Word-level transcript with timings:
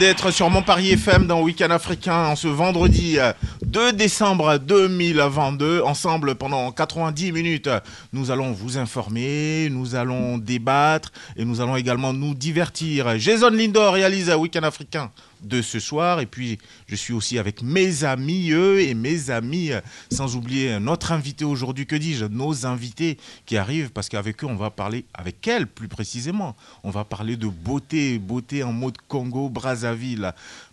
D'être 0.00 0.32
sur 0.32 0.50
mon 0.50 0.60
Paris 0.62 0.90
FM 0.90 1.28
dans 1.28 1.40
Week-end 1.40 1.70
africain 1.70 2.26
en 2.26 2.34
ce 2.34 2.48
vendredi 2.48 3.20
euh, 3.20 3.32
2 3.64 3.92
décembre 3.92 4.58
2022. 4.58 5.82
Ensemble, 5.82 6.34
pendant 6.34 6.72
90 6.72 7.30
minutes, 7.30 7.70
nous 8.12 8.32
allons 8.32 8.50
vous 8.50 8.76
informer, 8.76 9.68
nous 9.70 9.94
allons 9.94 10.38
débattre 10.38 11.12
et 11.36 11.44
nous 11.44 11.60
allons 11.60 11.76
également 11.76 12.12
nous 12.12 12.34
divertir. 12.34 13.16
Jason 13.20 13.50
Lindor 13.50 13.94
réalise 13.94 14.30
Week-end 14.30 14.64
africain 14.64 15.12
de 15.42 15.62
ce 15.62 15.80
soir 15.80 16.20
et 16.20 16.26
puis 16.26 16.58
je 16.86 16.96
suis 16.96 17.12
aussi 17.12 17.38
avec 17.38 17.62
mes 17.62 18.04
amis 18.04 18.50
eux 18.50 18.80
et 18.80 18.94
mes 18.94 19.30
amis 19.30 19.70
sans 20.10 20.36
oublier 20.36 20.78
notre 20.80 21.12
invité 21.12 21.44
aujourd'hui 21.44 21.86
que 21.86 21.96
dis-je 21.96 22.26
nos 22.26 22.66
invités 22.66 23.18
qui 23.46 23.56
arrivent 23.56 23.90
parce 23.90 24.08
qu'avec 24.08 24.42
eux 24.44 24.46
on 24.46 24.56
va 24.56 24.70
parler 24.70 25.04
avec 25.14 25.46
elle 25.48 25.66
plus 25.66 25.88
précisément 25.88 26.56
on 26.84 26.90
va 26.90 27.04
parler 27.04 27.36
de 27.36 27.48
beauté 27.48 28.18
beauté 28.18 28.62
en 28.62 28.72
mode 28.72 28.96
Congo 29.08 29.48
Brazzaville 29.48 30.32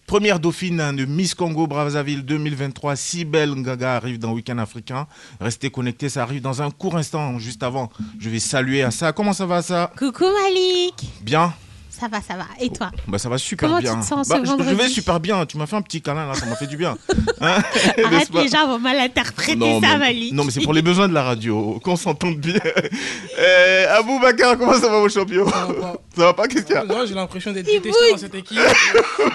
Première 0.10 0.40
dauphine 0.40 0.96
de 0.96 1.06
Miss 1.06 1.36
Congo 1.36 1.68
Brazzaville 1.68 2.26
2023, 2.26 2.96
Sibel 2.96 3.54
Ngaga 3.54 3.96
arrive 3.98 4.18
dans 4.18 4.34
Week-end 4.34 4.58
africain. 4.58 5.06
Restez 5.40 5.70
connectés, 5.70 6.10
ça 6.10 6.24
arrive 6.24 6.42
dans 6.42 6.64
un 6.64 6.72
court 6.72 6.98
instant. 6.98 7.38
Juste 7.38 7.62
avant, 7.62 7.92
je 8.20 8.28
vais 8.28 8.40
saluer 8.40 8.82
à 8.82 8.90
ça. 8.90 9.14
Comment 9.14 9.34
ça 9.34 9.46
va 9.46 9.62
ça 9.62 9.92
Coucou 9.96 10.24
Malik 10.24 11.12
Bien? 11.22 11.54
Ça 12.00 12.08
va, 12.08 12.22
ça 12.22 12.36
va. 12.36 12.46
Et 12.62 12.70
toi 12.70 12.92
Bah 13.08 13.18
ça 13.18 13.28
va 13.30 13.38
super 13.38 13.68
Comment 13.68 13.82
bien. 13.82 13.96
tu 13.96 14.02
te 14.02 14.06
sens 14.06 14.28
Bah, 14.28 14.38
je- 14.40 14.46
je, 14.46 14.50
vendredi 14.52 14.74
vais 14.76 14.88
super 14.88 15.20
bien. 15.20 15.46
Tu 15.46 15.58
m'as 15.58 15.66
fait 15.66 15.76
un 15.76 15.82
petit 15.82 16.02
câlin 16.02 16.28
là, 16.28 16.34
ça 16.34 16.46
m'a 16.46 16.56
fait 16.56 16.68
du 16.68 16.78
bien. 16.78 16.98
Hein 17.42 17.62
Arrête, 18.04 18.30
les 18.34 18.50
gens 18.50 18.68
vont 18.68 18.80
mal 18.80 18.98
interpréter 19.00 19.56
non, 19.56 19.80
ça, 19.80 19.94
mais, 19.94 19.98
Malik. 20.00 20.34
non, 20.34 20.44
mais 20.44 20.52
c'est 20.52 20.60
pour 20.62 20.74
les 20.74 20.82
besoins 20.82 21.08
de 21.08 21.14
la 21.14 21.24
radio, 21.24 21.80
qu'on 21.84 21.96
s'entende 21.96 22.38
bien. 22.38 22.60
Eh, 23.42 23.86
Abou 23.86 24.20
Bakar, 24.20 24.58
comment 24.58 24.74
ça 24.74 24.90
va, 24.90 25.00
mon 25.00 25.08
champion 25.08 25.48
Ça 25.48 25.66
va 25.68 25.74
pas. 25.74 25.94
Ça 26.16 26.22
va 26.24 26.34
pas 26.34 26.48
Qu'est-ce 26.48 26.64
qu'il 26.66 26.76
y 26.76 26.78
a 26.78 26.84
Non, 26.84 27.06
j'ai 27.06 27.14
l'impression 27.14 27.52
d'être 27.54 27.66
détesté 27.66 28.12
dans 28.12 28.18
cette 28.18 28.36
équipe, 28.36 28.60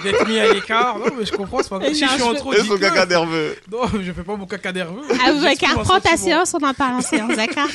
d'être 0.03 0.29
mis 0.29 0.39
à 0.39 0.53
l'écart. 0.53 0.99
Non, 0.99 1.07
mais 1.19 1.25
je 1.25 1.33
comprends, 1.33 1.63
c'est 1.63 1.71
pas 1.71 1.79
grave. 1.79 1.95
Si 1.95 2.05
je 2.05 2.11
suis 2.13 2.23
en 2.23 2.35
trop, 2.35 2.53
Et 2.53 2.63
son 2.63 2.77
caca 2.77 3.07
nerveux. 3.07 3.57
Non, 3.73 3.79
je 4.03 4.13
fais 4.13 4.23
pas 4.23 4.37
mon 4.37 4.47
caca 4.47 4.73
nerveux. 4.73 5.03
J'exprime 5.43 5.79
un 5.79 5.83
prends 5.83 6.01
ta 6.01 6.17
séance, 6.19 6.55
on 6.61 6.65
en 6.65 6.75
parle 6.75 6.97
en 6.97 7.01
séance, 7.01 7.35
d'accord 7.35 7.69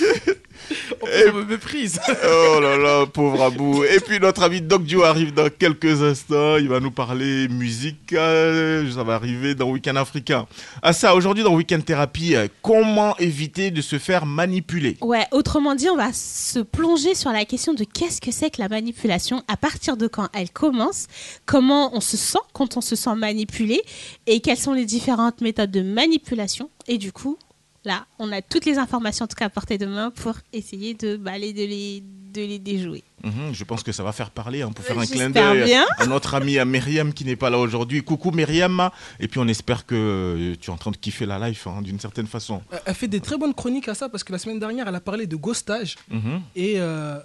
On 1.02 1.34
me 1.38 1.44
méprise. 1.46 2.00
Oh 2.32 2.60
là 2.60 2.78
là, 2.78 3.06
pauvre 3.06 3.42
Abou. 3.44 3.84
Et 3.84 4.00
puis 4.00 4.20
notre 4.20 4.44
ami 4.44 4.62
Doc 4.62 4.84
Dio 4.84 5.04
arrive 5.04 5.34
dans 5.34 5.50
quelques 5.50 6.02
instants. 6.02 6.58
Il 6.58 6.68
va 6.68 6.80
nous 6.80 6.92
parler 6.92 7.48
musique. 7.48 8.14
euh, 8.14 8.90
ça 8.92 9.04
va 9.04 9.16
arriver 9.16 9.56
dans 9.56 9.70
Week-end 9.70 9.96
africain. 9.96 10.48
À 10.82 10.94
ça, 10.94 11.16
aujourd'hui 11.16 11.44
dans 11.44 11.56
Week-end 11.56 11.80
thérapie, 11.82 12.36
euh, 12.36 12.48
comment 12.62 13.16
éviter 13.18 13.72
de 13.72 13.82
se 13.82 13.98
faire 13.98 14.26
manipuler? 14.26 14.98
Ouais, 15.02 15.26
autrement 15.32 15.76
dit, 15.76 15.90
on 15.90 15.96
va 15.96 16.12
se 16.14 16.60
plonger 16.60 17.16
sur 17.16 17.32
la 17.32 17.46
question 17.46 17.74
de 17.74 17.84
qu'est-ce 17.84 18.22
que 18.22 18.32
c'est 18.32 18.50
que 18.50 18.62
la 18.62 18.70
manipulation, 18.70 19.44
à 19.48 19.58
partir 19.58 19.98
de 19.98 20.08
quand 20.08 20.28
elle 20.34 20.50
commence, 20.52 21.08
comment 21.46 21.96
on 21.96 22.02
se 22.02 22.18
sent 22.18 22.40
quand 22.54 22.78
on 22.78 22.82
se 22.82 22.96
sent 22.96 23.16
manipulé, 23.16 23.82
et 24.28 24.40
quelles 24.42 24.58
sont 24.58 24.74
les 24.74 24.86
différentes 24.86 25.42
méthodes 25.42 25.72
de 25.72 25.82
manipulation? 25.82 26.70
Et 26.88 26.98
du 26.98 27.12
coup, 27.12 27.38
là, 27.86 28.06
on 28.20 28.32
a 28.32 28.42
toutes 28.42 28.66
les 28.66 28.78
informations 28.78 29.26
en 29.26 29.28
tout 29.28 29.36
cas 29.36 29.46
à 29.46 29.50
portée 29.50 29.78
de 29.78 29.86
main 29.86 30.12
pour 30.12 30.36
essayer 30.54 30.94
de, 30.94 31.18
bah, 31.18 31.38
les- 31.38 31.54
de, 31.54 31.62
les, 31.64 32.04
de 32.34 32.42
les 32.42 32.60
déjouer. 32.60 33.04
Mhm, 33.24 33.54
Je 33.54 33.64
pense 33.64 33.84
que 33.84 33.92
ça 33.92 34.04
va 34.04 34.12
faire 34.12 34.30
parler 34.32 34.62
hein, 34.62 34.72
pour 34.72 34.84
faire 34.86 34.98
un 35.00 35.06
clin 35.06 35.30
d'œil 35.30 35.66
bien. 35.66 35.86
à 35.98 36.06
notre 36.06 36.36
amie 36.36 36.58
à 36.58 36.66
Myriam 36.66 37.14
qui 37.14 37.26
n'est 37.26 37.36
pas 37.36 37.50
là 37.50 37.58
aujourd'hui. 37.58 38.04
Coucou 38.04 38.32
Myriam. 38.32 38.90
Et 39.20 39.28
puis 39.28 39.40
on 39.40 39.48
espère 39.48 39.86
que 39.86 40.56
tu 40.62 40.70
es 40.70 40.74
en 40.74 40.78
train 40.78 40.92
de 40.92 40.98
kiffer 40.98 41.26
la 41.26 41.50
life 41.50 41.68
hein, 41.68 41.82
d'une 41.82 42.00
certaine 42.00 42.28
façon. 42.28 42.62
Elle 42.86 42.96
fait 42.96 43.08
des 43.08 43.20
très 43.20 43.38
bonnes 43.38 43.54
chroniques 43.54 43.88
à 43.90 43.94
ça 43.96 44.10
parce 44.10 44.24
que 44.24 44.32
la 44.32 44.38
semaine 44.40 44.60
dernière, 44.60 44.88
elle 44.88 44.96
a 44.96 45.02
parlé 45.02 45.28
de 45.28 45.36
ghostage. 45.36 45.96
Mhm. 46.10 46.42
Et 46.56 46.76
euh, 46.78 47.20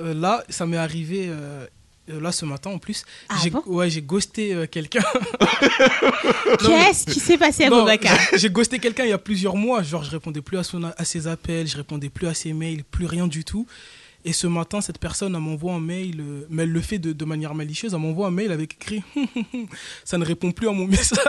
euh, 0.00 0.14
là, 0.14 0.44
ça 0.48 0.64
m'est 0.66 0.76
arrivé. 0.78 1.26
euh, 1.28 1.66
euh, 2.10 2.20
Là, 2.20 2.32
ce 2.32 2.44
matin 2.44 2.70
en 2.70 2.78
plus, 2.78 3.04
Ah 3.28 3.36
j'ai 3.42 3.50
bon 3.50 3.62
ouais, 3.66 3.90
j'ai 3.90 4.02
ghosté 4.02 4.54
euh, 4.54 4.66
quelqu'un. 4.66 5.02
Qu'est-ce 6.60 7.06
qui 7.06 7.20
s'est 7.20 7.38
passé 7.38 7.64
à 7.64 7.70
Boubacar 7.70 8.16
J'ai 8.36 8.50
ghosté 8.50 8.78
quelqu'un 8.78 9.04
il 9.04 9.10
y 9.10 9.12
a 9.14 9.18
plusieurs 9.18 9.56
mois. 9.56 9.82
Genre, 9.82 10.02
je 10.04 10.10
répondais 10.10 10.40
plus 10.42 10.58
à, 10.58 10.62
son, 10.64 10.82
à 10.84 11.04
ses 11.04 11.26
appels, 11.26 11.66
je 11.66 11.76
répondais 11.76 12.08
plus 12.08 12.26
à 12.26 12.34
ses 12.34 12.52
mails, 12.52 12.84
plus 12.84 13.06
rien 13.06 13.26
du 13.26 13.44
tout. 13.44 13.66
Et 14.26 14.32
ce 14.32 14.46
matin, 14.46 14.80
cette 14.80 14.98
personne 14.98 15.36
m'envoie 15.36 15.74
un 15.74 15.80
mail, 15.80 16.20
euh, 16.20 16.46
mais 16.48 16.62
elle 16.62 16.70
le 16.72 16.80
fait 16.80 16.98
de, 16.98 17.12
de 17.12 17.24
manière 17.26 17.54
malicieuse. 17.54 17.92
Elle 17.92 18.00
m'envoie 18.00 18.28
un 18.28 18.30
mail 18.30 18.52
avec 18.52 18.74
écrit 18.74 19.02
Ça 20.04 20.16
ne 20.16 20.24
répond 20.24 20.50
plus 20.50 20.68
à 20.68 20.72
mon 20.72 20.86
message. 20.88 21.20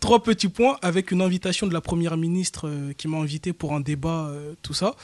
Trois 0.00 0.22
petits 0.22 0.48
points 0.48 0.78
avec 0.80 1.10
une 1.10 1.20
invitation 1.20 1.66
de 1.66 1.74
la 1.74 1.82
première 1.82 2.16
ministre 2.16 2.70
qui 2.96 3.06
m'a 3.06 3.18
invité 3.18 3.52
pour 3.52 3.74
un 3.74 3.80
débat, 3.80 4.32
tout 4.62 4.72
ça. 4.72 4.94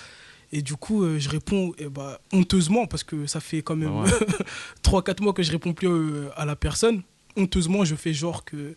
Et 0.59 0.63
du 0.63 0.75
coup, 0.75 1.05
euh, 1.05 1.19
je 1.19 1.29
réponds 1.29 1.75
eh 1.79 1.85
ben, 1.91 2.17
honteusement 2.33 2.87
parce 2.87 3.05
que 3.05 3.27
ça 3.27 3.41
fait 3.41 3.61
quand 3.61 3.77
même 3.77 3.93
Ah 3.95 4.05
ouais. 4.05 5.01
3-4 5.03 5.23
mois 5.23 5.35
que 5.35 5.43
je 5.43 5.51
réponds 5.53 5.75
plus 5.75 5.87
euh, 5.89 6.29
à 6.35 6.47
la 6.47 6.57
personne. 6.57 7.03
Honteusement, 7.37 7.85
je 7.85 7.95
fais 7.95 8.15
genre 8.15 8.43
que 8.43 8.75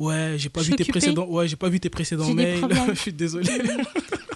ouais, 0.00 0.34
j'ai 0.38 0.48
pas 0.48 0.62
vu 0.62 0.72
tes 0.74 0.84
précédents, 0.84 1.26
ouais, 1.28 1.46
j'ai 1.46 1.54
pas 1.54 1.68
vu 1.68 1.78
tes 1.78 1.88
précédents 1.88 2.34
mails. 2.34 2.66
je 2.88 2.94
suis 2.98 3.12
désolé. 3.12 3.48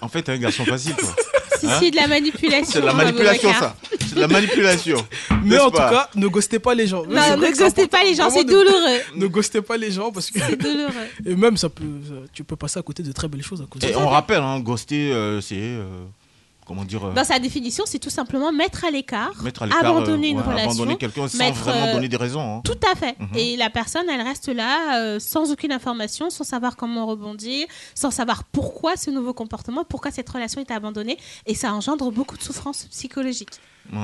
En 0.01 0.07
fait, 0.07 0.21
t'es 0.23 0.31
un 0.31 0.37
garçon 0.37 0.63
facile, 0.63 0.95
toi. 0.95 1.09
Si, 1.59 1.67
Hein 1.67 1.77
si, 1.81 1.91
de 1.91 1.97
la 1.97 2.07
manipulation. 2.07 2.71
C'est 2.71 2.79
de 2.79 2.85
la 2.85 2.93
manipulation, 2.93 3.49
Aboubacar. 3.49 3.75
ça. 3.81 3.97
C'est 4.07 4.15
de 4.15 4.21
la 4.21 4.27
manipulation. 4.29 5.05
Mais 5.43 5.59
en 5.59 5.69
tout 5.69 5.75
cas, 5.75 6.09
ne 6.15 6.27
ghostez 6.27 6.57
pas 6.59 6.73
les 6.73 6.87
gens. 6.87 7.03
Non, 7.05 7.35
ne 7.35 7.53
ghostez 7.57 7.85
pas 7.87 8.01
les 8.05 8.15
gens, 8.15 8.29
c'est 8.29 8.45
douloureux. 8.45 8.99
Ne 9.17 9.27
ghostez 9.27 9.61
pas 9.61 9.75
les 9.75 9.91
gens 9.91 10.09
parce 10.09 10.31
que 10.31 10.39
C'est 10.39 10.55
douloureux. 10.55 10.93
et 11.25 11.35
même 11.35 11.57
ça 11.57 11.67
peut, 11.67 11.83
ça- 12.07 12.13
tu 12.31 12.45
peux 12.45 12.55
passer 12.55 12.79
à 12.79 12.81
côté 12.81 13.03
de 13.03 13.11
très 13.11 13.27
belles 13.27 13.43
choses 13.43 13.61
à 13.61 13.65
cause 13.65 13.81
de 13.81 13.87
Et 13.87 13.91
ça. 13.91 13.99
on 13.99 14.07
rappelle, 14.07 14.41
hein, 14.41 14.61
ghoster, 14.61 15.11
euh, 15.11 15.41
c'est. 15.41 15.57
euh, 15.57 16.05
comment 16.69 16.85
dire 16.85 17.03
euh, 17.03 17.13
Dans 17.13 17.23
sa 17.23 17.39
définition, 17.39 17.83
c'est 17.87 17.97
tout 17.97 18.11
simplement 18.11 18.51
mettre 18.51 18.85
à 18.85 18.91
l'écart, 18.91 19.33
abandonner 19.81 20.27
euh, 20.27 20.31
une 20.31 20.37
ouais, 20.37 20.43
relation. 20.43 20.69
Abandonner 20.69 20.97
quelqu'un 20.97 21.27
sans 21.27 21.37
mettre, 21.39 21.57
vraiment 21.57 21.87
euh, 21.87 21.93
donner 21.93 22.07
des 22.07 22.15
raisons. 22.15 22.57
hein. 22.57 22.61
Tout 22.63 22.79
à 22.89 22.95
fait. 22.95 23.17
Mhm. 23.19 23.27
Et 23.35 23.57
la 23.57 23.71
personne, 23.71 24.07
elle 24.07 24.21
reste 24.21 24.49
là 24.49 25.17
sans 25.19 25.51
aucune 25.51 25.71
information, 25.71 26.29
sans 26.29 26.43
savoir 26.43 26.75
comment 26.75 27.07
rebondir, 27.07 27.65
sans 27.95 28.11
savoir 28.11 28.43
pourquoi 28.43 28.95
ce 28.95 29.09
nouveau 29.09 29.33
comportement, 29.33 29.83
pourquoi 29.83 30.11
cette 30.11 30.29
relation 30.29 30.61
est 30.61 30.69
abandonnée. 30.71 31.17
Et 31.47 31.55
ça 31.55 31.73
engendre 31.73 32.11
beaucoup 32.11 32.37
de 32.37 32.43
souffrance 32.43 32.85
psychologique. 32.91 33.49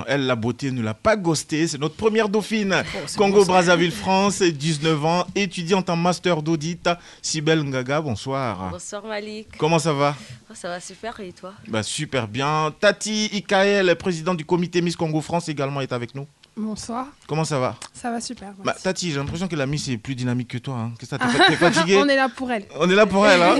Elle, 0.07 0.25
la 0.25 0.35
beauté, 0.35 0.71
ne 0.71 0.81
l'a 0.81 0.93
pas 0.93 1.15
ghosté. 1.15 1.67
C'est 1.67 1.77
notre 1.77 1.95
première 1.95 2.27
dauphine. 2.29 2.75
Oh, 2.83 2.99
c'est 3.05 3.17
Congo, 3.17 3.39
bon, 3.39 3.45
ça. 3.45 3.51
Brazzaville, 3.51 3.91
France, 3.91 4.41
19 4.41 5.05
ans, 5.05 5.27
étudiante 5.35 5.89
en 5.89 5.95
master 5.95 6.41
d'audit. 6.41 6.89
Sibel 7.21 7.63
Ngaga, 7.63 8.01
bonsoir. 8.01 8.69
Bonsoir 8.71 9.05
Malik, 9.05 9.47
Comment 9.57 9.79
ça 9.79 9.93
va? 9.93 10.15
Oh, 10.49 10.53
ça 10.55 10.69
va 10.69 10.79
super 10.79 11.19
et 11.19 11.31
toi? 11.31 11.53
Bah, 11.67 11.83
Super 11.83 12.27
bien. 12.27 12.73
Tati 12.79 13.25
Ikael, 13.33 13.95
présidente 13.95 14.37
du 14.37 14.45
comité 14.45 14.81
Miss 14.81 14.95
Congo 14.95 15.21
France, 15.21 15.49
également 15.49 15.81
est 15.81 15.91
avec 15.93 16.15
nous. 16.15 16.25
Bonsoir, 16.57 17.07
Comment 17.27 17.43
ça 17.43 17.59
va? 17.59 17.75
Ça 17.93 18.09
va 18.09 18.21
super. 18.21 18.53
bah. 18.63 18.73
Tati, 18.81 19.11
j'ai 19.11 19.17
l'impression 19.17 19.47
que 19.49 19.57
la 19.57 19.65
Miss 19.65 19.89
est 19.89 19.97
plus 19.97 20.15
dynamique 20.15 20.47
que 20.47 20.57
toi. 20.57 20.75
hein. 20.75 20.91
Qu'est-ce 20.97 21.15
que 21.15 21.47
t'es 21.49 21.55
fatiguée? 21.57 21.97
On 21.97 22.07
est 22.07 22.15
là 22.15 22.29
pour 22.29 22.49
elle. 22.49 22.65
On 22.79 22.89
est 22.89 22.95
là 22.95 23.05
pour 23.05 23.27
elle. 23.27 23.41
Hein 23.41 23.57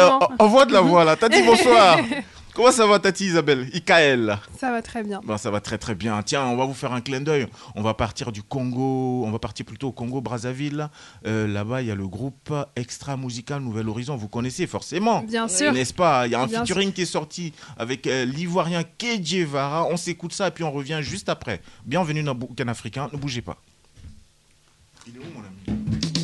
en- 0.38 0.44
envoie 0.44 0.64
de 0.64 0.72
la 0.72 0.80
voix 0.80 1.04
là. 1.04 1.14
Tati, 1.14 1.42
bonsoir. 1.42 1.98
Comment 2.58 2.72
ça 2.72 2.88
va, 2.88 2.98
Tati 2.98 3.26
Isabelle? 3.26 3.70
Ikael 3.72 4.36
Ça 4.58 4.72
va 4.72 4.82
très 4.82 5.04
bien. 5.04 5.20
Bon, 5.22 5.38
ça 5.38 5.48
va 5.48 5.60
très 5.60 5.78
très 5.78 5.94
bien. 5.94 6.20
Tiens, 6.24 6.44
on 6.44 6.56
va 6.56 6.64
vous 6.64 6.74
faire 6.74 6.92
un 6.92 7.00
clin 7.00 7.20
d'œil. 7.20 7.46
On 7.76 7.82
va 7.82 7.94
partir 7.94 8.32
du 8.32 8.42
Congo, 8.42 9.22
on 9.24 9.30
va 9.30 9.38
partir 9.38 9.64
plutôt 9.64 9.90
au 9.90 9.92
Congo 9.92 10.20
Brazzaville. 10.20 10.88
Euh, 11.24 11.46
Là-bas, 11.46 11.82
il 11.82 11.86
y 11.86 11.92
a 11.92 11.94
le 11.94 12.08
groupe 12.08 12.52
Extra 12.74 13.16
Musical 13.16 13.62
Nouvel 13.62 13.88
Horizon. 13.88 14.16
Vous 14.16 14.26
connaissez 14.26 14.66
forcément. 14.66 15.22
Bien 15.22 15.46
sûr. 15.46 15.72
N'est-ce 15.72 15.94
pas? 15.94 16.26
Il 16.26 16.32
y 16.32 16.34
a 16.34 16.40
un 16.40 16.48
Bien 16.48 16.62
featuring 16.66 16.92
qui 16.92 17.02
est 17.02 17.06
sorti 17.06 17.52
avec 17.78 18.08
euh, 18.08 18.24
l'Ivoirien 18.24 18.82
Kedjevara. 18.82 19.86
On 19.86 19.96
s'écoute 19.96 20.32
ça 20.32 20.48
et 20.48 20.50
puis 20.50 20.64
on 20.64 20.72
revient 20.72 20.98
juste 21.00 21.28
après. 21.28 21.62
Bienvenue 21.86 22.24
dans 22.24 22.34
Boucan 22.34 22.66
Africain. 22.66 23.08
Ne 23.12 23.18
bougez 23.18 23.40
pas. 23.40 23.56
Il 25.06 25.14
est 25.14 25.18
où 25.20 25.22
mon 25.32 25.44
ami? 25.76 26.17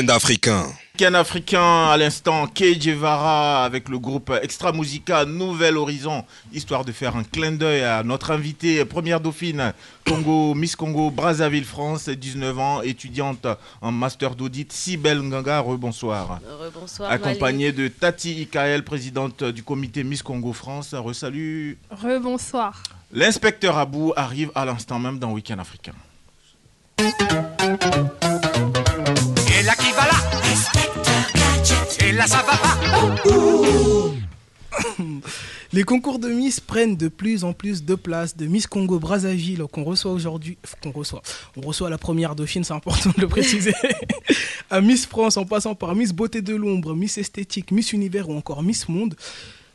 Week-end 0.00 0.14
africain. 0.14 0.66
Week-end 0.94 1.14
africain, 1.14 1.88
à 1.90 1.96
l'instant, 1.98 2.46
Kei 2.46 2.78
Guevara 2.78 3.66
avec 3.66 3.90
le 3.90 3.98
groupe 3.98 4.32
Extra 4.42 4.72
Musica 4.72 5.26
Nouvel 5.26 5.76
Horizon, 5.76 6.24
histoire 6.54 6.86
de 6.86 6.92
faire 6.92 7.16
un 7.16 7.22
clin 7.22 7.52
d'œil 7.52 7.82
à 7.82 8.02
notre 8.02 8.30
invitée, 8.30 8.82
première 8.86 9.20
dauphine, 9.20 9.74
Congo, 10.06 10.54
Miss 10.54 10.74
Congo, 10.74 11.10
Brazzaville, 11.10 11.66
France, 11.66 12.08
19 12.08 12.58
ans, 12.58 12.80
étudiante 12.82 13.46
en 13.82 13.92
master 13.92 14.34
d'audit, 14.34 14.72
Sibel 14.72 15.20
Nganga, 15.20 15.60
rebonsoir. 15.60 16.40
Rebonsoir. 16.58 17.10
Accompagnée 17.10 17.72
de 17.72 17.88
Tati 17.88 18.40
Ikael, 18.40 18.82
présidente 18.84 19.44
du 19.44 19.62
comité 19.62 20.02
Miss 20.02 20.22
Congo 20.22 20.54
France, 20.54 20.94
resalut. 20.94 21.76
Rebonsoir. 21.90 22.82
L'inspecteur 23.12 23.76
Abou 23.76 24.14
arrive 24.16 24.50
à 24.54 24.64
l'instant 24.64 24.98
même 24.98 25.18
dans 25.18 25.32
Week-end 25.32 25.58
africain. 25.58 25.92
Là 32.20 32.26
ça 32.26 32.42
va 32.42 32.54
pas 32.58 32.78
Les 35.72 35.84
concours 35.84 36.18
de 36.18 36.28
Miss 36.28 36.60
prennent 36.60 36.96
de 36.96 37.08
plus 37.08 37.44
en 37.44 37.52
plus 37.54 37.84
de 37.84 37.94
place. 37.94 38.36
De 38.36 38.46
Miss 38.46 38.66
Congo 38.66 38.98
Brazzaville 38.98 39.62
qu'on 39.72 39.84
reçoit 39.84 40.12
aujourd'hui, 40.12 40.58
qu'on 40.82 40.90
reçoit, 40.90 41.22
on 41.56 41.60
reçoit 41.62 41.88
la 41.88 41.96
première 41.98 42.34
dauphine, 42.34 42.62
c'est 42.64 42.74
important 42.74 43.10
de 43.16 43.20
le 43.22 43.28
préciser. 43.28 43.72
à 44.70 44.80
Miss 44.82 45.06
France, 45.06 45.36
en 45.38 45.44
passant 45.46 45.74
par 45.74 45.94
Miss 45.94 46.12
Beauté 46.12 46.42
de 46.42 46.54
l'ombre, 46.54 46.94
Miss 46.94 47.16
Esthétique, 47.18 47.70
Miss 47.70 47.92
Univers 47.92 48.28
ou 48.28 48.34
encore 48.36 48.62
Miss 48.62 48.88
Monde. 48.88 49.14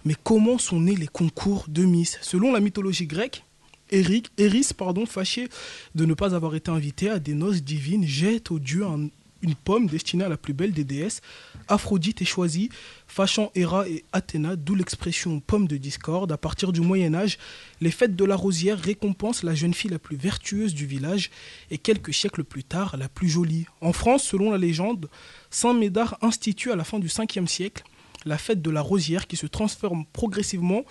Mais 0.04 0.16
comment 0.24 0.58
sont 0.60 0.80
nés 0.82 0.96
les 0.96 1.08
concours 1.08 1.66
de 1.68 1.84
Miss? 1.86 2.20
Selon 2.22 2.52
la 2.52 2.60
mythologie 2.60 3.08
grecque, 3.08 3.44
Eric, 3.90 4.30
Eris, 4.38 4.70
pardon, 4.78 5.06
fâché 5.08 5.48
de 5.96 6.06
ne 6.06 6.14
pas 6.14 6.36
avoir 6.36 6.54
été 6.56 6.70
invité 6.72 7.10
à 7.10 7.18
des 7.20 7.34
noces 7.34 7.64
divines, 7.64 8.06
jette 8.06 8.52
au 8.52 8.60
dieu 8.60 8.86
un- 8.86 9.08
une 9.42 9.56
pomme 9.56 9.88
destinée 9.88 10.24
à 10.26 10.30
la 10.30 10.38
plus 10.38 10.54
belle 10.54 10.74
des 10.74 10.84
déesses. 10.84 11.22
Aphrodite 11.68 12.22
est 12.22 12.26
choisie, 12.26 12.70
fâchant 13.08 13.52
Héra 13.56 13.88
et 13.88 14.04
Athéna, 14.12 14.56
d'où 14.56 14.76
l'expression 14.76 15.40
pomme 15.40 15.68
de 15.68 15.78
discorde. 15.78 16.32
À 16.32 16.38
partir 16.38 16.72
du 16.72 16.82
Moyen 16.82 17.14
Âge, 17.14 17.38
les 17.82 17.92
fêtes 17.92 18.16
de 18.16 18.26
la 18.26 18.36
rosière 18.36 18.80
récompensent 18.80 19.44
la 19.44 19.56
jeune 19.56 19.74
fille 19.74 19.92
la 19.92 20.00
plus 20.00 20.18
vertueuse 20.18 20.74
du 20.74 20.86
village 20.86 21.32
et 21.72 21.78
quelques 21.78 22.14
siècles 22.14 22.44
plus 22.44 22.64
tard, 22.64 22.98
la 22.98 23.10
plus 23.10 23.30
jolie. 23.30 23.66
En 23.82 23.94
France, 23.94 24.24
selon 24.24 24.52
la 24.52 24.58
légende, 24.58 25.10
Saint 25.50 25.74
Médard 25.74 26.18
institue 26.22 26.72
à 26.72 26.76
la 26.76 26.84
fin 26.84 27.00
du 27.00 27.08
5e 27.08 27.48
siècle 27.48 27.84
la 28.26 28.38
fête 28.38 28.62
de 28.62 28.72
la 28.72 28.82
rosière 28.82 29.28
qui 29.28 29.38
se 29.38 29.46
transforme 29.46 30.06
progressivement 30.12 30.84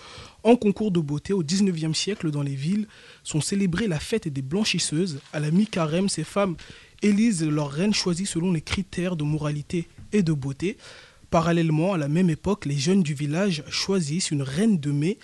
en 0.45 0.57
concours 0.57 0.93
de 0.93 1.01
beauté 1.01 1.33
au 1.33 1.43
19e 1.43 1.93
siècle 1.93 2.31
dans 2.31 2.43
les 2.43 2.55
villes 2.55 2.87
sont 3.25 3.41
célébrées 3.41 3.89
la 3.89 3.99
fête 3.99 4.29
des 4.29 4.43
blanchisseuses. 4.43 5.21
À 5.33 5.41
la 5.41 5.51
mi-carême, 5.51 6.09
ces 6.09 6.25
femmes 6.25 6.57
élisent 7.03 7.45
leur 7.45 7.71
reine 7.71 7.93
choisie 7.93 8.27
selon 8.27 8.53
les 8.53 8.63
critères 8.63 9.17
de 9.17 9.25
moralité 9.25 9.89
et 10.15 10.23
de 10.23 10.33
beauté. 10.33 10.79
Parallèlement, 11.29 11.93
à 11.93 11.99
la 11.99 12.09
même 12.09 12.31
époque, 12.31 12.65
les 12.65 12.79
jeunes 12.79 13.03
du 13.03 13.13
village 13.13 13.65
choisissent 13.69 14.31
une 14.31 14.43
reine 14.43 14.79
de 14.79 14.93
mai 14.93 15.19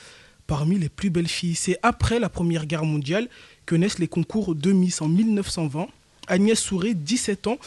parmi 0.46 0.78
les 0.78 0.88
plus 0.88 1.08
belles 1.08 1.28
filles. 1.28 1.54
C'est 1.54 1.78
après 1.82 2.18
la 2.18 2.28
Première 2.28 2.66
Guerre 2.66 2.84
mondiale 2.84 3.28
que 3.64 3.76
naissent 3.76 4.00
les 4.00 4.08
concours 4.08 4.54
de 4.56 4.72
Miss 4.72 5.00
en 5.00 5.08
1920. 5.08 5.86
Agnès 6.26 6.58
Souré, 6.58 6.94
17 6.94 7.46
ans, 7.46 7.58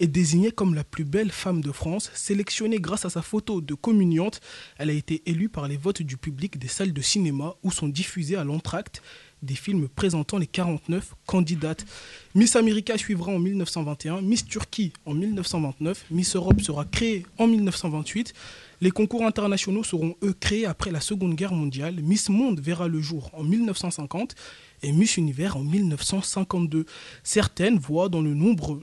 est 0.00 0.06
désignée 0.06 0.50
comme 0.50 0.74
la 0.74 0.84
plus 0.84 1.04
belle 1.04 1.30
femme 1.30 1.60
de 1.60 1.72
France. 1.72 2.10
Sélectionnée 2.14 2.80
grâce 2.80 3.04
à 3.04 3.10
sa 3.10 3.20
photo 3.22 3.60
de 3.60 3.74
communiante, 3.74 4.40
elle 4.78 4.88
a 4.90 4.94
été 4.94 5.22
élue 5.26 5.50
par 5.50 5.68
les 5.68 5.76
votes 5.76 6.02
du 6.02 6.16
public 6.16 6.58
des 6.58 6.68
salles 6.68 6.94
de 6.94 7.02
cinéma 7.02 7.54
où 7.62 7.70
sont 7.70 7.88
diffusés 7.88 8.36
à 8.36 8.44
l'entracte 8.44 9.02
des 9.42 9.54
films 9.54 9.88
présentant 9.88 10.38
les 10.38 10.46
49 10.46 11.14
candidates. 11.26 11.86
Miss 12.34 12.56
America 12.56 12.96
suivra 12.98 13.32
en 13.32 13.38
1921, 13.38 14.20
Miss 14.22 14.44
Turquie 14.44 14.92
en 15.06 15.14
1929, 15.14 16.06
Miss 16.10 16.36
Europe 16.36 16.60
sera 16.60 16.84
créée 16.84 17.26
en 17.38 17.46
1928. 17.46 18.34
Les 18.82 18.90
concours 18.90 19.26
internationaux 19.26 19.84
seront 19.84 20.16
eux 20.22 20.32
créés 20.32 20.64
après 20.64 20.90
la 20.90 21.00
Seconde 21.00 21.34
Guerre 21.34 21.52
mondiale. 21.52 21.96
Miss 22.02 22.30
Monde 22.30 22.60
verra 22.60 22.88
le 22.88 23.00
jour 23.00 23.30
en 23.34 23.44
1950 23.44 24.34
et 24.82 24.92
Miss 24.92 25.18
Univers 25.18 25.56
en 25.56 25.64
1952. 25.64 26.86
Certaines 27.22 27.78
voix 27.78 28.08
dans 28.08 28.22
le 28.22 28.32
nombre 28.32 28.80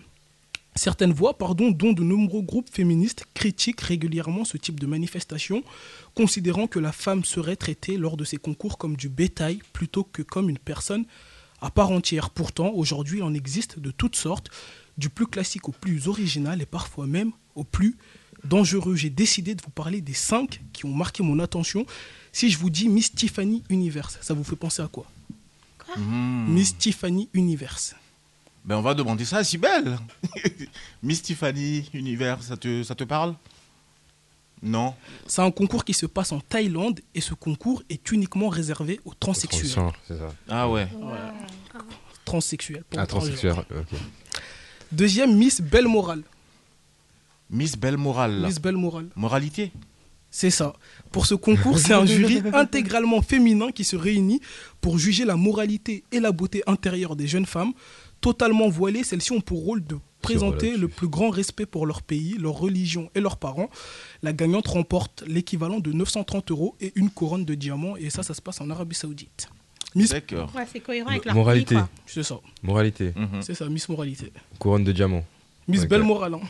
Certaines 0.77 1.11
voix, 1.11 1.37
pardon, 1.37 1.71
dont 1.71 1.91
de 1.91 2.03
nombreux 2.03 2.43
groupes 2.43 2.69
féministes 2.71 3.25
critiquent 3.33 3.81
régulièrement 3.81 4.45
ce 4.45 4.57
type 4.57 4.79
de 4.79 4.85
manifestation, 4.85 5.63
considérant 6.13 6.67
que 6.67 6.77
la 6.77 6.91
femme 6.91 7.23
serait 7.23 7.55
traitée 7.55 7.97
lors 7.97 8.15
de 8.15 8.23
ces 8.23 8.37
concours 8.37 8.77
comme 8.77 8.95
du 8.95 9.09
bétail 9.09 9.59
plutôt 9.73 10.03
que 10.03 10.21
comme 10.21 10.49
une 10.49 10.59
personne 10.59 11.05
à 11.61 11.71
part 11.71 11.89
entière. 11.89 12.29
Pourtant, 12.29 12.69
aujourd'hui, 12.69 13.19
il 13.19 13.23
en 13.23 13.33
existe 13.33 13.79
de 13.79 13.89
toutes 13.89 14.15
sortes, 14.15 14.51
du 14.99 15.09
plus 15.09 15.25
classique 15.25 15.67
au 15.67 15.71
plus 15.71 16.07
original 16.07 16.61
et 16.61 16.67
parfois 16.67 17.07
même 17.07 17.31
au 17.55 17.63
plus 17.63 17.97
dangereux. 18.43 18.95
J'ai 18.95 19.09
décidé 19.09 19.55
de 19.55 19.61
vous 19.63 19.71
parler 19.71 20.01
des 20.01 20.13
cinq 20.13 20.61
qui 20.73 20.85
ont 20.85 20.93
marqué 20.93 21.23
mon 21.23 21.39
attention. 21.39 21.87
Si 22.31 22.51
je 22.51 22.57
vous 22.59 22.69
dis 22.69 22.87
Miss 22.87 23.13
Tiffany 23.13 23.63
Universe, 23.69 24.19
ça 24.21 24.35
vous 24.35 24.43
fait 24.43 24.55
penser 24.55 24.83
à 24.83 24.87
quoi? 24.87 25.07
Miss 25.97 26.77
Tiffany 26.77 27.29
Universe. 27.33 27.95
Ben, 28.67 28.75
on 28.75 28.81
va 28.81 28.93
demander 28.93 29.23
ça 29.23 29.37
à 29.37 29.43
Sibelle. 29.45 29.97
Miss 31.03 31.21
Tiffany 31.21 31.89
Univers, 31.93 32.43
ça 32.43 32.57
te, 32.57 32.83
ça 32.83 32.95
te 32.95 33.05
parle? 33.05 33.33
Non. 34.61 34.93
C'est 35.25 35.41
un 35.41 35.51
concours 35.51 35.85
qui 35.85 35.93
se 35.93 36.05
passe 36.05 36.33
en 36.33 36.41
Thaïlande 36.41 36.99
et 37.15 37.21
ce 37.21 37.33
concours 37.33 37.81
est 37.89 38.11
uniquement 38.11 38.49
réservé 38.49 38.99
aux 39.05 39.13
transsexuels. 39.13 39.71
Transition, 39.71 39.93
c'est 40.05 40.17
ça. 40.17 40.33
Ah 40.49 40.69
ouais. 40.69 40.89
Transsexuels. 42.25 42.83
pour 42.89 42.99
Ah, 42.99 43.05
ok. 43.05 43.99
Deuxième, 44.91 45.37
Miss 45.37 45.61
Belle 45.61 45.87
Morale. 45.87 46.23
Miss 47.49 47.77
Belle 47.77 47.95
Morale. 47.95 48.43
Miss 48.45 48.59
Belle 48.59 48.75
Morale. 48.75 49.07
Moralité? 49.15 49.71
C'est 50.29 50.49
ça. 50.49 50.73
Pour 51.11 51.25
ce 51.25 51.35
concours, 51.35 51.79
c'est 51.79 51.93
un 51.93 52.05
jury 52.05 52.41
intégralement 52.53 53.21
féminin 53.21 53.71
qui 53.71 53.85
se 53.85 53.95
réunit 53.95 54.41
pour 54.81 54.97
juger 54.99 55.23
la 55.23 55.37
moralité 55.37 56.03
et 56.11 56.19
la 56.19 56.31
beauté 56.33 56.63
intérieure 56.67 57.15
des 57.15 57.27
jeunes 57.27 57.45
femmes. 57.45 57.71
Totalement 58.21 58.67
voilées, 58.69 59.03
celles-ci 59.03 59.31
ont 59.31 59.41
pour 59.41 59.63
rôle 59.63 59.83
de 59.85 59.97
présenter 60.21 60.75
le 60.75 60.87
plus 60.87 61.07
grand 61.07 61.29
respect 61.29 61.65
pour 61.65 61.85
leur 61.85 62.01
pays, 62.01 62.35
leur 62.39 62.53
religion 62.53 63.09
et 63.15 63.19
leurs 63.21 63.37
parents. 63.37 63.69
La 64.23 64.33
gagnante 64.33 64.67
remporte 64.67 65.23
l'équivalent 65.27 65.79
de 65.79 65.91
930 65.91 66.51
euros 66.51 66.75
et 66.81 66.91
une 66.95 67.09
couronne 67.09 67.45
de 67.45 67.53
diamants. 67.53 67.95
Et 67.97 68.09
ça, 68.09 68.23
ça 68.23 68.33
se 68.33 68.41
passe 68.41 68.59
en 68.59 68.69
Arabie 68.69 68.95
Saoudite. 68.95 69.49
Miss, 69.95 70.09
D'accord. 70.09 70.51
Ouais, 70.55 70.65
c'est 70.71 70.79
cohérent 70.81 71.09
avec 71.11 71.25
leur 71.25 71.33
Moralité. 71.35 71.77
c'est 72.05 72.23
ça. 72.23 72.39
Moralité. 72.63 73.13
Mhm. 73.15 73.41
C'est 73.41 73.53
ça, 73.53 73.67
Miss 73.69 73.87
Moralité. 73.87 74.31
Couronne 74.59 74.83
de 74.83 74.91
diamant. 74.91 75.23
Miss 75.67 75.83
Ok. 75.83 75.89
Belle 75.89 76.03
Morale. 76.03 76.33
hein. 76.35 76.41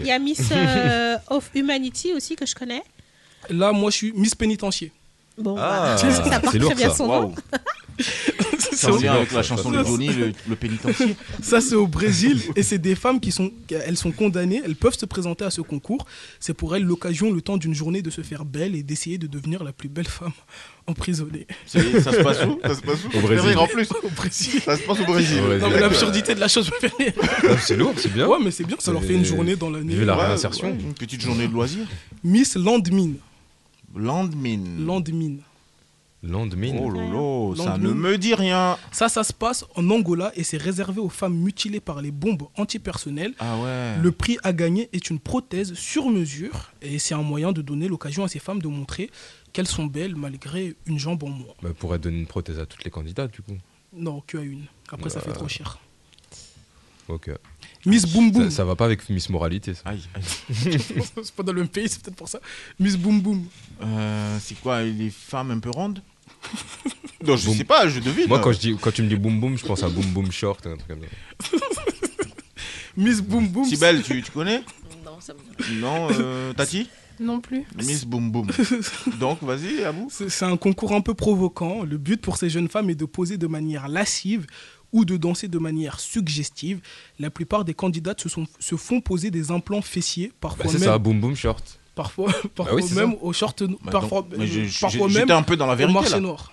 Il 0.00 0.06
y 0.06 0.10
a 0.10 0.18
Miss 0.18 0.40
euh, 0.52 1.16
of 1.30 1.50
Humanity 1.54 2.12
aussi 2.14 2.34
que 2.36 2.46
je 2.46 2.54
connais. 2.54 2.82
Là, 3.50 3.72
moi, 3.72 3.90
je 3.90 3.96
suis 3.96 4.12
Miss 4.12 4.34
Pénitencier. 4.34 4.92
Bon, 5.36 5.56
Ah, 5.58 5.96
voilà. 6.00 6.14
ça 6.24 6.40
porte 6.40 6.52
c'est 6.52 6.58
lourd, 6.58 6.70
très 6.70 6.78
bien 6.78 6.90
ça. 6.90 6.96
son 6.96 7.06
nom. 7.06 7.34
Ça 8.78 8.90
revient 8.90 9.08
avec 9.08 9.32
la 9.32 9.42
chanson 9.42 9.70
de 9.70 9.82
Johnny, 9.84 10.08
le, 10.08 10.32
le 10.48 10.56
pénitencier. 10.56 11.16
Ça, 11.42 11.60
c'est 11.60 11.74
au 11.74 11.86
Brésil 11.86 12.40
et 12.56 12.62
c'est 12.62 12.78
des 12.78 12.94
femmes 12.94 13.20
qui 13.20 13.32
sont, 13.32 13.50
elles 13.70 13.96
sont 13.96 14.12
condamnées, 14.12 14.62
elles 14.64 14.76
peuvent 14.76 14.96
se 14.96 15.06
présenter 15.06 15.44
à 15.44 15.50
ce 15.50 15.60
concours. 15.60 16.06
C'est 16.40 16.54
pour 16.54 16.74
elles 16.76 16.82
l'occasion, 16.84 17.32
le 17.32 17.40
temps 17.42 17.56
d'une 17.56 17.74
journée, 17.74 18.02
de 18.02 18.10
se 18.10 18.20
faire 18.22 18.44
belle 18.44 18.74
et 18.74 18.82
d'essayer 18.82 19.18
de 19.18 19.26
devenir 19.26 19.64
la 19.64 19.72
plus 19.72 19.88
belle 19.88 20.06
femme 20.08 20.32
emprisonnée. 20.86 21.46
C'est- 21.66 22.00
Ça 22.00 22.12
se 22.12 22.22
passe 22.22 22.44
où? 22.46 22.58
Ça 22.62 22.74
se 22.74 22.80
passe 22.82 22.98
où? 23.04 23.18
Au 23.18 23.20
Brésil. 23.20 23.44
C'est 23.52 23.56
En 23.56 23.66
plus, 23.66 23.88
Au 24.02 24.08
Brésil. 24.10 24.60
ça 24.64 24.76
se 24.76 24.82
passe 24.82 25.00
au 25.00 25.04
Brésil. 25.04 25.40
Au 25.40 25.46
Brésil. 25.46 25.62
Non, 25.62 25.70
mais 25.70 25.80
l'absurdité 25.80 26.34
de 26.34 26.40
la 26.40 26.48
chose 26.48 26.70
me 26.70 26.88
fait. 26.88 27.14
Ah, 27.48 27.58
c'est 27.58 27.76
lourd, 27.76 27.92
c'est 27.96 28.12
bien. 28.12 28.26
Ouais, 28.26 28.38
mais 28.42 28.50
c'est 28.50 28.64
bien, 28.64 28.76
ça 28.78 28.92
leur 28.92 29.02
fait 29.02 29.14
une 29.14 29.24
journée 29.24 29.56
dans 29.56 29.70
l'année. 29.70 29.94
La 29.96 30.16
Ouais, 30.16 30.26
réinsertion. 30.26 30.68
ouais, 30.68 30.78
Une 30.80 30.94
petite 30.94 31.20
journée 31.22 31.46
de 31.48 31.52
loisirs. 31.52 31.86
Miss 32.24 32.54
Landmine. 32.56 33.16
Landmine. 33.96 34.84
Landmine. 34.86 35.40
Landmine. 36.22 36.78
Oh 36.82 36.88
lolo, 36.90 37.54
ça 37.56 37.64
Landmine. 37.76 37.88
ne 37.88 37.94
me 37.94 38.18
dit 38.18 38.34
rien. 38.34 38.76
Ça, 38.90 39.08
ça 39.08 39.22
se 39.22 39.32
passe 39.32 39.64
en 39.76 39.88
Angola 39.90 40.32
et 40.34 40.42
c'est 40.42 40.56
réservé 40.56 41.00
aux 41.00 41.08
femmes 41.08 41.36
mutilées 41.36 41.78
par 41.80 42.02
les 42.02 42.10
bombes 42.10 42.48
antipersonnelles. 42.56 43.34
Ah 43.38 43.56
ouais. 43.58 43.96
Le 44.02 44.10
prix 44.10 44.36
à 44.42 44.52
gagner 44.52 44.88
est 44.92 45.10
une 45.10 45.20
prothèse 45.20 45.74
sur 45.74 46.08
mesure 46.10 46.72
et 46.82 46.98
c'est 46.98 47.14
un 47.14 47.22
moyen 47.22 47.52
de 47.52 47.62
donner 47.62 47.86
l'occasion 47.86 48.24
à 48.24 48.28
ces 48.28 48.40
femmes 48.40 48.60
de 48.60 48.68
montrer 48.68 49.10
qu'elles 49.52 49.68
sont 49.68 49.86
belles 49.86 50.16
malgré 50.16 50.74
une 50.86 50.98
jambe 50.98 51.22
en 51.22 51.28
moins. 51.28 51.54
Bah, 51.62 51.70
pourrait 51.78 52.00
donner 52.00 52.18
une 52.18 52.26
prothèse 52.26 52.58
à 52.58 52.66
toutes 52.66 52.84
les 52.84 52.90
candidates, 52.90 53.32
du 53.32 53.42
coup. 53.42 53.56
Non, 53.92 54.20
que 54.26 54.38
à 54.38 54.42
une. 54.42 54.64
Après, 54.90 55.10
ça 55.10 55.20
fait 55.20 55.32
trop 55.32 55.48
cher. 55.48 55.78
Ok. 57.08 57.30
Miss 57.86 58.06
Boom 58.06 58.30
Boom. 58.32 58.50
Ça, 58.50 58.56
ça 58.58 58.64
va 58.64 58.74
pas 58.76 58.84
avec 58.86 59.08
Miss 59.08 59.28
Moralité, 59.30 59.74
ça. 59.74 59.82
Aïe, 59.86 60.00
aïe. 60.14 60.22
c'est 61.22 61.34
pas 61.34 61.42
dans 61.42 61.52
le 61.52 61.60
même 61.60 61.68
pays, 61.68 61.88
c'est 61.88 62.02
peut-être 62.02 62.16
pour 62.16 62.28
ça. 62.28 62.40
Miss 62.80 62.96
Boom 62.96 63.20
Boom. 63.20 63.44
Euh, 63.82 64.38
c'est 64.40 64.60
quoi, 64.60 64.82
les 64.82 65.10
femmes 65.10 65.50
un 65.52 65.58
peu 65.58 65.70
rondes 65.70 66.02
Non, 67.26 67.36
je 67.36 67.46
Boum. 67.46 67.56
sais 67.56 67.64
pas, 67.64 67.88
je 67.88 68.00
devine. 68.00 68.28
Moi, 68.28 68.38
quand, 68.40 68.52
je 68.52 68.58
dis, 68.58 68.76
quand 68.80 68.92
tu 68.92 69.02
me 69.02 69.08
dis 69.08 69.16
boum 69.16 69.40
boum, 69.40 69.56
je 69.58 69.64
pense 69.66 69.82
à 69.82 69.88
boum 69.88 70.04
boum 70.06 70.30
short, 70.30 70.66
un 70.66 70.76
truc 70.76 70.88
comme 70.88 71.00
ça. 71.00 71.56
Miss 72.96 73.20
Boom 73.20 73.48
Boom. 73.48 73.64
Sibelle, 73.64 74.02
tu, 74.02 74.22
tu 74.22 74.30
connais 74.32 74.62
Non, 75.04 75.20
ça 75.20 75.32
me. 75.34 75.80
Non, 75.80 76.08
euh, 76.18 76.52
Tati 76.52 76.88
Non 77.20 77.40
plus. 77.40 77.64
Miss 77.76 78.04
Boom 78.04 78.30
Boom. 78.32 78.48
Donc, 79.20 79.42
vas-y, 79.42 79.84
à 79.84 79.92
vous. 79.92 80.08
C'est 80.10 80.28
c'est 80.28 80.44
un 80.44 80.56
concours 80.56 80.92
un 80.94 81.00
peu 81.00 81.14
provoquant. 81.14 81.82
Le 81.84 81.96
but 81.96 82.20
pour 82.20 82.36
ces 82.36 82.50
jeunes 82.50 82.68
femmes 82.68 82.90
est 82.90 82.94
de 82.96 83.04
poser 83.04 83.36
de 83.38 83.46
manière 83.46 83.88
lascive 83.88 84.46
ou 84.92 85.04
de 85.04 85.16
danser 85.16 85.48
de 85.48 85.58
manière 85.58 86.00
suggestive. 86.00 86.80
La 87.18 87.30
plupart 87.30 87.64
des 87.64 87.74
candidates 87.74 88.20
se, 88.20 88.28
sont, 88.28 88.46
se 88.58 88.76
font 88.76 89.00
poser 89.00 89.30
des 89.30 89.50
implants 89.50 89.82
fessiers, 89.82 90.28
Bah, 90.28 90.34
parfois 90.40 90.66
c'est 90.66 90.78
même, 90.78 90.88
ça, 90.88 90.98
boum 90.98 91.20
boum 91.20 91.34
short. 91.36 91.78
parfois, 91.94 92.32
parfois 92.54 92.74
oui, 92.76 92.84
même 92.94 93.14
au 93.20 93.32
short, 93.32 93.62
Bah, 93.62 93.90
parfois, 93.92 94.22
donc, 94.22 94.30
parfois 94.80 95.08
J'étais 95.08 95.26
même 95.26 95.30
un 95.36 95.42
peu 95.42 95.56
dans 95.56 95.66
la 95.66 95.74
au 95.74 95.76
vérité, 95.76 95.94
marché 95.94 96.10
là. 96.12 96.20
noir. 96.20 96.52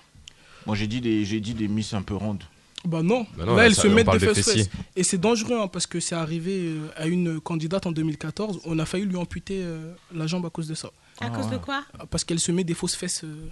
Moi, 0.65 0.75
j'ai 0.75 0.87
dit, 0.87 0.99
des, 1.01 1.23
j'ai 1.25 1.39
dit 1.39 1.53
des 1.53 1.67
Miss 1.67 1.93
un 1.93 2.01
peu 2.01 2.15
rondes. 2.15 2.43
Bah 2.85 3.01
non, 3.01 3.25
Bah 3.37 3.45
non, 3.45 3.51
là, 3.55 3.61
là, 3.61 3.65
elles 3.67 3.75
ça- 3.75 3.83
se 3.83 3.87
mettent 3.87 4.09
des 4.11 4.19
de 4.19 4.33
fesses. 4.33 4.69
Et 4.95 5.03
c'est 5.03 5.17
dangereux 5.17 5.59
hein, 5.59 5.67
parce 5.67 5.87
que 5.87 5.99
c'est 5.99 6.13
arrivé 6.15 6.65
euh, 6.67 6.87
à 6.97 7.07
une 7.07 7.39
candidate 7.39 7.87
en 7.87 7.91
2014. 7.91 8.61
On 8.65 8.77
a 8.77 8.85
failli 8.85 9.05
lui 9.05 9.15
amputer 9.15 9.61
euh, 9.63 9.93
la 10.13 10.27
jambe 10.27 10.45
à 10.45 10.51
cause 10.51 10.67
de 10.67 10.75
ça. 10.75 10.89
À 11.19 11.29
cause 11.29 11.49
de 11.49 11.57
quoi? 11.57 11.83
Parce 12.11 12.23
qu'elle 12.23 12.39
se 12.39 12.51
met 12.51 12.63
des 12.63 12.73
fausses 12.75 12.93
fesses 12.95 13.23
euh, 13.23 13.47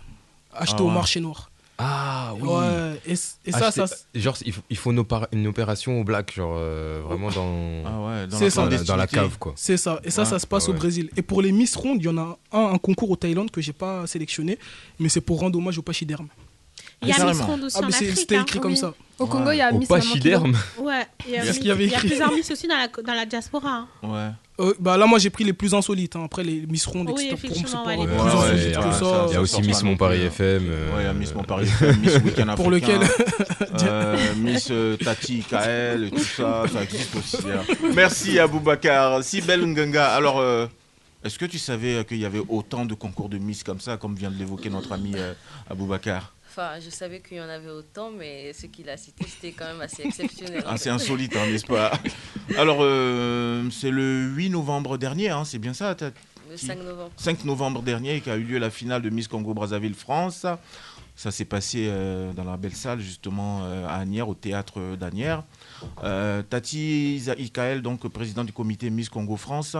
achetées 0.53 0.77
Ah 0.79 0.83
au 0.83 0.87
ouais. 0.87 0.93
marché 0.93 1.19
noir. 1.19 1.49
Ah 1.85 2.33
Ouais, 2.39 2.99
et, 3.05 3.11
et 3.13 3.15
ça, 3.15 3.69
Acheter- 3.69 3.87
ça, 3.87 3.95
Genre, 4.15 4.37
il 4.45 4.53
faut, 4.53 4.61
il 4.69 4.77
faut 4.77 4.91
une, 4.91 4.99
opéra- 4.99 5.27
une 5.31 5.47
opération 5.47 5.99
au 5.99 6.03
black, 6.03 6.33
genre 6.33 6.55
euh, 6.57 7.01
vraiment 7.05 7.29
dans, 7.29 7.83
Ah 7.85 7.99
ouais, 8.21 8.27
dans 8.27 8.39
la 8.39 8.49
ça. 8.49 8.63
dans, 8.63 8.69
la, 8.69 8.77
dans 8.83 8.95
la 8.95 9.07
clandestinité. 9.07 9.15
cave, 9.15 9.37
quoi. 9.39 9.53
c'est 9.55 9.77
ça. 9.77 9.99
Et 10.03 10.09
ça, 10.11 10.21
Ouais, 10.23 10.27
ça 10.29 10.39
se 10.39 10.47
passe 10.47 10.67
ouais, 10.67 10.73
au. 10.73 10.77
Brésil. 10.77 11.09
Et 11.17 11.21
pour 11.21 11.41
les 11.41 11.51
Miss 11.51 11.75
Rondes, 11.75 11.97
il 11.99 12.05
y 12.05 12.09
en 12.09 12.17
a 12.17 12.37
un, 12.51 12.73
un 12.73 12.77
concours 12.77 13.11
au 13.11 13.15
Thaïlande 13.15 13.51
que 13.51 13.59
j'ai 13.61 13.73
pas 13.73 14.07
sélectionné, 14.07 14.57
mais 14.99 15.09
c'est 15.09 15.21
pour 15.21 15.39
rendre 15.39 15.57
hommage 15.59 15.77
au 15.77 15.81
pachyderme. 15.81 16.27
Il 17.01 17.09
y 17.09 17.11
a 17.11 17.15
Ah, 17.19 17.25
Miss. 17.25 17.41
Ronde 17.41 17.63
aussi 17.65 17.77
Ah, 17.81 17.85
en 17.85 17.89
Afrique. 17.89 18.15
c'était 18.17 18.37
hein. 18.37 18.41
écrit 18.43 18.59
comme 18.59 18.71
oui. 18.71 18.77
ça. 18.77 18.93
Au 19.19 19.27
Congo, 19.27 19.51
il 19.51 19.57
y 19.57 19.61
a 19.61 19.71
Au 19.73 19.77
Miss 19.77 19.89
Maman 19.89 20.01
pachyderme. 20.01 20.57
Ouais, 20.79 21.05
il 21.27 21.33
y 21.33 21.37
a, 21.37 21.75
plusieurs 21.99 22.31
Miss 22.33 22.49
aussi 22.49 22.67
dans 22.67 22.77
la, 22.77 22.87
dans 22.87 23.13
la 23.13 23.25
diaspora. 23.25 23.69
hein. 23.69 23.87
Ouais. 24.03 24.29
Euh, 24.59 24.73
bah 24.79 24.97
là, 24.97 25.07
moi, 25.07 25.17
j'ai 25.17 25.31
pris 25.31 25.43
les 25.43 25.53
plus 25.53 25.73
insolites. 25.73 26.15
hein. 26.15 26.21
Après, 26.25 26.43
les 26.43 26.65
Miss 26.67 26.85
Rondes, 26.85 27.09
Oui, 27.15 27.25
etc. 27.25 27.35
Pour 27.35 27.39
moi, 27.39 27.39
c'est 27.41 27.47
effectivement, 27.57 27.83
pas 27.83 27.89
ouais, 27.89 27.97
les 27.97 28.05
plus 28.05 28.13
plus 28.13 28.21
Ouais, 28.23 28.27
insolites 28.29 28.53
ouais, 28.53 28.57
que 28.65 28.67
il 28.67 28.71
y 28.71 28.75
a- 28.75 28.91
ça. 28.93 29.25
Il 29.29 29.33
y 29.33 29.35
a 29.37 29.41
aussi 29.41 29.51
sort 29.53 29.61
Miss 29.61 29.77
pas 29.79 29.83
Mon 29.85 29.91
non 29.91 29.97
Paris 29.97 30.17
plus, 30.19 30.25
hein. 30.25 30.29
FM. 30.29 30.63
euh, 30.69 30.87
Ouais, 30.95 31.01
il 31.01 31.05
y 31.05 31.07
a 31.07 31.13
Miss 31.13 31.33
Mon 31.35 31.43
Paris, 31.43 31.67
Miss 32.01 32.15
Weekend 32.17 32.49
Africain. 32.49 32.55
Pour 32.55 32.69
lequel 32.71 32.99
euh, 33.83 34.17
Miss 34.37 34.67
euh, 34.69 34.95
Tati, 34.97 35.43
Kael, 35.49 36.03
et 36.05 36.11
tout 36.11 36.19
ça, 36.19 36.65
ça 36.71 36.83
existe 36.83 37.15
aussi. 37.15 37.37
hein. 37.47 37.63
Merci 37.95 38.37
Aboubacar. 38.39 39.23
Si 39.23 39.41
belle 39.41 39.65
Ngenga. 39.65 40.13
Alors, 40.13 40.39
euh, 40.39 40.67
est-ce 41.23 41.39
que 41.39 41.45
tu 41.45 41.57
savais 41.57 41.95
euh, 41.95 42.03
qu'il 42.03 42.17
y 42.19 42.25
avait 42.25 42.41
autant 42.47 42.85
de 42.85 42.93
concours 42.93 43.29
de 43.29 43.39
Miss 43.39 43.63
comme 43.63 43.79
ça, 43.79 43.97
comme 43.97 44.13
vient 44.15 44.29
de 44.29 44.37
l'évoquer 44.37 44.69
notre 44.69 44.91
ami 44.91 45.13
euh, 45.15 45.33
Aboubacar 45.69 46.33
Enfin, 46.55 46.79
je 46.79 46.91
savais 46.91 47.19
qu'il 47.19 47.37
y 47.37 47.41
en 47.41 47.49
avait 47.49 47.71
autant, 47.71 48.11
mais 48.11 48.53
ce 48.53 48.67
qu'il 48.67 48.87
a 48.87 48.95
cité, 48.95 49.25
c'était 49.27 49.53
quand 49.53 49.65
même 49.65 49.81
assez 49.81 50.03
exceptionnel. 50.03 50.63
Ah. 50.67 50.77
C'est 50.77 50.91
insolite, 50.91 51.35
hein, 51.35 51.47
n'est-ce 51.49 51.65
pas? 51.65 51.91
Alors, 52.59 52.77
euh, 52.81 53.67
c'est 53.71 53.89
le 53.89 54.25
8 54.27 54.51
novembre 54.51 54.99
dernier, 54.99 55.29
hein, 55.29 55.45
c'est 55.45 55.57
bien 55.57 55.73
ça 55.73 55.95
Le 56.47 56.55
5 56.55 56.77
novembre. 56.77 57.11
5 57.17 57.45
novembre 57.45 57.81
dernier 57.81 58.21
qu'a 58.21 58.35
eu 58.35 58.43
lieu 58.43 58.59
la 58.59 58.69
finale 58.69 59.01
de 59.01 59.09
Miss 59.09 59.27
Congo 59.27 59.55
Brazzaville 59.55 59.95
France. 59.95 60.45
Ça 61.15 61.31
s'est 61.31 61.45
passé 61.45 61.87
euh, 61.89 62.31
dans 62.33 62.43
la 62.43 62.55
belle 62.55 62.75
salle 62.75 62.99
justement 62.99 63.61
euh, 63.63 63.87
à 63.87 63.95
Agnières, 63.95 64.29
au 64.29 64.35
théâtre 64.35 64.95
d'Agnières. 64.95 65.43
Tati 66.51 67.15
Ikael, 67.35 67.81
donc 67.81 68.07
président 68.09 68.43
du 68.43 68.53
comité 68.53 68.91
Miss 68.91 69.09
Congo 69.09 69.37
France, 69.37 69.75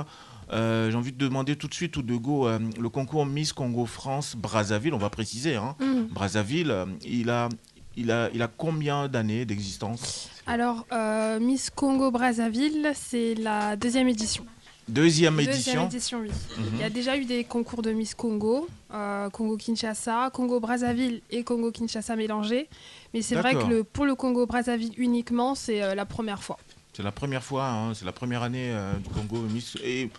Euh, 0.54 0.92
J'ai 0.92 0.98
envie 0.98 1.12
de 1.12 1.18
demander 1.18 1.56
tout 1.56 1.68
de 1.68 1.74
suite, 1.74 1.98
ou 1.98 2.02
de 2.04 2.16
go, 2.16 2.48
euh, 2.48 2.60
le 2.80 2.90
concours 2.90 3.26
Miss 3.26 3.54
Congo 3.54 3.86
France 3.86 4.36
Brazzaville, 4.36 4.94
on 4.94 4.98
va 5.00 5.10
préciser. 5.10 5.56
Hein. 5.56 5.76
Mm. 5.80 6.04
Brazzaville, 6.12 6.72
euh, 6.72 6.86
il, 7.06 7.30
a, 7.30 7.50
il, 7.98 8.12
a, 8.12 8.30
il 8.34 8.42
a 8.42 8.48
combien 8.48 9.08
d'années 9.08 9.46
d'existence? 9.46 10.30
Alors, 10.46 10.86
euh, 10.92 11.40
Miss 11.40 11.70
Congo 11.70 12.12
Brazzaville, 12.12 12.92
c'est 12.94 13.36
la 13.36 13.76
deuxième 13.76 14.08
édition. 14.08 14.46
Deuxième 14.90 15.38
Deuxième 15.38 15.54
édition? 15.54 15.86
édition, 15.86 16.20
oui. 16.20 16.30
Mhm. 16.58 16.66
Il 16.74 16.80
y 16.82 16.84
a 16.84 16.90
déjà 16.90 17.16
eu 17.18 17.24
des 17.24 17.46
concours 17.46 17.82
de 17.82 17.92
Miss 17.92 18.14
Congo, 18.14 18.68
euh, 18.94 19.30
Congo-Kinshasa, 19.30 20.30
Congo-Brazzaville 20.34 21.22
et 21.32 21.46
Congo-Kinshasa 21.46 22.18
mélangés. 22.18 22.68
Mais 23.14 23.22
c'est 23.22 23.36
vrai 23.36 23.54
que 23.56 23.66
le, 23.66 23.84
pour 23.86 24.06
le 24.06 24.14
Congo-Brazzaville 24.16 24.92
uniquement, 24.98 25.56
c'est 25.56 25.82
euh, 25.82 25.96
la 25.96 26.06
première 26.06 26.44
fois. 26.44 26.58
C'est 26.92 27.02
la 27.02 27.14
première 27.14 27.44
fois, 27.44 27.66
hein, 27.70 27.94
c'est 27.94 28.04
la 28.06 28.12
première 28.12 28.44
année 28.44 28.72
euh, 28.72 28.92
du 28.96 29.08
Congo 29.10 29.38
Miss. 29.50 29.78
Et 29.84 30.10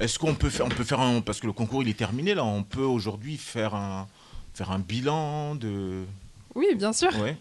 est-ce 0.00 0.18
qu'on 0.18 0.34
peut 0.34 0.50
faire, 0.50 0.66
on 0.66 0.70
peut 0.70 0.84
faire 0.84 1.00
un, 1.00 1.20
parce 1.20 1.40
que 1.40 1.46
le 1.46 1.52
concours 1.52 1.82
il 1.82 1.88
est 1.88 1.96
terminé 1.98 2.34
là, 2.34 2.44
on 2.44 2.62
peut 2.62 2.82
aujourd'hui 2.84 3.36
faire 3.36 3.74
un, 3.74 4.06
faire 4.54 4.70
un 4.70 4.78
bilan 4.78 5.54
de, 5.54 6.04
Oui, 6.54 6.66
bien 6.76 6.92
sûr. 6.92 7.14
ouais. 7.20 7.36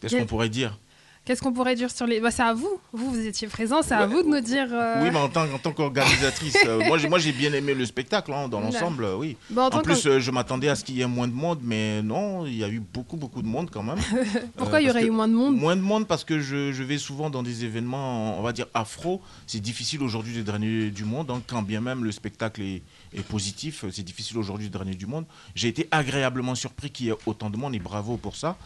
Qu'est-ce 0.00 0.16
qu'on 0.16 0.26
pourrait 0.26 0.48
dire? 0.50 0.78
Qu'est-ce 1.24 1.40
qu'on 1.40 1.54
pourrait 1.54 1.74
dire 1.74 1.90
sur 1.90 2.06
les... 2.06 2.20
Bah, 2.20 2.30
c'est 2.30 2.42
à 2.42 2.52
vous. 2.52 2.68
Vous, 2.92 3.10
vous 3.10 3.18
étiez 3.26 3.48
présent, 3.48 3.80
c'est 3.80 3.94
à 3.94 4.06
vous 4.06 4.22
de 4.22 4.28
nous 4.28 4.40
dire... 4.42 4.66
euh, 4.70 5.02
Oui, 5.02 5.08
mais 5.10 5.18
en 5.18 5.28
tant, 5.30 5.72
qu'organisatrice, 5.72 6.54
euh, 6.66 6.84
moi, 6.86 6.98
j'ai, 6.98 7.08
moi 7.08 7.18
j'ai 7.18 7.32
bien 7.32 7.50
aimé 7.54 7.72
le 7.72 7.86
spectacle 7.86 8.30
hein, 8.34 8.46
dans 8.46 8.60
l'ensemble, 8.60 9.04
euh, 9.04 9.16
oui. 9.16 9.38
Bah, 9.48 9.70
en 9.72 9.80
plus, 9.80 10.02
que- 10.02 10.08
euh, 10.10 10.20
je 10.20 10.30
m'attendais 10.30 10.68
à 10.68 10.74
ce 10.74 10.84
qu'il 10.84 10.96
y 10.96 11.00
ait 11.00 11.06
moins 11.06 11.26
de 11.26 11.32
monde, 11.32 11.60
mais 11.62 12.02
non, 12.02 12.44
il 12.44 12.56
y 12.58 12.62
a 12.62 12.68
eu 12.68 12.78
beaucoup, 12.80 13.16
beaucoup 13.16 13.40
de 13.40 13.46
monde 13.46 13.70
quand 13.70 13.82
même. 13.82 13.96
Pourquoi 14.58 14.82
il 14.82 14.86
y 14.86 14.90
aurait 14.90 15.06
eu 15.06 15.10
moins 15.10 15.26
de 15.26 15.32
monde? 15.32 15.56
Moins 15.56 15.76
de 15.76 15.80
monde 15.80 16.06
parce 16.06 16.24
que 16.24 16.40
je, 16.40 16.72
je 16.72 16.82
vais 16.82 16.98
souvent 16.98 17.30
dans 17.30 17.42
des 17.42 17.64
événements, 17.64 18.38
on 18.38 18.42
va 18.42 18.52
dire 18.52 18.66
afro. 18.74 19.22
C'est 19.46 19.60
difficile 19.60 20.02
aujourd'hui 20.02 20.36
de 20.36 20.42
drainer 20.42 20.90
du 20.90 21.04
monde, 21.04 21.30
hein, 21.30 21.40
quand 21.46 21.62
bien 21.62 21.80
même 21.80 22.04
le 22.04 22.12
spectacle 22.12 22.60
est, 22.60 22.82
est 23.14 23.22
positif. 23.26 23.86
C'est 23.92 24.02
difficile 24.04 24.36
aujourd'hui 24.36 24.68
de 24.68 24.72
drainer 24.74 24.94
du 24.94 25.06
monde. 25.06 25.24
J'ai 25.54 25.68
été 25.68 25.88
agréablement 25.90 26.54
surpris 26.54 26.90
qu'il 26.90 27.06
y 27.06 27.08
ait 27.08 27.14
autant 27.24 27.48
de 27.48 27.56
monde 27.56 27.74
et 27.74 27.78
bravo 27.78 28.18
pour 28.18 28.36
ça. 28.36 28.58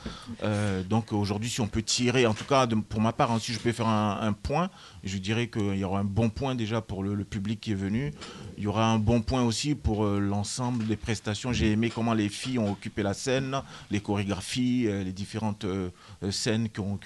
Donc 0.91 1.13
aujourd'hui, 1.13 1.49
si 1.51 1.61
on 1.61 1.69
peut 1.69 1.83
tirer, 1.83 2.27
en 2.27 2.35
tout 2.35 2.48
cas 2.49 2.67
pour 2.89 3.01
ma 3.01 3.13
part, 3.13 3.31
hein, 3.31 3.39
si 3.41 3.53
je 3.53 3.61
peux 3.61 3.73
faire 3.73 3.89
un, 3.89 4.33
point, 4.33 4.71
je 5.05 5.19
dirais 5.19 5.49
qu'il 5.49 5.77
y 5.77 5.85
aura 5.85 6.01
un 6.01 6.05
bon 6.05 6.31
point 6.31 6.55
déjà 6.55 6.81
pour 6.81 7.03
le, 7.03 7.25
public 7.25 7.61
qui 7.61 7.73
est 7.73 7.77
venu. 7.77 8.13
Il 8.57 8.65
y 8.65 8.67
aura 8.67 8.91
un 8.91 8.99
bon 8.99 9.21
point 9.21 9.43
aussi 9.43 9.75
pour 9.75 10.05
euh, 10.05 10.19
l'ensemble 10.19 10.87
des 10.87 10.97
prestations. 10.97 11.53
J'ai 11.53 11.71
aimé 11.73 11.91
comment 11.95 12.15
les 12.15 12.29
filles 12.29 12.59
ont 12.59 12.73
occupé 12.73 13.03
la 13.03 13.15
scène, 13.15 13.61
les 13.91 14.01
chorégraphies, 14.01 14.87
euh, 14.87 15.05
les 15.05 15.13
différentes 15.13 15.65
euh, 15.65 15.91
scènes 16.31 16.69
qui 16.71 16.81
ont, 16.81 16.99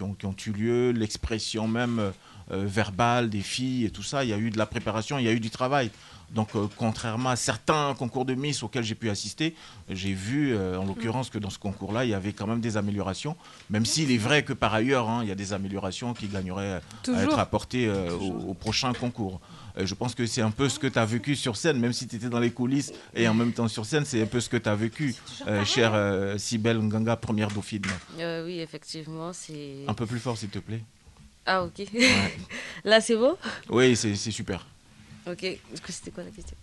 eu 0.46 0.50
lieu, 0.52 0.90
l'expression 0.92 1.66
même 1.68 2.12
verbale 2.50 3.30
des 3.30 3.40
filles 3.40 3.86
et 3.86 3.90
tout 3.90 4.02
ça. 4.02 4.24
Il 4.24 4.30
y 4.30 4.32
a 4.32 4.38
eu 4.38 4.50
de 4.50 4.58
la 4.58 4.66
préparation, 4.66 5.18
il 5.18 5.24
y 5.24 5.28
a 5.28 5.32
eu 5.32 5.40
du 5.40 5.50
travail. 5.50 5.90
Donc, 6.34 6.48
euh, 6.54 6.66
contrairement 6.76 7.30
à 7.30 7.36
certains 7.36 7.94
concours 7.94 8.24
de 8.24 8.34
Miss 8.34 8.62
auxquels 8.62 8.84
j'ai 8.84 8.94
pu 8.94 9.10
assister, 9.10 9.54
j'ai 9.90 10.14
vu, 10.14 10.54
euh, 10.54 10.78
en 10.78 10.84
l'occurrence, 10.86 11.28
que 11.30 11.38
dans 11.38 11.50
ce 11.50 11.58
concours-là, 11.58 12.04
il 12.04 12.10
y 12.10 12.14
avait 12.14 12.32
quand 12.32 12.46
même 12.46 12.60
des 12.60 12.76
améliorations. 12.76 13.36
Même 13.70 13.84
s'il 13.84 14.10
est 14.10 14.18
vrai 14.18 14.42
que 14.42 14.52
par 14.52 14.72
ailleurs, 14.72 15.08
hein, 15.10 15.20
il 15.22 15.28
y 15.28 15.32
a 15.32 15.34
des 15.34 15.52
améliorations 15.52 16.14
qui 16.14 16.28
gagneraient 16.28 16.80
à 17.14 17.22
être 17.22 17.38
apportées 17.38 17.86
euh, 17.86 18.10
au, 18.16 18.50
au 18.50 18.54
prochain 18.54 18.92
concours. 18.92 19.40
Je 19.76 19.94
pense 19.94 20.14
que 20.14 20.26
c'est 20.26 20.42
un 20.42 20.50
peu 20.50 20.68
ce 20.68 20.78
que 20.78 20.86
tu 20.86 20.98
as 20.98 21.04
vécu 21.06 21.34
sur 21.34 21.56
scène, 21.56 21.78
même 21.78 21.94
si 21.94 22.06
tu 22.06 22.16
étais 22.16 22.28
dans 22.28 22.40
les 22.40 22.50
coulisses 22.50 22.92
et 23.14 23.26
en 23.26 23.32
même 23.32 23.52
temps 23.52 23.68
sur 23.68 23.86
scène, 23.86 24.04
c'est 24.04 24.20
un 24.22 24.26
peu 24.26 24.38
ce 24.40 24.50
que 24.50 24.58
tu 24.58 24.68
as 24.68 24.74
vécu, 24.74 25.14
chère 25.64 25.94
Cybèle 26.38 26.78
Nganga, 26.78 27.16
première 27.16 27.48
dauphine. 27.48 27.82
Oui, 28.18 28.60
effectivement, 28.60 29.32
c'est. 29.32 29.84
Un 29.88 29.94
peu 29.94 30.04
plus 30.04 30.18
fort, 30.18 30.36
s'il 30.36 30.50
te 30.50 30.58
plaît. 30.58 30.82
Ah, 31.46 31.64
ok. 31.64 31.86
Là, 32.84 33.00
c'est 33.00 33.16
bon 33.16 33.36
Oui, 33.70 33.96
c'est 33.96 34.14
super. 34.14 34.66
Ok. 35.26 35.46
C'était 35.88 36.10
quoi 36.10 36.24
la 36.24 36.30
question? 36.30 36.56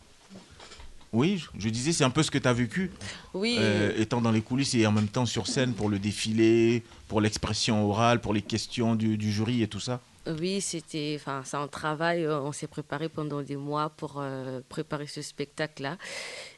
Oui, 1.12 1.44
je- 1.58 1.70
disais, 1.70 1.92
c'est 1.92 2.04
un 2.04 2.12
peu 2.12 2.22
ce 2.22 2.30
que 2.30 2.38
tu 2.38 2.48
as 2.48 2.54
vécu, 2.54 2.92
Oui. 3.34 3.56
euh, 3.58 3.92
étant 3.98 4.22
dans 4.22 4.30
les 4.32 4.42
coulisses 4.42 4.76
et 4.76 4.86
en 4.86 4.92
même 4.92 5.08
temps 5.08 5.26
sur 5.26 5.48
scène 5.48 5.74
pour 5.74 5.90
le 5.90 5.98
défilé, 5.98 6.84
pour 7.08 7.20
l'expression 7.20 7.90
orale, 7.90 8.22
pour 8.22 8.32
les 8.34 8.44
questions 8.44 8.94
du, 8.96 9.18
du 9.18 9.32
jury 9.32 9.64
et 9.64 9.68
tout 9.68 9.80
ça. 9.80 10.02
Oui, 10.28 10.62
c'était, 10.62 11.18
enfin, 11.20 11.42
c'est 11.46 11.58
un 11.58 11.68
travail. 11.68 12.26
euh, 12.26 12.40
On 12.42 12.52
s'est 12.52 12.68
préparé 12.68 13.10
pendant 13.10 13.42
des 13.42 13.56
mois 13.56 13.90
pour 13.90 14.18
euh, 14.20 14.62
préparer 14.70 15.08
ce 15.08 15.24
spectacle-là. 15.24 15.98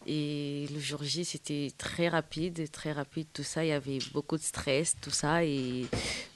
Et 0.07 0.67
le 0.73 0.79
jour 0.79 1.03
J, 1.03 1.23
c'était 1.25 1.71
très 1.77 2.09
rapide, 2.09 2.69
très 2.71 2.91
rapide. 2.91 3.27
Tout 3.33 3.43
ça, 3.43 3.63
il 3.63 3.67
y 3.67 3.71
avait 3.71 3.99
beaucoup 4.13 4.35
de 4.37 4.41
stress, 4.41 4.95
tout 4.99 5.11
ça. 5.11 5.43
Et 5.45 5.85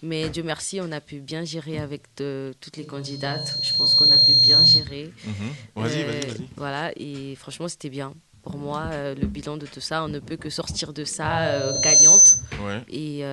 mais 0.04 0.30
Dieu 0.30 0.44
merci, 0.44 0.80
on 0.82 0.92
a 0.92 1.02
pu 1.02 1.20
bien 1.20 1.44
gérer 1.46 1.80
avec 1.80 2.04
de- 2.18 2.54
toutes 2.62 2.78
les 2.78 2.86
candidates. 2.86 3.58
Je 3.64 3.74
pense 3.74 3.96
qu'on 3.96 4.12
a 4.12 4.18
pu 4.20 4.36
bien 4.36 4.64
gérer. 4.64 5.12
Mhm. 5.26 5.34
Vas-y, 5.76 6.02
Euh, 6.04 6.06
vas-y, 6.06 6.28
vas-y. 6.28 6.48
Voilà. 6.58 6.92
Et 6.96 7.36
franchement, 7.36 7.68
c'était 7.68 7.90
bien. 7.90 8.14
Pour 8.44 8.58
moi, 8.58 8.84
euh, 8.92 9.16
le 9.16 9.26
bilan 9.26 9.58
de 9.58 9.66
tout 9.66 9.82
ça, 9.82 10.04
on 10.04 10.10
ne 10.10 10.20
peut 10.20 10.38
que 10.38 10.52
sortir 10.52 10.94
de 10.94 11.04
ça 11.04 11.48
euh, 11.48 11.82
gagnante. 11.82 12.38
Ouais. 12.64 12.84
Et 12.90 13.24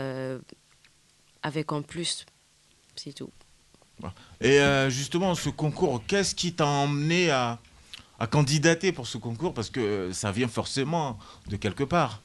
avec 1.42 1.72
en 1.72 1.82
plus, 1.82 2.24
c'est 2.96 3.12
tout. 3.12 3.30
Et 4.40 4.58
justement, 4.88 5.34
ce 5.34 5.50
concours, 5.50 6.02
qu'est-ce 6.06 6.34
qui 6.34 6.54
t'a 6.54 6.66
emmené 6.66 7.30
à, 7.30 7.60
à 8.22 8.26
candidater 8.26 8.92
pour 8.92 9.06
ce 9.06 9.18
concours 9.18 9.52
Parce 9.52 9.68
que 9.70 9.80
euh, 9.80 10.12
ça 10.12 10.30
vient 10.32 10.48
forcément 10.48 11.18
de 11.48 11.56
quelque 11.56 11.84
part. 11.84 12.22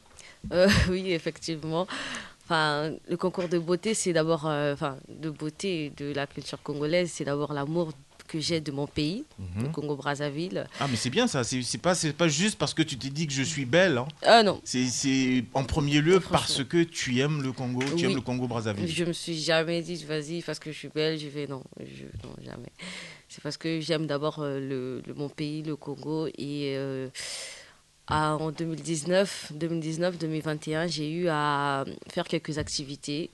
Euh, 0.53 0.69
oui, 0.91 1.11
effectivement. 1.11 1.87
Enfin, 2.45 2.91
le 3.09 3.17
concours 3.17 3.49
de 3.49 3.57
beauté, 3.59 3.93
c'est 3.93 4.13
d'abord, 4.13 4.45
euh, 4.47 4.73
enfin, 4.73 4.97
de 5.09 5.29
beauté 5.29 5.91
de 5.97 6.13
la 6.13 6.27
culture 6.27 6.61
congolaise, 6.63 7.11
c'est 7.13 7.25
d'abord 7.25 7.51
l'amour 7.51 7.91
que 8.27 8.39
j'ai 8.41 8.59
de 8.61 8.71
mon 8.71 8.87
pays, 8.87 9.23
Mhm. 9.39 9.63
le 9.63 9.69
Congo-Brazzaville. 9.69 10.67
Ah, 10.81 10.87
mais 10.89 10.97
c'est 10.97 11.09
bien 11.09 11.27
ça. 11.27 11.43
C'est 11.45 11.77
pas, 11.81 11.95
c'est 11.95 12.11
pas 12.13 12.27
juste 12.27 12.57
parce 12.57 12.73
que 12.73 12.83
tu 12.83 12.97
t'es 12.97 13.09
dit 13.09 13.25
que 13.25 13.33
je 13.33 13.41
suis 13.43 13.65
belle. 13.65 13.97
hein. 13.97 14.07
Ah 14.21 14.43
non. 14.43 14.59
C'est- 14.65 15.45
en 15.53 15.63
premier 15.63 15.99
lieu 16.01 16.19
parce 16.19 16.61
que 16.63 16.83
tu 16.83 17.19
aimes 17.19 17.41
le 17.41 17.51
Congo, 17.53 17.81
tu 17.83 17.93
Oui. 17.93 18.03
aimes 18.05 18.15
le 18.15 18.21
Congo-Brazzaville. 18.21 18.87
Je 18.87 19.05
me 19.05 19.13
suis 19.13 19.37
jamais 19.39 19.81
dit, 19.81 19.95
vas-y, 20.05 20.41
parce 20.41 20.59
que 20.59 20.71
je 20.73 20.77
suis 20.77 20.89
belle, 20.93 21.17
je 21.17 21.27
vais, 21.27 21.47
non, 21.47 21.63
je, 21.79 22.03
non 22.27 22.33
jamais. 22.45 22.71
C'est 23.29 23.43
parce 23.43 23.57
que 23.57 23.79
j'aime 23.81 24.07
d'abord 24.07 24.39
euh, 24.39 24.59
le, 25.05 25.13
mon 25.13 25.29
pays, 25.29 25.61
le 25.63 25.75
Congo. 25.75 26.27
Et 26.27 26.75
euh, 26.77 27.09
en 28.07 28.51
2019, 28.51 29.53
2019, 29.55 30.17
2021, 30.17 30.87
j'ai 30.87 31.11
eu 31.11 31.27
à 31.29 31.85
faire 32.09 32.25
quelques 32.25 32.57
activités 32.57 33.29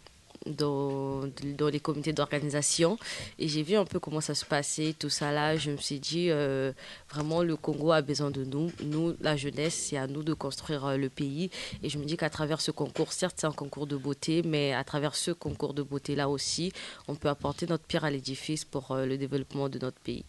dans, 0.46 1.22
dans 1.58 1.68
les 1.68 1.80
comités 1.80 2.14
d'organisation 2.14 2.98
et 3.40 3.48
j'ai 3.48 3.64
vu 3.64 3.76
un 3.76 3.86
peu 3.86 4.00
comment 4.00 4.22
ça 4.22 4.36
se 4.36 4.46
passait, 4.46 4.96
tout 4.98 5.10
ça 5.10 5.32
là. 5.32 5.58
Je 5.58 5.72
me 5.72 5.78
suis 5.78 6.00
dit, 6.00 6.30
euh, 6.30 6.72
vraiment, 7.10 7.44
le 7.44 7.56
Congo 7.56 7.92
a 7.92 8.02
besoin 8.02 8.32
de 8.32 8.44
nous. 8.44 8.72
Nous, 8.84 9.16
la 9.22 9.36
jeunesse, 9.36 9.76
c'est 9.76 9.98
à 9.98 10.08
nous 10.08 10.24
de 10.24 10.34
construire 10.34 10.86
euh, 10.86 10.98
le 10.98 11.10
pays. 11.10 11.50
Et 11.82 11.90
je 11.90 11.98
me 11.98 12.06
dis 12.06 12.18
qu'à 12.18 12.30
travers 12.30 12.62
ce 12.62 12.72
concours, 12.72 13.14
certes, 13.14 13.36
c'est 13.40 13.48
un 13.48 13.52
concours 13.52 13.88
de 13.88 13.98
beauté, 13.98 14.42
mais 14.44 14.74
à 14.74 14.84
travers 14.84 15.16
ce 15.16 15.32
concours 15.32 15.74
de 15.74 15.84
beauté-là 15.84 16.30
aussi, 16.30 16.72
on 17.08 17.16
peut 17.16 17.30
apporter 17.30 17.68
notre 17.68 17.84
pierre 17.84 18.06
à 18.06 18.12
l'édifice 18.12 18.66
pour 18.66 18.92
euh, 18.92 19.06
le 19.06 19.18
développement 19.18 19.70
de 19.70 19.80
notre 19.80 20.00
pays. 20.00 20.26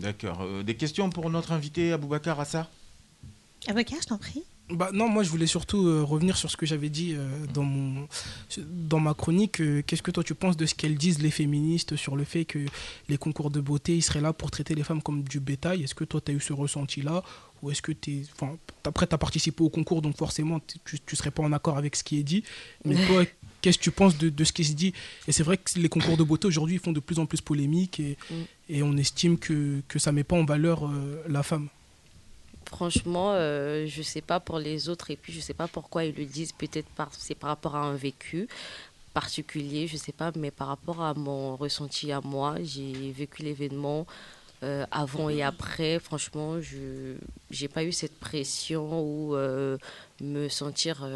D'accord. 0.00 0.42
Euh, 0.42 0.62
des 0.62 0.76
questions 0.76 1.10
pour 1.10 1.28
notre 1.30 1.52
invité 1.52 1.92
Aboubacar 1.92 2.38
Assa? 2.40 2.68
Avocat, 3.66 3.96
je 4.00 4.06
t'en 4.06 4.18
prie. 4.18 4.44
Bah 4.70 4.88
non, 4.94 5.08
moi 5.10 5.22
je 5.22 5.28
voulais 5.28 5.46
surtout 5.46 5.86
euh, 5.86 6.02
revenir 6.02 6.38
sur 6.38 6.50
ce 6.50 6.56
que 6.56 6.64
j'avais 6.64 6.88
dit 6.88 7.12
euh, 7.14 7.28
dans, 7.52 7.64
mon, 7.64 8.08
dans 8.88 8.98
ma 8.98 9.12
chronique. 9.12 9.60
euh, 9.60 9.82
Qu'est-ce 9.86 10.00
que 10.02 10.10
toi 10.10 10.24
tu 10.24 10.34
penses 10.34 10.56
de 10.56 10.64
ce 10.64 10.74
qu'elles 10.74 10.96
disent 10.96 11.20
les 11.20 11.30
féministes 11.30 11.96
sur 11.96 12.16
le 12.16 12.24
fait 12.24 12.46
que 12.46 12.60
les 13.10 13.18
concours 13.18 13.50
de 13.50 13.60
beauté 13.60 13.94
ils 13.94 14.02
seraient 14.02 14.22
là 14.22 14.32
pour 14.32 14.50
traiter 14.50 14.74
les 14.74 14.82
femmes 14.82 15.02
comme 15.02 15.22
du 15.22 15.38
bétail? 15.38 15.82
Est-ce 15.82 15.94
que 15.94 16.04
toi 16.04 16.20
tu 16.24 16.32
as 16.32 16.34
eu 16.34 16.40
ce 16.40 16.54
ressenti-là? 16.54 17.22
Ou 17.62 17.70
est-ce 17.70 17.82
que 17.82 17.92
tu 17.92 18.24
Enfin, 18.34 18.56
après 18.84 19.06
tu 19.06 19.14
as 19.14 19.18
participé 19.18 19.62
au 19.62 19.68
concours 19.68 20.00
donc 20.00 20.16
forcément 20.16 20.58
tu 20.86 20.96
ne 21.12 21.16
serais 21.16 21.30
pas 21.30 21.42
en 21.42 21.52
accord 21.52 21.76
avec 21.76 21.94
ce 21.94 22.02
qui 22.02 22.18
est 22.18 22.22
dit. 22.22 22.42
Mais 22.86 22.94
toi, 23.06 23.22
qu'est-ce 23.60 23.76
que 23.76 23.82
tu 23.84 23.90
penses 23.90 24.16
de, 24.16 24.30
de 24.30 24.44
ce 24.44 24.52
qui 24.54 24.64
se 24.64 24.72
dit? 24.72 24.94
Et 25.28 25.32
c'est 25.32 25.42
vrai 25.42 25.58
que 25.58 25.78
les 25.78 25.90
concours 25.90 26.16
de 26.16 26.22
beauté 26.24 26.46
aujourd'hui 26.46 26.76
ils 26.76 26.80
font 26.80 26.92
de 26.92 27.00
plus 27.00 27.18
en 27.18 27.26
plus 27.26 27.42
polémique 27.42 28.00
et, 28.00 28.16
Mm. 28.30 28.34
et 28.70 28.82
on 28.82 28.96
estime 28.96 29.36
que, 29.36 29.82
que 29.88 29.98
ça 29.98 30.10
met 30.10 30.24
pas 30.24 30.36
en 30.36 30.46
valeur 30.46 30.90
la 31.28 31.42
femme. 31.42 31.68
Franchement, 32.66 33.32
euh, 33.32 33.86
je 33.86 34.02
sais 34.02 34.20
pas 34.20 34.40
pour 34.40 34.58
les 34.58 34.88
autres 34.88 35.10
et 35.10 35.16
puis 35.16 35.32
je 35.32 35.40
sais 35.40 35.54
pas 35.54 35.68
pourquoi 35.68 36.04
ils 36.04 36.14
le 36.14 36.24
disent. 36.24 36.52
Peut-être 36.52 36.88
c'est 37.12 37.34
par 37.34 37.50
rapport 37.50 37.76
à 37.76 37.80
un 37.80 37.94
vécu 37.94 38.48
particulier, 39.12 39.86
je 39.86 39.96
sais 39.96 40.12
pas, 40.12 40.32
mais 40.36 40.50
par 40.50 40.68
rapport 40.68 41.00
à 41.00 41.14
mon 41.14 41.56
ressenti 41.56 42.10
à 42.10 42.20
moi, 42.20 42.56
j'ai 42.62 43.12
vécu 43.12 43.42
l'événement 43.42 44.06
euh, 44.62 44.84
avant 44.90 45.28
et 45.28 45.42
après. 45.42 45.98
Franchement, 45.98 46.60
je 46.60 47.14
j'ai 47.50 47.68
pas 47.68 47.84
eu 47.84 47.92
cette 47.92 48.18
pression 48.18 49.00
ou 49.00 49.36
euh, 49.36 49.78
me 50.20 50.48
sentir 50.48 51.06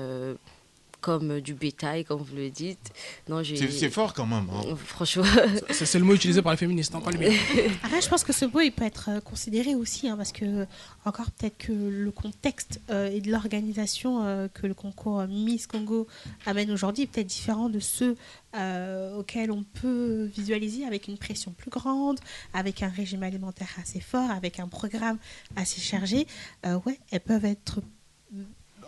comme 1.00 1.30
euh, 1.32 1.40
du 1.40 1.54
bétail, 1.54 2.04
comme 2.04 2.20
vous 2.20 2.36
le 2.36 2.50
dites. 2.50 2.90
Non, 3.28 3.42
j'ai. 3.42 3.56
C'est 3.56 3.70
c'est 3.70 3.90
fort 3.90 4.14
quand 4.14 4.26
même. 4.26 4.48
hein. 4.52 4.76
Franchement. 4.84 5.24
C'est 5.70 5.86
c'est 5.86 5.98
le 5.98 6.04
mot 6.04 6.14
utilisé 6.14 6.42
par 6.42 6.52
les 6.52 6.58
féministes, 6.58 6.94
hein, 6.94 7.00
pas 7.00 7.10
le 7.10 7.18
mien. 7.18 7.30
Après, 7.82 8.00
je 8.00 8.08
pense 8.08 8.24
que 8.24 8.32
ce 8.32 8.44
mot, 8.44 8.60
il 8.60 8.72
peut 8.72 8.84
être 8.84 9.08
euh, 9.10 9.20
considéré 9.20 9.74
aussi, 9.74 10.08
hein, 10.08 10.16
parce 10.16 10.32
que, 10.32 10.66
encore 11.04 11.30
peut-être 11.30 11.56
que 11.58 11.72
le 11.72 12.10
contexte 12.10 12.80
euh, 12.90 13.10
et 13.10 13.20
de 13.20 13.30
l'organisation 13.30 14.24
euh, 14.24 14.48
que 14.48 14.66
le 14.66 14.74
concours 14.74 15.24
Miss 15.28 15.66
Congo 15.66 16.06
amène 16.46 16.70
aujourd'hui 16.70 17.04
est 17.04 17.06
peut-être 17.06 17.26
différent 17.26 17.68
de 17.68 17.80
ceux 17.80 18.16
euh, 18.56 19.16
auxquels 19.18 19.50
on 19.50 19.62
peut 19.62 20.24
visualiser 20.34 20.84
avec 20.84 21.06
une 21.08 21.18
pression 21.18 21.52
plus 21.52 21.70
grande, 21.70 22.18
avec 22.54 22.82
un 22.82 22.88
régime 22.88 23.22
alimentaire 23.22 23.68
assez 23.80 24.00
fort, 24.00 24.30
avec 24.30 24.58
un 24.58 24.68
programme 24.68 25.18
assez 25.56 25.80
chargé. 25.80 26.26
Euh, 26.66 26.78
ouais, 26.86 26.98
elles 27.10 27.20
peuvent 27.20 27.44
être. 27.44 27.80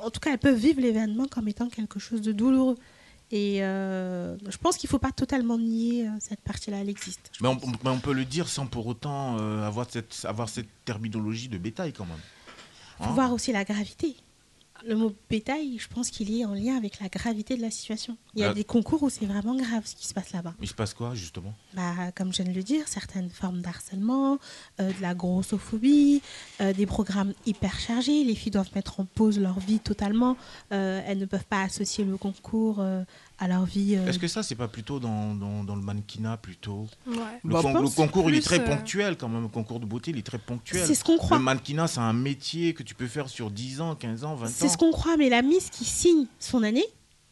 En 0.03 0.11
tout 0.11 0.21
cas, 0.21 0.33
elles 0.33 0.39
peuvent 0.39 0.57
vivre 0.59 0.81
l'événement 0.81 1.27
comme 1.27 1.49
étant 1.49 1.69
quelque 1.69 1.99
chose 1.99 2.21
de 2.23 2.33
douloureux. 2.33 2.77
Et 3.33 3.63
euh, 3.63 4.37
je 4.49 4.57
pense 4.57 4.77
qu'il 4.77 4.89
ne 4.89 4.91
faut 4.91 4.99
pas 4.99 5.13
totalement 5.13 5.57
nier 5.57 6.09
euh, 6.09 6.11
cette 6.19 6.41
partie-là, 6.41 6.79
elle 6.79 6.89
existe. 6.89 7.31
Mais 7.41 7.47
on, 7.49 7.53
on- 7.63 7.71
mais 7.85 7.91
on 7.91 7.99
peut 8.01 8.13
le 8.13 8.25
dire 8.25 8.49
sans 8.49 8.67
pour 8.67 8.87
autant 8.89 9.37
euh, 9.39 9.65
avoir, 9.65 9.87
cette, 9.89 10.25
avoir 10.25 10.49
cette 10.49 10.67
terminologie 10.85 11.49
de 11.49 11.57
bétail 11.59 11.93
quand 11.93 12.07
même. 12.07 12.17
Il 12.99 13.05
faut 13.05 13.11
Hein 13.11 13.15
voir 13.15 13.33
aussi 13.33 13.53
la 13.53 13.63
gravité. 13.65 14.17
Le 14.87 14.97
mot 14.97 15.13
bétail, 15.29 15.77
je 15.79 15.89
pense 15.89 16.11
qu'il 16.11 16.35
est 16.35 16.45
en 16.45 16.55
lien 16.55 16.77
avec 16.77 17.01
la 17.01 17.09
gravité 17.09 17.57
de 17.57 17.61
la 17.63 17.71
situation. 17.71 18.17
Il 18.35 18.41
y 18.41 18.45
a 18.45 18.51
Ah. 18.51 18.55
des 18.55 18.65
concours 18.65 19.03
où 19.03 19.11
c'est 19.11 19.27
vraiment 19.27 19.55
grave 19.55 19.83
ce 19.85 19.95
qui 19.95 20.07
se 20.07 20.15
passe 20.15 20.33
là-bas. 20.33 20.55
Il 20.63 20.69
se 20.69 20.75
passe 20.75 20.95
quoi 20.95 21.15
justement? 21.15 21.55
Bah, 21.75 22.13
comme 22.17 22.33
je 22.33 22.43
viens 22.43 22.51
de 22.53 22.57
le 22.57 22.63
dire, 22.63 22.89
certaines 22.89 23.29
formes 23.31 23.61
d'harcèlement, 23.61 24.39
euh, 24.81 24.91
de 24.93 25.03
la 25.03 25.15
grossophobie, 25.15 26.23
euh, 26.61 26.73
des 26.73 26.87
programmes 26.87 27.35
hyper 27.47 27.79
chargés. 27.79 28.25
Les 28.25 28.35
filles 28.35 28.53
doivent 28.53 28.71
mettre 28.75 29.01
en 29.01 29.05
pause 29.05 29.39
leur 29.39 29.59
vie 29.61 29.81
totalement. 29.81 30.37
Euh, 30.73 31.03
elles 31.07 31.19
ne 31.19 31.27
peuvent 31.27 31.45
pas 31.45 31.63
associer 31.63 32.05
le 32.05 32.17
concours 32.17 32.83
à 33.41 33.49
leur 33.49 33.65
vie. 33.65 33.97
euh, 33.97 34.07
Est-ce 34.07 34.19
que 34.19 34.29
ça, 34.29 34.43
c'est 34.43 34.55
pas 34.55 34.69
plutôt 34.69 35.01
dans, 35.01 35.35
dans, 35.35 35.65
dans 35.65 35.75
le 35.75 35.83
mannequinat 35.83 36.37
plutôt 36.37 36.87
Ouais. 37.07 37.15
Le, 37.43 37.51
Bah, 37.51 37.61
con- 37.63 37.73
pense 37.73 37.91
le 37.91 37.97
concours, 37.97 38.31
il 38.31 38.37
est 38.37 38.41
très 38.41 38.61
euh, 38.61 38.65
ponctuel 38.67 39.17
quand 39.17 39.29
même. 39.29 39.43
Le 39.43 39.49
concours 39.49 39.81
de 39.81 39.87
beauté, 39.87 40.11
il 40.13 40.19
est 40.19 40.23
très 40.27 40.39
ponctuel. 40.39 40.85
C'est 40.87 40.95
ce 40.95 41.03
qu'on 41.03 41.17
croit. 41.17 41.39
Le 41.39 41.43
mannequinat, 41.43 41.89
c'est 41.89 42.01
un 42.01 42.13
métier 42.13 42.75
que 42.75 42.83
tu 42.83 42.95
peux 42.95 43.07
faire 43.07 43.29
sur 43.29 43.51
10 43.51 43.81
ans, 43.81 43.95
15 43.97 44.25
ans, 44.25 44.35
20 44.37 44.47
ans. 44.47 44.51
C'est 44.55 44.69
ce 44.69 44.77
qu'on 44.79 44.93
croit, 44.93 45.17
mais 45.17 45.29
la 45.31 45.43
Miss 45.43 45.71
qui 45.71 45.85
signe 45.85 46.27
son 46.39 46.63
année, 46.63 46.85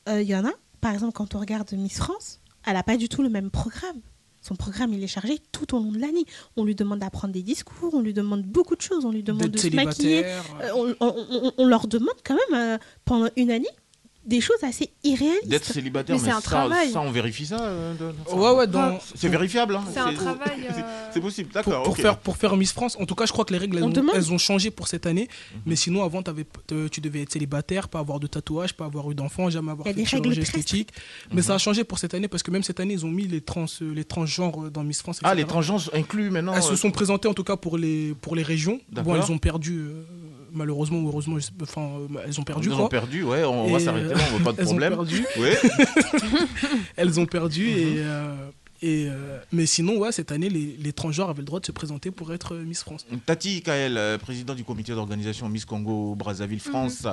euh, 0.09 0.23
il 0.23 0.29
y 0.29 0.35
en 0.35 0.45
a. 0.47 0.53
Par 0.81 0.93
exemple, 0.95 1.13
quand 1.13 1.35
on 1.35 1.39
regarde 1.41 1.71
Miss 1.75 1.99
France, 1.99 2.41
elle 2.67 2.73
n'a 2.75 2.83
pas 2.83 2.97
du 2.97 3.09
tout 3.09 3.23
le 3.23 3.29
même 3.29 3.51
programme. 3.51 4.01
Son 4.41 4.55
programme, 4.55 4.95
il 4.95 5.03
est 5.03 5.09
chargé 5.09 5.39
tout 5.53 5.75
au 5.75 5.81
long 5.81 5.91
de 5.93 5.99
l'année. 5.99 6.25
On 6.57 6.65
lui 6.65 6.75
demande 6.77 7.01
d'apprendre 7.01 7.35
des 7.35 7.43
discours, 7.43 7.93
on 7.93 8.01
lui 8.01 8.15
demande 8.15 8.43
beaucoup 8.45 8.77
de 8.77 8.81
choses, 8.81 9.05
on 9.05 9.11
lui 9.11 9.23
demande 9.25 9.49
de 9.49 9.59
se 9.59 9.69
maquiller. 9.75 10.25
Euh, 10.25 10.41
on, 10.75 10.95
on- 11.01 11.27
on- 11.31 11.53
on 11.59 11.67
leur 11.67 11.87
demande 11.89 12.15
quand 12.25 12.37
même, 12.51 12.59
euh, 12.59 12.79
pendant 13.05 13.29
une 13.37 13.51
année, 13.51 13.69
des 14.29 14.41
choses 14.41 14.63
assez 14.63 14.91
irréalistes. 15.03 15.49
D'être 15.49 15.65
célibataire, 15.65 16.15
Mais 16.17 16.23
mais, 16.23 16.29
c'est 16.29 16.35
un 16.37 16.41
ça, 16.41 16.43
travail. 16.43 16.91
ça, 16.93 17.01
on 17.01 17.11
vérifie 17.11 17.47
ça 17.47 17.61
euh, 17.61 17.95
Ouais, 18.33 18.51
ouais, 18.53 18.67
dans, 18.67 18.99
C'est 19.15 19.29
vérifiable. 19.29 19.75
hein. 19.77 19.85
C'est 19.93 19.99
un 20.01 20.13
travail, 20.13 20.51
c'est- 20.69 20.81
euh, 20.83 21.11
C'est 21.13 21.21
possible, 21.21 21.49
pour, 21.49 21.55
d'accord. 21.63 21.83
pour 21.83 21.97
faire, 21.97 22.19
pour 22.19 22.37
faire 22.37 22.57
Miss 22.57 22.73
France, 22.73 22.97
en 23.01 23.07
tout 23.07 23.15
cas, 23.15 23.25
je 23.27 23.33
crois 23.33 23.45
que 23.47 23.53
les 23.53 23.59
règles, 23.59 23.79
elles, 23.79 23.85
On 23.85 23.87
ont, 23.89 23.91
demande. 23.91 24.15
elles 24.15 24.31
ont 24.33 24.39
changé 24.39 24.71
pour 24.71 24.87
cette 24.87 25.07
année. 25.07 25.29
Mhm. 25.55 25.61
Mais 25.67 25.77
sinon, 25.77 26.05
avant, 26.05 26.23
t'avais- 26.23 26.47
te- 26.67 26.89
tu 26.89 27.01
devais 27.01 27.23
être 27.23 27.33
célibataire, 27.33 27.89
pas 27.89 27.99
avoir 28.01 28.21
de 28.21 28.27
tatouage, 28.27 28.75
pas 28.75 28.85
avoir 28.85 29.11
eu 29.11 29.15
d'enfant, 29.15 29.49
jamais 29.49 29.71
avoir 29.73 29.87
fait 29.87 29.95
de 29.95 29.99
des 29.99 30.05
règles 30.05 30.23
chirurgie 30.25 30.41
esthétique. 30.43 30.91
Mais 31.33 31.41
ça 31.43 31.55
a 31.55 31.59
changé 31.59 31.83
pour 31.85 31.99
cette 31.99 32.13
année 32.15 32.29
parce 32.29 32.43
que 32.43 32.51
même 32.51 32.63
cette 32.63 32.81
année, 32.81 32.95
ils 32.95 33.07
ont 33.07 33.11
mis 33.11 33.27
les, 33.27 33.41
trans, 33.41 33.65
les 33.81 34.05
transgenres 34.05 34.71
dans 34.71 34.85
Miss 34.85 35.01
France. 35.01 35.21
Ah, 35.25 35.29
etc. 35.33 35.43
les 35.43 35.49
transgenres 35.49 35.89
inclus 35.95 36.31
maintenant. 36.31 36.53
Elles 36.55 36.63
se 36.63 36.73
euh, 36.75 36.77
sont 36.77 36.91
présentées 36.91 37.29
en 37.29 37.35
tout 37.35 37.45
cas 37.45 37.57
pour 37.57 37.79
les, 37.79 38.15
pour 38.21 38.37
les 38.37 38.43
régions. 38.43 38.81
Bon, 38.93 39.15
elles 39.17 39.33
ont 39.33 39.39
perdu, 39.39 39.79
euh, 39.79 40.03
malheureusement 40.53 40.99
ou 41.01 41.09
heureusement, 41.09 41.37
enfin, 41.63 41.83
euh, 41.83 42.21
elles 42.27 42.39
ont 42.41 42.45
perdu. 42.45 42.69
Quoi. 42.71 42.85
ont 42.85 42.89
perdu, 42.89 43.23
ouais, 43.25 43.45
on, 43.45 43.71
va 43.73 43.79
s'arrêter 43.81 44.09
là, 44.15 44.21
on 44.35 44.39
voit 44.39 44.53
pas 44.53 44.53
de 44.53 44.61
elles 44.61 44.67
ont 44.67 44.71
problème. 44.71 44.93
perdu. 44.95 45.25
Ouais. 45.39 45.57
Elles 46.97 47.21
ont 47.21 47.27
perdu 47.27 47.67
Mhm. 47.67 47.77
et, 47.79 47.95
euh, 47.99 48.51
et 48.81 49.09
euh, 49.09 49.39
mais 49.53 49.67
sinon 49.67 49.99
ouais 49.99 50.13
cette 50.13 50.31
année 50.31 50.49
les, 50.49 50.77
les 50.79 50.93
transgenres 50.93 51.31
avaient 51.31 51.41
le 51.41 51.47
droit 51.47 51.59
de 51.59 51.67
se 51.67 51.73
présenter 51.73 52.11
pour 52.13 52.33
être 52.33 52.55
Miss 52.57 52.83
France. 52.83 53.07
Tati 53.27 53.61
Kael, 53.63 54.19
président 54.19 54.55
du 54.55 54.63
comité 54.65 54.93
d'organisation 54.93 55.49
Miss 55.49 55.65
Congo 55.65 56.15
Brazzaville 56.15 56.61
France, 56.61 57.07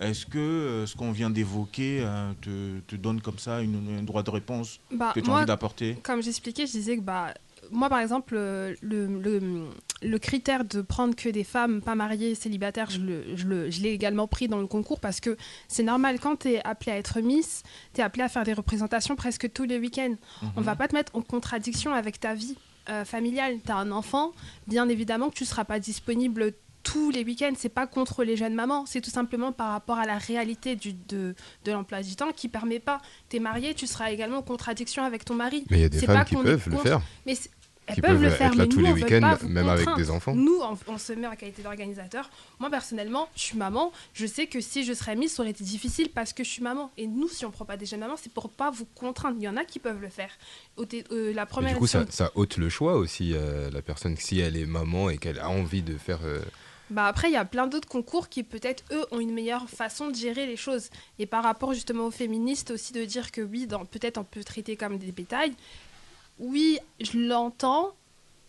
est-ce 0.00 0.26
que 0.26 0.84
ce 0.86 0.94
qu'on 0.94 1.12
vient 1.12 1.30
d'évoquer 1.30 2.04
te, 2.42 2.80
te 2.86 2.96
donne 2.96 3.20
comme 3.22 3.38
ça 3.38 3.62
une, 3.62 3.98
un 3.98 4.02
droit 4.02 4.22
de 4.22 4.30
réponse 4.30 4.78
Bah, 4.90 5.12
que 5.14 5.20
tu 5.20 5.26
as 5.26 5.30
moi, 5.30 5.38
envie 5.38 5.46
d'apporter? 5.46 5.96
comme 6.02 6.22
j'expliquais, 6.22 6.66
je 6.66 6.72
disais 6.72 6.96
que 6.96 7.02
bah, 7.02 7.32
moi, 7.72 7.88
par 7.88 7.98
exemple, 8.00 8.34
le, 8.34 8.76
le, 8.82 9.66
le 10.02 10.18
critère 10.18 10.64
de 10.64 10.82
prendre 10.82 11.14
que 11.16 11.28
des 11.28 11.44
femmes 11.44 11.80
pas 11.80 11.94
mariées, 11.94 12.34
célibataires, 12.34 12.90
je 12.90 13.00
le- 13.00 13.36
je 13.36 13.46
le- 13.46 13.70
je 13.70 13.80
l'ai 13.80 13.90
également 13.92 14.26
pris 14.26 14.46
dans 14.46 14.58
le 14.60 14.66
concours 14.66 15.00
parce 15.00 15.20
que 15.20 15.36
c'est 15.68 15.82
normal, 15.82 16.18
quand 16.20 16.40
tu 16.40 16.48
es 16.52 16.64
appelé 16.66 16.92
à 16.92 16.96
être 16.96 17.20
Miss, 17.20 17.62
tu 17.94 18.00
es 18.00 18.04
appelé 18.04 18.22
à 18.22 18.28
faire 18.28 18.44
des 18.44 18.52
représentations 18.52 19.16
presque 19.16 19.50
tous 19.52 19.64
les 19.64 19.78
week-ends. 19.78 20.14
On 20.56 20.60
va 20.60 20.76
pas 20.76 20.86
te 20.88 20.94
mettre 20.94 21.16
en 21.16 21.22
contradiction 21.22 21.94
avec 21.94 22.20
ta 22.20 22.34
vie 22.34 22.56
euh, 22.88 23.04
familiale. 23.04 23.56
Tu 23.64 23.72
as 23.72 23.76
un 23.76 23.90
enfant, 23.90 24.32
bien 24.68 24.88
évidemment 24.88 25.28
que 25.30 25.34
tu 25.34 25.44
seras 25.44 25.64
pas 25.64 25.80
disponible 25.80 26.52
tous 26.84 27.10
les 27.10 27.24
week-ends. 27.24 27.54
C'est 27.56 27.68
pas 27.68 27.88
contre 27.88 28.22
les 28.22 28.36
jeunes 28.36 28.54
mamans, 28.54 28.86
c'est 28.86 29.00
tout 29.00 29.10
simplement 29.10 29.50
par 29.50 29.72
rapport 29.72 29.98
à 29.98 30.04
la 30.06 30.18
réalité 30.18 30.76
du, 30.76 30.92
de, 30.92 31.34
de 31.64 31.72
l'emploi 31.72 32.00
du 32.02 32.14
temps 32.14 32.30
qui 32.30 32.46
permet 32.46 32.78
pas. 32.78 33.00
Tu 33.28 33.38
es 33.38 33.40
marié, 33.40 33.74
tu 33.74 33.88
seras 33.88 34.12
également 34.12 34.36
en 34.38 34.42
contradiction 34.42 35.02
avec 35.02 35.24
ton 35.24 35.34
mari. 35.34 35.64
Mais 35.68 35.78
il 35.78 35.80
y 35.80 35.84
a 35.84 35.88
des 35.88 35.98
C'est 35.98 36.06
femmes 36.06 36.24
qui 36.24 36.36
peuvent 36.44 36.68
le 36.70 36.76
faire. 36.76 37.00
Mais 37.26 37.34
c'est- 37.34 37.50
elles 37.50 37.55
Qui 37.94 38.00
peuvent, 38.00 38.12
peuvent 38.12 38.22
le 38.22 38.28
être 38.28 38.36
faire, 38.36 38.54
là 38.54 38.64
mais 38.64 38.68
tous 38.68 38.80
nous, 38.80 38.86
les 38.86 38.92
week-ends, 38.92 39.36
même 39.48 39.68
avec 39.68 39.88
des 39.96 40.10
enfants. 40.10 40.34
Nous, 40.34 40.58
on, 40.60 40.76
on 40.88 40.98
se 40.98 41.12
met 41.12 41.26
en 41.28 41.36
qualité 41.36 41.62
d'organisateur. 41.62 42.28
Moi, 42.58 42.68
personnellement, 42.68 43.28
je 43.36 43.42
suis 43.42 43.56
maman. 43.56 43.92
Je 44.12 44.26
sais 44.26 44.48
que 44.48 44.60
si 44.60 44.84
je 44.84 44.92
serais 44.92 45.14
mise, 45.14 45.34
ça 45.34 45.42
aurait 45.42 45.52
été 45.52 45.62
difficile 45.62 46.08
parce 46.10 46.32
que 46.32 46.42
je 46.42 46.50
suis 46.50 46.62
maman. 46.62 46.90
Et 46.96 47.06
nous, 47.06 47.28
si 47.28 47.44
on 47.44 47.50
prend 47.52 47.64
pas 47.64 47.76
des 47.76 47.86
jeunes 47.86 48.00
mamans, 48.00 48.16
c'est 48.16 48.32
pour 48.32 48.50
pas 48.50 48.70
vous 48.70 48.86
contraindre. 48.96 49.36
Il 49.38 49.44
y 49.44 49.48
en 49.48 49.56
a 49.56 49.64
qui 49.64 49.78
peuvent 49.78 50.00
le 50.00 50.08
faire. 50.08 50.30
Euh, 50.78 51.32
la 51.32 51.42
Mais 51.42 51.46
première 51.46 51.72
du 51.74 51.78
coup, 51.78 51.86
ça, 51.86 52.04
ça 52.10 52.32
ôte 52.34 52.56
le 52.56 52.68
choix 52.68 52.96
aussi, 52.96 53.32
euh, 53.34 53.70
la 53.70 53.82
personne, 53.82 54.16
si 54.16 54.40
elle 54.40 54.56
est 54.56 54.66
maman 54.66 55.08
et 55.10 55.18
qu'elle 55.18 55.38
a 55.38 55.48
envie 55.48 55.82
de 55.82 55.96
faire. 55.96 56.18
euh, 56.24 56.40
Bah 56.90 57.06
après, 57.06 57.28
il 57.28 57.34
y 57.34 57.36
a 57.36 57.44
plein 57.44 57.66
d'autres 57.66 57.88
concours 57.88 58.28
qui 58.28 58.42
peut-être, 58.42 58.84
eux, 58.92 59.04
ont 59.10 59.20
une 59.20 59.32
meilleure 59.32 59.68
façon 59.68 60.08
de 60.10 60.14
gérer 60.14 60.46
les 60.46 60.56
choses. 60.56 60.90
Et 61.18 61.26
par 61.26 61.42
rapport 61.42 61.72
justement 61.72 62.06
aux 62.06 62.10
féministes 62.10 62.70
aussi, 62.72 62.92
de 62.92 63.04
dire 63.04 63.32
que 63.32 63.40
oui, 63.40 63.66
peut-être 63.90 64.18
on 64.18 64.24
peut 64.24 64.44
traiter 64.44 64.76
comme 64.76 64.98
des 64.98 65.12
bétails. 65.12 65.52
Oui, 66.38 66.78
je 67.00 67.18
l'entends. 67.18 67.94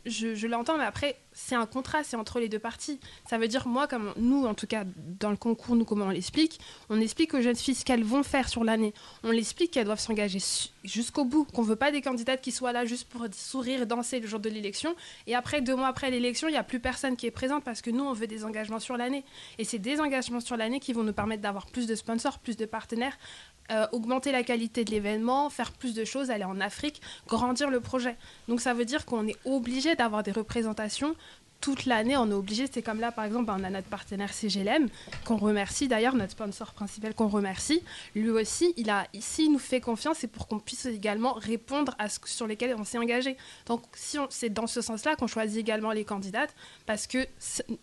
Je, 0.06 0.48
l'entends, 0.48 0.78
mais 0.78 0.86
après, 0.86 1.18
c'est 1.40 1.56
un 1.56 1.68
contrat, 1.68 2.04
c'est 2.04 2.16
entre 2.16 2.40
les 2.40 2.50
deux 2.50 2.58
parties. 2.58 3.00
Ça 3.30 3.38
veut 3.38 3.48
dire, 3.48 3.68
moi, 3.68 3.88
comme 3.88 4.12
nous, 4.18 4.46
en 4.48 4.56
tout 4.56 4.66
cas, 4.66 4.86
dans 5.20 5.30
le 5.30 5.38
concours, 5.38 5.76
nous, 5.76 5.86
comment 5.86 6.06
on 6.06 6.10
l'explique 6.10 6.60
On 6.90 7.00
explique 7.00 7.36
aux 7.36 7.42
jeunes 7.42 7.56
filles 7.56 7.76
ce 7.76 7.86
qu'elles 7.86 8.04
vont 8.04 8.24
faire 8.24 8.50
sur 8.50 8.64
l'année. 8.64 8.92
On 9.24 9.30
l'explique 9.30 9.70
qu'elles 9.70 9.86
doivent 9.86 10.00
s'engager 10.00 10.40
jusqu'au 10.84 11.26
bout, 11.26 11.46
qu'on 11.46 11.62
veut 11.62 11.76
pas 11.76 11.92
des 11.92 12.02
candidates 12.02 12.42
qui 12.42 12.52
soient 12.52 12.72
là 12.72 12.86
juste 12.86 13.08
pour 13.08 13.28
sourire, 13.32 13.86
danser 13.86 14.20
le 14.20 14.28
jour 14.28 14.40
de 14.40 14.50
l'élection. 14.50 14.96
Et 15.28 15.36
après, 15.36 15.62
deux 15.62 15.76
mois 15.76 15.88
après 15.88 16.10
l'élection, 16.10 16.48
il 16.48 16.54
n'y 16.54 16.58
a 16.58 16.64
plus 16.64 16.80
personne 16.80 17.16
qui 17.16 17.28
est 17.28 17.32
présente 17.32 17.64
parce 17.64 17.84
que 17.84 17.92
nous, 17.92 18.04
on 18.04 18.14
veut 18.14 18.28
des 18.28 18.44
engagements 18.44 18.80
sur 18.80 18.98
l'année. 18.98 19.24
Et 19.60 19.64
c'est 19.64 19.80
des 19.80 20.02
engagements 20.02 20.40
sur 20.40 20.58
l'année 20.58 20.80
qui 20.80 20.92
vont 20.92 21.04
nous 21.04 21.14
permettre 21.14 21.44
d'avoir 21.44 21.68
plus 21.68 21.86
de 21.86 21.94
sponsors, 21.94 22.40
plus 22.40 22.58
de 22.58 22.66
partenaires, 22.66 23.16
euh, 23.70 23.86
augmenter 23.92 24.32
la 24.32 24.44
qualité 24.44 24.86
de 24.86 24.92
l'événement, 24.92 25.50
faire 25.50 25.74
plus 25.74 25.94
de 25.94 26.06
choses, 26.06 26.32
aller 26.32 26.46
en 26.46 26.62
Afrique, 26.62 27.02
grandir 27.28 27.70
le 27.70 27.82
projet. 27.82 28.16
Donc 28.48 28.62
ça 28.62 28.74
veut 28.74 28.86
dire 28.86 29.06
qu'on 29.06 29.28
est 29.28 29.36
obligé 29.44 29.94
d'avoir 29.96 30.24
des 30.24 30.32
représentations 30.32 31.16
toute 31.62 31.86
l'année, 31.86 32.18
on 32.18 32.30
est 32.30 32.34
obligé. 32.34 32.66
C'est 32.72 32.82
comme 32.82 33.00
là, 33.00 33.12
par 33.12 33.26
exemple, 33.26 33.52
on 33.52 33.64
a 33.64 33.70
notre 33.70 33.88
partenaire 33.88 34.34
CGLM, 34.34 34.90
qu'on 35.26 35.38
remercie 35.38 35.88
d'ailleurs, 35.88 36.16
notre 36.16 36.32
sponsor 36.32 36.74
principal 36.74 37.14
qu'on 37.14 37.28
remercie. 37.28 37.82
Lui 38.16 38.30
aussi, 38.30 38.74
il 38.78 38.90
a 38.90 39.08
ici, 39.14 39.46
il 39.46 39.52
nous 39.52 39.60
fait 39.60 39.82
confiance, 39.82 40.18
c'est 40.20 40.28
pour 40.28 40.48
qu'on 40.48 40.60
puisse 40.60 40.86
également 40.86 41.34
répondre 41.34 41.96
à 42.00 42.10
ce 42.10 42.20
sur 42.26 42.48
lesquels 42.48 42.76
on 42.78 42.84
s'est 42.84 42.98
engagé. 42.98 43.38
Donc, 43.66 43.82
c'est 44.30 44.50
dans 44.50 44.68
ce 44.68 44.82
sens-là 44.82 45.16
qu'on 45.16 45.28
choisit 45.28 45.60
également 45.60 45.92
les 45.92 46.06
candidates, 46.06 46.54
parce 46.86 47.08
que 47.08 47.26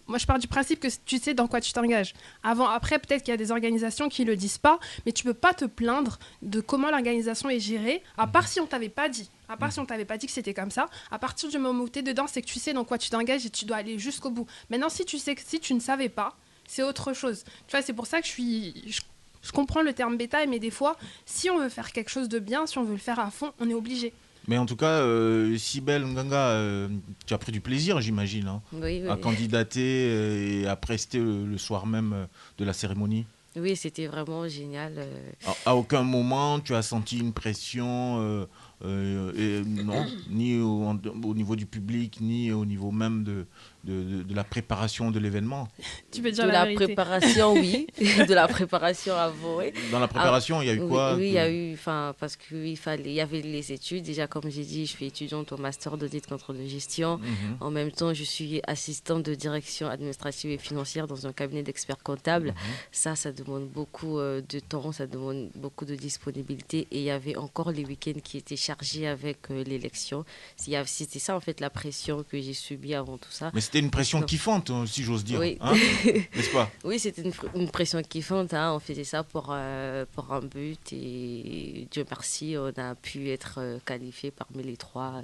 moi, 0.06 0.18
je 0.18 0.26
pars 0.26 0.38
du 0.38 0.48
principe 0.48 0.80
que 0.80 0.88
tu 1.04 1.18
sais 1.18 1.34
dans 1.34 1.46
quoi 1.46 1.60
tu 1.60 1.72
t'engages. 1.72 2.14
Avant, 2.42 2.68
après, 2.68 2.98
peut-être 2.98 3.22
qu'il 3.22 3.32
y 3.32 3.34
a 3.34 3.38
des 3.38 3.50
organisations 3.50 4.08
qui 4.08 4.24
le 4.24 4.36
disent 4.36 4.58
pas, 4.58 4.78
mais 5.06 5.12
tu 5.12 5.24
peux 5.24 5.34
pas 5.34 5.54
te 5.54 5.64
plaindre 5.64 6.18
de 6.42 6.60
comment 6.60 6.90
l'organisation 6.90 7.50
est 7.50 7.60
gérée, 7.60 8.02
à 8.16 8.26
part 8.26 8.48
si 8.48 8.60
on 8.60 8.66
t'avait 8.66 8.88
pas 8.88 9.08
dit. 9.08 9.30
À 9.48 9.56
part 9.56 9.72
si 9.72 9.78
on 9.80 9.86
t'avait 9.86 10.04
pas 10.04 10.16
dit 10.18 10.26
que 10.26 10.32
c'était 10.32 10.54
comme 10.54 10.70
ça, 10.70 10.86
à 11.10 11.18
partir 11.18 11.48
du 11.50 11.58
moment 11.58 11.84
où 11.84 11.88
tu 11.88 11.98
es 11.98 12.02
dedans, 12.02 12.26
c'est 12.26 12.40
que 12.42 12.46
tu 12.46 12.58
sais 12.58 12.72
dans 12.72 12.84
quoi 12.84 12.98
tu 12.98 13.10
t'engages 13.10 13.44
et 13.46 13.50
tu 13.50 13.64
dois 13.64 13.76
aller 13.78 13.98
jusqu'au 13.98 14.30
bout. 14.30 14.46
Maintenant, 14.70 14.88
si 14.88 15.04
tu 15.04 15.18
sais 15.18 15.34
que 15.34 15.42
si 15.44 15.60
tu 15.60 15.74
ne 15.74 15.80
savais 15.80 16.08
pas, 16.08 16.36
c'est 16.66 16.82
autre 16.82 17.12
chose. 17.12 17.44
Tu 17.66 17.72
vois, 17.72 17.82
c'est 17.82 17.92
pour 17.92 18.06
ça 18.06 18.20
que 18.20 18.26
je 18.26 18.32
suis. 18.32 18.74
Je, 18.86 19.00
je 19.42 19.52
comprends 19.52 19.82
le 19.82 19.92
terme 19.92 20.16
bétail, 20.16 20.46
mais 20.46 20.58
des 20.58 20.70
fois, 20.70 20.96
si 21.26 21.50
on 21.50 21.58
veut 21.58 21.68
faire 21.68 21.92
quelque 21.92 22.08
chose 22.10 22.28
de 22.30 22.38
bien, 22.38 22.66
si 22.66 22.78
on 22.78 22.84
veut 22.84 22.92
le 22.94 22.98
faire 22.98 23.18
à 23.18 23.30
fond, 23.30 23.52
on 23.60 23.68
est 23.68 23.74
obligé. 23.74 24.14
Mais 24.48 24.58
en 24.58 24.66
tout 24.66 24.76
cas, 24.76 25.00
euh, 25.00 25.56
Sibel 25.56 26.04
Nganga, 26.04 26.48
euh, 26.50 26.88
tu 27.26 27.32
as 27.34 27.38
pris 27.38 27.50
du 27.52 27.60
plaisir, 27.62 28.00
j'imagine, 28.02 28.48
hein, 28.48 28.62
Oui, 28.72 29.00
oui. 29.02 29.08
à 29.08 29.16
candidater 29.16 30.08
euh, 30.10 30.62
et 30.62 30.66
à 30.66 30.76
prester 30.76 31.18
le, 31.18 31.46
le 31.46 31.58
soir 31.58 31.86
même 31.86 32.12
euh, 32.12 32.26
de 32.58 32.64
la 32.64 32.72
cérémonie. 32.74 33.24
Oui, 33.56 33.76
c'était 33.76 34.06
vraiment 34.06 34.46
génial. 34.48 35.06
À, 35.46 35.70
à 35.70 35.74
aucun 35.76 36.02
moment, 36.02 36.58
tu 36.60 36.74
as 36.74 36.82
senti 36.82 37.18
une 37.18 37.32
pression 37.32 38.18
Euh, 38.20 38.46
et 38.84 39.62
non, 39.64 40.04
ni 40.30 40.58
au, 40.60 40.84
au 41.24 41.34
niveau 41.34 41.56
du 41.56 41.66
public, 41.66 42.20
ni 42.20 42.52
au 42.52 42.64
niveau 42.66 42.90
même 42.90 43.24
de, 43.24 43.46
de, 43.84 44.02
de- 44.02 44.22
de 44.22 44.34
la 44.34 44.44
préparation 44.44 45.10
de 45.10 45.18
l'événement. 45.18 45.68
Tu 46.10 46.22
veux 46.22 46.30
dire 46.30 46.44
de 46.44 46.48
la, 46.48 46.60
la, 46.60 46.64
vérité. 46.64 46.84
préparation, 46.86 47.52
oui. 47.54 47.86
de 47.98 48.34
la 48.34 48.46
préparation 48.48 49.14
avant, 49.14 49.56
oui. 49.58 49.72
Dans 49.90 49.98
la 49.98 50.06
préparation, 50.08 50.62
il 50.62 50.66
y 50.68 50.70
a 50.70 50.74
eu 50.74 50.80
oui, 50.80 50.88
quoi 50.88 51.14
Oui, 51.16 51.26
il 51.26 51.30
que- 51.30 51.34
y 51.34 51.38
a 51.38 51.50
eu, 51.50 51.72
enfin, 51.74 52.14
parce 52.20 52.36
qu'il 52.36 52.76
fallait, 52.76 53.10
il 53.10 53.14
y 53.14 53.20
avait 53.20 53.40
les 53.42 53.72
études. 53.72 54.04
Déjà, 54.04 54.26
comme 54.26 54.48
j'ai 54.50 54.62
dit, 54.64 54.86
je 54.86 54.90
suis 54.92 55.06
étudiante 55.06 55.50
au 55.52 55.56
master 55.56 55.96
d'audit 55.96 56.24
contrôle 56.26 56.58
de 56.58 56.66
gestion. 56.66 57.18
Mhm. 57.18 57.56
En 57.60 57.70
même 57.70 57.90
temps, 57.90 58.14
je 58.14 58.22
suis 58.24 58.60
assistante 58.66 59.22
de 59.24 59.34
direction 59.34 59.88
administrative 59.88 60.50
et 60.52 60.58
financière 60.58 61.06
dans 61.06 61.26
un 61.26 61.32
cabinet 61.32 61.62
d'experts 61.62 62.02
comptables. 62.02 62.48
Mhm. 62.48 62.54
Ça, 62.92 63.16
ça 63.16 63.32
demande 63.32 63.68
beaucoup 63.68 64.18
euh, 64.18 64.40
de 64.48 64.60
temps, 64.60 64.92
ça 64.92 65.06
demande 65.06 65.50
beaucoup 65.56 65.84
de 65.84 65.94
disponibilité. 65.96 66.86
Et 66.92 66.98
il 66.98 67.04
y 67.04 67.10
avait 67.10 67.36
encore 67.36 67.72
les 67.72 67.84
week-ends 67.84 68.20
qui 68.22 68.38
étaient 68.38 68.56
chargés 68.56 69.06
avec 69.08 69.38
euh, 69.50 69.64
l'élection. 69.64 70.24
C'était 70.56 71.18
ça, 71.18 71.36
en 71.36 71.40
fait, 71.40 71.60
la 71.60 71.70
pression 71.70 72.24
que 72.28 72.40
j'ai 72.40 72.52
subie 72.54 72.94
avant 72.94 73.18
tout 73.18 73.30
ça. 73.30 73.50
Mais 73.54 73.60
c'était 73.74 73.84
une 73.84 73.90
pression 73.90 74.20
Non. 74.20 74.26
kiffante, 74.26 74.70
hein, 74.70 74.84
si 74.86 75.02
j'ose 75.02 75.24
dire. 75.24 75.40
Oui. 75.40 75.58
hein 75.60 75.72
N'est-ce 76.36 76.52
pas? 76.52 76.70
Oui, 76.84 77.00
c'était 77.00 77.22
une, 77.56 77.68
pression 77.68 78.00
kiffante. 78.02 78.54
hein. 78.54 78.72
On 78.72 78.78
faisait 78.78 79.02
ça 79.02 79.24
pour, 79.24 79.48
euh, 79.50 80.06
pour 80.14 80.32
un 80.32 80.42
but 80.42 80.92
et 80.92 81.88
Dieu 81.90 82.04
merci, 82.08 82.54
on 82.56 82.68
a 82.80 82.94
pu 82.94 83.30
être 83.30 83.56
euh, 83.58 83.78
qualifié 83.84 84.30
parmi 84.30 84.62
les 84.62 84.76
trois 84.76 85.22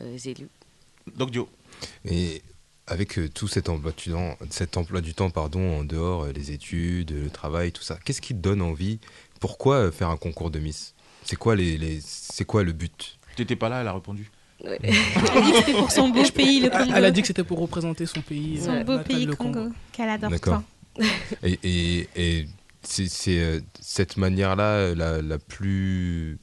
euh, 0.00 0.18
élus. 0.22 0.48
Doc 1.16 1.30
Dio. 1.30 1.48
Et 2.04 2.42
avec 2.86 3.18
euh, 3.18 3.30
tout 3.30 3.48
cet 3.48 3.70
emploi, 3.70 3.92
du 3.96 4.10
temps, 4.10 4.36
cet 4.50 4.76
emploi 4.76 5.00
du 5.00 5.14
temps 5.14 5.30
pardon, 5.30 5.78
en 5.80 5.84
dehors, 5.84 6.24
euh, 6.24 6.32
les 6.32 6.50
études, 6.52 7.12
le 7.12 7.30
travail, 7.30 7.72
tout 7.72 7.82
ça, 7.82 7.98
qu'est-ce 8.04 8.20
qui 8.20 8.34
te 8.34 8.40
donne 8.40 8.60
envie? 8.60 8.98
Pourquoi 9.40 9.76
euh, 9.76 9.90
faire 9.90 10.10
un 10.10 10.18
concours 10.18 10.50
de 10.50 10.58
Miss? 10.58 10.92
C'est 11.24 11.36
quoi, 11.36 11.56
les, 11.56 11.78
les- 11.78 12.00
c'est 12.02 12.44
quoi 12.44 12.64
le 12.64 12.72
but? 12.72 13.18
T'étais 13.34 13.56
pas 13.56 13.70
là, 13.70 13.80
elle 13.80 13.88
a 13.88 13.94
répondu. 13.94 14.30
Ouais. 14.64 14.78
Elle 14.82 14.90
a 14.90 15.40
dit 15.40 15.52
que 15.52 15.56
c'était 15.58 15.72
pour 15.72 15.90
son 15.90 16.08
beau 16.08 16.22
pays, 16.34 16.60
le 16.60 16.70
Congo. 16.70 16.92
Elle 16.94 17.04
a 17.04 17.10
dit 17.10 17.20
que 17.20 17.26
c'était 17.28 17.44
pour 17.44 17.60
représenter 17.60 18.06
son 18.06 18.20
pays. 18.22 18.60
Son 18.60 18.72
euh, 18.72 18.84
beau 18.84 18.98
pays 18.98 19.24
le 19.24 19.36
Congo, 19.36 19.68
qu'elle 19.92 20.08
adore 20.08 20.30
D'accord. 20.30 20.62
tant. 20.96 21.04
Et, 21.44 21.58
et, 21.62 22.08
et 22.16 22.48
c'est, 22.82 23.08
c'est, 23.08 23.38
euh, 23.38 23.60
cette 23.80 24.16
manière-là 24.16 24.64
euh, 24.64 24.94
la, 24.96 25.22
la 25.22 25.38
plus 25.38 26.38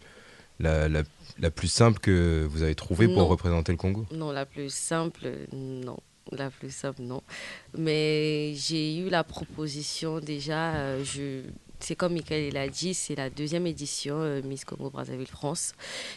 la, 0.59 0.87
la, 0.87 1.03
la 1.39 1.51
plus 1.51 1.67
simple 1.67 1.99
que 1.99 2.47
vous 2.49 2.63
avez 2.63 2.75
trouvée 2.75 3.09
pour 3.09 3.27
représenter 3.27 3.73
le 3.73 3.77
Congo? 3.77 4.05
Non, 4.11 4.31
la 4.31 4.45
plus 4.45 4.73
simple, 4.73 5.29
non. 5.51 5.97
La 6.31 6.49
plus 6.49 6.73
simple, 6.73 7.01
non. 7.01 7.21
Mais 7.77 8.53
j'ai 8.55 8.97
eu 8.97 9.09
la 9.09 9.23
proposition 9.23 10.19
déjà. 10.19 10.73
euh, 10.73 11.03
je... 11.03 11.41
C'est 11.79 11.95
comme 11.95 12.13
Michael 12.13 12.53
l'a 12.53 12.67
dit, 12.69 12.93
c'est 12.93 13.15
la 13.15 13.29
deuxième 13.29 13.67
édition 13.67 14.15
euh, 14.19 14.41
Miss 14.43 14.65
Congo 14.65 14.89
Brazzaville 14.89 15.27
France. 15.27 15.73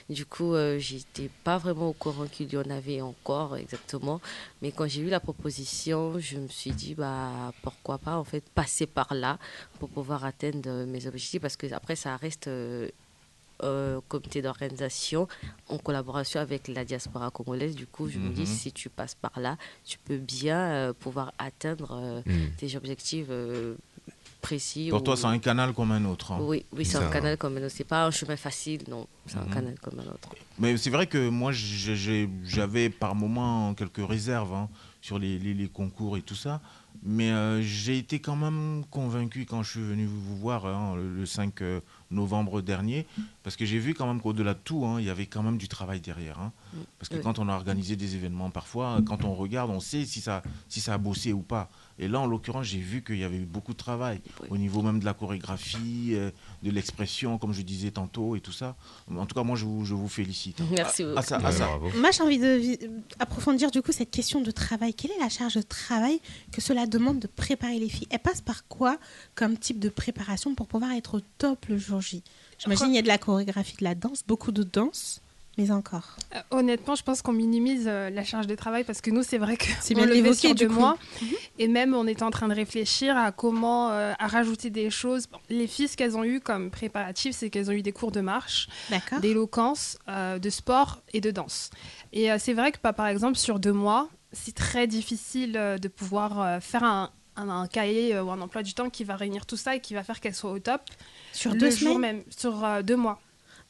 Du 0.09 0.25
coup, 0.25 0.55
euh, 0.55 0.79
j'étais 0.79 1.31
pas 1.45 1.59
vraiment 1.59 1.89
au 1.89 1.93
courant 1.93 2.27
qu'il 2.27 2.53
y 2.53 2.57
en 2.57 2.71
avait 2.71 3.01
encore 3.01 3.57
exactement. 3.57 4.21
Mais 4.63 4.73
quand 4.73 4.87
j'ai 4.87 5.03
eu 5.03 5.09
la 5.11 5.21
proposition, 5.21 6.19
je 6.19 6.39
me 6.39 6.49
suis 6.49 6.71
dit, 6.71 6.95
bah, 6.95 7.53
pourquoi 7.63 7.99
pas 7.99 8.17
en 8.17 8.25
fait 8.25 8.49
passer 8.51 8.87
par 8.87 9.13
là 9.15 9.39
pour 9.79 9.89
pouvoir 9.91 10.25
atteindre 10.25 10.69
euh, 10.71 10.87
mes 10.87 11.07
objectifs. 11.07 11.41
Parce 11.41 11.57
que 11.57 11.71
après, 11.73 11.97
ça 11.97 12.17
reste 12.17 12.49
euh, 12.49 12.89
euh, 13.65 14.01
comité 14.07 14.41
d'organisation 14.41 15.27
en 15.69 15.79
collaboration 15.79 16.39
avec 16.41 16.69
la 16.69 16.85
diaspora 16.85 17.31
congolaise. 17.33 17.75
Du 17.75 17.87
coup, 17.89 18.09
je 18.09 18.19
me 18.21 18.31
dis, 18.33 18.43
Mhm. 18.43 18.47
si 18.47 18.73
tu 18.73 18.89
passes 18.89 19.17
par 19.17 19.41
là, 19.41 19.57
tu 19.85 19.99
peux 19.99 20.19
bien 20.19 20.61
euh, 20.71 20.93
pouvoir 20.93 21.33
atteindre 21.39 21.93
euh, 22.01 22.23
Hmm. 22.25 22.55
tes 22.57 22.77
objectifs 22.77 23.27
précis. 24.41 24.89
Pour 24.91 25.01
ou- 25.01 25.05
toi, 25.05 25.17
c'est 25.17 25.27
un 25.27 25.39
canal 25.39 25.73
comme 25.73 25.91
un 25.93 26.05
autre. 26.05 26.33
hein. 26.33 26.39
Oui, 26.41 26.65
oui 26.73 26.85
c'est 26.85 26.99
un 26.99 27.11
canal 27.11 27.37
comme 27.37 27.57
un 27.57 27.63
autre. 27.65 27.75
C'est 27.75 27.85
pas 27.85 28.05
un 28.07 28.11
chemin 28.11 28.37
facile, 28.37 28.83
non. 28.89 29.07
C'est 29.27 29.37
Mhm. 29.37 29.43
un 29.43 29.55
canal 29.55 29.75
comme 29.83 29.99
un 30.01 30.07
autre. 30.11 30.29
Mais 30.59 30.77
c'est 30.77 30.91
vrai 30.91 31.07
que 31.07 31.29
moi, 31.29 31.53
j'avais 31.53 32.91
par 32.91 33.15
moments 33.15 33.75
quelques 33.75 34.07
réserves 34.07 34.55
hein, 34.55 34.69
sur 35.01 35.19
les, 35.19 35.39
les- 35.39 35.55
les 35.55 35.69
concours 35.69 36.17
et 36.17 36.23
tout 36.23 36.35
ça. 36.35 36.61
Mais 37.05 37.31
euh, 37.31 37.63
j'ai 37.63 37.97
été 37.97 38.19
quand 38.19 38.35
même 38.35 38.83
convaincu 38.91 39.47
quand 39.47 39.63
je 39.63 39.71
suis 39.71 39.81
venu 39.81 40.07
vous 40.07 40.37
voir 40.37 40.67
hein, 40.67 40.97
le, 40.97 41.15
le 41.15 41.27
5 41.27 41.63
euh, 41.63 41.81
novembre 42.11 42.61
dernier, 42.61 43.07
parce 43.45 43.55
que 43.55 43.65
j'ai 43.65 43.79
vu 43.79 43.95
quand 43.95 44.07
même 44.09 44.21
qu'au-delà 44.21 44.55
de 44.55 44.59
tout, 44.65 44.85
hein, 44.85 44.99
il 44.99 45.07
y 45.07 45.11
avait 45.11 45.27
quand 45.27 45.45
même 45.45 45.59
du 45.59 45.69
travail 45.69 46.01
derrière. 46.01 46.41
hein. 46.41 46.51
Parce 46.99 47.09
que 47.09 47.15
Oui. 47.15 47.21
quand 47.23 47.39
on 47.39 47.49
a 47.49 47.55
organisé 47.55 47.95
des 47.95 48.17
événements, 48.17 48.51
parfois, 48.51 48.99
quand 49.07 49.23
on 49.25 49.33
regarde, 49.37 49.71
on 49.71 49.79
sait 49.79 50.05
si 50.07 50.21
ça, 50.21 50.43
si 50.69 50.81
ça 50.81 50.95
a 50.95 50.99
bossé 50.99 51.33
ou 51.33 51.41
pas. 51.43 51.71
Et 51.99 52.07
là, 52.09 52.21
en 52.21 52.27
l'occurrence, 52.27 52.67
j'ai 52.67 52.79
vu 52.79 53.03
qu'il 53.03 53.19
y 53.19 53.25
avait 53.25 53.39
eu 53.39 53.45
beaucoup 53.47 53.73
de 53.73 53.77
travail, 53.79 54.21
Oui. 54.43 54.49
au 54.51 54.57
niveau 54.57 54.83
même 54.83 55.01
de 55.01 55.05
la 55.05 55.15
chorégraphie, 55.15 56.11
euh, 56.13 56.31
de 56.63 56.71
l'expression, 56.71 57.39
comme 57.39 57.53
je 57.53 57.63
disais 57.63 57.91
tantôt, 57.91 58.37
et 58.37 58.41
tout 58.41 58.53
ça. 58.53 58.77
En 59.15 59.27
tout 59.27 59.35
cas, 59.35 59.43
moi, 59.43 59.57
je 59.57 59.65
vous, 59.65 59.85
je 59.85 59.95
vous 59.95 60.09
félicite. 60.09 60.61
hein. 60.61 60.67
Merci 60.71 61.03
Ah, 61.03 61.07
beaucoup. 61.07 61.19
ah, 61.19 61.23
ça, 61.23 61.39
ah, 61.43 61.47
Ouais, 61.47 61.53
ça. 61.53 61.67
bravo. 61.67 61.91
Moi, 61.99 62.11
j'ai 62.13 62.23
envie 62.23 62.39
de 62.39 62.79
approfondir 63.19 63.71
du 63.71 63.83
coup 63.83 63.93
cette 63.93 64.11
question 64.11 64.41
de 64.41 64.51
travail. 64.51 64.95
Quelle 64.95 65.11
est 65.13 65.19
la 65.21 65.29
charge 65.29 65.55
de 65.55 65.63
travail 65.63 66.21
que 66.53 66.61
cela 66.61 66.87
demande 66.87 67.19
de 67.19 67.27
préparer 67.27 67.79
les 67.79 67.89
filles? 67.89 68.07
Elle 68.11 68.19
passe 68.21 68.41
par 68.41 68.67
quoi 68.69 68.99
comme 69.35 69.57
type 69.59 69.79
de 69.81 69.89
préparation 69.89 70.55
pour 70.55 70.67
pouvoir 70.69 70.93
être 70.93 71.17
au 71.19 71.21
top 71.39 71.67
le 71.67 71.79
jour 71.79 72.01
J? 72.01 72.23
J'imagine 72.59 72.89
il 72.91 72.95
y 72.95 72.99
a 72.99 73.03
de 73.03 73.09
la 73.09 73.19
chorégraphie, 73.19 73.77
de 73.77 73.85
la 73.85 73.95
danse, 73.95 74.23
beaucoup 74.27 74.53
de 74.53 74.63
danse, 74.63 75.21
mais 75.59 75.71
encore. 75.73 76.17
Euh, 76.35 76.39
Honnêtement, 76.51 76.95
je 76.95 77.03
pense 77.03 77.21
qu'on 77.21 77.33
minimise 77.33 77.85
euh, 77.87 78.09
la 78.11 78.25
charge 78.25 78.47
de 78.47 78.55
travail 78.55 78.85
parce 78.85 79.01
que 79.01 79.11
nous, 79.11 79.23
c'est 79.23 79.39
vrai 79.39 79.57
que 79.57 79.67
C'est 79.81 79.95
on 79.95 79.99
bien 79.99 80.07
le 80.07 80.15
fait 80.23 80.35
sur 80.35 80.55
du 80.55 80.65
deux 80.65 80.69
coup. 80.69 80.79
Mois. 80.81 80.97
Et 81.59 81.69
même, 81.69 81.95
on 81.95 82.07
était 82.07 82.23
en 82.23 82.31
train 82.31 82.49
de 82.49 82.55
réfléchir 82.55 83.17
à 83.17 83.33
comment 83.33 83.91
euh, 83.91 84.13
à 84.19 84.27
rajouter 84.29 84.71
des 84.71 84.89
choses. 84.89 85.27
Bon, 85.27 85.39
les 85.51 85.67
filles, 85.67 85.89
ce 85.89 85.97
qu'elles 85.97 86.17
ont 86.17 86.25
eu 86.25 86.41
comme 86.41 86.71
préparatif, 86.71 87.35
c'est 87.37 87.51
qu'elles 87.51 87.69
ont 87.69 87.75
eu 87.75 87.83
des 87.83 87.93
cours 87.93 88.13
de 88.13 88.21
marche, 88.21 88.69
d'éloquence, 89.21 89.99
euh, 90.09 90.39
de 90.39 90.49
sport 90.51 91.01
et 91.13 91.21
de 91.21 91.31
danse. 91.31 91.71
Et 92.13 92.31
euh, 92.31 92.37
c'est 92.39 92.53
vrai 92.55 92.73
que, 92.73 92.79
bah, 92.83 92.93
par 92.93 93.09
exemple, 93.09 93.37
sur 93.37 93.59
deux 93.59 93.73
mois, 93.73 94.09
c'est 94.33 94.55
très 94.55 94.87
difficile 94.87 95.57
euh, 95.57 95.79
de 95.79 95.89
pouvoir 95.89 96.41
euh, 96.41 96.61
faire 96.61 96.85
un, 96.85 97.11
un- 97.37 97.49
un 97.49 97.67
cahier 97.67 98.15
euh, 98.15 98.23
ou 98.23 98.31
un 98.31 98.41
emploi 98.41 98.63
du 98.63 98.75
temps 98.75 98.91
qui 98.91 99.03
va 99.05 99.17
réunir 99.17 99.45
tout 99.47 99.57
ça 99.57 99.75
et 99.75 99.81
qui 99.81 99.95
va 99.95 100.05
faire 100.05 100.21
qu'elles 100.21 100.35
soient 100.35 100.53
au 100.53 100.59
top. 100.59 100.83
Sur 101.33 101.53
le 101.53 101.59
deux 101.59 101.71
jour 101.71 101.95
semaines 101.95 102.17
même, 102.19 102.23
sur 102.37 102.65
euh, 102.65 102.83
deux 102.83 102.97
mois. 102.97 103.21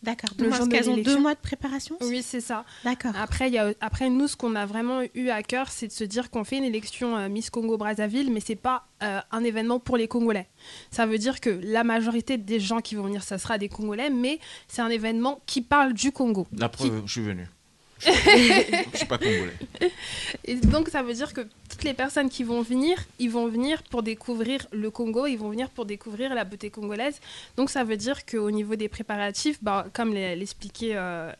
D'accord. 0.02 0.30
de 0.37 0.70
qu'elles 0.70 0.88
ont 0.88 0.96
deux 0.96 1.18
mois 1.18 1.34
de 1.34 1.40
préparation 1.40 1.96
Oui, 2.00 2.22
c'est 2.22 2.40
ça. 2.40 2.64
D'accord. 2.84 3.12
Après, 3.16 3.48
il 3.48 3.54
y 3.54 3.58
a, 3.58 3.72
après, 3.80 4.08
nous, 4.11 4.28
ce 4.28 4.37
qu'on 4.37 4.54
a 4.54 4.64
vraiment 4.64 5.00
eu 5.14 5.28
à 5.28 5.42
cœur, 5.42 5.70
c'est 5.70 5.88
de 5.88 5.92
se 5.92 6.04
dire 6.04 6.30
qu'on 6.30 6.44
fait 6.44 6.58
une 6.58 6.64
élection 6.64 7.16
euh, 7.16 7.28
Miss 7.28 7.50
Congo-Brazzaville, 7.50 8.32
mais 8.32 8.40
c'est 8.40 8.56
pas 8.56 8.87
euh, 9.02 9.20
un 9.32 9.42
événement 9.42 9.80
pour 9.80 9.96
les 9.96 10.06
Congolais. 10.06 10.48
Ça 10.90 11.06
veut 11.06 11.18
dire 11.18 11.40
que 11.40 11.50
la 11.50 11.82
majorité 11.82 12.38
des 12.38 12.61
gens 12.61 12.80
qui 12.80 12.94
vont 12.94 13.04
venir, 13.04 13.22
ça 13.22 13.38
sera 13.38 13.58
des 13.58 13.68
Congolais, 13.68 14.11
mais 14.11 14.38
c'est 14.68 14.82
un 14.82 14.88
événement 14.88 15.40
qui 15.46 15.62
parle 15.62 15.94
du 15.94 16.12
Congo. 16.12 16.46
La 16.56 16.68
preuve, 16.68 17.02
je 17.06 17.12
suis 17.12 17.22
venu. 17.22 17.46
Je 18.00 18.11
je 18.92 18.96
suis 18.96 19.06
pas 19.06 19.18
congolais. 19.18 19.54
Donc, 20.64 20.88
ça 20.88 21.02
veut 21.02 21.14
dire 21.14 21.32
que 21.32 21.42
toutes 21.68 21.84
les 21.84 21.94
personnes 21.94 22.28
qui 22.30 22.44
vont 22.44 22.62
venir, 22.62 22.96
ils 23.18 23.30
vont 23.30 23.48
venir 23.48 23.82
pour 23.84 24.02
découvrir 24.02 24.66
le 24.72 24.90
Congo, 24.90 25.26
ils 25.26 25.37
vont 25.37 25.50
venir 25.50 25.68
pour 25.70 25.84
découvrir 25.84 26.34
la 26.34 26.44
beauté 26.44 26.70
congolaise. 26.70 27.20
Donc, 27.56 27.70
ça 27.70 27.84
veut 27.84 27.96
dire 27.96 28.24
qu'au 28.24 28.50
niveau 28.50 28.76
des 28.76 28.88
préparatifs, 28.88 29.58
bah, 29.62 29.87
comme 29.92 30.14
l'e- 30.14 30.34
l'expliquait 30.37 30.92
euh, 30.94 31.32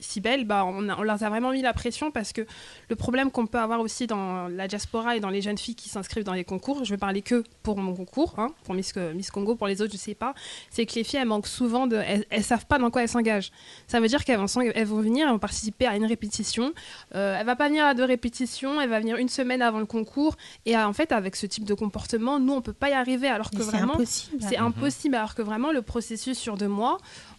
Cybèle, 0.00 0.44
bah, 0.44 0.64
on, 0.66 0.88
a- 0.88 0.96
on 0.98 1.02
leur 1.02 1.22
a 1.22 1.28
vraiment 1.28 1.52
mis 1.52 1.62
la 1.62 1.72
pression 1.72 2.10
parce 2.10 2.32
que 2.32 2.42
le 2.88 2.96
problème 2.96 3.30
qu'on 3.30 3.46
peut 3.46 3.58
avoir 3.58 3.80
aussi 3.80 4.06
dans 4.06 4.48
la 4.48 4.66
diaspora 4.68 5.16
et 5.16 5.20
dans 5.20 5.30
les 5.30 5.42
jeunes 5.42 5.58
filles 5.58 5.74
qui 5.74 5.88
s'inscrivent 5.88 6.24
dans 6.24 6.32
les 6.34 6.44
concours, 6.44 6.84
je 6.84 6.90
vais 6.90 6.96
parler 6.98 7.22
que 7.22 7.44
pour 7.62 7.76
mon 7.78 7.94
concours, 7.94 8.34
hein, 8.38 8.48
pour 8.64 8.74
Miss, 8.74 8.94
Miss 9.14 9.30
Congo, 9.30 9.54
pour 9.54 9.66
les 9.66 9.82
autres, 9.82 9.92
je 9.92 9.98
sais 9.98 10.14
pas, 10.14 10.34
c'est 10.70 10.86
que 10.86 10.94
les 10.94 11.04
filles, 11.04 11.20
elles 11.20 11.28
manquent 11.28 11.46
souvent 11.46 11.86
de. 11.86 11.96
Elles, 11.96 12.24
elles 12.30 12.44
savent 12.44 12.66
pas 12.66 12.78
dans 12.78 12.90
quoi 12.90 13.02
elles 13.02 13.08
s'engagent. 13.08 13.52
Ça 13.86 14.00
veut 14.00 14.08
dire 14.08 14.24
qu'elles 14.24 14.38
vont, 14.38 14.46
elles 14.74 14.86
vont 14.86 15.00
venir, 15.00 15.26
elles 15.26 15.32
vont 15.32 15.38
participer 15.38 15.86
à 15.86 15.96
une 15.96 16.06
répétition. 16.06 16.72
Euh, 17.14 17.36
elle 17.38 17.46
va 17.46 17.56
pas 17.56 17.68
venir 17.68 17.84
à 17.84 17.94
deux 17.94 18.04
répétitions, 18.04 18.80
elle 18.80 18.88
va 18.90 19.00
venir 19.00 19.16
une 19.16 19.28
semaine 19.28 19.62
avant 19.62 19.78
le 19.78 19.86
concours. 19.86 20.36
Et 20.66 20.76
en 20.76 20.92
fait, 20.92 21.12
avec 21.12 21.36
ce 21.36 21.46
type 21.46 21.64
de 21.64 21.74
comportement, 21.74 22.38
nous, 22.40 22.52
on 22.52 22.62
peut 22.62 22.72
pas 22.72 22.90
y 22.90 22.92
arriver 22.92 23.28
alors 23.28 23.50
que 23.50 23.56
Mais 23.58 23.64
c'est 23.64 23.70
vraiment. 23.70 23.94
impossible. 23.94 24.36
C'est 24.48 24.56
impossible, 24.56 25.14
alors 25.14 25.34
que 25.34 25.42
vraiment, 25.42 25.72
le 25.72 25.82
processus 25.82 26.38
sur 26.38 26.56
deux 26.56 26.68
mois, 26.68 26.98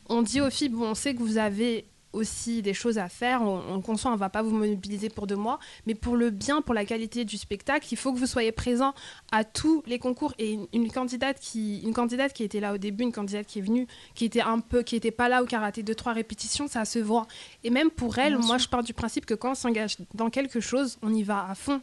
on 0.10 0.22
dit 0.22 0.42
aux 0.42 0.50
filles, 0.50 0.70
bon, 0.70 0.90
on 0.90 0.96
sait 0.96 1.14
que 1.16 1.20
vous 1.20 1.38
avez 1.38 1.86
aussi 2.14 2.62
des 2.62 2.74
choses 2.74 2.98
à 2.98 3.10
faire, 3.10 3.42
on, 3.42 3.62
on 3.70 3.82
conçoit, 3.82 4.12
on 4.12 4.16
va 4.16 4.30
pas 4.30 4.42
vous 4.42 4.56
mobiliser 4.56 5.10
pour 5.10 5.28
deux 5.28 5.36
mois, 5.36 5.60
mais 5.86 5.96
pour 5.96 6.16
le 6.16 6.30
bien, 6.30 6.62
pour 6.62 6.74
la 6.74 6.86
qualité 6.86 7.26
du 7.26 7.38
spectacle, 7.38 7.88
il 7.92 7.98
faut 7.98 8.14
que 8.14 8.18
vous 8.20 8.26
soyez 8.26 8.52
présent 8.52 8.94
à 9.32 9.44
tous 9.44 9.84
les 9.86 10.00
concours. 10.00 10.34
Et 10.38 10.52
une, 10.54 10.68
une 10.74 10.92
candidate 10.92 11.40
qui, 11.40 11.80
une 11.82 11.94
candidate 11.94 12.34
qui 12.34 12.44
était 12.44 12.60
là 12.60 12.74
au 12.74 12.78
début, 12.78 13.04
une 13.04 13.12
candidate 13.12 13.46
qui 13.48 13.60
est 13.60 13.64
venue, 13.64 13.88
qui 14.16 14.26
était 14.26 14.42
un 14.42 14.60
peu, 14.60 14.84
qui 14.84 14.96
était 14.96 15.12
pas 15.12 15.30
là 15.30 15.44
ou 15.44 15.46
qui 15.46 15.56
a 15.56 15.60
raté 15.60 15.84
deux 15.84 15.96
trois 15.96 16.14
répétitions, 16.14 16.68
ça 16.68 16.86
se 16.86 17.00
voit. 17.00 17.28
Et 17.64 17.70
même 17.70 17.90
pour 17.90 18.18
elle, 18.18 18.36
Bien 18.38 18.46
moi, 18.46 18.58
sûr. 18.60 18.66
je 18.66 18.70
pars 18.70 18.84
du 18.84 18.94
principe 18.94 19.26
que 19.26 19.34
quand 19.34 19.52
on 19.52 19.56
s'engage 19.56 19.98
dans 20.14 20.30
quelque 20.30 20.60
chose, 20.60 20.98
on 21.02 21.14
y 21.14 21.24
va 21.24 21.48
à 21.50 21.56
fond. 21.56 21.82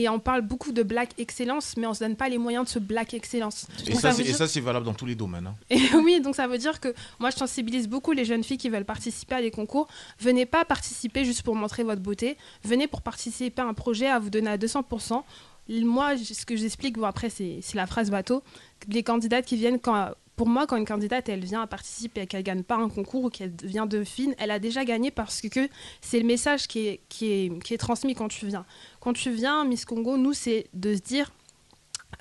Et 0.00 0.08
on 0.08 0.20
parle 0.20 0.42
beaucoup 0.42 0.70
de 0.70 0.84
black 0.84 1.10
excellence, 1.18 1.74
mais 1.76 1.86
on 1.86 1.92
se 1.94 1.98
donne 1.98 2.14
pas 2.14 2.28
les 2.28 2.38
moyens 2.38 2.64
de 2.66 2.70
ce 2.70 2.78
black 2.78 3.14
excellence. 3.14 3.66
Et 3.84 3.90
Donc 3.90 4.00
ça, 4.00 4.12
c'est- 4.12 4.22
dire- 4.22 4.62
valable 4.64 4.86
dans 4.86 4.94
tous 4.94 5.06
les 5.06 5.16
domaines. 5.16 5.48
hein. 5.48 5.54
et 5.70 5.80
oui, 5.96 6.20
donc 6.20 6.36
ça 6.36 6.46
veut 6.46 6.58
dire 6.58 6.78
que 6.78 6.94
moi, 7.18 7.30
je 7.30 7.36
sensibilise 7.36 7.88
beaucoup 7.88 8.12
les 8.12 8.24
jeunes 8.24 8.44
filles 8.44 8.58
qui 8.58 8.68
veulent 8.68 8.84
participer 8.84 9.34
à 9.34 9.42
des 9.42 9.50
concours. 9.50 9.88
Venez 10.20 10.46
pas 10.46 10.64
participer 10.64 11.24
juste 11.24 11.42
pour 11.42 11.56
montrer 11.56 11.82
votre 11.82 12.00
beauté. 12.00 12.36
Venez 12.62 12.86
pour 12.86 13.02
participer 13.02 13.60
à 13.62 13.66
un 13.66 13.74
projet 13.74 14.06
à 14.06 14.20
vous 14.20 14.30
donner 14.30 14.50
à 14.50 14.56
200%. 14.56 15.24
Moi, 15.68 16.16
ce 16.16 16.46
que 16.46 16.54
j'explique, 16.56 16.96
bon, 16.96 17.04
après, 17.06 17.28
c'est 17.28 17.58
c'est 17.60 17.76
la 17.76 17.86
phrase 17.86 18.10
bateau. 18.10 18.42
Les 18.88 19.02
candidates 19.02 19.44
qui 19.46 19.56
viennent 19.56 19.78
quand, 19.80 20.10
pour 20.38 20.48
moi, 20.48 20.68
quand 20.68 20.76
une 20.76 20.86
candidate, 20.86 21.28
elle 21.28 21.44
vient 21.44 21.62
à 21.62 21.66
participer 21.66 22.22
et 22.22 22.26
qu'elle 22.28 22.44
gagne 22.44 22.62
pas 22.62 22.76
un 22.76 22.88
concours 22.88 23.24
ou 23.24 23.28
qu'elle 23.28 23.52
vient 23.64 23.86
de 23.86 24.04
fine, 24.04 24.36
elle 24.38 24.52
a 24.52 24.60
déjà 24.60 24.84
gagné 24.84 25.10
parce 25.10 25.42
que 25.42 25.68
c'est 26.00 26.20
le 26.20 26.26
message 26.26 26.68
qui 26.68 26.86
est, 26.86 27.00
qui, 27.08 27.32
est, 27.32 27.62
qui 27.62 27.74
est 27.74 27.78
transmis 27.78 28.14
quand 28.14 28.28
tu 28.28 28.46
viens. 28.46 28.64
Quand 29.00 29.12
tu 29.12 29.32
viens, 29.32 29.64
Miss 29.64 29.84
Congo, 29.84 30.16
nous, 30.16 30.32
c'est 30.32 30.68
de 30.74 30.94
se 30.94 31.00
dire 31.00 31.32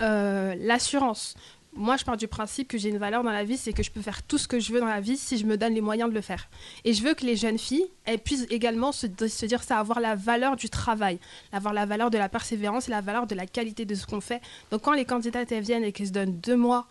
euh, 0.02 0.56
l'assurance. 0.58 1.36
Moi, 1.74 1.96
je 1.96 2.06
pars 2.06 2.18
du 2.18 2.28
principe 2.28 2.68
que 2.68 2.80
j'ai 2.80 2.90
une 2.90 2.98
valeur 2.98 3.22
dans 3.22 3.32
la 3.32 3.44
vie, 3.44 3.56
c'est 3.56 3.72
que 3.72 3.84
je 3.84 3.92
peux 3.92 4.02
faire 4.02 4.24
tout 4.24 4.40
ce 4.40 4.48
que 4.48 4.60
je 4.60 4.74
veux 4.74 4.80
dans 4.80 4.88
la 4.88 5.00
vie 5.00 5.16
si 5.16 5.38
je 5.38 5.46
me 5.46 5.56
donne 5.56 5.76
les 5.76 5.82
moyens 5.82 6.10
de 6.10 6.16
le 6.16 6.22
faire. 6.22 6.50
Et 6.86 6.94
je 6.94 7.04
veux 7.04 7.14
que 7.14 7.24
les 7.24 7.36
jeunes 7.36 7.60
filles, 7.60 7.86
elles 8.06 8.18
puissent 8.18 8.48
également 8.50 8.92
se, 8.92 9.06
se 9.28 9.46
dire 9.46 9.62
ça, 9.62 9.78
avoir 9.78 10.00
la 10.00 10.16
valeur 10.16 10.56
du 10.56 10.72
travail, 10.72 11.20
avoir 11.52 11.72
la 11.72 11.86
valeur 11.86 12.10
de 12.10 12.18
la 12.18 12.30
persévérance 12.30 12.88
et 12.88 12.92
la 12.92 13.02
valeur 13.02 13.28
de 13.28 13.36
la 13.36 13.46
qualité 13.46 13.86
de 13.86 13.94
ce 13.94 14.08
qu'on 14.08 14.22
fait. 14.22 14.42
Donc 14.72 14.82
quand 14.82 14.94
les 14.94 15.06
candidates, 15.06 15.52
elles 15.52 15.64
viennent 15.64 15.84
et 15.84 15.92
qu'elles 15.92 16.08
se 16.08 16.14
donnent 16.14 16.40
deux 16.40 16.58
mois 16.58 16.88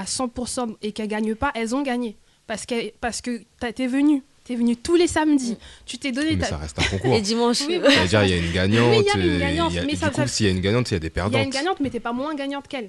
à 0.00 0.04
100% 0.04 0.76
et 0.82 0.92
qu'elles 0.92 1.08
gagnent 1.08 1.34
pas, 1.34 1.50
elles 1.54 1.74
ont 1.74 1.82
gagné. 1.82 2.16
Parce 2.46 2.64
que, 2.66 2.90
parce 3.00 3.20
que 3.20 3.42
t'es 3.74 3.86
venu. 3.86 4.22
T'es 4.44 4.54
venu 4.56 4.76
tous 4.76 4.96
les 4.96 5.06
samedis. 5.06 5.58
Tu 5.84 5.98
t'es 5.98 6.10
donné. 6.10 6.30
Mais 6.36 6.38
ta- 6.38 6.46
ça 6.46 6.56
reste 6.56 6.78
un 6.78 6.84
concours. 6.84 7.14
Et 7.14 7.20
dimanche. 7.20 7.58
Oui, 7.68 7.78
C'est-à-dire, 7.86 8.24
il 8.24 8.30
y 8.30 8.32
a 8.32 8.36
une 8.38 8.52
gagnante. 8.52 8.90
Oui, 8.96 9.04
il 9.04 9.06
y 9.06 9.22
a 9.22 9.24
une 9.26 9.30
euh, 9.34 9.38
gagnante, 9.38 9.76
a- 9.76 9.82
mais 9.84 9.92
du 9.92 9.96
ça- 9.98 10.08
coup, 10.08 10.16
ça- 10.16 10.26
s'il 10.26 10.46
y 10.46 10.48
a 10.48 10.52
une 10.52 10.60
gagnante, 10.60 10.90
il 10.90 10.94
y 10.94 10.96
a 10.96 11.00
des 11.00 11.06
Il 11.08 11.10
y 11.10 11.10
a 11.10 11.14
perdantes. 11.14 11.44
une 11.44 11.50
gagnante, 11.50 11.80
mais 11.80 11.90
t'es 11.90 12.00
pas 12.00 12.12
moins 12.14 12.34
gagnante 12.34 12.66
qu'elle. 12.66 12.88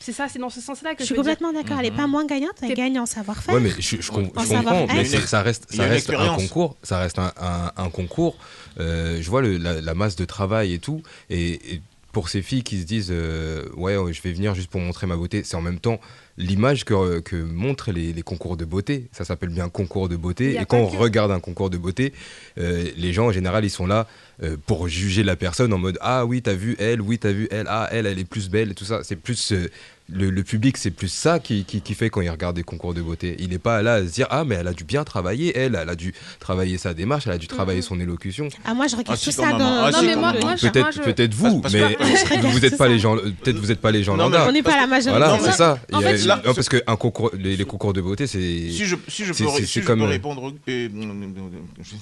C'est 0.00 0.12
ça, 0.12 0.28
c'est 0.28 0.38
dans 0.38 0.50
ce 0.50 0.60
sens-là 0.60 0.90
que 0.94 0.98
Je 0.98 1.04
je 1.04 1.06
suis 1.06 1.14
veux 1.16 1.22
dire. 1.22 1.32
complètement 1.38 1.52
d'accord. 1.58 1.78
Elle 1.82 1.90
n'est 1.90 1.96
pas 1.96 2.06
moins 2.06 2.26
gagnante, 2.26 2.52
elle 2.62 2.74
gagne 2.74 3.00
en 3.00 3.06
savoir-faire. 3.06 3.54
Ouais, 3.54 3.60
mais 3.60 3.70
je, 3.78 3.96
je 4.00 4.10
com- 4.12 4.28
En 4.36 4.42
je 4.44 4.48
comprends, 4.48 4.86
mais 4.86 5.04
ça 5.06 5.42
reste, 5.42 5.66
ça 5.72 5.84
un 6.20 6.36
concours. 6.36 6.76
Ça 6.82 6.98
reste 6.98 7.18
un, 7.18 7.32
un- 7.40 7.72
un 7.76 7.88
concours. 7.90 8.36
Euh, 8.78 9.18
je 9.20 9.28
vois 9.30 9.40
le- 9.42 9.56
la, 9.56 9.80
la 9.80 9.94
masse 9.94 10.14
de 10.14 10.24
travail 10.26 10.74
et 10.74 10.78
tout. 10.78 11.02
Et, 11.30 11.74
et 11.74 11.80
pour 12.12 12.28
ces 12.28 12.42
filles 12.42 12.62
qui 12.62 12.78
se 12.78 12.84
disent, 12.84 13.08
euh, 13.10 13.64
ouais, 13.76 13.96
ouais, 13.96 14.12
je 14.12 14.20
vais 14.22 14.32
venir 14.32 14.54
juste 14.54 14.70
pour 14.70 14.80
montrer 14.80 15.06
ma 15.06 15.16
beauté, 15.16 15.42
c'est 15.42 15.56
en 15.56 15.62
même 15.62 15.80
temps 15.80 15.98
l'image 16.38 16.84
que, 16.84 17.18
que 17.20 17.36
montrent 17.36 17.92
les, 17.92 18.12
les 18.12 18.22
concours 18.22 18.56
de 18.56 18.64
beauté. 18.64 19.08
Ça 19.12 19.24
s'appelle 19.24 19.50
bien 19.50 19.68
concours 19.68 20.08
de 20.08 20.16
beauté. 20.16 20.54
Et 20.54 20.64
quand 20.64 20.78
on 20.78 20.86
que. 20.86 20.96
regarde 20.96 21.32
un 21.32 21.40
concours 21.40 21.68
de 21.68 21.76
beauté, 21.76 22.14
euh, 22.58 22.90
les 22.96 23.12
gens 23.12 23.26
en 23.26 23.32
général, 23.32 23.64
ils 23.64 23.70
sont 23.70 23.86
là 23.86 24.06
euh, 24.42 24.56
pour 24.66 24.88
juger 24.88 25.22
la 25.24 25.36
personne 25.36 25.72
en 25.72 25.78
mode, 25.78 25.98
ah 26.00 26.24
oui, 26.24 26.42
t'as 26.42 26.54
vu 26.54 26.76
elle, 26.78 27.00
oui, 27.00 27.18
t'as 27.18 27.32
vu 27.32 27.48
elle, 27.50 27.66
ah 27.68 27.88
elle, 27.90 28.06
elle 28.06 28.18
est 28.18 28.24
plus 28.24 28.48
belle 28.50 28.70
et 28.70 28.74
tout 28.74 28.84
ça. 28.84 29.00
C'est 29.02 29.16
plus 29.16 29.52
euh, 29.52 29.68
le, 30.10 30.30
le 30.30 30.42
public, 30.42 30.76
c'est 30.78 30.90
plus 30.92 31.08
ça 31.08 31.38
qui, 31.38 31.64
qui, 31.64 31.82
qui 31.82 31.92
fait 31.94 32.08
quand 32.08 32.20
il 32.22 32.30
regarde 32.30 32.56
des 32.56 32.62
concours 32.62 32.94
de 32.94 33.02
beauté. 33.02 33.36
Il 33.40 33.50
n'est 33.50 33.58
pas 33.58 33.82
là 33.82 33.94
à 33.94 34.00
se 34.06 34.12
dire 34.12 34.26
Ah, 34.30 34.44
mais 34.44 34.54
elle 34.54 34.68
a 34.68 34.72
dû 34.72 34.84
bien 34.84 35.04
travailler, 35.04 35.54
elle, 35.58 35.76
elle 35.78 35.88
a 35.88 35.94
dû 35.96 36.14
travailler 36.40 36.78
sa 36.78 36.94
démarche, 36.94 37.26
elle 37.26 37.32
a 37.34 37.38
dû 37.38 37.46
travailler 37.48 37.82
son 37.82 37.98
élocution. 38.00 38.48
Ah, 38.64 38.72
moi, 38.74 38.86
je 38.86 38.96
regarde 38.96 39.18
Ah, 39.20 39.24
tout 39.24 39.30
ça 39.32 39.50
dans. 39.52 39.58
hein. 39.60 39.90
Ah, 39.92 40.00
de 40.00 40.40
Moi, 40.40 40.54
je- 40.56 40.68
Peut-être 40.68 40.92
je- 40.92 41.00
peut-être 41.02 41.34
vous, 41.34 41.60
Parce- 41.60 41.74
mais 41.74 41.94
que- 41.96 42.46
vous 42.46 42.60
n'êtes 42.60 42.78
pas 42.78 42.88
les 42.88 42.98
gens, 42.98 43.16
peut-être 43.16 43.58
vous 43.58 43.66
n'êtes 43.66 43.80
pas 43.80 43.90
les 43.90 44.02
gens 44.04 44.16
Non, 44.16 44.30
mais-. 44.30 44.38
On 44.48 44.52
n'est 44.52 44.62
pas 44.62 44.76
la 44.80 44.86
majorité. 44.86 45.10
Voilà, 45.18 45.36
Non, 45.36 45.40
c'est 45.44 45.52
ça. 45.52 45.78
en 45.92 45.98
a- 45.98 46.12
là- 46.12 46.42
non, 46.46 46.54
parce 46.54 46.68
que 46.70 46.80
un 46.86 46.96
concours, 46.96 47.30
les, 47.36 47.56
les 47.56 47.64
concours 47.66 47.92
de 47.92 48.00
beauté, 48.00 48.26
c'est. 48.26 48.38
Si 48.38 48.86
je, 48.86 48.96
si 49.08 49.24
je 49.26 49.32
peux, 49.32 49.34
si 49.66 49.82
je 49.82 49.92
répondre, 50.06 50.52
euh, 50.68 50.88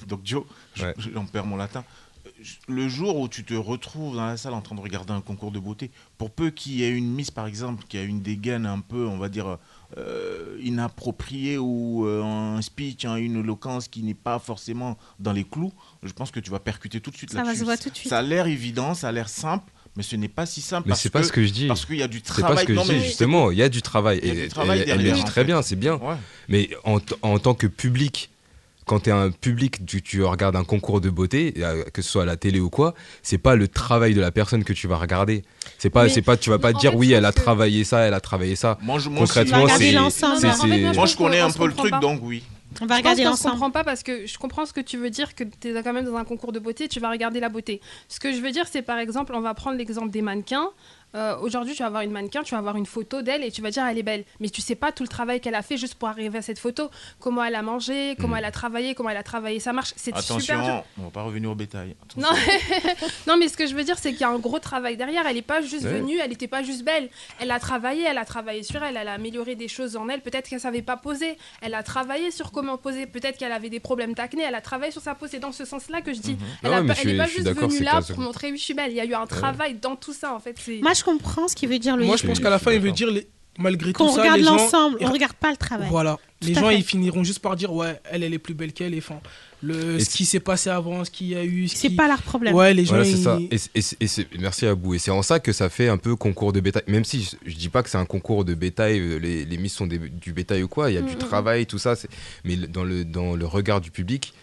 Doc 0.07 0.19
Joe, 0.23 0.43
Ouais. 0.81 0.93
j'en 1.13 1.25
perds 1.25 1.45
mon 1.45 1.57
latin. 1.57 1.83
Le 2.67 2.87
jour 2.87 3.17
où 3.19 3.27
tu 3.27 3.43
te 3.43 3.53
retrouves 3.55 4.15
dans 4.15 4.25
la 4.27 4.37
salle 4.37 4.53
en 4.53 4.61
train 4.61 4.75
de 4.75 4.81
regarder 4.81 5.11
un 5.11 5.21
concours 5.21 5.51
de 5.51 5.59
beauté, 5.59 5.89
pour 6.19 6.29
peu 6.29 6.49
qu'il 6.51 6.73
y 6.73 6.83
ait 6.83 6.89
une 6.91 7.11
Miss 7.11 7.31
par 7.31 7.47
exemple 7.47 7.83
qui 7.89 7.97
a 7.97 8.03
une 8.03 8.21
dégaine 8.21 8.65
un 8.67 8.79
peu, 8.79 9.07
on 9.07 9.17
va 9.17 9.27
dire, 9.29 9.57
euh, 9.97 10.57
inappropriée 10.61 11.57
ou 11.57 12.05
euh, 12.05 12.21
un 12.23 12.61
speech, 12.61 13.05
hein, 13.05 13.15
une 13.15 13.37
éloquence 13.37 13.87
qui 13.87 14.03
n'est 14.03 14.13
pas 14.13 14.37
forcément 14.39 14.97
dans 15.19 15.31
les 15.33 15.43
clous, 15.43 15.73
je 16.03 16.11
pense 16.13 16.29
que 16.31 16.39
tu 16.39 16.51
vas 16.51 16.59
percuter 16.59 17.01
tout 17.01 17.09
de 17.11 17.17
suite 17.17 17.31
Ça 17.31 17.37
va 17.37 17.43
là-dessus. 17.45 17.59
se 17.61 17.65
voir 17.65 17.79
tout 17.79 17.89
de 17.89 17.95
suite. 17.95 18.09
Ça 18.09 18.19
a 18.19 18.21
l'air 18.21 18.47
évident, 18.47 18.93
ça 18.93 19.07
a 19.09 19.11
l'air 19.11 19.29
simple, 19.29 19.71
mais 19.95 20.03
ce 20.03 20.15
n'est 20.15 20.27
pas 20.27 20.45
si 20.45 20.61
simple. 20.61 20.87
Mais 20.87 20.91
parce 20.91 21.01
c'est 21.01 21.09
pas 21.09 21.21
que- 21.21 21.27
ce 21.27 21.31
que 21.31 21.43
je 21.43 21.51
dis. 21.51 21.67
Parce 21.67 21.85
qu'il 21.85 21.97
y 21.97 22.03
a 22.03 22.07
du 22.07 22.17
C'est 22.17 22.23
travail. 22.25 22.55
pas 22.55 22.61
ce 22.61 22.65
que 22.67 22.73
Non, 22.73 22.83
je 22.83 22.91
dis, 22.93 22.99
mais- 22.99 23.03
justement. 23.05 23.49
Il 23.51 23.57
y 23.57 23.63
a 23.63 23.69
du 23.69 23.81
travail. 23.81 24.19
Il 24.21 24.27
y 24.27 24.31
a 24.31 24.33
Et 24.35 24.41
du 24.43 24.47
travail 24.49 24.79
elle- 24.81 24.89
elle 24.89 24.97
le 24.97 25.03
derrière, 25.03 25.15
dit 25.15 25.21
en 25.21 25.25
très 25.25 25.41
fait. 25.41 25.45
bien, 25.45 25.61
c'est 25.63 25.75
bien. 25.75 25.95
Ouais. 25.95 26.15
Mais 26.49 26.69
en, 26.83 26.99
t- 26.99 27.15
en 27.23 27.39
tant 27.39 27.55
que 27.55 27.65
public, 27.67 28.29
quand 28.87 29.01
tu 29.01 29.09
es 29.09 29.13
un 29.13 29.29
public, 29.29 29.85
tu, 29.85 30.01
tu 30.01 30.23
regardes 30.23 30.55
un 30.55 30.63
concours 30.63 31.01
de 31.01 31.09
beauté, 31.11 31.53
euh, 31.59 31.83
que 31.93 32.01
ce 32.01 32.09
soit 32.09 32.23
à 32.23 32.25
la 32.25 32.37
télé 32.37 32.59
ou 32.59 32.69
quoi, 32.71 32.95
c'est 33.21 33.37
pas 33.37 33.55
le 33.55 33.67
travail 33.67 34.13
de 34.15 34.21
la 34.21 34.31
personne 34.31 34.63
que 34.63 34.73
tu 34.73 34.87
vas 34.87 34.97
regarder. 34.97 35.43
C'est 35.77 35.89
pas, 35.91 36.09
c'est 36.09 36.21
pas, 36.23 36.37
tu 36.37 36.49
vas 36.49 36.57
pas 36.57 36.73
dire 36.73 36.91
fait, 36.91 36.97
oui, 36.97 37.09
je 37.09 37.13
elle 37.15 37.25
a 37.25 37.31
pense 37.31 37.35
que- 37.35 37.43
travaillé 37.43 37.83
ça, 37.83 37.99
elle 37.99 38.13
a 38.15 38.21
travaillé 38.21 38.55
ça. 38.55 38.77
Moi, 38.81 38.97
je, 38.99 39.09
moi, 39.09 39.19
Concrètement, 39.19 39.67
c'est. 39.67 39.91
moi, 40.95 41.05
je 41.05 41.15
connais 41.15 41.41
on 41.43 41.47
un 41.47 41.51
peu 41.51 41.67
le 41.67 41.73
truc, 41.73 41.91
pas. 41.91 41.99
donc 41.99 42.21
oui. 42.23 42.43
On 42.81 42.85
va 42.85 42.97
Je 42.97 43.01
pense 43.01 43.11
regarder 43.11 43.23
qu'on 43.23 43.29
se 43.29 43.33
ensemble. 43.41 43.53
comprend 43.55 43.71
pas 43.71 43.83
parce 43.83 44.03
que 44.03 44.27
je 44.27 44.37
comprends 44.37 44.65
ce 44.65 44.73
que 44.73 44.81
tu 44.81 44.97
veux 44.97 45.09
dire, 45.09 45.33
que 45.35 45.43
tu 45.43 45.75
es 45.75 45.81
quand 45.83 45.93
même 45.93 46.05
dans 46.05 46.15
un 46.15 46.25
concours 46.25 46.51
de 46.51 46.59
beauté, 46.59 46.87
tu 46.87 46.99
vas 46.99 47.09
regarder 47.09 47.39
la 47.39 47.49
beauté. 47.49 47.81
Ce 48.07 48.19
que 48.19 48.31
je 48.33 48.39
veux 48.39 48.51
dire, 48.51 48.65
c'est 48.69 48.81
par 48.83 48.99
exemple, 48.99 49.33
on 49.35 49.41
va 49.41 49.53
prendre 49.53 49.77
l'exemple 49.77 50.09
des 50.11 50.21
mannequins. 50.21 50.69
Euh, 51.15 51.37
Aujourd'hui, 51.39 51.73
tu 51.73 51.79
vas 51.81 51.87
avoir 51.87 52.01
une 52.03 52.11
mannequin, 52.11 52.43
tu 52.43 52.51
vas 52.53 52.57
avoir 52.59 52.75
une 52.75 52.85
photo 52.85 53.21
d'elle 53.21 53.43
et 53.43 53.49
tu 53.51 53.61
vas 53.61 53.71
dire 53.71 53.85
elle 53.85 53.97
est 53.97 54.03
belle. 54.03 54.25
Mais 54.39 54.49
tu 54.49 54.61
sais 54.61 54.75
pas 54.75 54.91
tout 54.91 55.03
le 55.03 55.07
travail 55.09 55.39
qu'elle 55.39 55.55
a 55.55 55.61
fait 55.61 55.77
juste 55.77 55.95
pour 55.95 56.09
arriver 56.09 56.37
à 56.37 56.41
cette 56.41 56.59
photo. 56.59 56.89
Comment 57.19 57.43
elle 57.43 57.55
a 57.55 57.61
mangé, 57.61 58.15
comment 58.19 58.35
Mm. 58.35 58.39
elle 58.39 58.45
a 58.45 58.51
travaillé, 58.51 58.93
comment 58.93 59.09
elle 59.09 59.17
a 59.17 59.23
travaillé 59.23 59.59
sa 59.59 59.71
marche. 59.73 59.93
C'est 59.95 60.15
super 60.17 60.37
dur. 60.37 60.55
Attention, 60.65 60.83
on 60.99 61.03
va 61.03 61.09
pas 61.09 61.21
revenir 61.23 61.49
au 61.49 61.55
bétail. 61.55 61.95
Non, 62.17 62.27
non, 63.27 63.37
mais 63.37 63.47
ce 63.47 63.57
que 63.57 63.65
je 63.67 63.73
veux 63.75 63.83
dire, 63.83 63.97
c'est 63.97 64.11
qu'il 64.11 64.21
y 64.21 64.23
a 64.25 64.29
un 64.29 64.37
gros 64.39 64.59
travail 64.59 64.97
derrière. 64.97 65.25
Elle 65.27 65.35
n'est 65.35 65.41
pas 65.41 65.61
juste 65.61 65.83
Ouais. 65.85 65.99
venue, 65.99 66.17
elle 66.19 66.29
n'était 66.29 66.47
pas 66.47 66.61
juste 66.63 66.83
belle. 66.83 67.09
Elle 67.39 67.51
a 67.51 67.59
travaillé, 67.59 68.03
elle 68.03 68.17
a 68.17 68.25
travaillé 68.25 68.63
sur 68.63 68.83
elle, 68.83 68.97
elle 68.97 69.07
a 69.07 69.13
amélioré 69.13 69.55
des 69.55 69.67
choses 69.69 69.95
en 69.95 70.09
elle. 70.09 70.21
Peut-être 70.21 70.49
qu'elle 70.49 70.59
savait 70.59 70.81
pas 70.81 70.97
poser. 70.97 71.37
Elle 71.61 71.73
a 71.73 71.83
travaillé 71.83 72.31
sur 72.31 72.51
comment 72.51 72.77
poser. 72.77 73.05
Peut-être 73.07 73.37
qu'elle 73.37 73.51
avait 73.53 73.69
des 73.69 73.79
problèmes 73.79 74.13
d'acné. 74.13 74.43
Elle 74.43 74.55
a 74.55 74.61
travaillé 74.61 74.91
sur 74.91 75.01
sa 75.01 75.15
pose. 75.15 75.29
C'est 75.31 75.39
dans 75.39 75.51
ce 75.53 75.65
sens-là 75.65 76.01
que 76.01 76.13
je 76.13 76.19
dis. 76.19 76.37
Elle 76.63 76.67
Ah 76.67 76.69
ouais, 76.69 76.75
a 76.75 76.81
mais 76.81 76.87
pas- 76.89 76.93
je 76.95 77.01
elle 77.01 77.17
n'est 77.17 77.25
suis- 77.27 77.43
pas 77.43 77.49
juste 77.51 77.59
venue 77.61 77.83
là 77.85 78.01
pour 78.01 78.19
montrer 78.19 78.51
oui, 78.51 78.57
je 78.57 78.63
suis 78.63 78.73
belle. 78.73 78.91
Il 78.91 78.97
y 78.97 79.01
a 79.01 79.05
eu 79.05 79.13
un 79.13 79.25
travail 79.25 79.75
dans 79.75 79.95
tout 79.95 80.13
ça, 80.13 80.33
en 80.33 80.39
fait. 80.39 80.55
C'est- 80.59 80.81
Moi, 80.81 80.93
je 80.97 81.03
comprends 81.03 81.47
ce 81.47 81.55
qui 81.55 81.67
veut 81.67 81.79
dire 81.79 81.95
le 81.97 82.05
Moi, 82.05 82.17
je 82.17 82.25
pense 82.25 82.39
qu'à 82.39 82.49
la 82.49 82.59
fin, 82.59 82.71
il 82.71 82.79
veut 82.79 82.91
dire, 82.91 83.09
les- 83.11 83.27
malgré 83.59 83.91
Qu'on 83.93 84.07
tout 84.07 84.15
ça, 84.15 84.21
regarde 84.21 84.37
les 84.39 84.43
gens. 84.43 84.55
l'ensemble, 84.55 84.97
ils- 85.01 85.07
on 85.07 85.11
regarde 85.11 85.33
pas 85.33 85.51
le 85.51 85.57
travail. 85.57 85.87
Voilà. 85.89 86.17
Les 86.41 86.53
gens, 86.53 86.67
fait. 86.69 86.77
ils 86.77 86.83
finiront 86.83 87.23
juste 87.23 87.39
par 87.39 87.55
dire, 87.55 87.73
ouais, 87.73 87.99
elle, 88.11 88.21
elle 88.23 88.33
est 88.33 88.37
plus 88.39 88.53
belle 88.53 88.71
qu'elle. 88.73 88.93
Et 88.93 88.99
enfin, 88.99 89.19
le, 89.63 89.99
ce 89.99 90.09
qui 90.11 90.25
s'est 90.25 90.39
passé 90.39 90.69
avant, 90.69 91.03
ce 91.03 91.09
qu'il 91.09 91.27
y 91.29 91.35
a 91.35 91.43
eu. 91.43 91.67
ce 91.67 91.75
C'est 91.75 91.89
qui- 91.89 91.95
pas 91.95 92.07
leur 92.07 92.21
problème. 92.21 92.53
Ouais, 92.53 92.75
les 92.75 92.85
gens, 92.85 92.89
Voilà, 92.95 93.05
c'est 93.05 93.11
ils- 93.11 93.23
ça. 93.23 93.39
Et, 93.73 93.81
c'est- 93.81 94.21
et 94.21 94.37
merci 94.39 94.67
à 94.67 94.75
vous. 94.75 94.93
Et 94.93 94.99
c'est 94.99 95.09
en 95.09 95.23
ça 95.23 95.39
que 95.39 95.51
ça 95.51 95.69
fait 95.69 95.89
un 95.89 95.97
peu 95.97 96.15
concours 96.15 96.53
de 96.53 96.59
bétail. 96.59 96.83
Même 96.87 97.03
si 97.05 97.23
je, 97.23 97.31
je 97.49 97.55
dis 97.55 97.69
pas 97.69 97.81
que 97.81 97.89
c'est 97.89 97.97
un 97.97 98.05
concours 98.05 98.45
de 98.45 98.53
bétail, 98.53 98.99
euh, 98.99 99.17
les, 99.17 99.45
les 99.45 99.67
sont 99.69 99.87
des- 99.87 99.97
du 99.97 100.31
bétail 100.33 100.61
ou 100.61 100.67
quoi. 100.67 100.91
Il 100.91 100.93
y 100.93 100.97
a 100.97 101.01
du 101.01 101.13
Mm, 101.13 101.15
mm, 101.15 101.19
travail, 101.19 101.65
tout 101.65 101.79
ça. 101.79 101.95
c'est- 101.95 102.09
Mais 102.45 102.55
dans 102.55 102.83
le, 102.83 103.03
dans 103.03 103.35
le 103.35 103.45
regard 103.47 103.81
du 103.81 103.89
public, 103.89 104.33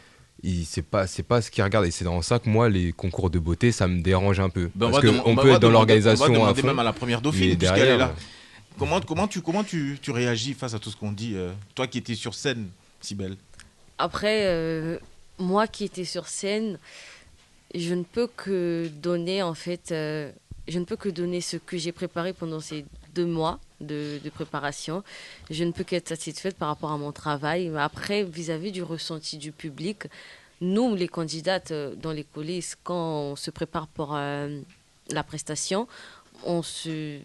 c'est 0.64 0.82
pas, 0.82 1.06
c'est 1.06 1.22
pas 1.22 1.40
ce 1.40 1.50
qu'ils 1.50 1.64
regardent. 1.64 1.86
Et 1.86 1.90
c'est 1.90 2.04
dans 2.04 2.20
ça 2.22 2.38
que 2.38 2.48
moi, 2.48 2.68
les 2.68 2.92
concours 2.92 3.30
de 3.30 3.38
beauté, 3.38 3.72
ça 3.72 3.88
me 3.88 4.02
dérange 4.02 4.40
un 4.40 4.48
peu. 4.50 4.70
Ben, 4.74 4.86
on 4.86 4.90
Parce 4.90 5.04
dem- 5.04 5.22
on 5.24 5.34
peut 5.36 5.50
être 5.50 5.60
dans 5.60 5.70
l'organisation 5.70 6.26
On 6.26 6.44
va 6.44 6.50
à 6.50 6.54
fond. 6.54 6.66
même 6.66 6.78
à 6.78 6.82
la 6.84 6.92
première 6.92 7.18
mais 7.18 7.24
dauphine, 7.24 7.56
puisqu'elle 7.56 7.88
est 7.88 7.96
là. 7.96 8.14
Comment, 8.78 9.00
comment, 9.00 9.28
tu, 9.28 9.40
comment 9.40 9.62
tu, 9.64 9.98
tu 10.02 10.10
réagis 10.10 10.52
face 10.54 10.74
à 10.74 10.78
tout 10.78 10.90
ce 10.90 10.96
qu'on 10.96 11.12
dit 11.12 11.32
euh, 11.34 11.52
Toi 11.74 11.86
qui 11.86 11.98
étais 11.98 12.14
sur 12.16 12.34
scène, 12.34 12.68
si 13.00 13.14
belle. 13.14 13.36
Après, 13.98 14.46
euh, 14.46 14.98
moi 15.38 15.66
qui 15.68 15.84
étais 15.84 16.04
sur 16.04 16.26
scène, 16.26 16.78
je 17.74 17.94
ne 17.94 18.02
peux 18.02 18.26
que 18.36 18.88
donner 19.00 19.42
en 19.42 19.54
fait, 19.54 19.92
euh, 19.92 20.30
je 20.66 20.78
ne 20.80 20.84
peux 20.84 20.96
que 20.96 21.08
donner 21.08 21.40
ce 21.40 21.56
que 21.56 21.78
j'ai 21.78 21.92
préparé 21.92 22.32
pendant 22.32 22.58
ces 22.60 22.84
deux 23.14 23.26
mois 23.26 23.60
de, 23.86 24.20
préparation. 24.34 25.02
Je 25.50 25.64
ne 25.64 25.72
peux 25.72 25.84
qu'être 25.84 26.08
satisfaite 26.08 26.56
par 26.56 26.68
rapport 26.68 26.92
à 26.92 26.98
mon 26.98 27.12
travail. 27.12 27.68
Mais 27.68 27.80
après, 27.80 28.24
vis-à-vis 28.24 28.72
du 28.72 28.82
ressenti 28.82 29.38
du 29.38 29.52
public, 29.52 30.04
nous, 30.60 30.94
les 30.94 31.08
candidates 31.08 31.70
euh, 31.70 31.94
dans 31.94 32.12
les 32.12 32.24
coulisses, 32.24 32.76
quand 32.82 33.32
on 33.32 33.36
se 33.36 33.50
prépare 33.50 33.86
pour 33.88 34.14
euh, 34.14 34.60
la 35.10 35.22
prestation, 35.22 35.88
on 36.44 36.62
se, 36.62 37.18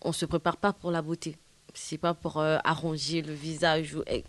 on 0.00 0.12
se 0.12 0.26
prépare 0.26 0.56
pas 0.56 0.72
pour 0.72 0.90
la 0.90 1.02
beauté. 1.02 1.36
C'est 1.74 1.98
pas 1.98 2.14
pour 2.14 2.38
euh, 2.38 2.58
arranger 2.64 3.22
le 3.22 3.32
visage 3.32 3.94
ou 3.94 4.02
eh, 4.06 4.24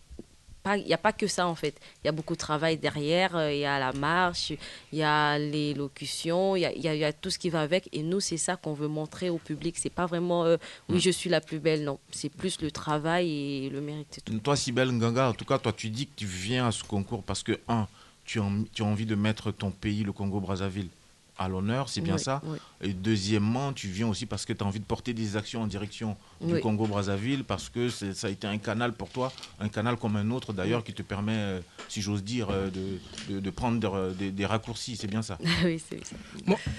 pas- 0.64 0.78
il 0.78 0.86
n'y 0.86 0.94
a 0.94 0.98
pas 0.98 1.14
que 1.14 1.28
ça 1.28 1.48
en 1.48 1.56
fait. 1.56 1.76
Il 2.04 2.08
y 2.08 2.10
a 2.10 2.12
beaucoup 2.12 2.34
de 2.34 2.40
travail 2.40 2.78
derrière. 2.78 3.36
euh, 3.36 3.52
Il 3.54 3.60
y 3.60 3.66
a 3.66 3.78
la 3.80 3.92
marche, 3.94 4.52
il 4.92 4.98
y 5.00 5.04
a 5.04 5.38
l'élocution, 5.38 6.56
il 6.56 6.62
y 6.62 6.66
a, 6.66 6.72
il 6.74 6.82
y 6.82 6.88
a- 6.88 7.10
y 7.10 7.14
tout 7.22 7.30
ce 7.30 7.38
qui 7.38 7.50
va 7.50 7.62
avec. 7.62 7.90
Et 7.92 8.02
nous, 8.04 8.20
c'est 8.20 8.38
ça 8.38 8.56
qu'on 8.56 8.74
veut 8.74 8.88
montrer 8.88 9.30
au 9.30 9.38
public. 9.38 9.76
C'est 9.78 9.90
pas 9.90 10.06
vraiment 10.06 10.46
euh, 10.46 10.58
oui, 10.90 11.00
je 11.00 11.10
suis 11.12 11.30
la 11.30 11.42
plus 11.42 11.60
belle. 11.60 11.84
Non, 11.84 12.00
c'est 12.12 12.30
plus 12.30 12.62
le 12.62 12.72
travail 12.72 13.30
et 13.66 13.70
le 13.70 13.82
mérite. 13.82 14.22
tout. 14.26 14.38
Toi, 14.40 14.56
si 14.56 14.72
belle 14.72 14.92
Nganga, 14.92 15.30
en 15.30 15.34
tout 15.34 15.46
cas, 15.46 15.58
toi, 15.60 15.74
tu 15.74 15.90
dis 15.90 16.08
que 16.08 16.14
tu 16.16 16.26
viens 16.26 16.68
à 16.68 16.72
ce 16.72 16.84
concours 16.84 17.24
parce 17.24 17.44
que, 17.44 17.60
un, 17.68 17.88
tu 18.26 18.40
as, 18.40 18.46
tu 18.74 18.82
as 18.84 18.86
envie 18.86 19.06
de 19.06 19.16
mettre 19.16 19.52
ton 19.52 19.72
pays, 19.72 20.04
le 20.04 20.12
Congo-Brazzaville, 20.14 20.90
à 21.38 21.48
l'honneur, 21.48 21.90
c'est 21.90 22.02
bien 22.02 22.16
Oui, 22.16 22.22
ça 22.22 22.42
oui. 22.46 22.58
Et 22.82 22.94
deuxièmement, 22.94 23.74
tu 23.74 23.88
viens 23.88 24.08
aussi 24.08 24.26
parce 24.26 24.46
que 24.46 24.54
tu 24.54 24.64
as 24.64 24.68
envie 24.68 24.80
de 24.80 24.86
porter 24.86 25.14
des 25.14 25.36
actions 25.36 25.62
en 25.64 25.68
direction 25.68 26.16
du 26.42 26.54
Oui. 26.56 26.62
Congo-Brazzaville, 26.62 27.44
parce 27.44 27.70
que 27.70 27.90
c'est- 27.90 28.14
ça 28.14 28.28
a 28.28 28.30
été 28.30 28.46
un 28.46 28.58
canal 28.58 28.94
pour 28.94 29.10
toi, 29.10 29.32
un 29.60 29.68
canal 29.70 29.98
comme 29.98 30.16
un 30.16 30.30
autre 30.32 30.54
d'ailleurs, 30.54 30.84
qui 30.84 30.94
te 30.94 31.02
permet, 31.02 31.34
euh, 31.36 31.60
si 31.90 32.02
j'ose 32.02 32.24
dire, 32.24 32.50
euh, 32.52 32.70
de, 32.70 33.34
de, 33.36 33.40
de 33.40 33.50
prendre 33.50 33.80
des, 34.12 34.26
des- 34.26 34.32
des 34.32 34.46
raccourcis, 34.46 34.96
c'est 34.96 35.08
bien 35.08 35.22
ça 35.24 35.38
oui, 35.66 35.82
c'est 35.90 36.06
ça. 36.06 36.16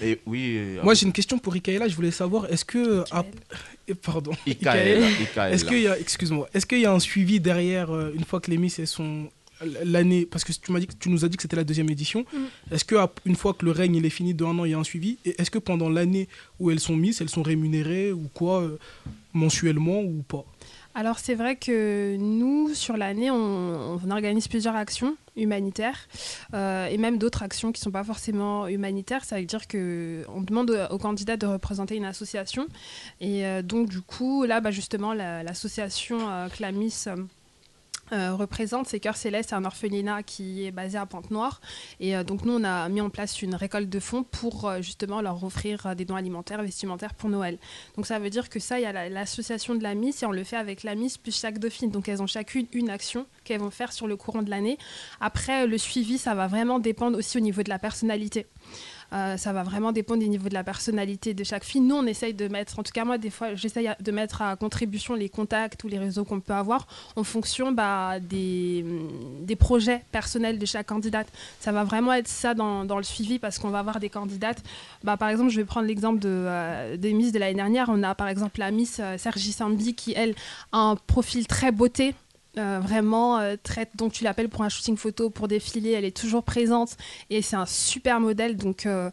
Et 0.03 0.21
oui. 0.27 0.77
Moi, 0.83 0.95
j'ai 0.95 1.07
une 1.07 1.13
question 1.13 1.39
pour 1.39 1.57
Ikaela. 1.57 1.89
Je 1.89 1.97
voulais 1.97 2.11
savoir, 2.13 2.47
est-ce 2.53 2.65
que. 2.65 3.05
ah, 3.11 3.25
pardon. 4.03 4.33
Ikaela, 4.47 5.09
Ikaela. 5.09 5.11
Ikaela. 5.23 5.51
Est-ce 5.53 5.65
qu'il 5.65 5.81
y 5.83 5.89
a, 5.89 5.99
excuse-moi, 5.99 6.49
est-ce 6.55 6.67
qu'il 6.67 6.81
y 6.81 6.87
a 6.87 6.93
un 6.93 7.01
suivi 7.01 7.41
derrière 7.41 7.91
euh, 7.93 8.13
une 8.15 8.25
fois 8.25 8.41
que 8.41 8.51
les 8.51 8.59
Miss 8.59 8.85
sont 8.85 9.29
l'année, 9.85 10.27
parce 10.27 10.45
que 10.45 10.53
tu 10.53 10.73
m'as 10.73 10.81
dit, 10.81 10.87
que- 10.87 10.95
tu 10.95 11.09
nous 11.09 11.25
as 11.25 11.29
dit 11.29 11.37
que 11.37 11.43
c'était 11.43 11.57
la 11.57 11.65
deuxième 11.65 11.91
édition. 11.91 12.25
Est-ce 12.71 12.85
que 12.85 12.97
une 13.27 13.37
fois 13.37 13.55
que 13.55 13.65
le 13.65 13.71
règne 13.73 13.97
il 13.97 14.07
est 14.07 14.11
fini 14.11 14.35
de 14.35 14.45
un 14.45 14.59
an, 14.59 14.65
il 14.65 14.71
y 14.73 14.75
a 14.75 14.79
un 14.79 14.85
suivi 14.85 15.19
Et 15.25 15.41
est-ce 15.41 15.51
que 15.51 15.59
pendant 15.59 15.89
l'année 15.89 16.29
où 16.61 16.71
elles 16.71 16.81
sont 16.81 16.97
Miss, 16.97 17.21
elles 17.21 17.29
sont 17.31 17.43
rémunérées 17.43 18.13
ou 18.13 18.29
quoi, 18.33 18.63
euh, 18.63 18.79
mensuellement 19.33 20.01
ou 20.01 20.23
pas? 20.27 20.45
Alors 20.97 21.19
c'est 21.19 21.35
vrai 21.35 21.57
que 21.57 22.17
nous, 22.17 22.73
sur 22.73 22.97
l'année, 22.97 23.29
on, 23.29 23.99
on 24.05 24.11
organise 24.13 24.47
plusieurs 24.47 24.77
actions 24.77 25.17
humanitaires 25.37 26.07
euh, 26.55 26.87
et 26.87 26.99
même 26.99 27.19
d'autres 27.19 27.43
actions 27.43 27.73
qui 27.73 27.81
ne 27.81 27.85
sont 27.85 27.91
pas 27.91 28.05
forcément 28.05 28.69
humanitaires. 28.69 29.25
Ça 29.25 29.41
veut 29.41 29.45
dire 29.45 29.67
qu'on 29.67 30.41
demande 30.43 30.87
aux 30.91 30.99
candidats 30.99 31.37
de 31.37 31.47
représenter 31.47 31.97
une 31.97 32.05
association. 32.05 32.69
Et 33.21 33.45
euh, 33.45 33.63
donc 33.63 33.89
du 33.89 34.03
coup, 34.03 34.45
là, 34.45 34.61
bah, 34.61 34.71
justement, 34.71 35.13
la- 35.15 35.43
l'association 35.43 36.19
Clamis... 36.55 37.07
euh, 38.13 38.35
représente, 38.35 38.87
c'est 38.87 39.01
Cœur 39.01 39.17
Céleste, 39.17 39.53
un 39.53 39.65
orphelinat 39.65 40.23
qui 40.23 40.65
est 40.67 40.71
basé 40.71 40.99
à 40.99 41.07
Pointe-Noire. 41.07 41.61
Et 42.01 42.17
euh, 42.17 42.25
donc 42.25 42.45
nous, 42.45 42.53
on 42.53 42.65
a 42.65 42.89
mis 42.89 43.01
en 43.01 43.11
place 43.11 43.43
une 43.43 43.55
récolte 43.55 43.89
de 43.89 44.01
fonds 44.01 44.23
pour 44.23 44.69
euh, 44.69 44.83
justement 44.83 45.21
leur 45.21 45.43
offrir 45.43 45.87
euh, 45.87 45.95
des 45.95 46.05
dons 46.05 46.17
alimentaires, 46.17 46.63
vestimentaires 46.63 47.15
pour 47.15 47.31
Noël. 47.31 47.59
Donc 47.97 48.07
ça 48.07 48.19
veut 48.19 48.31
dire 48.31 48.49
que 48.51 48.61
ça, 48.61 48.79
il 48.79 48.83
y 48.83 48.87
a 48.87 48.93
la- 48.93 49.09
l'association 49.09 49.75
de 49.75 49.83
la 49.83 49.95
Miss 49.95 50.23
et 50.23 50.27
on 50.27 50.33
le 50.33 50.45
fait 50.45 50.57
avec 50.57 50.83
la 50.83 50.95
Miss 50.95 51.19
plus 51.19 51.35
chaque 51.39 51.59
dauphine. 51.59 51.91
Donc 51.91 52.09
elles 52.09 52.23
ont 52.23 52.27
chacune 52.27 52.67
une 52.73 52.91
action 52.91 53.27
qu'elles 53.45 53.61
vont 53.61 53.71
faire 53.71 53.93
sur 53.93 54.07
le 54.07 54.17
courant 54.17 54.43
de 54.43 54.51
l'année. 54.51 54.79
Après, 55.21 55.67
le 55.67 55.79
suivi, 55.79 56.19
ça 56.19 56.35
va 56.35 56.47
vraiment 56.47 56.79
dépendre 56.79 57.19
aussi 57.19 57.39
au 57.39 57.41
niveau 57.41 57.63
de 57.63 57.69
la 57.69 57.79
personnalité. 57.79 58.47
Euh, 59.15 59.37
ça 59.37 59.53
va 59.53 59.63
vraiment 59.63 59.93
dépendre 59.93 60.21
du 60.21 60.29
niveau 60.29 60.49
de 60.49 60.55
la 60.55 60.65
personnalité 60.65 61.35
de 61.35 61.45
chaque 61.45 61.65
fille. 61.65 61.81
Nous, 61.81 61.95
on 61.95 62.07
essaye 62.07 62.35
de 62.35 62.49
mettre, 62.49 62.79
en 62.79 62.83
tout 62.83 62.93
cas 62.93 63.05
moi, 63.05 63.17
des 63.17 63.31
fois, 63.31 63.55
j'essaye 63.55 63.91
de 64.01 64.13
mettre 64.13 64.43
à 64.43 64.57
contribution 64.57 65.15
les 65.15 65.29
contacts 65.29 65.85
ou 65.85 65.89
les 65.89 65.99
réseaux 65.99 66.25
qu'on 66.25 66.41
peut 66.41 66.53
avoir 66.53 66.87
en 67.15 67.23
fonction 67.23 67.71
bah, 67.71 68.19
des, 68.21 68.85
des 69.43 69.57
projets 69.57 70.03
personnels 70.11 70.59
de 70.59 70.67
chaque 70.67 70.87
candidate. 70.87 71.29
Ça 71.61 71.71
va 71.71 71.85
vraiment 71.85 72.13
être 72.13 72.29
ça 72.29 72.55
dans, 72.55 72.85
dans 72.85 72.97
le 72.97 73.05
suivi 73.05 73.39
parce 73.39 73.59
qu'on 73.59 73.71
va 73.71 73.79
avoir 73.79 74.01
des 74.01 74.11
candidates. 74.11 74.63
Bah, 75.05 75.17
par 75.17 75.29
exemple, 75.29 75.51
je 75.51 75.57
vais 75.57 75.65
prendre 75.65 75.87
l'exemple 75.87 76.19
de, 76.19 76.29
euh, 76.29 76.97
des 76.97 77.13
Miss 77.13 77.31
de 77.31 77.39
l'année 77.39 77.55
dernière. 77.55 77.89
On 77.91 78.03
a 78.03 78.15
par 78.15 78.29
exemple 78.29 78.59
la 78.59 78.73
Miss 78.73 78.99
euh, 79.01 79.17
Sergi 79.17 79.53
Sambi 79.53 79.95
qui, 79.95 80.13
elle, 80.17 80.35
a 80.73 80.79
un 80.79 80.97
profil 80.97 81.47
très 81.47 81.71
beauté. 81.71 82.15
Euh, 82.57 82.79
vraiment 82.81 83.39
euh, 83.41 83.57
très 83.61 83.89
donc 83.97 84.13
tu 84.13 84.23
l'appelles 84.23 84.49
pour 84.49 84.63
un 84.63 84.69
shooting 84.69 84.97
photo 84.97 85.29
pour 85.29 85.49
défiler 85.49 85.91
elle 85.91 86.05
est 86.05 86.17
toujours 86.17 86.45
présente 86.45 86.97
et 87.29 87.43
c'est 87.43 87.57
un 87.57 87.67
super 87.67 88.21
modèle 88.21 88.57
donc 88.57 88.87
euh, 88.87 89.11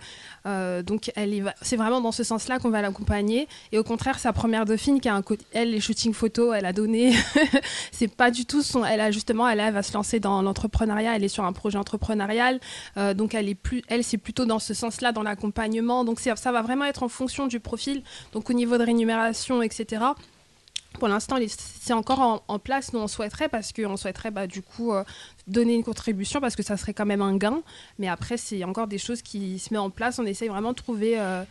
donc 0.84 1.12
elle 1.16 1.52
c'est 1.64 1.76
vraiment 1.76 2.02
dans 2.02 2.12
ce 2.12 2.24
sens 2.24 2.48
là 2.48 2.60
qu'on 2.60 2.70
va 2.70 2.84
l'accompagner 2.84 3.48
et 3.72 3.80
au 3.80 3.84
contraire 3.84 4.20
sa 4.20 4.32
première 4.32 4.66
dauphine 4.66 5.02
qui 5.02 5.10
a 5.10 5.16
un 5.16 5.24
elle 5.54 5.72
les 5.72 5.80
shootings 5.80 6.14
photos 6.14 6.54
elle 6.56 6.66
a 6.66 6.74
donné 6.74 7.14
c'est 7.92 8.10
pas 8.10 8.30
du 8.30 8.46
tout 8.46 8.62
son 8.62 8.86
elle 8.86 9.02
a 9.02 9.10
justement 9.10 9.50
elle, 9.50 9.60
elle 9.60 9.74
va 9.74 9.82
se 9.82 9.94
lancer 9.94 10.20
dans 10.20 10.44
l'entrepreneuriat 10.44 11.16
elle 11.16 11.24
est 11.24 11.28
sur 11.28 11.44
un 11.44 11.54
projet 11.54 11.80
entrepreneurial 11.80 12.60
donc 13.16 13.34
elle 13.34 13.50
est 13.50 13.56
plus 13.56 13.82
elle 13.88 14.04
c'est 14.04 14.18
plutôt 14.18 14.46
dans 14.46 14.60
ce 14.60 14.76
sens 14.76 15.02
là 15.02 15.12
dans 15.12 15.24
l'accompagnement 15.24 16.06
donc 16.06 16.20
ça 16.20 16.52
va 16.52 16.62
vraiment 16.62 16.86
être 16.86 17.02
en 17.02 17.10
fonction 17.10 17.48
du 17.48 17.60
profil 17.60 18.04
donc 18.34 18.52
au 18.52 18.54
niveau 18.54 18.78
de 18.78 18.84
rémunération 18.84 19.64
etc 19.64 20.02
pour 21.00 21.08
l'instant, 21.08 21.38
c'est 21.48 21.94
encore 21.94 22.20
en, 22.20 22.44
en 22.48 22.60
place. 22.60 22.94
Nous, 22.94 23.00
on 23.00 23.08
souhaiterait 23.08 23.50
parce 23.50 23.72
qu'on 23.72 23.98
souhaiterait 23.98 24.32
bah, 24.32 24.48
du 24.48 24.62
coup 24.62 24.94
euh, 24.94 25.04
donner 25.48 25.74
une 25.74 25.84
contribution 25.84 26.39
parce 26.42 26.56
que 26.56 26.64
ça 26.64 26.78
serait 26.78 26.94
quand 26.94 27.06
même 27.06 27.22
un 27.22 27.38
gain. 27.38 27.62
Mais 27.98 28.08
après, 28.08 28.38
c'est 28.38 28.64
encore 28.64 28.88
des 28.88 28.98
choses 28.98 29.22
qui 29.22 29.60
se 29.60 29.74
mettent 29.74 29.82
en 29.82 29.89
place. 29.89 30.20
On 30.20 30.26
essaye 30.26 30.50
vraiment 30.50 30.72
de 30.72 30.76
trouver 30.78 31.20
euh, 31.20 31.44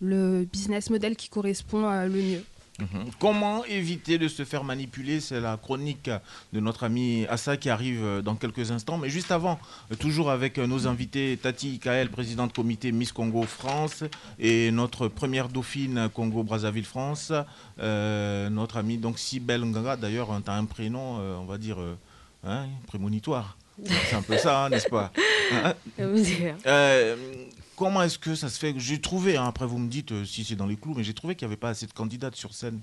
le 0.00 0.44
business 0.44 0.90
model 0.90 1.16
qui 1.16 1.28
correspond 1.28 1.88
euh, 1.88 2.06
le 2.06 2.22
mieux. 2.22 2.44
Mhm. 2.78 3.10
Comment 3.18 3.64
éviter 3.64 4.18
de 4.18 4.28
se 4.28 4.44
faire 4.44 4.62
manipuler 4.62 5.20
C'est 5.20 5.40
la 5.40 5.56
chronique 5.56 6.10
de 6.52 6.60
notre 6.60 6.84
ami 6.84 7.26
Assa 7.28 7.56
qui 7.56 7.70
arrive 7.70 8.04
euh, 8.04 8.22
dans 8.22 8.36
quelques 8.36 8.70
instants. 8.70 8.98
Mais 8.98 9.10
juste 9.10 9.32
avant, 9.32 9.58
euh, 9.90 9.96
toujours 9.96 10.30
avec 10.30 10.58
euh, 10.58 10.66
nos 10.66 10.86
invités, 10.86 11.36
Tati 11.42 11.80
Kael, 11.80 12.08
présidente 12.08 12.54
comité 12.54 12.92
Miss 12.92 13.10
Congo 13.10 13.42
France, 13.42 14.04
et 14.38 14.70
notre 14.70 15.08
première 15.08 15.48
dauphine 15.48 16.08
Congo-Brazzaville 16.14 16.84
France, 16.84 17.32
euh, 17.80 18.48
notre 18.48 18.76
amie 18.76 18.98
donc 18.98 19.18
Sibel 19.18 19.64
Nganga. 19.64 19.96
D'ailleurs, 19.96 20.28
tu 20.44 20.50
as 20.50 20.54
un 20.54 20.64
prénom, 20.64 21.18
euh, 21.18 21.36
on 21.36 21.46
va 21.46 21.58
dire, 21.58 21.80
euh, 21.80 21.96
hein, 22.46 22.66
prémonitoire. 22.86 23.56
C'est 23.84 24.16
un 24.16 24.22
peu 24.22 24.36
ça, 24.38 24.64
hein, 24.64 24.68
n'est-ce 24.70 24.88
pas? 24.88 25.12
Hein 25.50 25.72
Euh, 26.66 27.16
comment 27.78 28.02
est-ce 28.02 28.18
que 28.18 28.34
ça 28.34 28.48
se 28.48 28.58
fait 28.58 28.74
J'ai 28.78 29.00
trouvé, 29.00 29.36
hein, 29.36 29.46
après 29.46 29.66
vous 29.66 29.78
me 29.78 29.88
dites 29.88 30.12
euh, 30.12 30.24
si 30.24 30.44
c'est 30.44 30.56
dans 30.56 30.66
les 30.66 30.76
clous, 30.76 30.94
mais 30.94 31.04
j'ai 31.04 31.14
trouvé 31.14 31.36
qu'il 31.36 31.46
n'y 31.46 31.52
avait 31.52 31.60
pas 31.60 31.70
assez 31.70 31.86
de 31.86 31.92
candidates 31.92 32.36
sur 32.36 32.52
scène. 32.54 32.80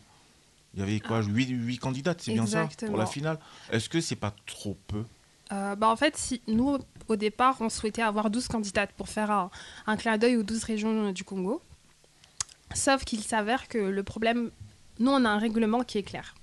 Il 0.74 0.80
y 0.80 0.84
avait 0.84 1.00
quoi 1.00 1.22
8, 1.24 1.78
candidates, 1.78 2.22
c'est 2.22 2.34
bien 2.34 2.46
ça 2.46 2.68
Pour 2.86 2.98
la 2.98 3.06
finale? 3.06 3.40
Est-ce 3.72 3.88
que 3.88 4.02
c'est 4.02 4.18
pas 4.18 4.34
trop 4.46 4.78
peu? 4.88 5.06
Euh, 5.52 5.76
bah, 5.76 5.88
en 5.88 5.96
fait, 5.96 6.18
si, 6.18 6.42
nous, 6.48 6.78
au 7.08 7.16
départ, 7.16 7.58
on 7.62 7.70
souhaitait 7.70 8.02
avoir 8.02 8.30
12 8.30 8.48
candidates 8.48 8.92
pour 8.98 9.08
faire 9.08 9.32
un, 9.32 9.52
un 9.88 9.96
clin 9.96 10.18
d'œil 10.18 10.36
aux 10.36 10.44
12 10.44 10.64
régions 10.64 11.08
euh, 11.08 11.12
du 11.14 11.24
Congo. 11.24 11.62
Sauf 12.74 13.06
qu'il 13.06 13.22
s'avère 13.22 13.68
que 13.70 13.78
le 13.78 14.04
problème, 14.04 14.52
nous, 15.00 15.12
on 15.12 15.24
a 15.24 15.30
un 15.30 15.38
règlement 15.38 15.84
qui 15.84 15.98
est 15.98 16.04
clair. 16.04 16.36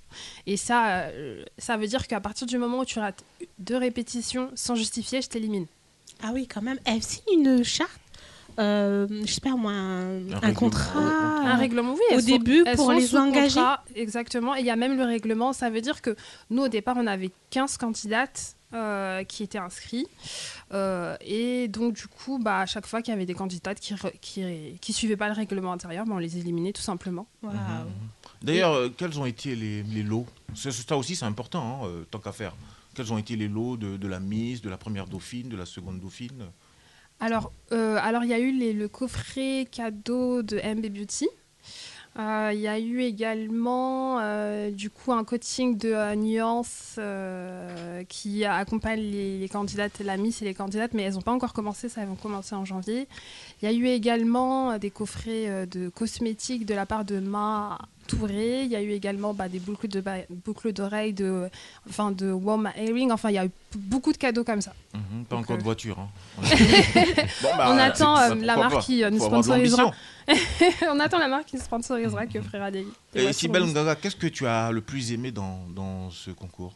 Et 0.47 0.57
ça, 0.57 1.01
euh, 1.01 1.43
ça 1.57 1.77
veut 1.77 1.87
dire 1.87 2.07
qu'à 2.07 2.19
partir 2.19 2.47
du 2.47 2.57
moment 2.57 2.79
où 2.79 2.85
tu 2.85 2.97
rates 2.99 3.23
deux 3.59 3.77
répétitions 3.77 4.51
sans 4.55 4.75
justifier, 4.75 5.21
je 5.21 5.29
t'élimine. 5.29 5.67
Ah 6.23 6.31
oui, 6.33 6.47
quand 6.47 6.61
même. 6.61 6.79
Elle 6.85 7.03
signe 7.03 7.23
une 7.33 7.63
charte, 7.63 7.99
euh, 8.59 9.07
je 9.25 9.31
sais 9.31 9.41
pas 9.41 9.55
moi, 9.55 9.71
un, 9.73 10.53
contrat. 10.53 10.99
Un 10.99 11.55
règlement, 11.55 11.93
oui. 11.93 12.15
Au 12.15 12.19
sont- 12.19 12.25
début, 12.25 12.63
pour 12.75 12.91
les 12.91 13.15
engager. 13.15 13.55
contrat, 13.55 13.83
exactement. 13.95 14.55
Et 14.55 14.59
il 14.61 14.65
y 14.65 14.69
a 14.69 14.75
même 14.75 14.97
le 14.97 15.03
règlement. 15.03 15.53
Ça 15.53 15.69
veut 15.69 15.81
dire 15.81 16.01
que 16.01 16.15
nous, 16.49 16.63
au 16.63 16.67
départ, 16.67 16.95
on 16.97 17.07
avait 17.07 17.31
15 17.49 17.77
candidates 17.77 18.55
euh, 18.73 19.23
qui 19.23 19.43
étaient 19.43 19.57
inscrites. 19.59 20.07
Euh, 20.73 21.15
et 21.21 21.67
donc, 21.67 21.93
du 21.93 22.07
coup, 22.07 22.39
bah, 22.39 22.59
à 22.59 22.65
chaque 22.65 22.87
fois 22.87 23.01
qu'il 23.01 23.11
y 23.13 23.15
avait 23.15 23.25
des 23.25 23.35
candidates 23.35 23.79
qui 23.79 23.93
ne 23.93 23.97
qui, 24.21 24.43
qui 24.81 24.93
suivaient 24.93 25.17
pas 25.17 25.27
le 25.27 25.35
règlement 25.35 25.71
intérieur, 25.73 26.05
bah, 26.05 26.13
on 26.15 26.19
les 26.19 26.37
éliminait 26.37 26.73
tout 26.73 26.81
simplement. 26.81 27.27
D'ailleurs, 28.41 28.73
euh, 28.73 28.89
quels 28.95 29.19
ont 29.19 29.25
été 29.25 29.55
les, 29.55 29.83
les 29.83 30.03
lots? 30.03 30.25
Ça, 30.55 30.71
ça 30.71 30.97
aussi, 30.97 31.15
c'est 31.15 31.25
important, 31.25 31.83
hein, 31.83 31.87
euh, 31.87 32.03
tant 32.09 32.19
qu'à 32.19 32.31
faire. 32.31 32.55
Quels 32.95 33.11
ont 33.13 33.17
été 33.17 33.35
les 33.35 33.47
lots 33.47 33.77
de, 33.77 33.97
de 33.97 34.07
la 34.07 34.19
Miss, 34.19 34.61
de 34.61 34.69
la 34.69 34.77
première 34.77 35.07
dauphine, 35.07 35.49
de 35.49 35.55
la 35.57 35.65
seconde 35.65 35.99
dauphine? 35.99 36.45
Alors, 37.19 37.51
euh, 37.71 37.97
alors 38.01 38.23
il 38.23 38.29
y 38.29 38.33
a 38.33 38.39
eu 38.39 38.73
le 38.73 38.87
coffret 38.87 39.67
cadeau 39.71 40.41
de 40.43 40.57
MB 40.57 40.87
Beauty. 40.87 41.27
Euh, 42.19 42.51
Il 42.53 42.59
y 42.59 42.67
a 42.67 42.77
eu 42.79 43.01
également 43.01 44.19
euh, 44.19 44.69
du 44.69 44.91
coup 44.91 45.11
un 45.13 45.23
coaching 45.23 45.77
de 45.77 45.93
euh, 46.99 48.03
qui 48.03 48.45
accompagne 48.45 48.99
les, 48.99 49.39
les 49.39 49.49
candidates, 49.49 49.99
la 49.99 50.17
Miss 50.17 50.41
et 50.41 50.45
les 50.45 50.53
candidates, 50.53 50.93
mais 50.93 51.03
elles 51.03 51.13
n'ont 51.13 51.21
pas 51.21 51.31
encore 51.31 51.53
commencé, 51.53 51.89
ça 51.89 52.01
elles 52.01 52.07
vont 52.07 52.15
commencer 52.15 52.53
en 52.53 52.65
janvier. 52.65 53.07
Il 53.61 53.65
y 53.65 53.67
a 53.67 53.75
eu 53.75 53.87
également 53.87 54.77
des 54.77 54.91
coffrets 54.91 55.65
de 55.65 55.89
cosmétiques 55.89 56.65
de 56.67 56.75
la 56.75 56.85
part 56.85 57.03
de 57.03 57.19
Ma 57.19 57.79
Touré. 58.07 58.63
Il 58.63 58.69
y 58.71 58.75
a 58.75 58.81
eu 58.81 58.91
également 58.91 59.33
bah, 59.33 59.47
des 59.49 59.59
boucles 59.59 59.87
de 59.87 60.01
ba- 60.01 60.25
boucles 60.29 60.73
d'oreilles, 60.73 61.13
de, 61.13 61.49
enfin 61.89 62.11
de 62.11 62.31
warm 62.31 62.69
earring. 62.77 63.11
Enfin, 63.11 63.29
il 63.29 63.35
y 63.35 63.37
a 63.37 63.45
eu 63.45 63.51
beaucoup 63.75 64.11
de 64.11 64.17
cadeaux 64.17 64.43
comme 64.43 64.61
ça. 64.61 64.73
Mhm, 64.93 65.25
Pas 65.25 65.35
Donc, 65.35 65.45
encore 65.45 65.55
euh, 65.55 65.59
de 65.59 65.63
voiture. 65.63 65.99
hein. 65.99 66.09
on 67.67 67.77
attend 67.77 68.17
euh, 68.17 68.35
la 68.35 68.57
marque 68.57 68.73
pas? 68.73 68.81
qui 68.81 69.03
euh, 69.03 69.09
nous 69.09 69.19
sponsorisera. 69.23 69.91
on 70.91 70.99
attend 70.99 71.19
la 71.19 71.27
marque 71.27 71.45
qui 71.47 71.55
nous 71.55 71.61
sponsorisera, 71.63 72.25
qui 72.27 72.39
offrira 72.39 72.71
des. 72.71 72.85
des 73.13 73.23
Et 73.23 73.33
Sibel. 73.33 73.63
Ngaga, 73.65 73.95
qu'est-ce 73.95 74.15
que 74.15 74.27
tu 74.27 74.45
as 74.47 74.71
le 74.71 74.81
plus 74.81 75.11
aimé 75.11 75.31
dans, 75.31 75.59
dans 75.75 76.09
ce 76.09 76.31
concours? 76.31 76.73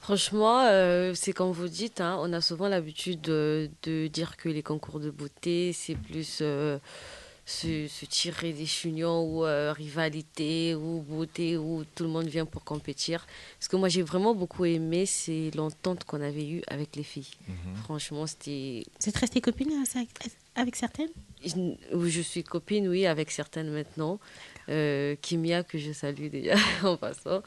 Franchement, 0.00 0.64
euh, 0.66 1.12
c'est 1.14 1.32
comme 1.32 1.52
vous 1.52 1.68
dites, 1.68 2.00
hein, 2.00 2.16
on 2.20 2.32
a 2.32 2.40
souvent 2.40 2.66
l'habitude 2.68 3.20
de, 3.20 3.70
de 3.84 4.08
dire 4.08 4.36
que 4.36 4.48
les 4.48 4.62
concours 4.62 4.98
de 4.98 5.10
beauté, 5.10 5.72
c'est 5.72 5.94
plus 5.94 6.38
euh, 6.42 6.78
se, 7.44 7.88
se 7.88 8.04
tirer 8.06 8.52
des 8.52 8.66
chignons 8.66 9.24
ou 9.24 9.44
euh, 9.44 9.72
rivalité 9.72 10.74
ou 10.74 11.00
beauté 11.02 11.56
où 11.56 11.84
tout 11.94 12.04
le 12.04 12.08
monde 12.08 12.26
vient 12.26 12.46
pour 12.46 12.64
compétir. 12.64 13.26
Ce 13.60 13.68
que 13.68 13.76
moi 13.76 13.88
j'ai 13.88 14.02
vraiment 14.02 14.34
beaucoup 14.34 14.64
aimé, 14.64 15.06
c'est 15.06 15.50
l'entente 15.54 16.04
qu'on 16.04 16.20
avait 16.20 16.46
eue 16.48 16.62
avec 16.68 16.94
les 16.96 17.02
filles. 17.02 17.30
Franchement, 17.84 18.26
c'était... 18.26 18.84
Vous 19.00 19.08
êtes 19.08 19.16
restée 19.16 19.40
copine 19.40 19.72
avec, 19.94 20.08
avec 20.54 20.76
certaines? 20.76 21.10
Je, 21.44 21.74
je 22.08 22.20
suis 22.20 22.44
copine, 22.44 22.88
oui, 22.88 23.06
avec 23.06 23.30
certaines 23.30 23.70
maintenant. 23.70 24.20
Euh, 24.68 25.16
Kimia, 25.20 25.64
que 25.64 25.78
je 25.78 25.92
salue 25.92 26.28
déjà 26.28 26.54
en 26.84 26.96
passant. 26.96 27.42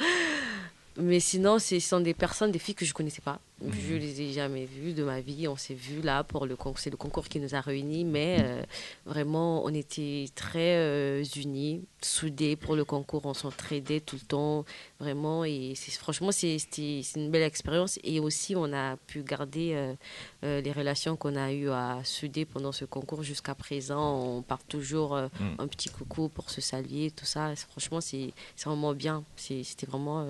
Mais 0.98 1.20
sinon, 1.20 1.60
ce 1.60 1.80
sont 1.80 2.00
des 2.00 2.14
personnes, 2.14 2.52
des 2.52 2.60
filles 2.60 2.76
que 2.76 2.86
je 2.86 2.92
ne 2.92 2.96
connaissais 2.96 3.22
pas. 3.22 3.40
Je 3.62 3.96
les 3.96 4.22
ai 4.22 4.34
jamais 4.34 4.66
vues 4.66 4.94
de 4.94 5.04
ma 5.04 5.22
vie. 5.22 5.48
On 5.48 5.56
s'est 5.56 5.74
vues 5.76 6.02
là 6.02 6.26
pour 6.26 6.46
le 6.46 6.58
concours. 6.58 6.78
C'est 6.80 6.90
le 6.90 6.98
concours 6.98 7.26
qui 7.30 7.40
nous 7.40 7.56
a 7.56 7.62
réunis. 7.62 8.04
Mais 8.04 8.38
euh, 8.42 8.62
vraiment, 9.06 9.64
on 9.64 9.70
était 9.74 10.26
très 10.36 10.76
euh, 10.76 11.24
unis, 11.38 11.86
soudés 12.02 12.58
pour 12.58 12.76
le 12.76 12.84
concours. 12.84 13.22
On 13.26 13.34
s'entraidait 13.34 14.02
tout 14.02 14.18
le 14.22 14.28
temps. 14.28 14.66
Vraiment. 15.00 15.46
Et 15.46 15.72
c'est- 15.76 15.92
franchement, 15.92 16.32
c'était- 16.34 17.02
une 17.16 17.32
belle 17.32 17.44
expérience. 17.44 17.98
Et 18.04 18.20
aussi, 18.20 18.56
on 18.58 18.74
a 18.74 18.98
pu 18.98 19.24
garder 19.24 19.96
euh, 20.44 20.62
les 20.62 20.72
relations 20.74 21.16
qu'on 21.16 21.38
a 21.38 21.54
eues 21.54 21.70
à 21.70 22.02
souder 22.04 22.44
pendant 22.44 22.74
ce 22.74 22.84
concours 22.84 23.24
jusqu'à 23.24 23.56
présent. 23.56 24.20
On 24.22 24.42
part 24.42 24.64
toujours 24.66 25.16
Mm. 25.16 25.30
un 25.60 25.68
petit 25.68 25.88
coucou 25.90 26.28
pour 26.28 26.50
se 26.50 26.60
saluer, 26.60 27.10
tout 27.12 27.26
ça. 27.26 27.56
Franchement, 27.56 28.02
c'est 28.02 28.34
c'est 28.58 28.66
vraiment 28.68 28.94
bien. 28.94 29.24
C'était 29.38 29.86
vraiment, 29.86 30.28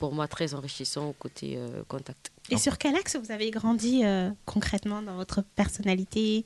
pour 0.00 0.12
moi, 0.12 0.26
très 0.26 0.54
enrichissant 0.54 1.10
au 1.10 1.12
côté 1.12 1.56
contact. 1.86 2.32
Et 2.50 2.56
sur 2.56 2.78
quel 2.78 2.94
axe 2.96 3.16
vous 3.16 3.30
avez 3.30 3.50
grandi 3.50 4.02
euh, 4.04 4.30
concrètement 4.46 5.02
dans 5.02 5.16
votre 5.16 5.42
personnalité? 5.56 6.44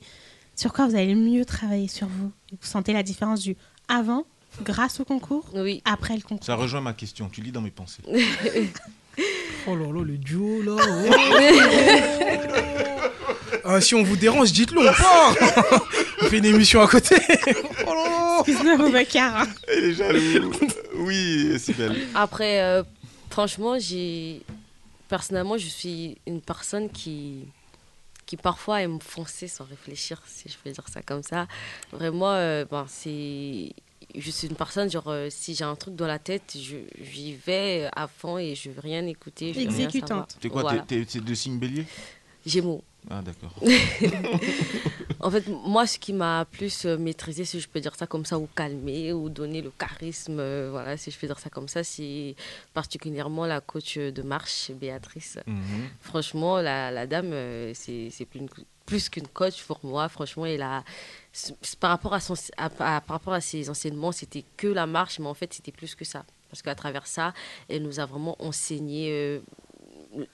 Sur 0.55 0.73
quoi 0.73 0.87
vous 0.87 0.95
avez 0.95 1.07
le 1.13 1.15
mieux 1.19 1.45
travaillé 1.45 1.87
sur 1.87 2.07
vous? 2.07 2.31
Vous 2.51 2.57
sentez 2.67 2.93
la 2.93 3.03
différence 3.03 3.41
du 3.41 3.55
avant 3.87 4.25
grâce 4.63 4.99
au 4.99 5.05
concours, 5.05 5.49
Oui. 5.55 5.81
après 5.85 6.15
le 6.15 6.21
concours? 6.21 6.45
Ça 6.45 6.55
rejoint 6.55 6.81
ma 6.81 6.93
question. 6.93 7.29
Tu 7.29 7.41
lis 7.41 7.51
dans 7.51 7.61
mes 7.61 7.71
pensées. 7.71 8.03
Oh 9.65 9.77
là 9.77 9.85
là, 9.93 10.03
le 10.03 10.17
duo 10.17 10.61
là. 10.61 10.75
oh. 10.77 11.13
Ah, 13.63 13.79
si 13.79 13.95
on 13.95 14.03
vous 14.03 14.17
dérange, 14.17 14.51
dites-le, 14.51 14.81
on 14.81 14.91
part. 14.93 15.35
on 16.21 16.25
fait 16.25 16.39
une 16.39 16.45
émission 16.45 16.81
à 16.81 16.87
côté. 16.87 17.15
Oh 17.87 17.93
là 17.93 18.43
là. 18.43 18.43
Hein. 19.15 19.47
Elle 19.69 19.83
est 19.85 19.93
jaloux. 19.93 20.51
oui, 20.97 21.53
c'est 21.59 21.77
belle. 21.77 21.95
Après, 22.13 22.61
euh, 22.61 22.83
franchement, 23.29 23.77
j'ai 23.79 24.41
personnellement, 25.13 25.59
je 25.59 25.67
suis 25.67 26.17
une 26.25 26.41
personne 26.41 26.89
qui 26.89 27.45
qui 28.25 28.35
parfois 28.35 28.81
aime 28.81 28.99
foncer 28.99 29.47
sans 29.47 29.63
réfléchir, 29.65 30.19
si 30.25 30.49
je 30.49 30.57
peux 30.57 30.71
dire 30.71 30.87
ça 30.87 31.03
comme 31.03 31.21
ça. 31.21 31.45
Vraiment, 31.91 32.31
euh, 32.31 32.65
ben, 32.65 32.85
c'est 32.87 33.73
je 34.15 34.31
suis 34.31 34.47
une 34.47 34.55
personne 34.55 34.89
genre 34.89 35.09
euh, 35.09 35.27
si 35.29 35.53
j'ai 35.53 35.65
un 35.65 35.75
truc 35.75 35.95
dans 35.95 36.07
la 36.07 36.17
tête, 36.17 36.57
je 36.59 36.77
j'y 36.99 37.35
vais 37.35 37.89
à 37.95 38.07
fond 38.07 38.39
et 38.39 38.55
je 38.55 38.71
veux 38.71 38.79
rien 38.79 39.05
écouter, 39.05 39.53
je 39.53 39.59
veux. 39.59 39.65
Exécutante. 39.65 40.37
T'es 40.39 40.49
quoi 40.49 40.63
Voilà. 40.63 40.81
T'es 40.81 41.05
t'es 41.05 41.19
de 41.19 41.33
signe 41.35 41.59
bélier 41.59 41.85
Gémeaux. 42.43 42.83
Ah, 43.09 43.21
d'accord. 43.21 43.53
En 45.19 45.31
fait, 45.31 45.47
moi, 45.47 45.87
ce 45.87 45.97
qui 45.99 46.11
m'a 46.11 46.43
plus 46.43 46.85
euh, 46.85 46.97
maîtrisé, 46.97 47.45
si 47.45 47.61
je 47.61 47.69
peux 47.69 47.79
dire 47.79 47.95
ça 47.95 48.05
comme 48.07 48.25
ça, 48.25 48.37
ou 48.37 48.49
calmé, 48.53 49.13
ou 49.13 49.29
donné 49.29 49.61
le 49.61 49.71
charisme, 49.71 50.37
euh, 50.39 50.67
voilà, 50.69 50.97
si 50.97 51.11
je 51.11 51.17
peux 51.17 51.27
dire 51.27 51.39
ça 51.39 51.49
comme 51.49 51.69
ça, 51.69 51.81
c'est 51.83 52.35
particulièrement 52.73 53.45
la 53.45 53.61
coach 53.61 53.97
de 53.97 54.21
marche, 54.21 54.71
Béatrice. 54.71 55.39
Mhm. 55.47 55.63
Franchement, 56.01 56.57
la, 56.59 56.91
la 56.91 57.07
dame, 57.07 57.31
euh, 57.31 57.71
c'est 57.73 58.25
plus, 58.29 58.39
une- 58.41 58.49
plus 58.85 59.07
qu'une 59.07 59.27
coach 59.29 59.63
pour 59.63 59.79
moi. 59.83 60.09
Franchement, 60.09 60.45
elle 60.45 60.61
a, 60.61 60.83
par, 61.79 61.91
rapport 61.91 62.13
à 62.13 62.19
son, 62.19 62.33
à- 62.57 62.65
à- 62.65 62.99
par 63.01 63.15
rapport 63.15 63.33
à 63.33 63.39
ses 63.41 63.69
enseignements, 63.69 64.11
c'était 64.11 64.43
que 64.57 64.67
la 64.67 64.85
marche, 64.87 65.19
mais 65.19 65.27
en 65.27 65.33
fait, 65.33 65.53
c'était 65.53 65.71
plus 65.71 65.95
que 65.95 66.03
ça. 66.03 66.25
Parce 66.49 66.61
qu'à 66.61 66.75
travers 66.75 67.07
ça, 67.07 67.33
elle 67.69 67.83
nous 67.83 68.01
a 68.01 68.05
vraiment 68.05 68.35
enseigné 68.43 69.09
euh, 69.11 69.39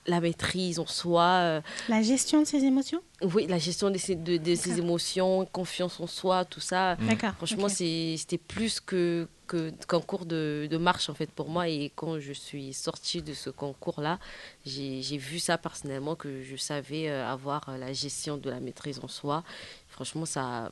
la 0.06 0.20
maîtrise 0.20 0.78
en 0.78 0.86
soi, 0.86 1.22
euh, 1.24 1.60
La 1.88 2.02
gestion 2.02 2.40
de 2.42 2.46
ses 2.46 2.64
émotions 2.64 3.00
oui, 3.22 3.46
la 3.46 3.58
gestion 3.58 3.90
de 3.90 3.98
ses, 3.98 4.14
de, 4.14 4.38
de 4.38 4.54
ses 4.54 4.70
D'accord. 4.70 4.84
émotions, 4.84 5.44
confiance 5.52 6.00
en 6.00 6.06
soi, 6.06 6.46
tout 6.46 6.60
ça. 6.60 6.96
D'accord. 6.96 7.34
Franchement, 7.36 7.68
c'était 7.68 8.38
plus 8.38 8.80
que 8.80 9.28
que- 9.46 9.70
qu'un 9.88 10.00
cours 10.00 10.24
de, 10.26 10.68
de 10.70 10.76
marche 10.78 11.10
en 11.10 11.14
fait 11.14 11.30
pour 11.30 11.48
moi 11.50 11.68
et 11.68 11.90
quand 11.96 12.20
je 12.20 12.32
suis 12.32 12.72
sortie 12.72 13.20
de 13.20 13.34
ce 13.34 13.50
concours 13.50 14.00
là 14.00 14.20
j'ai 14.64 15.02
j'ai 15.02 15.16
vu 15.18 15.40
ça 15.40 15.58
personnellement 15.58 16.14
que 16.14 16.42
je 16.44 16.54
savais 16.56 17.08
euh, 17.10 17.26
avoir 17.28 17.76
la 17.76 17.92
gestion 17.92 18.36
de 18.36 18.48
la 18.48 18.60
maîtrise 18.60 19.00
en 19.02 19.08
soi 19.08 19.42
franchement 19.88 20.24
ça, 20.24 20.70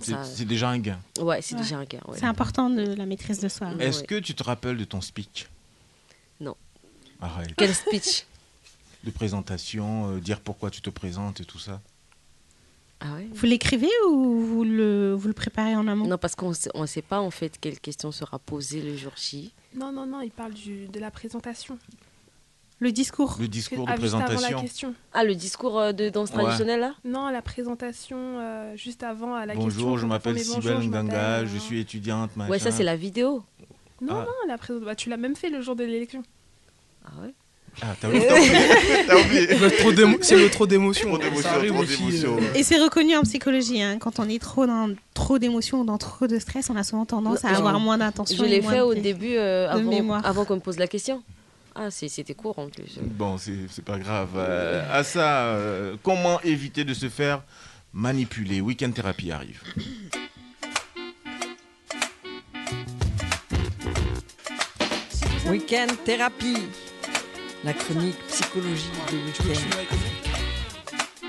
C'est 0.00 0.44
déjà 0.44 0.68
un 0.68 0.78
gain. 0.78 1.00
ouais 1.20 1.42
c'est 1.42 1.56
Ouais. 1.56 1.62
déjà 1.62 1.76
un 1.78 1.84
gain 1.84 2.00
ouais. 2.06 2.16
C'est 2.18 2.24
important 2.26 2.70
de 2.70 2.82
la 2.94 3.04
maîtrise 3.04 3.40
de 3.40 3.48
soi. 3.48 3.68
Ouais. 3.72 3.86
Est-ce 3.88 4.04
que 4.04 4.18
tu 4.20 4.32
te 4.34 4.44
rappelles 4.44 4.76
de 4.76 4.84
ton 4.84 5.00
speech? 5.00 5.48
Non. 6.40 6.56
Arrête. 7.20 7.52
quel 7.56 7.74
speech? 7.74 8.26
De 9.04 9.10
présentation, 9.10 10.12
euh, 10.16 10.20
dire 10.20 10.40
pourquoi 10.40 10.70
tu 10.70 10.80
te 10.80 10.88
présentes 10.90 11.40
et 11.40 11.44
tout 11.44 11.58
ça. 11.58 11.82
ah 13.00 13.12
ouais 13.14 13.28
Vous 13.34 13.44
l'écrivez 13.46 13.90
ou 14.08 14.40
vous 14.40 14.64
le, 14.64 15.12
vous 15.12 15.28
le 15.28 15.34
préparez 15.34 15.76
en 15.76 15.86
amont? 15.86 16.06
Non 16.06 16.16
parce 16.16 16.34
qu'on 16.34 16.52
on 16.74 16.86
sait 16.86 17.02
pas 17.02 17.20
en 17.20 17.30
fait 17.30 17.58
quelle 17.60 17.78
question 17.80 18.10
sera 18.12 18.38
posée 18.38 18.80
le 18.80 18.96
jour 18.96 19.12
J 19.16 19.52
Non, 19.74 19.92
non, 19.92 20.06
non, 20.06 20.20
il 20.22 20.30
parle 20.30 20.54
du, 20.54 20.86
de 20.86 20.98
la 21.00 21.10
présentation. 21.10 21.78
Le 22.80 22.92
discours 22.92 23.36
Le 23.38 23.46
discours 23.46 23.86
de 23.86 23.92
Ah, 23.92 23.96
juste 24.00 24.14
avant 24.14 24.18
la 24.20 24.24
présentation. 24.26 24.60
question. 24.60 24.94
ah 25.12 25.22
le 25.22 25.34
discours 25.34 25.78
euh, 25.78 25.92
de 25.92 26.08
danse 26.08 26.30
Ouais. 26.30 26.42
traditionnelle 26.42 26.80
là? 26.80 26.94
Non, 27.04 27.28
la 27.28 27.42
présentation 27.42 28.16
euh, 28.18 28.74
juste 28.76 29.02
avant 29.02 29.34
à 29.34 29.44
la 29.46 29.54
question. 29.54 29.64
Bonjour, 29.70 29.96
je 29.98 30.02
quand 30.02 30.06
on 30.06 30.08
m'appelle 30.08 30.34
bonjour, 30.36 30.54
Sibel 30.62 30.80
je 30.82 30.88
Nganga, 30.88 31.02
m'appelle, 31.02 31.48
je 31.48 31.58
suis 31.58 31.78
étudiante. 31.78 32.34
Machin. 32.36 32.50
ouais 32.50 32.58
ça 32.58 32.70
c'est 32.72 32.82
la 32.84 32.96
vidéo 32.96 33.44
Non, 34.00 34.14
Ah. 34.14 34.24
non, 34.24 34.48
la 34.48 34.56
présentation. 34.58 34.86
Bah, 34.86 34.96
tu 34.96 35.08
l'as 35.10 35.16
même 35.18 35.36
fait 35.36 35.50
le 35.50 35.60
jour 35.60 35.76
de 35.76 35.84
l'élection. 35.84 36.22
ah 37.04 37.10
ouais? 37.22 37.34
Ah, 37.82 37.94
t'as 38.00 38.08
oublié. 38.08 38.20
C'est 38.28 39.56
le 39.66 39.70
trop 39.76 39.92
d'émotion. 39.92 40.48
Trop 40.50 40.66
d'émotion, 40.66 41.42
Ça 41.42 41.54
arrive 41.54 41.72
trop 41.72 41.82
aussi, 41.82 41.96
d'émotion. 41.98 42.36
euh, 42.38 42.54
Et 42.58 42.62
c'est 42.62 42.78
reconnu 42.78 43.16
en 43.16 43.22
psychologie, 43.22 43.82
hein, 43.82 43.98
quand 43.98 44.18
on 44.20 44.28
est 44.28 44.40
trop 44.40 44.66
dans 44.66 44.90
trop 45.12 45.38
d'émotions 45.38 45.80
ou 45.80 45.84
dans 45.84 45.98
trop 45.98 46.26
de 46.26 46.38
stress, 46.38 46.70
on 46.70 46.76
a 46.76 46.84
souvent 46.84 47.04
tendance 47.04 47.44
à 47.44 47.48
avoir 47.56 47.78
moins 47.80 47.98
d'attention. 47.98 48.36
Je 48.44 48.48
l'ai 48.48 48.62
fait 48.62 48.80
au 48.80 48.94
début 48.94 49.36
euh, 49.36 49.68
avant, 50.22 50.44
qu'on 50.44 50.54
me 50.56 50.60
pose 50.60 50.78
la 50.78 50.86
question. 50.86 51.22
Ah, 51.74 51.90
c'était 51.90 52.34
court 52.34 52.58
en 52.60 52.68
plus. 52.68 52.98
Bon, 53.02 53.36
c'est 53.36 53.66
c'est 53.68 53.84
pas 53.84 53.98
grave. 53.98 54.28
Euh, 54.36 54.84
à 54.92 55.02
ça, 55.02 55.46
euh, 55.46 55.96
comment 56.04 56.40
éviter 56.42 56.84
de 56.84 56.94
se 56.94 57.08
faire 57.08 57.42
manipuler? 57.92 58.60
Weekend 58.60 58.94
Therapy 58.94 59.32
arrive. 59.32 59.60
Week-end 65.48 65.88
thérapie. 66.04 66.56
La 67.64 67.72
chronique 67.72 68.18
psychologie 68.28 68.90
de 69.10 69.16
week-end. 69.16 69.60
le- 69.78 71.24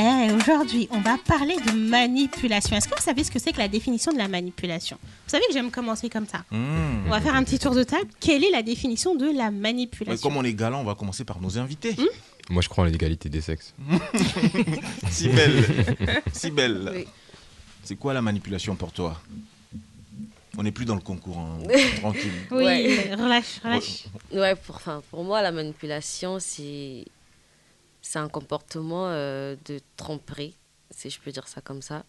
Eh, 0.00 0.30
aujourd'hui, 0.32 0.86
on 0.92 1.00
va 1.00 1.18
parler 1.18 1.56
de 1.56 1.72
manipulation. 1.72 2.76
Est-ce 2.76 2.88
que 2.88 2.94
vous 2.94 3.02
savez 3.02 3.24
ce 3.24 3.32
que 3.32 3.40
c'est 3.40 3.52
que 3.52 3.58
la 3.58 3.66
définition 3.66 4.12
de 4.12 4.18
la 4.18 4.28
manipulation? 4.28 4.96
Vous 5.02 5.30
savez 5.30 5.42
que 5.48 5.52
j'aime 5.52 5.72
commencer 5.72 6.08
comme 6.08 6.26
ça. 6.26 6.44
Mmh. 6.52 7.06
On 7.06 7.10
va 7.10 7.20
faire 7.20 7.34
un 7.34 7.42
petit 7.42 7.58
tour 7.58 7.74
de 7.74 7.82
table. 7.82 8.08
Quelle 8.20 8.44
est 8.44 8.50
la 8.52 8.62
définition 8.62 9.16
de 9.16 9.26
la 9.36 9.50
manipulation? 9.50 10.28
comme 10.28 10.36
on 10.38 10.44
est 10.44 10.54
galant, 10.54 10.82
on 10.82 10.84
va 10.84 10.94
commencer 10.94 11.24
par 11.24 11.40
nos 11.40 11.58
invités. 11.58 11.96
Moi, 12.48 12.62
je 12.62 12.68
crois 12.68 12.84
en 12.84 12.86
l'égalité 12.86 13.28
des 13.28 13.40
sexes. 13.40 13.74
si 15.10 15.28
belle. 15.28 15.64
si 16.32 16.50
belle. 16.52 16.92
Oui. 16.94 17.04
C'est 17.82 17.96
quoi 17.96 18.14
la 18.14 18.22
manipulation 18.22 18.76
pour 18.76 18.92
toi? 18.92 19.20
On 20.58 20.64
n'est 20.64 20.72
plus 20.72 20.84
dans 20.84 20.96
le 20.96 21.00
concours, 21.00 21.38
hein. 21.38 21.58
tranquille. 22.00 22.32
Oui, 22.50 22.56
Ouais. 22.64 23.14
relâche, 23.14 23.60
relâche. 23.62 24.04
Ouais, 24.32 24.56
pour, 24.56 24.74
enfin, 24.76 25.02
pour 25.10 25.22
moi, 25.22 25.40
la 25.40 25.52
manipulation, 25.52 26.40
c'est 26.40 27.04
c'est 28.02 28.18
un 28.18 28.28
comportement 28.28 29.06
euh, 29.08 29.54
de 29.66 29.80
tromperie, 29.96 30.56
si 30.90 31.10
je 31.10 31.20
peux 31.20 31.30
dire 31.30 31.46
ça 31.46 31.60
comme 31.60 31.80
ça. 31.80 32.04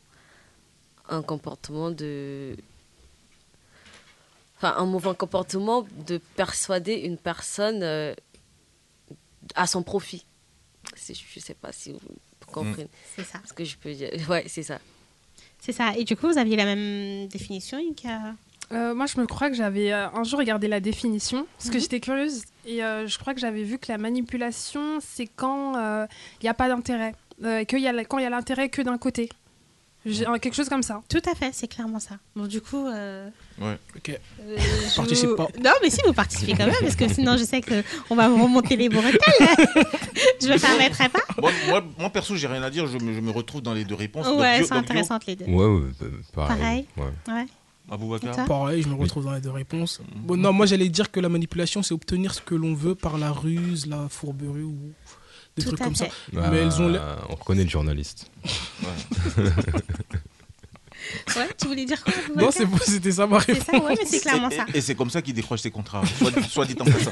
Un 1.10 1.22
comportement 1.22 1.92
de. 1.92 2.56
Enfin, 4.58 4.74
un 4.78 4.86
mauvais 4.86 5.14
comportement 5.16 5.86
de 6.08 6.18
persuader 6.36 6.94
une 6.96 7.18
personne 7.18 7.82
euh, 7.84 8.14
à 9.56 9.68
son 9.68 9.84
profit. 9.84 10.26
Si- 10.96 11.14
Je 11.14 11.40
ne 11.40 11.44
sais 11.44 11.54
pas 11.54 11.72
si 11.72 11.92
vous 11.94 12.00
comprenez 12.48 12.90
C'est 13.16 13.24
ça. 13.24 13.40
ce 13.48 13.54
que 13.54 13.64
je 13.64 13.78
peux 13.78 13.94
dire. 13.94 14.10
Ouais, 14.30 14.46
c'est 14.48 14.64
ça. 14.64 14.80
C'est 15.60 15.72
ça. 15.74 15.92
Et 15.98 16.04
du 16.04 16.16
coup, 16.16 16.28
vous 16.28 16.38
aviez 16.38 16.56
la 16.56 16.66
même 16.66 17.28
définition, 17.28 17.78
Ika 17.80 18.36
Euh, 18.72 18.94
moi, 18.94 19.08
je 19.08 19.20
me 19.20 19.26
crois 19.26 19.50
que 19.50 19.56
j'avais 19.56 19.92
euh, 19.92 20.08
un 20.14 20.24
jour 20.24 20.38
regardé 20.40 20.68
la 20.68 20.80
définition, 20.80 21.48
parce 21.58 21.70
que 21.72 21.76
Mhm. 21.76 21.82
j'étais 21.82 22.00
curieuse, 22.00 22.44
et 22.68 22.84
euh, 22.84 23.08
je 23.08 23.18
crois 23.18 23.34
que 23.34 23.40
j'avais 23.40 23.64
vu 23.64 23.80
que 23.80 23.92
la 23.92 23.98
manipulation, 23.98 25.00
c'est 25.02 25.26
quand 25.26 25.74
il 25.74 26.44
n'y 26.44 26.50
a 26.50 26.54
pas 26.54 26.68
d'intérêt, 26.68 27.16
qu'il 27.68 27.80
y 27.80 27.88
a, 27.88 27.92
la- 27.92 28.06
quand 28.06 28.20
il 28.20 28.24
y 28.24 28.28
a 28.28 28.30
l'intérêt 28.30 28.70
que 28.70 28.82
d'un 28.84 28.98
côté. 29.00 29.30
Quelque 30.06 30.56
chose 30.56 30.70
comme 30.70 30.82
ça. 30.84 31.02
Tout 31.10 31.22
à 31.30 31.36
fait, 31.36 31.50
c'est 31.54 31.68
clairement 31.68 32.00
ça. 32.00 32.16
Bon, 32.36 32.48
du 32.48 32.62
coup. 32.62 32.88
euh, 32.88 33.30
Ouais. 33.60 33.78
Ok. 33.98 34.10
euh, 34.10 34.58
je 34.90 34.96
Participe 34.96 35.30
vous- 35.30 35.36
pas. 35.36 35.48
Non, 35.62 35.72
mais 35.84 35.90
si, 35.90 36.00
vous 36.06 36.14
participez 36.14 36.54
quand 36.54 36.66
même, 36.66 36.76
parce 36.82 36.96
que 36.96 37.08
sinon, 37.14 37.36
je 37.38 37.44
sais 37.44 37.62
qu'on 37.62 38.16
va 38.16 38.30
vous 38.30 38.42
remonter 38.44 38.76
les 38.78 38.88
bretelles. 38.90 39.18
je 40.42 40.48
ne 40.48 40.54
me 40.54 40.60
permettrai 40.60 41.10
pas. 41.10 41.20
Moi, 41.40 41.52
moi, 41.68 41.84
moi, 41.98 42.10
perso, 42.10 42.36
j'ai 42.36 42.48
rien 42.48 42.64
à 42.64 42.70
dire. 42.70 42.88
Je 42.88 42.98
me, 42.98 43.14
je 43.14 43.20
me 43.20 43.32
retrouve 43.32 43.62
dans 43.62 43.74
les 43.74 43.84
deux 43.84 43.96
réponses. 43.96 44.28
Ouais, 44.28 44.64
c'est 44.64 44.72
intéressantes 44.74 45.26
les 45.26 45.36
deux. 45.36 45.46
Ouais, 45.46 45.66
ouais, 45.66 45.82
euh, 46.02 46.12
pareil. 46.34 46.58
Pareil. 46.58 46.86
Ouais. 47.28 47.34
Ouais. 47.34 47.46
Aboubacar 47.92 48.36
toi 48.36 48.46
Pareil, 48.46 48.84
je 48.84 48.88
me 48.88 48.94
retrouve 48.94 49.26
dans 49.26 49.34
les 49.34 49.42
deux 49.42 49.50
réponses. 49.50 50.00
Bon, 50.16 50.38
non, 50.38 50.54
moi 50.54 50.66
j'allais 50.68 50.90
dire 50.90 51.10
que 51.12 51.20
la 51.20 51.28
manipulation, 51.28 51.82
c'est 51.82 51.94
obtenir 51.96 52.34
ce 52.36 52.42
que 52.42 52.54
l'on 52.54 52.76
veut 52.76 52.94
par 52.96 53.18
la 53.18 53.32
ruse, 53.32 53.88
la 53.88 54.08
fourberie 54.10 54.62
ou 54.62 54.78
des 55.60 55.66
Tout 55.66 55.76
trucs 55.76 55.96
ça. 55.98 56.06
fait. 56.06 56.12
Bah, 56.34 56.48
Mais 56.52 56.58
elles 56.60 56.82
ont 56.82 56.88
l'air- 56.90 57.18
On 57.30 57.36
reconnaît 57.36 57.64
le 57.64 57.70
journaliste. 57.70 58.30
Ouais, 59.38 60.20
tu 61.58 61.68
voulais 61.68 61.86
dire 61.86 62.04
quoi 62.04 62.14
Non, 62.36 62.50
c'est 62.52 62.66
c'était 62.86 63.12
ça 63.12 63.28
ma 63.28 63.40
C'est 63.42 63.54
réponse. 63.54 63.66
ça, 63.66 63.84
ouais, 63.84 63.96
mais 63.98 64.06
c'est 64.06 64.20
clairement 64.20 64.50
Et- 64.50 64.56
ça. 64.56 64.66
Et, 64.74 64.78
et 64.78 64.82
c'est 64.82 64.96
comme 64.96 65.10
ça 65.10 65.22
qu'il 65.22 65.34
décroche 65.34 65.62
ses 65.62 65.72
contrats. 65.72 66.02
Soit, 66.18 66.42
soit 66.44 66.66
dit 66.66 66.76
en 66.80 66.86
passant. 66.86 67.12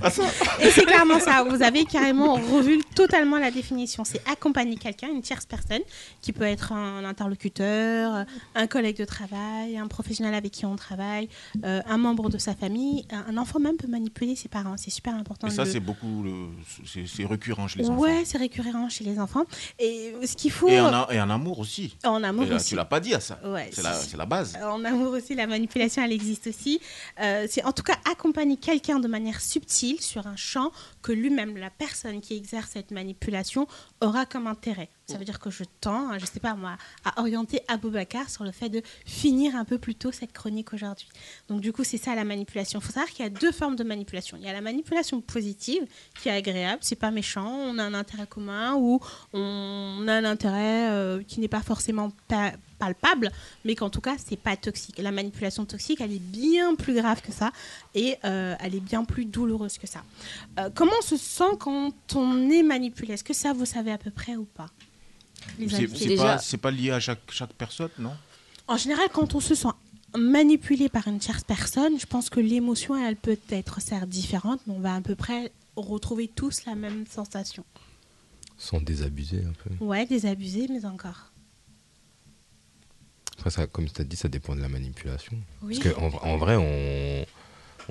Ah, 0.00 0.10
ça 0.10 0.22
Et 0.60 0.70
c'est 0.70 0.84
clairement 0.84 1.18
ça. 1.20 1.44
Vous 1.44 1.62
avez 1.62 1.84
carrément 1.84 2.34
revu 2.34 2.80
totalement 2.94 3.38
la 3.38 3.50
définition. 3.50 4.04
C'est 4.04 4.20
accompagner 4.28 4.76
quelqu'un, 4.76 5.08
une 5.08 5.22
tierce 5.22 5.46
personne, 5.46 5.82
qui 6.22 6.32
peut 6.32 6.44
être 6.44 6.72
un 6.72 7.04
interlocuteur, 7.04 8.24
un 8.54 8.66
collègue 8.66 8.96
de 8.98 9.04
travail, 9.04 9.76
un 9.78 9.86
professionnel 9.86 10.34
avec 10.34 10.52
qui 10.52 10.66
on 10.66 10.76
travaille, 10.76 11.28
euh, 11.64 11.80
un 11.86 11.98
membre 11.98 12.28
de 12.30 12.38
sa 12.38 12.54
famille. 12.54 13.06
Un, 13.10 13.34
un 13.34 13.36
enfant 13.38 13.58
même 13.60 13.76
peut 13.76 13.86
manipuler 13.88 14.36
ses 14.36 14.48
parents. 14.48 14.76
C'est 14.76 14.90
super 14.90 15.14
important. 15.14 15.46
Et 15.46 15.50
ça, 15.50 15.64
le- 15.64 15.70
c'est 15.70 15.80
beaucoup. 15.80 16.22
le- 16.22 16.48
C'est 16.86 17.06
c'est 17.06 17.24
récurrent 17.24 17.68
chez 17.68 17.80
les 17.80 17.88
enfants. 17.90 18.00
Ouais, 18.00 18.22
c'est 18.24 18.38
récurrent 18.38 18.88
chez 18.88 19.04
les 19.04 19.18
enfants. 19.18 19.44
Et 19.78 20.14
ce 20.24 20.34
qu'il 20.36 20.50
faut. 20.50 20.68
Et, 20.68 20.80
en, 20.80 20.92
a- 20.92 21.08
et 21.12 21.20
en 21.20 21.30
amour 21.30 21.58
aussi. 21.58 21.96
en 22.04 22.22
amour 22.22 22.44
Et 22.44 22.48
là, 22.50 22.56
aussi. 22.56 22.70
tu 22.70 22.76
l'as 22.76 22.84
pas 22.84 23.00
dit 23.00 23.14
à 23.14 23.20
ça. 23.28 23.38
Ouais, 23.48 23.70
c'est 23.72 23.82
la, 23.82 23.94
si, 23.94 24.04
si. 24.04 24.10
c'est 24.10 24.16
la 24.16 24.26
base. 24.26 24.56
En 24.62 24.84
amour 24.84 25.12
aussi, 25.12 25.34
la 25.34 25.46
manipulation, 25.46 26.02
elle 26.02 26.12
existe 26.12 26.48
aussi. 26.48 26.80
Euh, 27.20 27.46
c'est 27.48 27.64
en 27.64 27.72
tout 27.72 27.82
cas 27.82 27.96
accompagner 28.10 28.56
quelqu'un 28.56 28.98
de 28.98 29.08
manière 29.08 29.40
subtile 29.40 30.00
sur 30.00 30.26
un 30.26 30.36
champ 30.36 30.72
que 31.02 31.12
lui-même, 31.12 31.56
la 31.56 31.70
personne 31.70 32.20
qui 32.20 32.36
exerce 32.36 32.70
cette 32.72 32.90
manipulation, 32.90 33.66
aura 34.00 34.26
comme 34.26 34.46
intérêt. 34.46 34.88
Ça 35.10 35.16
veut 35.16 35.24
dire 35.24 35.40
que 35.40 35.48
je 35.48 35.64
tends, 35.80 36.10
hein, 36.10 36.18
je 36.18 36.26
sais 36.26 36.38
pas 36.38 36.54
moi, 36.54 36.76
à 37.02 37.18
orienter 37.22 37.62
Aboubacar 37.66 38.28
sur 38.28 38.44
le 38.44 38.52
fait 38.52 38.68
de 38.68 38.82
finir 39.06 39.56
un 39.56 39.64
peu 39.64 39.78
plus 39.78 39.94
tôt 39.94 40.12
cette 40.12 40.32
chronique 40.34 40.74
aujourd'hui. 40.74 41.08
Donc 41.48 41.62
du 41.62 41.72
coup, 41.72 41.82
c'est 41.82 41.96
ça 41.96 42.14
la 42.14 42.24
manipulation. 42.24 42.78
Il 42.78 42.84
faut 42.84 42.92
savoir 42.92 43.08
qu'il 43.08 43.24
y 43.24 43.26
a 43.26 43.30
deux 43.30 43.50
formes 43.50 43.74
de 43.74 43.84
manipulation. 43.84 44.36
Il 44.38 44.44
y 44.44 44.48
a 44.50 44.52
la 44.52 44.60
manipulation 44.60 45.22
positive, 45.22 45.86
qui 46.20 46.28
est 46.28 46.32
agréable, 46.32 46.80
c'est 46.82 46.94
pas 46.98 47.10
méchant, 47.10 47.48
on 47.50 47.78
a 47.78 47.84
un 47.84 47.94
intérêt 47.94 48.26
commun 48.26 48.74
ou 48.74 49.00
on 49.32 50.04
a 50.08 50.12
un 50.12 50.24
intérêt 50.24 50.90
euh, 50.90 51.22
qui 51.22 51.40
n'est 51.40 51.48
pas 51.48 51.62
forcément 51.62 52.12
pa- 52.28 52.52
palpable, 52.78 53.32
mais 53.64 53.74
qu'en 53.74 53.88
tout 53.88 54.02
cas, 54.02 54.16
c'est 54.18 54.36
pas 54.36 54.58
toxique. 54.58 54.98
La 54.98 55.10
manipulation 55.10 55.64
toxique, 55.64 56.02
elle 56.02 56.12
est 56.12 56.18
bien 56.22 56.74
plus 56.74 56.92
grave 56.94 57.22
que 57.22 57.32
ça 57.32 57.50
et 57.94 58.16
euh, 58.24 58.54
elle 58.60 58.74
est 58.74 58.80
bien 58.80 59.04
plus 59.04 59.24
douloureuse 59.24 59.78
que 59.78 59.86
ça. 59.86 60.04
Euh, 60.58 60.68
comment 60.74 60.92
on 60.98 61.02
se 61.02 61.16
sent 61.16 61.56
quand 61.58 61.92
on 62.14 62.50
est 62.50 62.62
manipulé? 62.62 63.14
Est-ce 63.14 63.24
que 63.24 63.32
ça, 63.32 63.54
vous 63.54 63.64
savez 63.64 63.90
à 63.90 63.96
peu 63.98 64.10
près 64.10 64.36
ou 64.36 64.44
pas? 64.44 64.68
C'est 65.58 66.16
pas, 66.16 66.38
c'est 66.38 66.56
pas 66.56 66.70
lié 66.70 66.90
à 66.90 67.00
chaque, 67.00 67.20
chaque 67.30 67.52
personne, 67.52 67.90
non? 67.98 68.12
En 68.66 68.76
général, 68.76 69.08
quand 69.12 69.34
on 69.34 69.40
se 69.40 69.54
sent 69.54 69.68
manipulé 70.16 70.88
par 70.88 71.08
une 71.08 71.18
tierce 71.18 71.44
personne, 71.44 71.98
je 71.98 72.06
pense 72.06 72.30
que 72.30 72.40
l'émotion, 72.40 72.96
elle 72.96 73.16
peut 73.16 73.38
être 73.50 73.80
certes 73.80 74.08
différente, 74.08 74.60
mais 74.66 74.74
on 74.74 74.80
va 74.80 74.94
à 74.94 75.00
peu 75.00 75.14
près 75.14 75.52
retrouver 75.76 76.28
tous 76.28 76.64
la 76.66 76.74
même 76.74 77.04
sensation. 77.06 77.64
Sans 78.56 78.80
désabuser 78.80 79.42
un 79.44 79.52
peu. 79.52 79.84
Ouais, 79.84 80.06
désabusé, 80.06 80.66
mais 80.68 80.84
encore. 80.84 81.30
Après, 83.38 83.50
ça, 83.50 83.66
comme 83.66 83.88
tu 83.88 84.00
as 84.00 84.04
dit, 84.04 84.16
ça 84.16 84.28
dépend 84.28 84.56
de 84.56 84.60
la 84.60 84.68
manipulation. 84.68 85.36
Oui. 85.62 85.78
Parce 85.78 85.94
qu'en 85.94 86.08
en 86.26 86.36
vrai, 86.36 86.56
on, 86.56 87.24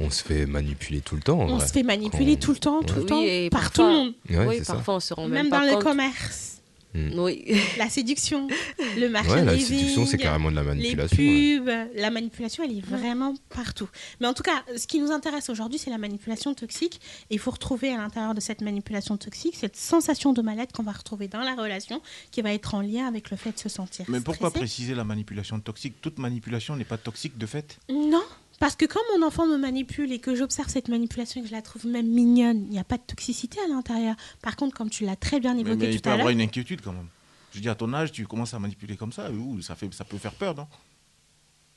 on 0.03 0.09
se 0.09 0.21
fait 0.23 0.45
manipuler 0.45 0.99
tout 1.01 1.15
le 1.15 1.21
temps. 1.21 1.39
en 1.39 1.45
On 1.49 1.57
vrai. 1.57 1.67
se 1.67 1.71
fait 1.71 1.83
manipuler 1.83 2.37
tout 2.37 2.51
le 2.51 2.57
temps, 2.59 2.83
tout 2.83 2.95
Ouais. 2.95 2.99
le 3.01 3.49
temps, 3.49 3.57
par 3.57 3.71
tout 3.71 3.81
le 3.83 3.87
monde. 3.87 4.13
Ouais, 4.29 4.45
oui, 4.45 4.65
ça. 4.65 4.73
parfois 4.73 4.95
on 4.95 4.99
se 4.99 5.13
rend 5.13 5.27
Même 5.27 5.49
même, 5.49 5.49
dans 5.49 5.61
le 5.77 5.81
commerce. 5.81 6.56
Mm. 6.93 7.19
Oui. 7.19 7.45
La 7.77 7.89
séduction, 7.89 8.47
le 8.95 9.01
Ouais, 9.03 9.09
merchandising. 9.09 9.45
la 9.45 9.59
séduction, 9.59 10.05
c'est 10.05 10.17
carrément 10.17 10.49
de 10.49 10.55
la 10.55 10.63
manipulation. 10.63 11.17
Les 11.17 11.59
ouais. 11.59 11.85
pubs, 11.85 11.99
la 11.99 12.09
manipulation, 12.09 12.63
elle 12.63 12.77
est 12.77 12.85
vraiment 12.85 13.33
partout. 13.49 13.89
Mais 14.19 14.27
en 14.27 14.33
tout 14.33 14.43
cas, 14.43 14.63
ce 14.77 14.87
qui 14.87 14.99
nous 14.99 15.11
intéresse 15.11 15.49
aujourd'hui, 15.49 15.79
c'est 15.79 15.89
la 15.89 15.97
manipulation 15.97 16.53
toxique. 16.53 16.99
Et 17.29 17.35
il 17.35 17.39
faut 17.39 17.51
retrouver 17.51 17.93
à 17.93 17.97
l'intérieur 17.97 18.33
de 18.33 18.39
cette 18.39 18.61
manipulation 18.61 19.17
toxique 19.17 19.55
cette 19.55 19.75
sensation 19.75 20.33
de 20.33 20.41
mal-être 20.41 20.71
qu'on 20.73 20.83
va 20.83 20.91
retrouver 20.91 21.27
dans 21.27 21.41
la 21.41 21.55
relation, 21.55 22.01
qui 22.31 22.41
va 22.41 22.53
être 22.53 22.73
en 22.75 22.81
lien 22.81 23.05
avec 23.07 23.31
le 23.31 23.37
fait 23.37 23.51
de 23.51 23.59
se 23.59 23.69
sentir. 23.69 24.05
Mais 24.07 24.21
pourquoi 24.21 24.51
préciser 24.51 24.95
la 24.95 25.03
manipulation 25.03 25.59
toxique? 25.59 25.95
Toute 26.01 26.17
manipulation 26.19 26.75
n'est 26.75 26.85
pas 26.85 26.97
toxique 26.97 27.37
de 27.37 27.45
fait? 27.45 27.77
Non, 27.89 28.23
parce 28.59 28.75
que 28.75 28.85
quand 28.85 28.99
mon 29.15 29.25
enfant 29.25 29.45
me 29.45 29.57
manipule 29.57 30.11
et 30.11 30.19
que 30.19 30.35
j'observe 30.35 30.69
cette 30.69 30.87
manipulation 30.87 31.39
et 31.39 31.43
que 31.43 31.49
je 31.49 31.55
la 31.55 31.61
trouve 31.61 31.85
même 31.85 32.07
mignonne, 32.07 32.65
il 32.65 32.71
n'y 32.71 32.79
a 32.79 32.83
pas 32.83 32.97
de 32.97 33.03
toxicité 33.03 33.59
à 33.63 33.67
l'intérieur. 33.67 34.15
Par 34.41 34.55
contre, 34.55 34.75
comme 34.75 34.89
tu 34.89 35.05
l'as 35.05 35.15
très 35.15 35.39
bien 35.39 35.53
Mais, 35.53 35.61
évoqué 35.61 35.77
mais 35.77 35.93
il 35.93 35.95
tout 35.97 36.01
peut 36.03 36.09
à 36.09 36.13
avoir 36.13 36.29
une 36.29 36.41
inquiétude 36.41 36.81
quand 36.81 36.93
même. 36.93 37.07
Je 37.53 37.59
dis 37.59 37.69
à 37.69 37.75
ton 37.75 37.93
âge, 37.93 38.11
tu 38.11 38.25
commences 38.25 38.53
à 38.53 38.59
manipuler 38.59 38.97
comme 38.97 39.11
ça, 39.11 39.31
ouh, 39.31 39.61
ça, 39.61 39.75
fait, 39.75 39.93
ça 39.93 40.03
peut 40.05 40.17
faire 40.17 40.33
peur, 40.33 40.55
non? 40.55 40.67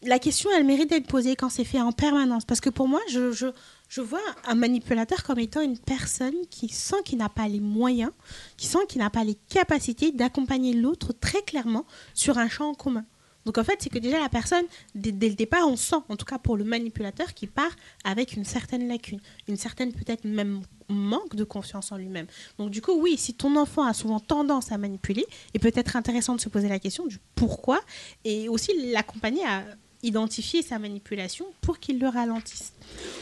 La 0.03 0.19
question, 0.19 0.49
elle 0.57 0.65
mérite 0.65 0.89
d'être 0.89 1.07
posée 1.07 1.37
quand 1.37 1.51
c'est 1.51 1.65
fait 1.65 1.81
en 1.81 1.93
permanence. 1.93 2.47
Parce 2.47 2.61
que 2.61 2.71
pour 2.71 2.89
moi, 2.89 3.01
je, 3.11 3.33
je, 3.33 3.49
je 3.89 4.01
vois 4.01 4.23
un 4.47 4.55
manipulateur 4.55 5.23
comme 5.23 5.39
étant 5.39 5.61
une 5.61 5.79
personne 5.79 6.35
qui 6.51 6.71
sent 6.71 7.03
qu'il 7.05 7.19
n'a 7.19 7.29
pas 7.29 7.49
les 7.49 7.61
moyens, 7.61 8.11
qui 8.57 8.67
sent 8.67 8.87
qu'il 8.89 9.01
n'a 9.01 9.11
pas 9.11 9.25
les 9.25 9.35
capacités 9.35 10.11
d'accompagner 10.11 10.73
l'autre 10.73 11.13
très 11.13 11.43
clairement 11.43 11.85
sur 12.15 12.39
un 12.39 12.49
champ 12.49 12.71
en 12.71 12.75
commun. 12.75 13.05
Donc 13.47 13.59
en 13.59 13.65
fait, 13.65 13.79
c'est 13.81 13.91
que 13.91 13.99
déjà 13.99 14.21
la 14.21 14.29
personne, 14.29 14.65
dès, 14.95 15.29
le 15.29 15.35
départ, 15.35 15.67
on 15.67 15.77
sent, 15.77 15.97
en 16.09 16.17
tout 16.17 16.25
cas 16.25 16.39
pour 16.39 16.57
le 16.57 16.65
manipulateur, 16.65 17.35
qui 17.35 17.47
part 17.47 17.75
avec 18.05 18.35
une 18.35 18.45
certaine 18.45 18.89
lacune, 18.89 19.21
une 19.49 19.57
certaine 19.57 19.93
peut-être 19.93 20.25
même 20.25 20.63
manque 20.89 21.35
de 21.37 21.45
confiance 21.45 21.93
en 21.93 21.97
lui-même. 21.97 22.27
Donc 22.59 22.71
du 22.71 22.83
coup, 22.83 22.93
oui, 22.93 23.17
si 23.17 23.35
ton 23.35 23.57
enfant 23.57 23.85
a 23.85 23.95
souvent 23.95 24.21
tendance 24.21 24.73
à 24.73 24.79
manipuler, 24.79 25.25
il 25.55 25.61
peut 25.61 25.73
être 25.75 25.97
intéressant 25.97 26.35
de 26.35 26.41
se 26.41 26.49
poser 26.49 26.69
la 26.69 26.79
question 26.79 27.07
du 27.07 27.19
pourquoi 27.35 27.81
et 28.25 28.49
aussi 28.49 28.73
l'accompagner 28.93 29.45
à 29.45 29.65
identifier 30.03 30.63
sa 30.63 30.79
manipulation 30.79 31.47
pour 31.61 31.79
qu'il 31.79 31.99
le 31.99 32.09
ralentisse. 32.09 32.73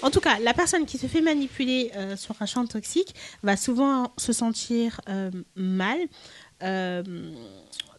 En 0.03 0.11
tout 0.11 0.21
cas, 0.21 0.39
la 0.39 0.55
personne 0.55 0.87
qui 0.87 0.97
se 0.97 1.07
fait 1.07 1.21
manipuler 1.21 1.91
euh, 1.97 2.16
sur 2.16 2.37
un 2.41 2.47
champ 2.47 2.64
toxique 2.66 3.14
va 3.43 3.57
souvent 3.57 4.12
se 4.16 4.33
sentir 4.33 5.01
euh, 5.09 5.31
mal. 5.57 5.99
euh, 6.62 7.03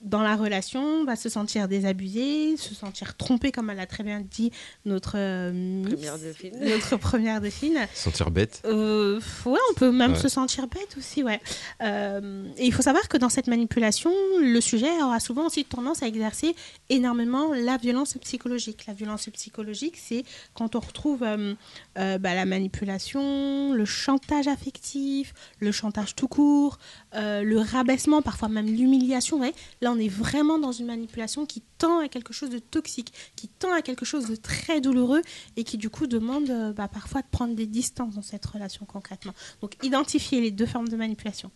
dans 0.02 0.22
la 0.22 0.36
relation, 0.36 1.04
va 1.06 1.16
se 1.16 1.28
sentir 1.30 1.68
désabusée, 1.68 2.56
se 2.58 2.74
sentir 2.74 3.18
trompée, 3.18 3.52
comme 3.52 3.70
elle 3.70 3.78
l'a 3.78 3.86
très 3.86 4.04
bien 4.04 4.22
dit 4.22 4.52
notre 4.86 5.14
euh, 5.18 5.52
Miss, 5.52 5.94
Première 5.96 6.18
dauphine. 6.20 6.54
notre 6.62 6.98
première 6.98 7.42
dauphine. 7.42 7.80
Sentir 7.94 8.32
bête. 8.32 8.62
Euh, 8.66 9.20
ouais, 9.46 9.60
on 9.72 9.74
peut 9.74 9.92
même 9.92 10.14
Ouais. 10.14 10.20
se 10.20 10.30
sentir 10.30 10.68
bête 10.68 10.96
aussi, 10.98 11.22
ouais. 11.24 11.42
Euh, 11.84 12.48
et 12.58 12.66
il 12.66 12.74
faut 12.74 12.82
savoir 12.82 13.08
que 13.10 13.18
dans 13.18 13.30
cette 13.30 13.48
manipulation, 13.48 14.12
le 14.40 14.62
sujet 14.62 14.90
aura 15.02 15.20
souvent 15.20 15.48
aussi 15.48 15.66
tendance 15.66 16.02
à 16.04 16.08
exercer 16.08 16.56
énormément 16.90 17.54
la 17.54 17.78
violence 17.78 18.14
psychologique. 18.22 18.86
La 18.88 18.94
violence 18.94 19.28
psychologique, 19.34 19.98
c'est 19.98 20.24
quand 20.54 20.76
on 20.76 20.80
retrouve 20.80 21.24
euh, 21.24 21.54
euh, 21.98 22.18
bah, 22.18 22.34
la 22.36 22.46
manipulation, 22.46 23.74
le 23.74 23.86
chantage 23.86 24.48
affectif, 24.48 25.34
le 25.60 25.72
chantage 25.72 26.16
tout 26.16 26.28
court, 26.28 26.80
euh, 27.16 27.42
le 27.44 27.60
rabaissement, 27.60 28.22
parfois 28.22 28.50
même 28.50 28.66
l'humiliation. 28.68 29.40
ouais. 29.40 29.54
Là, 29.82 29.89
on 29.90 30.00
est 30.00 30.10
vraiment 30.10 30.60
dans 30.60 30.72
une 30.72 30.86
manipulation 30.86 31.46
qui 31.46 31.62
tend 31.78 32.00
à 32.00 32.08
quelque 32.08 32.34
chose 32.34 32.50
de 32.50 32.60
toxique, 32.60 33.14
qui 33.36 33.48
tend 33.48 33.74
à 33.74 33.82
quelque 33.82 34.06
chose 34.06 34.28
de 34.28 34.36
très 34.36 34.82
douloureux 34.82 35.22
et 35.58 35.64
qui 35.64 35.78
du 35.78 35.90
coup 35.90 36.08
demande 36.08 36.50
euh, 36.50 36.74
bah, 36.74 36.88
parfois 36.88 37.22
de 37.22 37.28
prendre 37.30 37.56
des 37.56 37.68
distances 37.68 38.16
dans 38.16 38.22
cette 38.22 38.46
relation 38.46 38.86
concrètement. 38.86 39.34
Donc 39.62 39.76
identifier 39.84 40.42
les 40.42 40.52
deux 40.52 40.66
formes 40.66 40.90
de 40.90 40.96
manipulation. 40.96 41.52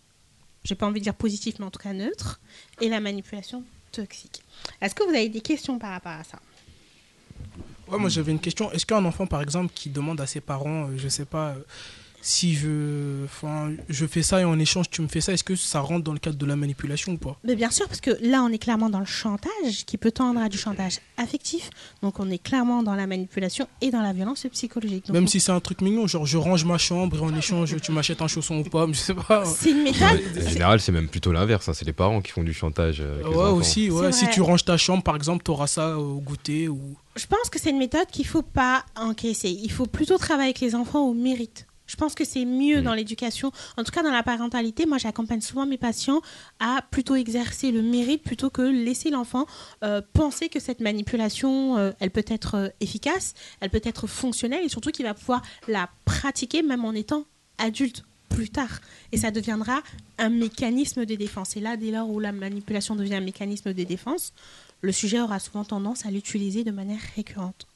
J'ai 0.64 0.76
pas 0.76 0.86
envie 0.86 1.00
de 1.00 1.04
dire 1.04 1.16
positif, 1.16 1.56
mais 1.60 1.66
en 1.66 1.72
tout 1.72 1.80
cas 1.80 1.94
neutre, 1.94 2.40
et 2.80 2.88
la 2.88 3.00
manipulation 3.00 3.64
toxique. 3.92 4.42
Est-ce 4.82 4.96
que 4.96 5.04
vous 5.04 5.10
avez 5.10 5.30
des 5.30 5.42
questions 5.42 5.78
par 5.78 5.92
rapport 5.92 6.14
à 6.14 6.24
ça? 6.24 6.40
Ouais, 7.90 8.00
moi 8.00 8.10
j'avais 8.10 8.32
une 8.32 8.40
question. 8.40 8.72
Est-ce 8.72 8.86
qu'un 8.86 9.04
enfant, 9.04 9.28
par 9.28 9.42
exemple, 9.42 9.74
qui 9.74 9.90
demande 9.90 10.22
à 10.22 10.28
ses 10.28 10.42
parents, 10.42 10.88
euh, 10.88 10.98
je 10.98 11.10
sais 11.10 11.26
pas, 11.26 11.50
euh, 11.50 11.64
si 12.26 12.56
je, 12.56 13.26
enfin, 13.26 13.72
je 13.90 14.06
fais 14.06 14.24
ça 14.24 14.40
et 14.40 14.46
en 14.46 14.58
échange 14.58 14.90
tu 14.90 15.02
me 15.02 15.10
fais 15.10 15.20
ça, 15.20 15.34
est-ce 15.34 15.44
que 15.44 15.56
ça 15.58 15.82
rentre 15.82 16.06
dans 16.06 16.14
le 16.14 16.20
cadre 16.20 16.38
de 16.38 16.46
la 16.46 16.56
manipulation 16.56 17.12
ou 17.12 17.18
pas? 17.18 17.38
Mais 17.44 17.56
bien 17.56 17.70
sûr, 17.70 17.86
parce 17.88 18.00
que 18.00 18.12
là, 18.22 18.42
on 18.44 18.50
est 18.50 18.58
clairement 18.58 18.90
dans 18.90 19.00
le 19.00 19.06
chantage, 19.06 19.86
qui 19.86 19.98
peut 19.98 20.12
tendre 20.12 20.40
à 20.40 20.48
du 20.48 20.58
chantage 20.58 21.00
affectif. 21.18 21.70
Donc, 22.02 22.20
on 22.22 22.30
est 22.32 22.42
clairement 22.42 22.82
dans 22.82 22.96
la 22.96 23.08
manipulation 23.08 23.68
et 23.82 23.92
dans 23.92 24.02
la 24.02 24.14
violence 24.14 24.48
psychologique. 24.54 25.08
Donc, 25.08 25.14
Même 25.16 25.26
on- 25.26 25.28
si 25.28 25.42
c'est 25.42 25.52
un 25.52 25.60
truc 25.60 25.82
mignon, 25.82 26.08
genre 26.08 26.26
je 26.26 26.38
range 26.38 26.64
ma 26.64 26.78
chambre 26.78 27.18
et 27.18 27.20
en 27.20 27.36
échange 27.36 27.76
tu 27.82 27.92
m'achètes 27.92 28.22
un 28.22 28.28
chausson 28.28 28.60
ou 28.60 28.64
pas, 28.64 28.88
je 28.92 28.94
sais 28.94 29.14
pas. 29.14 29.44
c'est 29.46 29.72
une 29.72 29.84
méthode. 29.84 30.22
En 30.46 30.50
général, 30.50 30.80
c'est 30.80 30.94
même 30.94 31.10
plutôt 31.10 31.34
l'inverse. 31.34 31.68
hein, 31.68 31.74
C'est 31.74 31.86
les 31.86 31.92
parents 31.94 32.22
qui 32.22 32.32
font 32.32 32.44
du 32.44 32.54
chantage. 32.54 33.02
euh, 33.02 33.20
avec 33.20 33.28
Ouais, 33.38 33.50
aussi, 33.50 33.92
ouais. 33.92 34.14
Si 34.14 34.30
tu 34.30 34.42
ranges 34.42 34.64
ta 34.64 34.78
chambre, 34.78 35.04
par 35.04 35.18
exemple, 35.18 35.44
t'auras 35.44 35.68
ça 35.68 35.98
au 36.00 36.22
goûter 36.22 36.70
ou. 36.70 36.96
Je 37.18 37.26
pense 37.28 37.50
que 37.52 37.60
c'est 37.60 37.72
une 37.72 37.78
méthode 37.80 38.08
qu'il 38.12 38.26
faut 38.26 38.42
pas 38.42 38.86
encaisser. 38.96 39.50
Il 39.50 39.72
faut 39.72 39.86
plutôt 39.88 40.18
travailler 40.18 40.48
avec 40.50 40.62
les 40.62 40.74
enfants 40.74 41.02
au 41.06 41.14
mérite. 41.14 41.68
Je 41.86 41.96
pense 41.96 42.16
que 42.16 42.24
c'est 42.26 42.46
mieux 42.46 42.82
Mm. 42.82 42.84
dans 42.84 42.94
l'éducation, 42.94 43.52
en 43.78 43.84
tout 43.84 43.92
cas 43.92 44.04
dans 44.04 44.12
la 44.12 44.24
parentalité. 44.24 44.86
Moi, 44.86 44.98
j'accompagne 44.98 45.42
souvent 45.42 45.66
mes 45.66 45.78
patients 45.78 46.22
à 46.60 46.84
plutôt 46.92 47.16
exercer 47.16 47.72
le 47.72 47.82
mérite 47.82 48.24
plutôt 48.24 48.50
que 48.50 48.62
laisser 48.62 49.10
l'enfant 49.10 49.46
euh, 49.84 50.02
penser 50.14 50.50
que 50.50 50.60
cette 50.60 50.80
manipulation, 50.80 51.78
euh, 51.78 51.92
elle 52.00 52.12
peut 52.12 52.26
être 52.28 52.56
euh, 52.56 52.70
efficace, 52.80 53.34
elle 53.60 53.70
peut 53.70 53.82
être 53.84 54.08
fonctionnelle 54.08 54.64
et 54.64 54.70
surtout 54.70 54.92
qu'il 54.92 55.06
va 55.06 55.14
pouvoir 55.14 55.42
la 55.68 55.90
pratiquer 56.06 56.64
même 56.64 56.86
en 56.86 56.94
étant 56.94 57.26
adulte 57.58 58.04
plus 58.30 58.50
tard. 58.50 58.80
Et 59.12 59.18
ça 59.18 59.30
deviendra 59.30 59.84
un 60.18 60.30
mécanisme 60.30 61.06
de 61.06 61.16
défense. 61.16 61.56
Et 61.56 61.60
là, 61.60 61.78
dès 61.78 61.92
lors 61.92 62.10
où 62.10 62.20
la 62.20 62.32
manipulation 62.32 62.96
devient 62.96 63.16
un 63.16 63.22
mécanisme 63.22 63.74
de 63.74 63.84
défense, 63.84 64.34
le 64.82 64.92
sujet 64.92 65.22
aura 65.22 65.40
souvent 65.40 65.64
tendance 65.64 66.06
à 66.06 66.12
l'utiliser 66.12 66.64
de 66.64 66.72
manière 66.72 67.00
récurrente. 67.16 67.68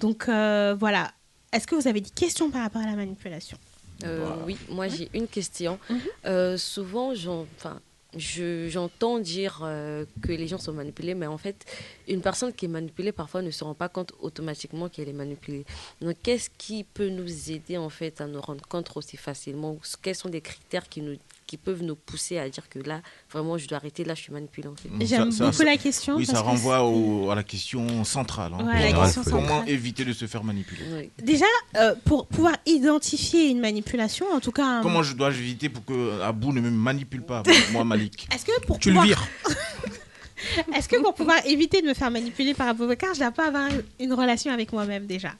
Donc 0.00 0.28
euh, 0.28 0.76
voilà. 0.78 1.12
Est-ce 1.56 1.66
que 1.66 1.74
vous 1.74 1.88
avez 1.88 2.02
des 2.02 2.10
questions 2.10 2.50
par 2.50 2.62
rapport 2.62 2.82
à 2.82 2.86
la 2.86 2.96
manipulation? 2.96 3.56
Euh, 4.04 4.28
oui, 4.44 4.58
moi 4.68 4.88
j'ai 4.88 5.08
une 5.14 5.26
question. 5.26 5.78
Mhm. 5.88 6.00
Euh, 6.26 6.58
souvent, 6.58 7.14
j'en- 7.14 7.46
enfin, 7.56 7.80
je- 8.14 8.68
j'entends 8.68 9.18
dire 9.18 9.60
euh, 9.62 10.04
que 10.20 10.32
les 10.32 10.46
gens 10.48 10.58
sont 10.58 10.74
manipulés, 10.74 11.14
mais 11.14 11.26
en 11.26 11.38
fait, 11.38 11.64
une 12.08 12.20
personne 12.20 12.52
qui 12.52 12.66
est 12.66 12.68
manipulée 12.68 13.10
parfois 13.12 13.40
ne 13.40 13.50
se 13.50 13.64
rend 13.64 13.72
pas 13.72 13.88
compte 13.88 14.12
automatiquement 14.20 14.90
qu'elle 14.90 15.08
est 15.08 15.14
manipulée. 15.14 15.64
Donc, 16.02 16.16
qu'est-ce 16.22 16.50
qui 16.58 16.84
peut 16.84 17.08
nous 17.08 17.50
aider 17.50 17.78
en 17.78 17.88
fait 17.88 18.20
à 18.20 18.26
nous 18.26 18.40
rendre 18.42 18.66
compte 18.68 18.90
aussi 18.94 19.16
facilement? 19.16 19.78
Quels 20.02 20.14
sont 20.14 20.28
les 20.28 20.42
critères 20.42 20.88
qui 20.90 21.00
nous 21.00 21.16
qui 21.46 21.56
peuvent 21.56 21.82
nous 21.82 21.94
pousser 21.96 22.38
à 22.38 22.48
dire 22.48 22.68
que 22.68 22.78
là, 22.80 23.00
vraiment, 23.30 23.56
je 23.58 23.66
dois 23.68 23.78
arrêter, 23.78 24.04
là, 24.04 24.14
je 24.14 24.22
suis 24.22 24.32
manipulée 24.32 24.68
en 24.68 24.74
fait. 24.76 24.88
J'aime 25.06 25.30
beaucoup 25.30 25.52
ça- 25.52 25.64
la 25.64 25.76
question. 25.76 26.16
Oui, 26.16 26.26
ça 26.26 26.32
que 26.34 26.38
renvoie 26.38 26.82
au- 26.82 27.30
à 27.30 27.34
la 27.34 27.44
question 27.44 28.04
centrale. 28.04 28.52
hein. 28.54 28.64
Ouais, 28.66 28.80
la 28.82 28.90
Comment- 28.92 29.02
question 29.04 29.22
Comment 29.22 29.48
centrale. 29.48 29.68
éviter 29.70 30.04
de 30.04 30.12
se 30.12 30.26
faire 30.26 30.42
manipuler 30.44 30.82
Oui. 30.92 31.10
Déjà, 31.24 31.44
euh, 31.76 31.94
pour 32.04 32.26
pouvoir 32.26 32.56
identifier 32.66 33.48
une 33.50 33.60
manipulation, 33.60 34.26
en 34.32 34.40
tout 34.40 34.52
cas. 34.52 34.64
un- 34.66 34.82
Comment 34.82 35.02
je 35.02 35.14
dois 35.14 35.30
éviter 35.30 35.68
pour 35.68 35.84
que 35.84 36.20
Abou 36.22 36.52
ne 36.52 36.60
me 36.60 36.70
manipule 36.70 37.22
pas, 37.22 37.42
moi 37.72 37.84
Malik 37.84 38.26
Est-ce 38.34 38.44
que 38.44 38.60
pour 38.66 38.78
Tu 38.78 38.90
le 38.90 39.00
vires. 39.02 39.26
Est-ce 40.74 40.88
que 40.88 41.00
pour 41.02 41.14
pouvoir 41.14 41.38
éviter 41.46 41.82
de 41.82 41.86
me 41.88 41.94
faire 41.94 42.10
manipuler 42.10 42.54
par 42.54 42.68
Aboubacar, 42.68 43.14
je 43.14 43.20
dois 43.20 43.30
pas 43.30 43.48
avoir 43.48 43.68
une 43.98 44.12
relation 44.12 44.52
avec 44.52 44.72
moi-même 44.72 45.06
déjà? 45.06 45.32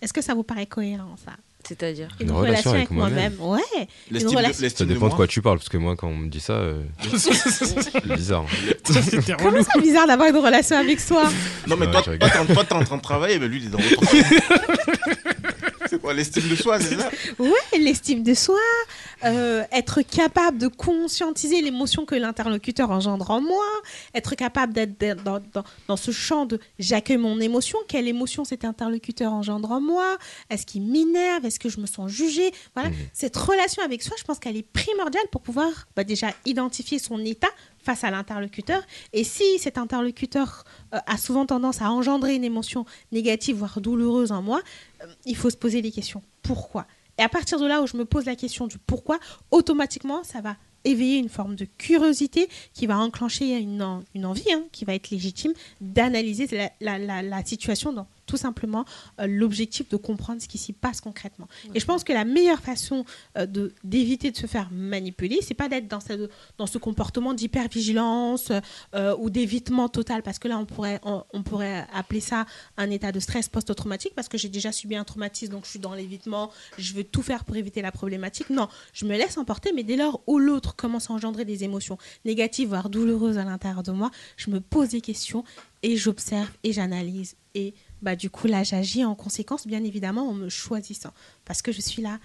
Est-ce 0.00 0.12
que 0.12 0.20
ça 0.22 0.34
vous 0.34 0.42
paraît 0.42 0.66
cohérent 0.66 1.16
ça? 1.24 1.32
C'est-à-dire 1.68 2.08
Une, 2.18 2.30
relation, 2.30 2.70
avec 2.72 2.90
moi-même. 2.90 3.34
Ouais. 3.40 3.60
Une 3.78 3.86
L'estime 4.10 4.36
relation. 4.38 4.68
Ça 4.70 4.84
de 4.84 4.92
dépend 4.94 5.08
de 5.08 5.14
quoi 5.14 5.26
tu 5.26 5.42
parles, 5.42 5.58
parce 5.58 5.68
que 5.68 5.76
moi, 5.76 5.96
quand 5.96 6.08
on 6.08 6.16
me 6.16 6.28
dit 6.30 6.40
ça, 6.40 6.54
euh, 6.54 6.80
c'est 7.18 8.06
bizarre. 8.06 8.46
C'était 8.84 9.34
Comment 9.34 9.62
ça 9.62 9.78
bizarre 9.78 10.06
d'avoir 10.06 10.28
une 10.30 10.36
relation 10.36 10.76
avec 10.78 10.98
soi 10.98 11.24
Non, 11.66 11.76
mais 11.76 11.86
Ouais, 11.86 11.92
toi, 11.92 12.00
je 12.06 12.12
toi, 12.12 12.12
rigole. 12.12 12.30
t'es 12.30 12.38
en- 12.38 12.54
toi, 12.54 12.64
t'es 12.64 12.74
en 12.74 12.84
train 12.84 12.96
de 12.96 13.02
travailler, 13.02 13.38
mais 13.38 13.48
lui, 13.48 13.58
il 13.58 13.66
est 13.66 13.68
dans 13.68 13.78
l'autre 13.78 14.00
l'estime 16.12 16.48
de 16.48 16.54
soi, 16.56 16.80
c'est 16.80 16.96
ça 16.98 17.10
Ouais, 17.38 17.78
l'estime 17.78 18.22
de 18.22 18.34
soi, 18.34 18.58
euh, 19.24 19.64
être 19.72 20.02
capable 20.02 20.58
de 20.58 20.68
conscientiser 20.68 21.60
l'émotion 21.62 22.04
que 22.04 22.14
l'interlocuteur 22.14 22.90
engendre 22.90 23.30
en 23.30 23.40
moi, 23.40 23.64
être 24.14 24.34
capable 24.34 24.72
d'être 24.72 25.22
dans, 25.22 25.40
dans- 25.52 25.64
dans 25.86 25.96
ce 25.96 26.10
champ 26.10 26.46
de 26.46 26.58
j'accueille 26.78 27.16
mon 27.16 27.40
émotion, 27.40 27.78
quelle 27.88 28.08
émotion 28.08 28.44
cet 28.44 28.64
interlocuteur 28.64 29.32
engendre 29.32 29.70
en 29.72 29.80
moi, 29.80 30.16
est-ce 30.50 30.66
qu'il 30.66 30.82
m'énerve, 30.82 31.44
est-ce 31.46 31.58
que 31.60 31.68
je 31.68 31.80
me 31.80 31.86
sens 31.86 32.10
jugée. 32.10 32.52
Voilà, 32.74 32.90
cette 33.12 33.36
relation 33.36 33.82
avec 33.82 34.02
soi, 34.02 34.16
je 34.18 34.24
pense 34.24 34.38
qu'elle 34.38 34.56
est 34.56 34.62
primordiale 34.72 35.24
pour 35.32 35.40
pouvoir 35.42 35.70
bah, 35.96 36.04
déjà 36.04 36.28
identifier 36.46 36.98
son 36.98 37.18
état 37.24 37.48
face 37.82 38.04
à 38.04 38.10
l'interlocuteur. 38.10 38.82
Et 39.12 39.24
si 39.24 39.58
cet 39.58 39.78
interlocuteur 39.78 40.64
euh, 40.94 40.98
a 41.06 41.16
souvent 41.16 41.46
tendance 41.46 41.80
à 41.82 41.90
engendrer 41.90 42.34
une 42.34 42.44
émotion 42.44 42.84
négative, 43.12 43.56
voire 43.56 43.80
douloureuse 43.80 44.32
en 44.32 44.42
moi, 44.42 44.60
euh, 45.02 45.06
il 45.24 45.36
faut 45.36 45.50
se 45.50 45.56
poser 45.56 45.80
les 45.82 45.90
questions. 45.90 46.22
Pourquoi? 46.42 46.86
Et 47.18 47.22
à 47.22 47.28
partir 47.28 47.58
de 47.58 47.66
là 47.66 47.82
où 47.82 47.86
je 47.86 47.96
me 47.96 48.04
pose 48.04 48.26
la 48.26 48.36
question 48.36 48.66
du 48.66 48.78
pourquoi, 48.78 49.18
automatiquement, 49.50 50.22
ça 50.22 50.40
va 50.40 50.56
éveiller 50.84 51.16
une 51.18 51.28
forme 51.28 51.56
de 51.56 51.64
curiosité 51.64 52.48
qui 52.72 52.86
va 52.86 52.98
enclencher 52.98 53.56
une, 53.58 53.82
en- 53.82 54.02
une 54.14 54.24
envie 54.26 54.52
hein, 54.52 54.62
qui 54.70 54.84
va 54.84 54.94
être 54.94 55.10
légitime 55.10 55.52
d'analyser 55.80 56.70
la- 56.80 56.98
la 57.22 57.44
situation 57.44 57.92
dans 57.92 58.06
tout 58.28 58.36
simplement 58.36 58.84
euh, 59.20 59.26
l'objectif 59.26 59.88
de 59.88 59.96
comprendre 59.96 60.40
ce 60.40 60.46
qui 60.46 60.58
s'y 60.58 60.72
passe 60.72 61.00
concrètement. 61.00 61.48
Et 61.74 61.80
je 61.80 61.86
pense 61.86 62.04
que 62.04 62.12
la 62.12 62.24
meilleure 62.24 62.60
façon 62.60 63.04
euh, 63.36 63.46
de 63.46 63.72
d'éviter 63.82 64.30
de 64.30 64.36
se 64.36 64.46
faire 64.46 64.68
manipuler, 64.70 65.38
c'est 65.42 65.54
pas 65.54 65.68
d'être 65.68 65.88
dans 65.88 66.00
ce, 66.00 66.28
dans 66.58 66.66
ce 66.66 66.78
comportement 66.78 67.32
d'hypervigilance 67.34 68.52
euh, 68.94 69.16
ou 69.18 69.30
d'évitement 69.30 69.88
total, 69.88 70.22
parce 70.22 70.38
que 70.38 70.46
là, 70.46 70.58
on 70.58 70.66
pourrait, 70.66 71.00
on, 71.02 71.24
on 71.32 71.42
pourrait 71.42 71.86
appeler 71.92 72.20
ça 72.20 72.46
un 72.76 72.90
état 72.90 73.10
de 73.12 73.20
stress 73.20 73.48
post-traumatique, 73.48 74.14
parce 74.14 74.28
que 74.28 74.38
j'ai 74.38 74.50
déjà 74.50 74.70
subi 74.72 74.94
un 74.94 75.04
traumatisme, 75.04 75.52
donc 75.52 75.64
je 75.64 75.70
suis 75.70 75.78
dans 75.78 75.94
l'évitement, 75.94 76.50
je 76.76 76.92
veux 76.92 77.04
tout 77.04 77.22
faire 77.22 77.44
pour 77.44 77.56
éviter 77.56 77.80
la 77.82 77.92
problématique. 77.92 78.50
Non, 78.50 78.68
je 78.92 79.06
me 79.06 79.16
laisse 79.16 79.38
emporter, 79.38 79.72
mais 79.74 79.84
dès 79.84 79.96
lors 79.96 80.20
où 80.26 80.38
l'autre 80.38 80.76
commence 80.76 81.10
à 81.10 81.14
engendrer 81.14 81.44
des 81.44 81.64
émotions 81.64 81.96
négatives, 82.24 82.68
voire 82.68 82.90
douloureuses 82.90 83.38
à 83.38 83.44
l'intérieur 83.44 83.82
de 83.82 83.92
moi, 83.92 84.10
je 84.36 84.50
me 84.50 84.60
pose 84.60 84.90
des 84.90 85.00
questions 85.00 85.44
et 85.82 85.96
j'observe 85.96 86.50
et 86.64 86.72
j'analyse. 86.72 87.36
Et 87.54 87.74
bah, 88.02 88.16
du 88.16 88.30
coup, 88.30 88.46
là, 88.46 88.62
j'agis 88.62 89.04
en 89.04 89.14
conséquence, 89.14 89.66
bien 89.66 89.82
évidemment, 89.84 90.28
en 90.28 90.32
me 90.34 90.48
choisissant, 90.48 91.12
parce 91.44 91.62
que 91.62 91.72
je 91.72 91.80
suis 91.80 92.02
là. 92.02 92.18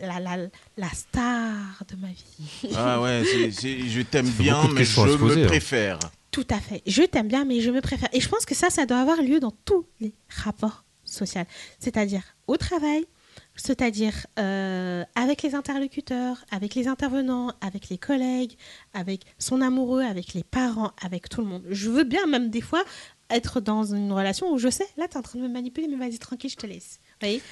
La, 0.00 0.18
la, 0.18 0.36
la 0.76 0.88
star 0.90 1.84
de 1.88 1.94
ma 1.96 2.08
vie. 2.08 2.74
Ah 2.74 3.00
ouais, 3.00 3.22
c'est- 3.24 3.50
c'est- 3.52 3.78
je 3.88 4.02
t'aime 4.02 4.28
bien, 4.28 4.66
mais 4.74 4.84
je 4.84 4.94
poser, 4.96 5.16
me 5.42 5.44
hein. 5.44 5.46
préfère. 5.46 5.98
Tout 6.32 6.46
à 6.50 6.58
fait. 6.58 6.82
Je 6.88 7.02
t'aime 7.04 7.28
bien, 7.28 7.44
mais 7.44 7.60
je 7.60 7.70
me 7.70 7.80
préfère. 7.80 8.08
Et 8.12 8.20
je 8.20 8.28
pense 8.28 8.44
que 8.44 8.54
ça, 8.56 8.68
ça 8.68 8.84
doit 8.84 8.98
avoir 9.00 9.22
lieu 9.22 9.38
dans 9.38 9.52
tous 9.64 9.86
les 10.00 10.12
rapports 10.28 10.82
sociaux. 11.04 11.42
C'est-à-dire 11.78 12.22
au 12.48 12.56
travail, 12.56 13.04
c'est-à-dire 13.54 14.26
euh, 14.40 15.04
avec 15.14 15.42
les 15.44 15.54
interlocuteurs, 15.54 16.44
avec 16.50 16.74
les 16.74 16.88
intervenants, 16.88 17.52
avec 17.60 17.88
les 17.88 17.96
collègues, 17.96 18.56
avec 18.92 19.22
son 19.38 19.60
amoureux, 19.60 20.02
avec 20.02 20.34
les 20.34 20.42
parents, 20.42 20.92
avec 21.00 21.28
tout 21.28 21.40
le 21.42 21.46
monde. 21.46 21.62
Je 21.70 21.88
veux 21.90 22.04
bien 22.04 22.26
même 22.26 22.50
des 22.50 22.60
fois 22.60 22.82
être 23.30 23.60
dans 23.60 23.84
une 23.84 24.12
relation 24.12 24.52
où 24.52 24.58
je 24.58 24.68
sais, 24.68 24.86
là, 24.96 25.08
tu 25.08 25.14
es 25.14 25.16
en 25.18 25.22
train 25.22 25.38
de 25.38 25.44
me 25.44 25.48
manipuler, 25.48 25.88
mais 25.88 25.96
vas-y, 25.96 26.18
tranquille, 26.18 26.50
je 26.50 26.56
te 26.56 26.66
laisse. 26.66 27.00
Vous 27.20 27.26
voyez 27.26 27.42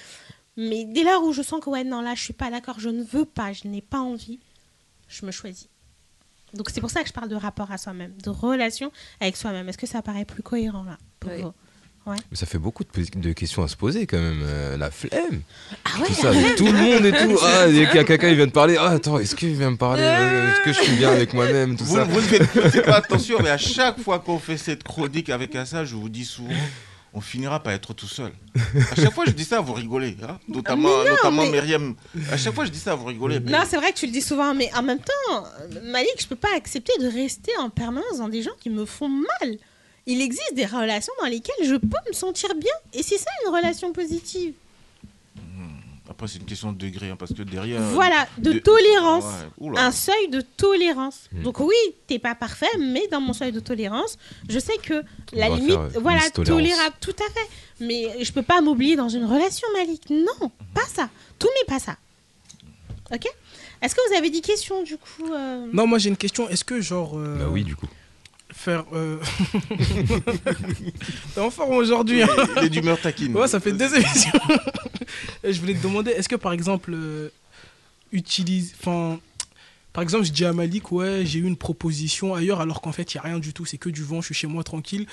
mais 0.56 0.84
dès 0.84 1.02
lors 1.02 1.24
où 1.24 1.32
je 1.32 1.42
sens 1.42 1.60
que, 1.60 1.68
ouais, 1.68 1.82
non, 1.82 2.00
là, 2.00 2.14
je 2.14 2.22
suis 2.22 2.32
pas 2.32 2.48
d'accord, 2.48 2.78
je 2.78 2.88
ne 2.88 3.02
veux 3.02 3.24
pas, 3.24 3.52
je 3.52 3.66
n'ai 3.66 3.80
pas 3.82 3.98
envie, 3.98 4.38
je 5.08 5.26
me 5.26 5.32
choisis. 5.32 5.68
Donc 6.52 6.70
c'est 6.70 6.80
pour 6.80 6.90
ça 6.90 7.02
que 7.02 7.08
je 7.08 7.12
parle 7.12 7.28
de 7.28 7.34
rapport 7.34 7.72
à 7.72 7.78
soi-même, 7.78 8.14
de 8.22 8.30
relation 8.30 8.92
avec 9.20 9.36
soi-même. 9.36 9.68
Est-ce 9.68 9.78
que 9.78 9.88
ça 9.88 10.00
paraît 10.00 10.24
plus 10.24 10.44
cohérent 10.44 10.84
là 10.84 10.96
pour 11.18 11.32
Oui. 11.32 11.42
vous? 11.42 11.52
Ouais. 12.06 12.16
Mais 12.30 12.36
ça 12.36 12.44
fait 12.44 12.58
beaucoup 12.58 12.84
de, 12.84 13.32
questions 13.32 13.62
à 13.62 13.68
se 13.68 13.76
poser 13.76 14.06
quand 14.06 14.18
même. 14.18 14.42
euh, 14.44 14.76
la 14.76 14.90
flemme. 14.90 15.40
Ah 15.84 16.00
ouais, 16.00 16.06
Tout 16.06 16.12
ça 16.14 16.28
avec 16.28 16.54
tout 16.56 16.66
le 16.66 16.72
monde 16.72 17.06
et 17.06 17.12
tout. 17.12 17.38
Ah, 17.42 17.64
qu'il 17.66 17.76
y 17.76 17.84
a 17.86 18.04
quelqu'un 18.04 18.28
qui 18.30 18.34
vient 18.34 18.46
de 18.46 18.52
parler. 18.52 18.76
Ah, 18.78 18.90
attends, 18.90 19.18
est-ce 19.18 19.34
qu'il 19.34 19.54
vient 19.54 19.70
me 19.70 19.76
parler? 19.76 20.02
Euh, 20.04 20.50
Est-ce 20.52 20.60
que 20.64 20.72
je 20.74 20.80
suis 20.82 20.96
bien 20.96 21.10
avec 21.10 21.32
moi-même 21.32 21.76
Tout 21.76 21.84
Vous, 21.84 21.96
ça? 21.96 22.04
vous 22.04 22.16
ne 22.20 22.26
faites, 22.26 22.84
pas 22.84 22.96
attention, 22.96 23.38
mais 23.42 23.48
à 23.50 23.56
chaque 23.58 24.00
fois 24.00 24.18
qu'on 24.18 24.38
fait 24.38 24.58
cette 24.58 24.82
chronique 24.82 25.30
avec 25.30 25.54
Assa, 25.56 25.84
je 25.86 25.94
vous 25.94 26.08
dis 26.10 26.24
souvent, 26.26 26.50
on 27.14 27.20
finira 27.22 27.62
par 27.62 27.72
être 27.72 27.94
tout 27.94 28.06
seul. 28.08 28.32
À 28.92 28.96
chaque 28.96 29.14
fois, 29.14 29.24
je 29.26 29.30
dis 29.32 29.44
ça, 29.44 29.60
vous 29.60 29.72
rigolez. 29.72 30.16
hein. 30.28 30.38
Notamment, 30.48 30.88
non, 30.88 31.04
notamment 31.10 31.42
mais- 31.44 31.52
Myriam. 31.52 31.94
À 32.30 32.36
chaque 32.36 32.54
fois, 32.54 32.66
je 32.66 32.70
dis 32.70 32.78
ça, 32.78 32.94
vous 32.94 33.06
rigolez. 33.06 33.40
mais- 33.40 33.50
Non, 33.52 33.60
c'est 33.66 33.76
vrai 33.78 33.92
que 33.92 33.98
tu 33.98 34.06
le 34.06 34.12
dis 34.12 34.20
souvent, 34.20 34.52
mais 34.52 34.68
en 34.76 34.82
même 34.82 34.98
temps, 34.98 35.44
Malik, 35.84 36.16
je 36.20 36.26
peux 36.26 36.36
pas 36.36 36.54
accepter 36.56 36.92
de 37.00 37.06
rester 37.08 37.52
en 37.60 37.70
permanence 37.70 38.18
dans 38.18 38.28
des 38.28 38.42
gens 38.42 38.50
qui 38.60 38.68
me 38.68 38.84
font 38.84 39.08
mal. 39.08 39.56
Il 40.06 40.20
existe 40.20 40.54
des 40.54 40.66
relations 40.66 41.12
dans 41.20 41.26
lesquelles 41.28 41.66
je 41.66 41.76
peux 41.76 41.96
me 42.08 42.12
sentir 42.12 42.54
bien, 42.54 42.72
et 42.92 43.02
c'est 43.02 43.18
ça 43.18 43.30
une 43.46 43.54
relation 43.54 43.92
positive. 43.92 44.54
Après, 46.08 46.28
c'est 46.28 46.38
une 46.38 46.44
question 46.44 46.70
de 46.70 46.76
degré, 46.78 47.08
hein, 47.10 47.16
parce 47.18 47.32
que 47.32 47.42
derrière. 47.42 47.80
voilà, 47.80 48.28
de, 48.36 48.52
de- 48.52 48.58
tolérance. 48.58 49.24
Ouais, 49.58 49.78
un 49.78 49.90
seuil 49.90 50.28
de 50.28 50.42
tolérance. 50.42 51.28
Hmm. 51.32 51.42
Donc 51.42 51.60
oui, 51.60 51.74
t'es 52.06 52.18
pas 52.18 52.34
parfait, 52.34 52.68
mais 52.78 53.08
dans 53.10 53.22
mon 53.22 53.32
seuil 53.32 53.52
de 53.52 53.58
tolérance, 53.60 54.18
je 54.48 54.58
sais 54.58 54.76
que 54.76 55.02
la 55.32 55.48
limite, 55.48 55.70
euh, 55.76 55.88
voilà, 56.00 56.20
tolérable, 56.30 56.94
tout 57.00 57.16
à 57.18 57.32
fait. 57.32 57.48
Mais 57.80 58.22
je 58.22 58.30
peux 58.32 58.42
pas 58.42 58.60
m'oublier 58.60 58.96
dans 58.96 59.08
une 59.08 59.24
relation, 59.24 59.66
Malik. 59.72 60.10
Non, 60.10 60.50
pas 60.74 60.84
ça. 60.94 61.08
Tout 61.38 61.48
mais 61.54 61.72
pas 61.74 61.80
ça. 61.80 61.96
Ok? 63.12 63.26
Est-ce 63.80 63.94
que 63.94 64.00
vous 64.10 64.16
avez 64.16 64.28
des 64.30 64.42
questions 64.42 64.82
du 64.82 64.96
coup 64.98 65.32
euh, 65.32 65.66
Non, 65.72 65.86
moi 65.86 65.98
j'ai 65.98 66.10
une 66.10 66.16
question. 66.18 66.48
Est-ce 66.50 66.64
que 66.64 66.80
genre. 66.82 67.14
euh, 67.18 67.38
Bah 67.38 67.48
oui, 67.50 67.64
du 67.64 67.74
coup. 67.76 67.88
Faire. 68.56 68.84
euh, 68.94 69.18
T'es 71.34 71.40
en 71.40 71.50
forme 71.50 71.74
aujourd'hui. 71.74 72.22
hein. 72.22 72.28
Il 72.58 72.64
est 72.64 72.68
d'humeur 72.70 73.00
taquine. 73.00 73.36
Ouais, 73.36 73.48
ça 73.48 73.60
fait 73.60 73.72
deux 73.72 73.94
émissions. 73.94 74.30
Et 75.44 75.52
je 75.52 75.60
voulais 75.60 75.74
te 75.74 75.82
demander, 75.82 76.12
est-ce 76.12 76.28
que 76.28 76.36
par 76.36 76.52
exemple, 76.52 76.92
euh, 76.94 77.28
utilise. 78.12 78.74
Enfin. 78.80 79.18
Par 79.92 80.02
exemple, 80.02 80.24
je 80.24 80.32
dis 80.32 80.44
à 80.44 80.52
Malik, 80.52 80.90
ouais, 80.90 81.22
j'ai 81.24 81.38
eu 81.38 81.44
une 81.46 81.56
proposition 81.56 82.34
ailleurs, 82.34 82.60
alors 82.60 82.80
qu'en 82.80 82.90
fait, 82.90 83.14
il 83.14 83.16
n'y 83.16 83.20
a 83.20 83.22
rien 83.22 83.38
du 83.38 83.52
tout, 83.52 83.64
c'est 83.64 83.78
que 83.78 83.88
du 83.88 84.02
vent, 84.02 84.20
je 84.20 84.26
suis 84.26 84.34
chez 84.34 84.48
moi 84.48 84.64
tranquille. 84.64 85.06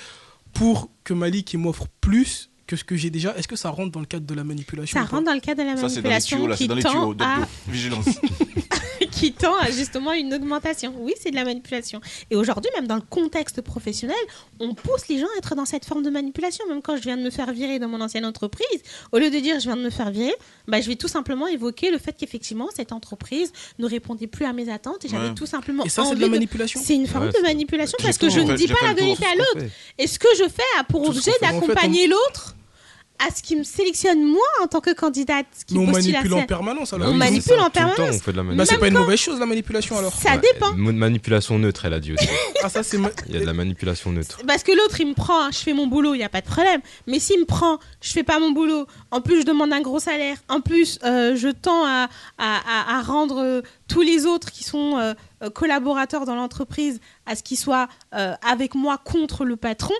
Pour 0.54 0.90
que 1.04 1.14
Malik 1.14 1.54
m'offre 1.54 1.86
plus 2.00 2.50
que 2.66 2.74
ce 2.74 2.82
que 2.82 2.96
j'ai 2.96 3.08
déjà, 3.10 3.32
est-ce 3.36 3.46
que 3.46 3.54
ça 3.54 3.70
rentre 3.70 3.92
dans 3.92 4.00
le 4.00 4.06
cadre 4.06 4.26
de 4.26 4.34
la 4.34 4.42
manipulation 4.42 4.98
Ça 4.98 5.06
rentre 5.06 5.24
dans 5.26 5.34
le 5.34 5.40
cadre 5.40 5.62
de 5.62 5.66
la 5.68 5.76
Ça, 5.76 5.88
c'est 5.88 6.02
dans 6.02 6.08
les 6.08 6.14
manipulation 6.14 6.36
tuyaux, 6.36 6.48
là, 6.48 6.56
c'est 6.56 6.66
dans 6.66 6.74
les 6.74 6.82
tuyaux. 6.82 7.14
de- 7.14 7.22
à, 7.22 7.48
Vigilance. 7.68 8.06
qui 9.22 9.32
tend 9.32 9.54
à 9.56 9.70
justement 9.70 10.12
une 10.12 10.34
augmentation. 10.34 10.92
Oui, 10.98 11.12
c'est 11.20 11.30
de 11.30 11.36
la 11.36 11.44
manipulation. 11.44 12.00
Et 12.30 12.36
aujourd'hui, 12.36 12.70
même 12.74 12.88
dans 12.88 12.96
le 12.96 13.02
contexte 13.02 13.60
professionnel, 13.60 14.16
on 14.58 14.74
pousse 14.74 15.06
les 15.08 15.18
gens 15.18 15.26
à 15.34 15.38
être 15.38 15.54
dans 15.54 15.64
cette 15.64 15.84
forme 15.84 16.02
de 16.02 16.10
manipulation. 16.10 16.64
Même 16.68 16.82
quand 16.82 16.96
je 16.96 17.02
viens 17.02 17.16
de 17.16 17.22
me 17.22 17.30
faire 17.30 17.52
virer 17.52 17.78
dans 17.78 17.86
mon 17.88 18.00
ancienne 18.00 18.24
entreprise, 18.24 18.66
au 19.12 19.18
lieu 19.18 19.30
de 19.30 19.38
dire 19.38 19.60
je 19.60 19.64
viens 19.66 19.76
de 19.76 19.82
me 19.82 19.90
faire 19.90 20.10
virer, 20.10 20.34
bah, 20.66 20.80
je 20.80 20.88
vais 20.88 20.96
tout 20.96 21.08
simplement 21.08 21.46
évoquer 21.46 21.90
le 21.92 21.98
fait 21.98 22.12
qu'effectivement, 22.18 22.68
cette 22.74 22.90
entreprise 22.92 23.52
ne 23.78 23.86
répondait 23.86 24.26
plus 24.26 24.44
à 24.44 24.52
mes 24.52 24.68
attentes 24.70 25.04
et 25.04 25.08
j'avais 25.08 25.28
Ouais. 25.28 25.34
tout 25.34 25.46
simplement 25.46 25.84
Et 25.84 25.88
ça, 25.88 26.04
c'est 26.04 26.16
de 26.16 26.20
la 26.20 26.26
de- 26.26 26.32
manipulation 26.32 26.80
C'est 26.82 26.94
une 26.96 27.06
forme 27.06 27.26
Ouais, 27.26 27.32
de 27.32 27.42
manipulation 27.42 27.96
parce 28.02 28.14
ce 28.16 28.18
que 28.18 28.28
je 28.28 28.40
ne 28.40 28.54
dis 28.56 28.66
pas 28.66 28.74
la 28.82 28.94
vérité 28.94 29.24
à 29.24 29.36
l'autre. 29.36 29.66
Et 29.98 30.06
ce 30.08 30.18
que 30.18 30.28
je 30.36 30.48
fais 30.48 30.62
a 30.80 30.84
pour 30.84 31.04
Tout 31.06 31.12
ce 31.12 31.18
objet 31.18 31.30
en 31.30 31.46
fait, 31.46 31.60
d'accompagner 31.60 32.06
l'autre 32.08 32.56
à 33.18 33.32
ce 33.34 33.42
qui 33.42 33.54
me 33.56 33.62
sélectionne 33.62 34.22
moi 34.24 34.42
en 34.62 34.66
tant 34.66 34.80
que 34.80 34.92
candidate. 34.92 35.46
Qui 35.66 35.74
Mais 35.78 35.80
on 35.86 35.90
manipule 35.92 36.34
en 36.34 36.44
permanence 36.44 36.92
alors. 36.92 37.08
On 37.08 37.12
oui, 37.12 37.18
manipule 37.18 37.52
en 37.52 37.56
tout 37.56 37.62
le 37.62 37.64
temps, 37.66 37.70
permanence. 37.94 38.16
on 38.16 38.18
fait 38.18 38.32
de 38.32 38.36
la 38.38 38.42
Bah, 38.42 38.66
c'est 38.66 38.78
pas 38.78 38.88
une 38.88 38.94
mauvaise 38.98 39.20
chose 39.20 39.38
la 39.38 39.46
manipulation 39.46 39.96
alors. 39.96 40.12
Ça 40.12 40.32
Ouais, 40.32 40.38
dépend. 40.52 40.72
mot 40.74 40.90
de 40.90 40.96
manipulation 40.96 41.58
neutre, 41.58 41.84
elle 41.84 41.94
a 41.94 42.00
dit 42.00 42.12
aussi. 42.14 42.26
Ah, 42.64 42.68
ça 42.68 42.82
c'est. 42.82 42.98
ma- 42.98 43.10
Il 43.28 43.34
y 43.34 43.36
a 43.36 43.40
de 43.40 43.46
la 43.46 43.52
manipulation 43.52 44.10
neutre. 44.10 44.40
Parce 44.46 44.62
que 44.64 44.72
l'autre, 44.72 45.00
il 45.00 45.06
me 45.08 45.14
prend, 45.14 45.44
hein, 45.44 45.50
je 45.52 45.58
fais 45.58 45.72
mon 45.72 45.86
boulot, 45.86 46.14
il 46.14 46.18
n'y 46.18 46.24
a 46.24 46.28
pas 46.28 46.40
de 46.40 46.46
problème. 46.46 46.80
Mais 47.06 47.18
s'il 47.20 47.38
me 47.40 47.44
prend, 47.44 47.78
je 48.00 48.10
fais 48.10 48.24
pas 48.24 48.38
mon 48.40 48.50
boulot, 48.50 48.86
en 49.12 49.20
plus 49.20 49.40
je 49.42 49.46
demande 49.46 49.72
un 49.72 49.80
gros 49.82 50.00
salaire, 50.00 50.36
en 50.48 50.60
plus 50.60 50.98
euh, 51.04 51.36
je 51.36 51.48
tends 51.48 51.84
à, 51.86 52.08
à, 52.38 52.56
à- 52.56 52.98
à 52.98 53.02
rendre 53.02 53.38
euh, 53.40 53.62
tous 53.88 54.00
les 54.02 54.26
autres 54.26 54.50
qui 54.50 54.64
sont 54.64 54.98
euh, 54.98 55.14
collaborateurs 55.54 56.24
dans 56.26 56.34
l'entreprise 56.34 57.00
à 57.26 57.36
ce 57.36 57.42
qu'ils 57.42 57.58
soient 57.58 57.88
euh, 58.14 58.34
avec 58.48 58.74
moi 58.74 58.98
contre 59.04 59.44
le 59.44 59.56
patron. 59.56 59.94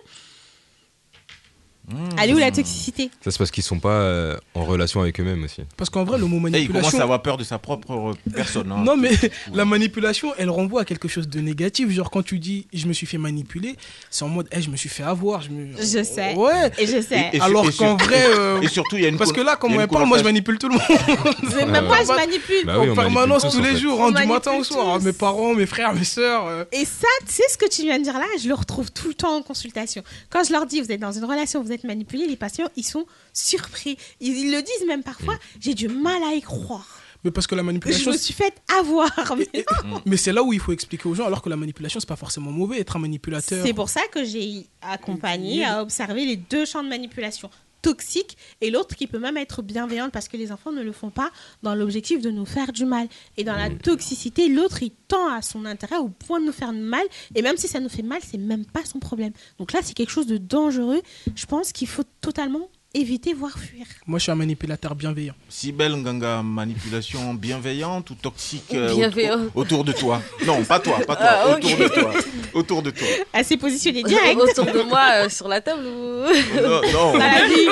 Mmh. 1.92 2.08
Elle 2.22 2.30
est 2.30 2.34
où 2.34 2.38
la 2.38 2.50
toxicité? 2.50 3.10
Ça, 3.22 3.30
c'est 3.30 3.38
parce 3.38 3.50
qu'ils 3.50 3.62
sont 3.62 3.78
pas 3.78 3.90
euh, 3.90 4.36
en 4.54 4.64
relation 4.64 5.00
avec 5.00 5.18
eux-mêmes 5.20 5.44
aussi. 5.44 5.62
Parce 5.76 5.90
qu'en 5.90 6.04
vrai, 6.04 6.18
le 6.18 6.26
mot 6.26 6.36
Et 6.36 6.38
il 6.38 6.42
manipulation. 6.42 6.72
commence 6.90 6.94
à 7.00 7.02
avoir 7.02 7.22
peur 7.22 7.36
de 7.36 7.44
sa 7.44 7.58
propre 7.58 7.92
euh, 7.92 8.30
personne. 8.34 8.70
hein. 8.72 8.82
Non, 8.84 8.96
mais 8.96 9.10
la 9.52 9.64
manipulation, 9.64 10.32
elle 10.38 10.50
renvoie 10.50 10.82
à 10.82 10.84
quelque 10.84 11.08
chose 11.08 11.28
de 11.28 11.40
négatif. 11.40 11.90
Genre, 11.90 12.10
quand 12.10 12.22
tu 12.22 12.38
dis 12.38 12.66
je 12.72 12.86
me 12.86 12.92
suis 12.92 13.06
fait 13.06 13.18
manipuler, 13.18 13.76
c'est 14.10 14.24
en 14.24 14.28
mode 14.28 14.48
Eh, 14.52 14.62
je 14.62 14.70
me 14.70 14.76
suis 14.76 14.88
fait 14.88 15.02
avoir. 15.02 15.42
Je, 15.42 15.50
me... 15.50 15.76
Je 15.76 16.02
sais. 16.02 16.34
Ouais. 16.34 16.70
Et 16.78 16.86
je 16.86 17.00
sais. 17.02 17.30
Et 17.32 17.40
Alors 17.40 17.66
qu'en 17.76 17.96
vrai. 17.96 18.24
euh, 18.36 18.60
Et 18.62 18.68
surtout, 18.68 18.96
il 18.96 19.02
y 19.02 19.06
a 19.06 19.08
une. 19.08 19.18
Parce 19.18 19.32
que 19.32 19.40
là, 19.40 19.56
quand 19.56 19.68
on 19.68 19.80
une 19.80 19.86
parle, 19.86 20.06
moi 20.06 20.18
je 20.18 20.24
manipule 20.24 20.58
tout 20.58 20.68
le 20.68 20.74
monde. 20.74 20.82
C'est- 21.50 21.66
Même 21.66 21.86
moi, 21.86 21.98
je 22.02 22.08
manipule. 22.08 22.64
Bah 22.66 22.76
oui, 22.80 22.88
on 22.88 22.92
en 22.92 22.94
permanence 22.96 23.42
tous, 23.50 23.60
les 23.60 23.72
fait. 23.72 23.76
jours, 23.78 24.02
hein, 24.04 24.12
du 24.12 24.26
matin 24.26 24.52
au 24.54 24.64
soir. 24.64 25.00
Mes 25.00 25.12
parents, 25.12 25.54
mes 25.54 25.66
frères, 25.66 25.94
mes 25.94 26.04
sœurs. 26.04 26.46
euh, 26.46 26.64
Et 26.72 26.84
ça, 26.84 27.06
tu 27.26 27.32
sais 27.34 27.42
ce 27.50 27.58
que 27.58 27.68
tu 27.68 27.82
viens 27.82 27.98
de 27.98 28.04
dire 28.04 28.14
là, 28.18 28.24
je 28.42 28.48
le 28.48 28.54
retrouve 28.54 28.90
tout 28.92 29.08
le 29.08 29.14
temps 29.14 29.36
en 29.36 29.42
consultation. 29.42 30.02
Quand 30.30 30.44
je 30.44 30.52
leur 30.52 30.66
dis, 30.66 30.80
vous 30.80 30.90
êtes 30.92 31.00
dans 31.00 31.12
une 31.12 31.24
relation, 31.24 31.62
vous 31.62 31.72
êtes 31.72 31.81
être 31.82 31.88
manipulé, 31.88 32.26
les 32.26 32.36
patients, 32.36 32.68
ils 32.76 32.84
sont 32.84 33.06
surpris. 33.32 33.96
Ils, 34.20 34.36
ils 34.36 34.52
le 34.52 34.62
disent 34.62 34.86
même 34.86 35.02
parfois, 35.02 35.36
j'ai 35.60 35.74
du 35.74 35.88
mal 35.88 36.22
à 36.22 36.34
y 36.34 36.40
croire. 36.40 37.00
Mais 37.24 37.30
parce 37.30 37.46
que 37.46 37.54
la 37.54 37.62
Je 37.62 37.66
manipulation. 37.66 38.10
me 38.10 38.16
suis 38.16 38.34
fait 38.34 38.52
avoir. 38.80 39.08
mais. 39.36 39.48
Mais 40.06 40.16
c'est 40.16 40.32
là 40.32 40.42
où 40.42 40.52
il 40.52 40.58
faut 40.58 40.72
expliquer 40.72 41.08
aux 41.08 41.14
gens, 41.14 41.24
alors 41.26 41.40
que 41.40 41.48
la 41.48 41.56
manipulation, 41.56 42.00
c'est 42.00 42.08
pas 42.08 42.16
forcément 42.16 42.50
mauvais. 42.50 42.80
Être 42.80 42.96
un 42.96 42.98
manipulateur. 42.98 43.64
C'est 43.64 43.72
pour 43.74 43.88
ça 43.88 44.00
que 44.12 44.24
j'ai 44.24 44.66
accompagné 44.80 45.64
à 45.64 45.82
observer 45.82 46.24
les 46.24 46.36
deux 46.36 46.64
champs 46.64 46.82
de 46.82 46.88
manipulation 46.88 47.48
toxique 47.82 48.36
et 48.60 48.70
l'autre 48.70 48.96
qui 48.96 49.06
peut 49.06 49.18
même 49.18 49.36
être 49.36 49.60
bienveillante 49.62 50.12
parce 50.12 50.28
que 50.28 50.36
les 50.36 50.52
enfants 50.52 50.72
ne 50.72 50.82
le 50.82 50.92
font 50.92 51.10
pas 51.10 51.30
dans 51.62 51.74
l'objectif 51.74 52.22
de 52.22 52.30
nous 52.30 52.46
faire 52.46 52.72
du 52.72 52.84
mal. 52.84 53.08
Et 53.36 53.44
dans 53.44 53.56
la 53.56 53.70
toxicité, 53.70 54.48
l'autre, 54.48 54.82
il 54.82 54.92
tend 55.08 55.28
à 55.28 55.42
son 55.42 55.64
intérêt 55.64 55.98
au 55.98 56.08
point 56.08 56.40
de 56.40 56.46
nous 56.46 56.52
faire 56.52 56.72
du 56.72 56.80
mal. 56.80 57.04
Et 57.34 57.42
même 57.42 57.56
si 57.56 57.68
ça 57.68 57.80
nous 57.80 57.88
fait 57.88 58.02
mal, 58.02 58.20
c'est 58.22 58.38
même 58.38 58.64
pas 58.64 58.84
son 58.84 59.00
problème. 59.00 59.32
Donc 59.58 59.72
là, 59.72 59.80
c'est 59.82 59.94
quelque 59.94 60.10
chose 60.10 60.26
de 60.26 60.38
dangereux. 60.38 61.02
Je 61.34 61.46
pense 61.46 61.72
qu'il 61.72 61.88
faut 61.88 62.04
totalement 62.20 62.70
éviter, 62.94 63.32
voire 63.34 63.56
fuir. 63.58 63.86
Moi, 64.06 64.18
je 64.18 64.24
suis 64.24 64.32
un 64.32 64.34
manipulateur 64.34 64.94
bienveillant. 64.94 65.34
Sibel 65.48 65.94
Nganga, 65.96 66.42
manipulation 66.42 67.34
bienveillante 67.34 68.10
ou 68.10 68.14
toxique 68.14 68.74
euh, 68.74 68.92
autour, 68.92 69.50
autour 69.54 69.84
de 69.84 69.92
toi? 69.92 70.22
Non, 70.46 70.62
pas 70.64 70.78
toi, 70.80 70.98
pas 71.06 71.16
toi, 71.16 71.26
Ah, 71.28 71.48
autour 71.56 71.70
ok. 71.72 71.78
de 71.78 71.88
toi. 71.88 72.12
Autour 72.54 72.82
de 72.82 72.90
toi. 72.90 73.06
Elle 73.32 73.44
s'est 73.44 73.56
positionnée 73.56 74.02
direct. 74.02 74.38
Autour 74.38 74.66
de 74.66 74.82
moi, 74.82 75.06
euh, 75.24 75.28
sur 75.28 75.48
la 75.48 75.60
table 75.60 75.84
ou... 75.86 76.22
Non, 76.60 76.80
non, 76.92 77.12
Dans 77.12 77.18
la 77.18 77.46
vie. 77.48 77.68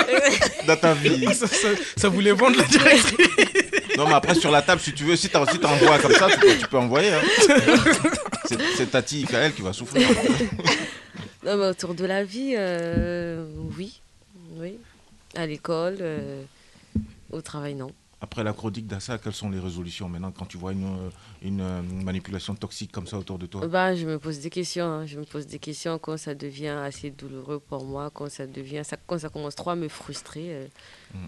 dans 0.66 0.76
ta 0.76 0.94
vie. 0.94 1.24
ça, 1.34 1.46
ça- 1.46 1.68
ça 1.96 2.08
voulait 2.08 2.32
vendre 2.32 2.56
la 2.58 2.64
directrice. 2.64 3.14
Non, 3.96 4.06
mais 4.08 4.14
après, 4.14 4.34
sur 4.34 4.50
la 4.50 4.62
table, 4.62 4.80
si 4.80 4.92
tu 4.94 5.04
veux, 5.04 5.16
si 5.16 5.28
tu 5.28 5.36
si 5.36 5.64
envoies 5.66 5.98
comme 5.98 6.12
ça, 6.14 6.28
tu 6.30 6.38
peux, 6.38 6.56
tu 6.56 6.66
peux 6.66 6.78
envoyer. 6.78 7.10
hein. 7.12 7.20
C'est 8.46 8.58
c'est 8.76 8.90
Tati 8.90 9.24
Kael 9.24 9.52
qui 9.52 9.62
va 9.62 9.72
souffrir. 9.72 10.08
Non, 11.44 11.56
mais 11.56 11.66
autour 11.66 11.94
de 11.94 12.04
la 12.06 12.24
vie, 12.24 12.54
euh, 12.56 13.44
oui. 13.78 14.00
Oui. 14.56 14.74
À 15.34 15.46
l'école, 15.46 15.96
euh, 16.00 16.42
au 17.30 17.40
travail, 17.40 17.74
non. 17.74 17.92
Après 18.22 18.44
la 18.44 18.52
chronique 18.52 18.86
d'Assa, 18.86 19.16
quelles 19.16 19.32
sont 19.32 19.48
les 19.48 19.58
résolutions 19.58 20.08
maintenant 20.08 20.30
quand 20.30 20.44
tu 20.44 20.58
vois 20.58 20.72
une, 20.72 20.84
euh, 20.84 21.10
une, 21.42 21.60
euh, 21.62 21.80
manipulation 21.82 22.54
toxique 22.54 22.92
comme 22.92 23.06
ça 23.06 23.16
autour 23.16 23.38
de 23.38 23.46
toi? 23.46 23.66
Bah, 23.66 23.94
je 23.94 24.04
me 24.06 24.18
pose 24.18 24.40
des 24.40 24.50
questions. 24.50 24.84
hein. 24.84 25.06
Je 25.06 25.18
me 25.18 25.24
pose 25.24 25.46
des 25.46 25.58
questions 25.58 25.98
quand 25.98 26.18
ça 26.18 26.34
devient 26.34 26.68
assez 26.84 27.10
douloureux 27.10 27.60
pour 27.60 27.84
moi, 27.84 28.10
quand 28.12 28.28
ça 28.30 28.46
devient, 28.46 28.82
ça, 28.84 28.98
quand 29.06 29.18
ça 29.18 29.30
commence 29.30 29.54
trop 29.54 29.70
à 29.70 29.76
me 29.76 29.88
frustrer. 29.88 30.52
euh, 30.54 30.66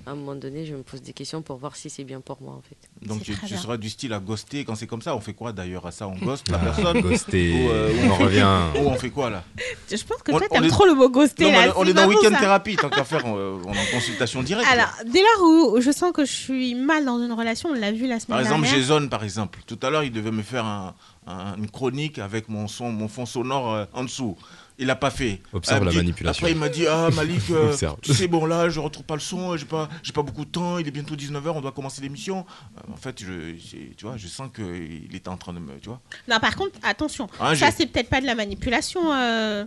À 0.06 0.10
un 0.12 0.14
moment 0.14 0.34
donné, 0.36 0.64
je 0.64 0.74
me 0.74 0.82
pose 0.82 1.02
des 1.02 1.12
questions 1.12 1.42
pour 1.42 1.56
voir 1.56 1.74
si 1.76 1.90
c'est 1.90 2.04
bien 2.04 2.20
pour 2.20 2.40
moi, 2.40 2.54
en 2.54 2.60
fait. 2.62 2.76
Donc 3.08 3.22
tu, 3.22 3.34
seras 3.56 3.76
du 3.76 3.90
style 3.90 4.12
à 4.12 4.20
ghoster 4.20 4.64
quand 4.64 4.74
c'est 4.76 4.86
comme 4.86 5.02
ça. 5.02 5.14
On 5.16 5.20
fait 5.20 5.32
quoi 5.34 5.52
d'ailleurs 5.52 5.86
à 5.86 5.90
ça 5.92 6.06
On 6.06 6.14
ghoste 6.24 6.48
la 6.50 6.58
Ah, 6.60 6.64
personne 6.64 7.00
Ghosté, 7.02 7.52
Ou, 7.52 7.68
euh, 7.70 7.92
on 8.04 8.10
en 8.10 8.14
revient. 8.14 8.58
Ou 8.80 8.86
on 8.88 8.94
fait 8.94 9.10
quoi 9.10 9.30
là 9.30 9.42
Je 9.90 9.96
pense 10.04 10.22
que 10.22 10.30
toi, 10.30 10.40
t'aimes 10.48 10.64
est- 10.64 10.68
trop 10.68 10.86
le 10.86 10.94
mot. 10.94 11.08
Non, 11.08 11.26
mais 11.38 11.66
là. 11.66 11.72
On 11.76 11.84
est 11.84 11.92
dans 11.94 12.06
week-end 12.06 12.30
thérapie, 12.38 12.76
tant 12.76 12.88
qu'à 12.90 13.04
faire, 13.04 13.24
on, 13.26 13.36
euh, 13.36 13.58
on 13.64 13.72
est 13.72 13.78
en 13.80 13.90
consultation 13.92 14.42
directe. 14.42 14.66
là. 14.66 14.72
Alors, 14.72 15.12
dès 15.12 15.20
lors 15.20 15.48
où 15.48 15.80
je 15.80 15.90
sens 15.90 16.12
que 16.12 16.24
je 16.24 16.32
suis 16.32 16.74
mal 16.74 17.04
dans 17.04 17.18
une 17.22 17.32
relation, 17.32 17.70
on 17.70 17.74
l'a 17.74 17.90
vu 17.92 18.06
la 18.06 18.20
semaine 18.20 18.36
Par 18.36 18.40
exemple, 18.40 18.62
dernière. 18.62 18.80
Jason, 18.80 19.08
par 19.08 19.24
exemple. 19.24 19.60
Tout 19.66 19.78
à 19.82 19.90
l'heure, 19.90 20.04
il 20.04 20.12
devait 20.12 20.30
me 20.30 20.42
faire 20.42 20.64
un- 20.64 20.94
un- 21.26 21.56
une 21.56 21.68
chronique 21.70 22.18
avec 22.18 22.48
mon 22.48 22.68
son, 22.68 22.90
mon 22.92 23.08
fond 23.08 23.26
sonore 23.26 23.72
euh, 23.74 23.84
en 23.92 24.04
dessous. 24.04 24.36
Il 24.82 24.86
l'a 24.88 24.96
pas 24.96 25.10
fait. 25.10 25.40
Observe 25.52 25.84
la 25.84 25.92
manipulation. 25.92 26.44
Après, 26.44 26.50
il 26.52 26.58
m'a 26.58 26.68
dit 26.68 26.86
Ah, 26.88 27.08
Malik, 27.14 27.42
euh, 27.50 27.72
tu 28.02 28.12
sais, 28.12 28.26
bon, 28.26 28.46
là, 28.46 28.68
je 28.68 28.80
retrouve 28.80 29.04
pas 29.04 29.14
le 29.14 29.20
son, 29.20 29.56
j'ai 29.56 29.64
pas, 29.64 29.88
j'ai 30.02 30.12
pas 30.12 30.22
beaucoup 30.22 30.44
de 30.44 30.50
temps, 30.50 30.78
il 30.78 30.88
est 30.88 30.90
bientôt 30.90 31.14
19h, 31.14 31.50
on 31.54 31.60
doit 31.60 31.70
commencer 31.70 32.02
l'émission. 32.02 32.44
Euh, 32.78 32.92
en 32.92 32.96
fait, 32.96 33.20
je, 33.22 33.52
tu 33.96 34.04
vois, 34.04 34.16
je 34.16 34.26
sens 34.26 34.48
qu'il 34.52 35.14
était 35.14 35.28
en 35.28 35.36
train 35.36 35.52
de 35.52 35.60
me. 35.60 35.78
Tu 35.80 35.88
vois 35.88 36.00
Non, 36.28 36.40
par 36.40 36.56
contre, 36.56 36.72
attention. 36.82 37.28
Ah, 37.38 37.54
ça, 37.54 37.68
c'est 37.70 37.86
peut-être 37.86 38.08
pas 38.08 38.20
de 38.20 38.26
la 38.26 38.34
manipulation. 38.34 39.12
euh, 39.14 39.64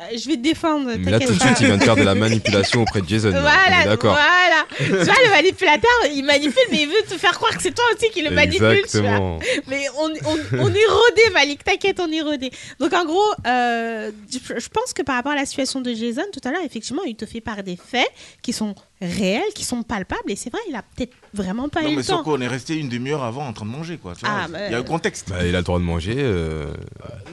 euh, 0.00 0.02
Je 0.16 0.26
vais 0.26 0.36
te 0.36 0.42
défendre. 0.42 0.90
Mais 0.98 1.10
là, 1.10 1.18
t'inquiète 1.18 1.28
tout 1.28 1.34
de 1.34 1.46
suite, 1.46 1.60
il 1.60 1.66
vient 1.66 1.76
de 1.76 1.82
faire 1.84 1.96
de 1.96 2.02
la 2.02 2.14
manipulation 2.26 2.80
auprès 2.82 3.02
de 3.02 3.08
Jason. 3.08 3.30
Voilà, 3.30 3.84
D'accord. 3.84 4.14
voilà. 4.14 4.64
tu 4.78 4.84
vois, 5.04 5.22
le 5.24 5.30
manipulateur, 5.30 5.90
il 6.14 6.24
manipule, 6.24 6.62
mais 6.70 6.82
il 6.82 6.88
veut 6.88 7.02
te 7.08 7.18
faire 7.18 7.32
croire 7.32 7.54
que 7.54 7.62
c'est 7.62 7.74
toi 7.74 7.84
aussi 7.94 8.10
qui 8.10 8.22
le 8.22 8.30
manipule. 8.30 8.82
tu 8.90 9.00
vois. 9.00 9.38
Mais 9.66 9.84
on, 9.98 10.06
on, 10.08 10.38
on 10.60 10.68
est 10.68 10.86
rodé, 10.88 11.30
Malik, 11.34 11.62
t'inquiète, 11.62 12.00
on 12.00 12.10
est 12.10 12.22
rodé. 12.22 12.50
Donc 12.80 12.92
en 12.94 13.04
gros, 13.04 13.20
euh, 13.46 14.10
je 14.56 14.68
pense 14.68 14.92
que 14.92 15.02
par 15.02 15.16
rapport 15.16 15.32
à 15.32 15.36
la 15.36 15.46
situation 15.46 15.80
de 15.80 15.92
Jason, 15.92 16.22
tout 16.32 16.40
à 16.44 16.50
l'heure, 16.50 16.62
effectivement, 16.64 17.02
il 17.04 17.16
te 17.16 17.26
fait 17.26 17.40
part 17.40 17.62
des 17.62 17.76
faits 17.76 18.08
qui 18.42 18.52
sont 18.52 18.74
réels, 19.00 19.52
qui 19.54 19.64
sont 19.64 19.82
palpables, 19.82 20.30
et 20.30 20.36
c'est 20.36 20.48
vrai, 20.50 20.60
il 20.70 20.74
a 20.74 20.82
peut-être 20.82 21.12
vraiment 21.34 21.68
pas 21.68 21.82
Non, 21.82 21.88
eu 21.88 21.90
mais 21.92 21.96
le 21.98 22.04
temps. 22.04 22.22
On 22.24 22.40
est 22.40 22.46
resté 22.48 22.76
une 22.76 22.88
demi-heure 22.88 23.22
avant 23.24 23.46
en 23.46 23.52
train 23.52 23.66
de 23.66 23.70
manger, 23.70 23.98
quoi. 23.98 24.14
Tu 24.14 24.24
vois, 24.24 24.30
Ah, 24.34 24.66
il 24.68 24.72
y 24.72 24.74
a 24.74 24.78
un 24.78 24.82
contexte. 24.82 25.28
Bah, 25.28 25.44
il 25.46 25.54
a 25.54 25.58
le 25.58 25.64
droit 25.64 25.78
de 25.78 25.84
manger. 25.84 26.14
euh, 26.16 26.72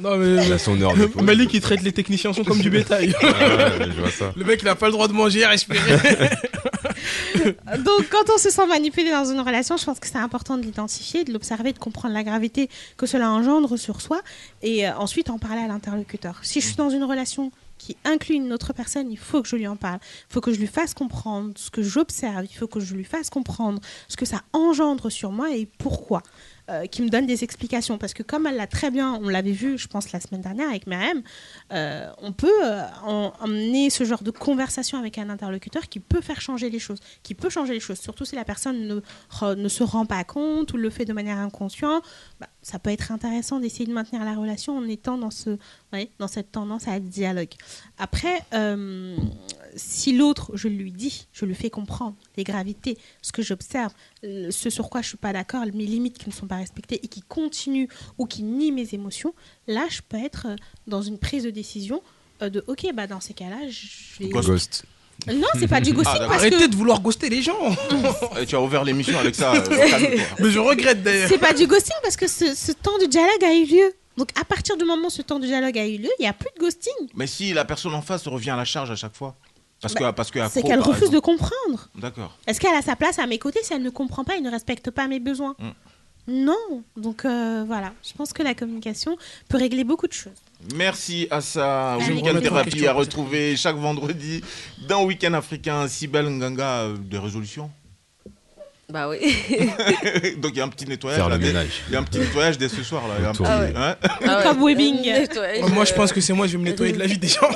Non, 0.01 0.17
mais. 0.17 0.45
il 0.45 0.51
a 0.51 0.57
son 0.59 0.79
heure 0.81 0.95
de 0.95 1.05
pause. 1.05 1.23
Malik, 1.23 1.53
il 1.53 1.61
traite 1.61 1.81
les 1.81 1.93
techniciens 1.93 2.33
sont 2.33 2.43
comme 2.43 2.59
du 2.59 2.69
bétail. 2.69 3.15
Ah 3.23 3.77
ouais, 3.79 3.87
je 3.95 3.99
vois 4.01 4.11
ça. 4.11 4.33
Le 4.35 4.43
mec, 4.43 4.59
il 4.61 4.67
a 4.67 4.75
pas 4.75 4.87
le 4.87 4.91
droit 4.91 5.07
de 5.07 5.13
manger, 5.13 5.45
respirer. 5.45 5.79
Donc, 7.77 8.09
quand 8.09 8.29
on 8.33 8.37
se 8.37 8.49
sent 8.49 8.65
manipulé 8.67 9.11
dans 9.11 9.25
une 9.25 9.39
relation, 9.39 9.77
je 9.77 9.85
pense 9.85 9.99
que 9.99 10.07
c'est 10.07 10.17
important 10.17 10.57
de 10.57 10.63
l'identifier, 10.63 11.23
de 11.23 11.33
l'observer, 11.33 11.73
de 11.73 11.79
comprendre 11.79 12.13
la 12.13 12.23
gravité 12.23 12.69
que 12.97 13.05
cela 13.05 13.29
engendre 13.31 13.77
sur 13.77 14.01
soi 14.01 14.21
et 14.61 14.87
euh, 14.87 14.95
ensuite 14.97 15.29
en 15.29 15.37
parler 15.39 15.61
à 15.61 15.67
l'interlocuteur. 15.67 16.39
Si 16.43 16.61
je 16.61 16.67
suis 16.67 16.75
dans 16.75 16.89
une 16.89 17.03
relation 17.03 17.51
qui 17.83 17.97
inclut 18.05 18.35
une 18.35 18.53
autre 18.53 18.71
personne, 18.71 19.11
il 19.11 19.17
faut 19.17 19.41
que 19.41 19.47
je 19.49 19.57
lui 19.57 19.67
en 19.67 19.75
parle. 19.75 19.99
Il 20.29 20.33
faut 20.33 20.39
que 20.41 20.53
je 20.53 20.59
lui 20.59 20.67
fasse 20.67 20.93
comprendre 20.93 21.51
ce 21.57 21.69
que 21.69 21.81
j'observe. 21.83 22.45
Il 22.49 22.55
faut 22.55 22.67
que 22.67 22.79
je 22.79 22.93
lui 22.95 23.03
fasse 23.03 23.29
comprendre 23.29 23.81
ce 24.07 24.15
que 24.15 24.25
ça 24.25 24.41
engendre 24.53 25.09
sur 25.09 25.31
moi 25.33 25.53
et 25.53 25.65
pourquoi. 25.77 26.23
Euh, 26.69 26.85
qui 26.85 27.01
me 27.01 27.09
donne 27.09 27.25
des 27.25 27.43
explications. 27.43 27.97
Parce 27.97 28.13
que 28.13 28.23
comme 28.23 28.47
elle 28.47 28.55
l'a 28.55 28.67
très 28.67 28.89
bien, 28.89 29.19
on 29.21 29.27
l'avait 29.27 29.51
vu, 29.51 29.77
je 29.77 29.89
pense, 29.89 30.13
la 30.13 30.21
semaine 30.21 30.39
dernière 30.39 30.69
avec 30.69 30.87
Myriam, 30.87 31.21
euh, 31.73 32.09
on 32.21 32.31
peut 32.31 32.47
euh, 32.63 32.83
en- 33.05 33.33
emmener 33.41 33.89
ce 33.89 34.05
genre 34.05 34.23
de 34.23 34.31
conversation 34.31 34.97
avec 34.97 35.17
un 35.17 35.29
interlocuteur 35.29 35.89
qui 35.89 35.99
peut 35.99 36.21
faire 36.21 36.39
changer 36.39 36.69
les 36.69 36.79
choses, 36.79 36.99
qui 37.21 37.35
peut 37.35 37.49
changer 37.49 37.73
les 37.73 37.81
choses, 37.81 37.99
surtout 37.99 38.23
si 38.23 38.35
la 38.35 38.45
personne 38.45 38.87
ne, 38.87 39.67
se 39.67 39.83
rend 39.83 40.05
pas 40.05 40.23
compte 40.23 40.71
ou 40.71 40.77
le 40.77 40.89
fait 40.89 41.03
de 41.03 41.11
manière 41.11 41.37
inconsciente. 41.37 42.01
Bah, 42.43 42.49
ça 42.61 42.77
peut 42.77 42.89
être 42.89 43.13
intéressant 43.13 43.61
d'essayer 43.61 43.85
de 43.85 43.93
maintenir 43.93 44.25
la 44.25 44.35
relation 44.35 44.77
en 44.77 44.85
étant 44.89 45.17
dans, 45.17 45.31
ce, 45.31 45.57
dans 46.19 46.27
cette 46.27 46.51
tendance 46.51 46.89
à 46.89 46.99
dialogue. 46.99 47.53
Après, 47.97 48.41
euh, 48.53 49.15
si 49.77 50.11
l'autre, 50.11 50.51
je 50.53 50.67
lui 50.67 50.91
dis, 50.91 51.27
je 51.31 51.45
lui 51.45 51.55
fais 51.55 51.69
comprendre 51.69 52.17
les 52.35 52.43
gravités, 52.43 52.97
ce 53.21 53.31
que 53.31 53.41
j'observe, 53.41 53.93
ce 54.23 54.69
sur 54.69 54.89
quoi 54.89 55.01
je 55.01 55.07
suis 55.09 55.17
pas 55.17 55.31
d'accord, 55.31 55.63
mes 55.73 55.85
limites 55.85 56.17
qui 56.17 56.27
ne 56.27 56.33
sont 56.33 56.47
pas 56.47 56.57
respectées 56.57 56.99
et 57.01 57.07
qui 57.07 57.21
continuent 57.21 57.87
ou 58.17 58.25
qui 58.25 58.43
nient 58.43 58.73
mes 58.73 58.93
émotions, 58.93 59.33
là, 59.67 59.85
je 59.89 60.01
peux 60.01 60.17
être 60.17 60.47
euh, 60.47 60.55
dans 60.85 61.01
une 61.01 61.19
prise 61.19 61.43
de 61.43 61.49
décision 61.49 62.01
euh, 62.41 62.49
de 62.49 62.61
OK, 62.67 62.85
bah 62.93 63.07
dans 63.07 63.21
ces 63.21 63.33
cas-là, 63.33 63.69
je 63.69 64.19
vais. 64.19 64.27
Ghost. 64.29 64.83
Non, 65.27 65.47
c'est 65.59 65.67
pas 65.67 65.79
du 65.81 65.93
ghosting 65.93 66.13
Ah, 66.21 66.25
parce 66.27 66.39
Arrêtez 66.41 66.57
que 66.57 66.67
de 66.67 66.75
vouloir 66.75 66.99
ghoster 67.01 67.29
les 67.29 67.41
gens. 67.41 67.57
Tu 68.47 68.55
as 68.55 68.61
ouvert 68.61 68.83
l'émission 68.83 69.17
avec 69.19 69.35
ça. 69.35 69.53
euh, 69.53 69.61
calme-toi. 69.89 70.23
Mais 70.39 70.49
je 70.51 70.59
regrette 70.59 71.03
d'ailleurs. 71.03 71.29
c'est 71.29 71.37
pas 71.37 71.53
du 71.53 71.67
ghosting 71.67 71.95
parce 72.03 72.15
que 72.17 72.27
ce, 72.27 72.53
ce 72.53 72.71
temps 72.71 72.97
de 72.99 73.05
dialogue 73.05 73.43
a 73.43 73.53
eu 73.53 73.65
lieu. 73.65 73.93
Donc 74.17 74.29
à 74.39 74.43
partir 74.45 74.77
du 74.77 74.83
moment 74.85 75.07
où 75.07 75.09
ce 75.09 75.21
temps 75.21 75.39
de 75.39 75.45
dialogue 75.45 75.77
a 75.77 75.85
eu 75.87 75.97
lieu, 75.97 76.09
il 76.19 76.23
n'y 76.23 76.27
a 76.27 76.33
plus 76.33 76.49
de 76.55 76.59
ghosting. 76.59 76.93
Mais 77.15 77.27
si 77.27 77.53
la 77.53 77.65
personne 77.65 77.93
en 77.93 78.01
face 78.01 78.27
revient 78.27 78.51
à 78.51 78.55
la 78.57 78.65
charge 78.65 78.91
à 78.91 78.95
chaque 78.95 79.15
fois 79.15 79.35
Parce 79.81 79.93
Bah, 79.95 80.11
que, 80.11 80.15
parce 80.15 80.29
que 80.31 80.39
C'est 80.51 80.61
qu'elle 80.61 80.79
par 80.79 80.87
refuse 80.89 81.09
de 81.09 81.17
exemple. 81.17 81.37
comprendre. 81.39 81.89
D'accord. 81.95 82.37
Est-ce 82.45 82.59
qu'elle 82.59 82.75
a 82.75 82.81
sa 82.81 82.95
place 82.95 83.17
à 83.19 83.25
mes 83.27 83.39
côtés 83.39 83.59
si 83.63 83.73
elle 83.73 83.81
ne 83.81 83.89
comprend 83.89 84.23
pas 84.23 84.35
et 84.35 84.41
ne 84.41 84.51
respecte 84.51 84.91
pas 84.91 85.07
mes 85.07 85.19
besoins? 85.19 85.55
Mm. 85.59 85.69
Non. 86.27 86.83
Donc 86.95 87.25
euh, 87.25 87.63
voilà, 87.67 87.91
je 88.07 88.13
pense 88.13 88.31
que 88.33 88.43
la 88.43 88.53
communication 88.53 89.17
peut 89.49 89.57
régler 89.57 89.83
beaucoup 89.83 90.07
de 90.07 90.13
choses. 90.13 90.31
Merci 90.75 91.27
à 91.29 91.41
ça. 91.41 91.97
Week-end 91.97 92.39
thérapie 92.39 92.87
à 92.87 92.93
retrouver 92.93 93.55
chaque 93.57 93.75
vendredi 93.75 94.41
dans 94.87 95.03
Week-end 95.03 95.33
africain. 95.33 95.87
Sibel 95.87 96.29
Nganga, 96.29 96.83
euh, 96.83 96.97
des 96.97 97.17
résolutions. 97.17 97.69
Bah 98.93 99.09
oui. 99.09 99.17
Donc 100.37 100.51
il 100.53 100.57
y 100.57 100.61
a 100.61 100.65
un 100.65 100.67
petit 100.69 100.85
nettoyage. 100.85 101.17
Faire 101.19 101.27
là, 101.29 101.37
le 101.37 101.41
dès- 101.41 101.47
ménage. 101.47 101.81
Il 101.87 101.93
y 101.93 101.95
a 101.95 101.99
un 101.99 102.03
petit 102.03 102.19
nettoyage 102.19 102.59
dès 102.59 102.69
ce 102.69 102.83
soir 102.83 103.07
là. 103.07 103.15
Il 103.17 103.23
y 103.23 103.25
a 103.25 103.29
un 103.29 103.31
Autour 103.31 103.47
petit- 103.47 103.71
du- 103.71 103.75
hein 103.77 103.95
Ah 104.27 104.53
ouais. 104.53 104.73
Webbing. 104.75 105.01
Nettoyage, 105.01 105.69
Moi, 105.71 105.83
je 105.85 105.91
euh, 105.91 105.95
pense 105.95 106.13
que 106.13 106.21
c'est 106.21 106.33
moi, 106.33 106.45
je 106.45 106.51
vais 106.51 106.57
me 106.59 106.63
nettoyer 106.65 106.93
de 106.93 106.99
la 106.99 107.07
vie 107.07 107.17
des 107.17 107.27
gens. 107.39 107.49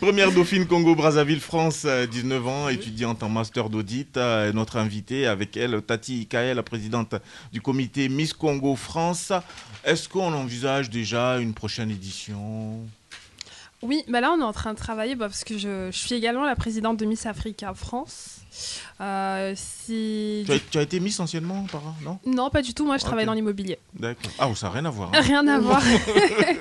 Première 0.00 0.32
dauphine 0.32 0.66
Congo-Brazzaville, 0.66 1.40
France, 1.40 1.82
euh, 1.84 2.06
19 2.06 2.46
ans, 2.48 2.68
étudiante 2.68 3.22
en 3.22 3.28
master 3.28 3.68
d'audit. 3.68 4.16
Euh, 4.16 4.52
Notre 4.52 4.76
invitée, 4.78 5.26
avec 5.26 5.56
elle, 5.56 5.80
Tati 5.82 6.22
Ikael, 6.22 6.56
la 6.56 6.62
présidente 6.64 7.14
du 7.52 7.60
comité 7.60 8.08
Miss 8.08 8.32
Congo 8.32 8.74
France. 8.76 9.32
Est-ce 9.84 10.08
qu'on 10.08 10.32
envisage 10.32 10.90
déjà 10.90 11.38
une 11.38 11.54
prochaine 11.54 11.90
édition? 11.90 12.78
Oui, 13.80 14.02
bah 14.08 14.20
là 14.20 14.32
on 14.36 14.40
est 14.40 14.44
en 14.44 14.52
train 14.52 14.72
de 14.74 14.78
travailler 14.78 15.14
bah, 15.14 15.28
parce 15.28 15.44
que 15.44 15.56
je, 15.56 15.88
je 15.92 15.96
suis 15.96 16.12
également 16.16 16.44
la 16.44 16.56
présidente 16.56 16.96
de 16.96 17.04
Miss 17.04 17.26
Africa 17.26 17.72
France. 17.74 18.38
Euh, 19.00 19.52
si... 19.56 20.42
tu 20.46 20.52
as, 20.52 20.58
tu 20.58 20.78
as 20.78 20.82
été 20.82 20.98
Miss 21.00 21.20
anciennement, 21.20 21.64
par 21.70 21.82
là, 21.82 21.92
non? 22.04 22.18
Non, 22.26 22.50
pas 22.50 22.62
du 22.62 22.74
tout. 22.74 22.84
Moi, 22.84 22.96
je 22.98 23.04
travaille 23.04 23.26
dans 23.26 23.32
l'immobilier. 23.32 23.78
D'accord. 23.94 24.30
Ah, 24.38 24.54
ça 24.54 24.66
n'a 24.68 24.72
rien 24.72 24.84
à 24.86 24.90
voir. 24.90 25.10
hein. 25.14 25.20
Rien 25.20 25.46
à 25.46 25.58
voir. 25.58 25.82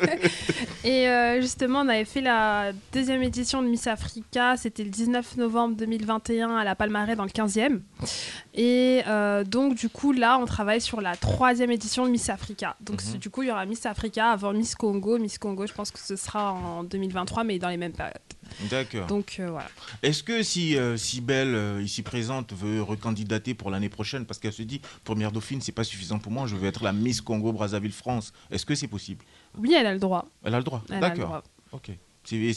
Et 0.84 1.08
euh, 1.10 1.42
justement, 1.42 1.80
on 1.82 1.88
avait 1.90 2.06
fait 2.06 2.22
la 2.22 2.72
deuxième 2.94 3.24
édition 3.24 3.62
de 3.62 3.68
Miss 3.68 3.88
Africa. 3.88 4.56
C'était 4.58 4.84
le 4.84 4.90
19 4.90 5.38
novembre 5.38 5.76
2021 5.76 6.56
à 6.56 6.64
la 6.64 6.76
Palmarais 6.76 7.16
dans 7.16 7.24
le 7.26 7.30
15e. 7.30 7.80
Et 8.54 9.02
euh, 9.08 9.44
donc, 9.44 9.76
du 9.76 9.90
coup, 9.90 10.12
là, 10.12 10.38
on 10.40 10.46
travaille 10.46 10.82
sur 10.82 11.02
la 11.02 11.16
troisième 11.16 11.72
édition 11.72 12.06
de 12.06 12.12
Miss 12.12 12.30
Africa. 12.30 12.76
Donc, 12.82 13.02
Mhm. 13.04 13.18
du 13.18 13.30
coup, 13.30 13.44
il 13.44 13.50
y 13.50 13.52
aura 13.52 13.66
Miss 13.66 13.86
Africa 13.86 14.32
avant 14.32 14.54
Miss 14.54 14.76
Congo. 14.76 15.18
Miss 15.18 15.38
Congo, 15.38 15.66
je 15.68 15.74
pense 15.74 15.92
que 15.92 16.00
ce 16.00 16.16
sera 16.16 16.54
en 16.54 16.84
2023, 16.84 17.44
mais 17.44 17.60
dans 17.60 17.70
les 17.70 17.78
mêmes 17.78 17.94
périodes. 17.94 18.14
D'accord. 18.70 19.08
Donc 19.08 19.38
euh, 19.40 19.50
voilà. 19.50 19.70
Est-ce 20.04 20.24
que 20.24 20.44
si 20.44 20.78
euh, 20.78 20.98
Cybelle, 20.98 21.56
euh, 21.56 21.82
ici 21.82 22.02
présente, 22.02 22.54
veut 22.54 22.82
recandidater 22.82 23.54
pour 23.54 23.70
l'année 23.70 23.90
prochaine, 23.90 24.26
parce 24.26 24.40
qu'elle 24.40 24.54
se 24.54 24.64
dit, 24.64 24.82
première 25.04 25.32
dauphine, 25.32 25.62
c'est 25.62 25.72
pas 25.72 25.84
suffisant 25.84 26.20
pour 26.20 26.32
moi, 26.32 26.48
je 26.48 26.56
veux 26.56 26.68
être 26.68 26.84
la 26.84 26.94
Miss 26.94 27.22
Congo 27.22 27.52
Brazzaville 27.52 27.92
France, 27.92 28.34
est-ce 28.52 28.66
que 28.66 28.76
c'est 28.76 28.88
possible? 28.88 29.24
Oui, 29.58 29.74
elle 29.78 29.88
a 29.88 29.94
le 29.94 30.00
droit. 30.00 30.26
Elle 30.44 30.54
a 30.54 30.58
le 30.58 30.64
droit. 30.64 30.84
D'accord. 30.90 31.44
Ok. 31.72 31.92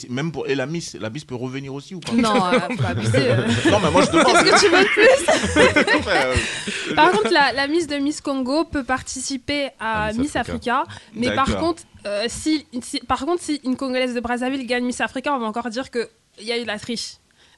Même 0.09 0.33
pour 0.33 0.49
et 0.49 0.55
la 0.55 0.66
Miss, 0.66 0.95
la 0.99 1.11
Miss 1.11 1.25
peut 1.25 1.35
revenir 1.37 1.73
aussi 1.73 1.95
ou 1.95 2.01
pas? 2.01 2.12
Non, 2.12 2.45
euh, 2.47 2.59
faut 2.61 2.77
pas 2.83 2.89
abuser, 2.89 3.31
euh. 3.31 3.47
non, 3.71 3.79
mais 3.81 3.91
moi 3.91 4.03
je 4.05 4.11
demande. 4.11 4.27
Qu'est-ce 4.45 4.51
que 4.51 4.61
tu 4.66 4.71
veux 4.71 4.83
de 4.83 4.89
plus 4.89 6.07
euh, 6.09 6.95
Par 6.97 7.12
contre, 7.12 7.33
la, 7.33 7.53
la 7.53 7.68
Miss 7.68 7.87
de 7.87 7.97
Miss 7.97 8.21
Congo 8.21 8.64
peut 8.64 8.83
participer 8.85 9.68
à 9.79 10.09
Miss 10.09 10.18
Miss 10.18 10.37
Africa. 10.37 10.81
Africa, 10.81 11.01
mais 11.14 11.33
par 11.35 11.57
contre, 11.59 11.83
euh, 12.07 12.25
si, 12.29 12.66
si- 12.83 13.01
par 13.01 13.25
contre, 13.25 13.43
si 13.43 13.61
une 13.64 13.77
Congolaise 13.77 14.14
de 14.14 14.21
Brazzaville 14.21 14.66
gagne 14.66 14.85
Miss 14.85 15.01
Africa, 15.01 15.33
on 15.35 15.39
va 15.39 15.47
encore 15.47 15.71
dire 15.71 15.91
qu'il 15.91 16.09
y 16.41 16.51
a 16.53 16.59
eu 16.59 16.62
de 16.62 16.66
la 16.66 16.79
triche. 16.79 17.12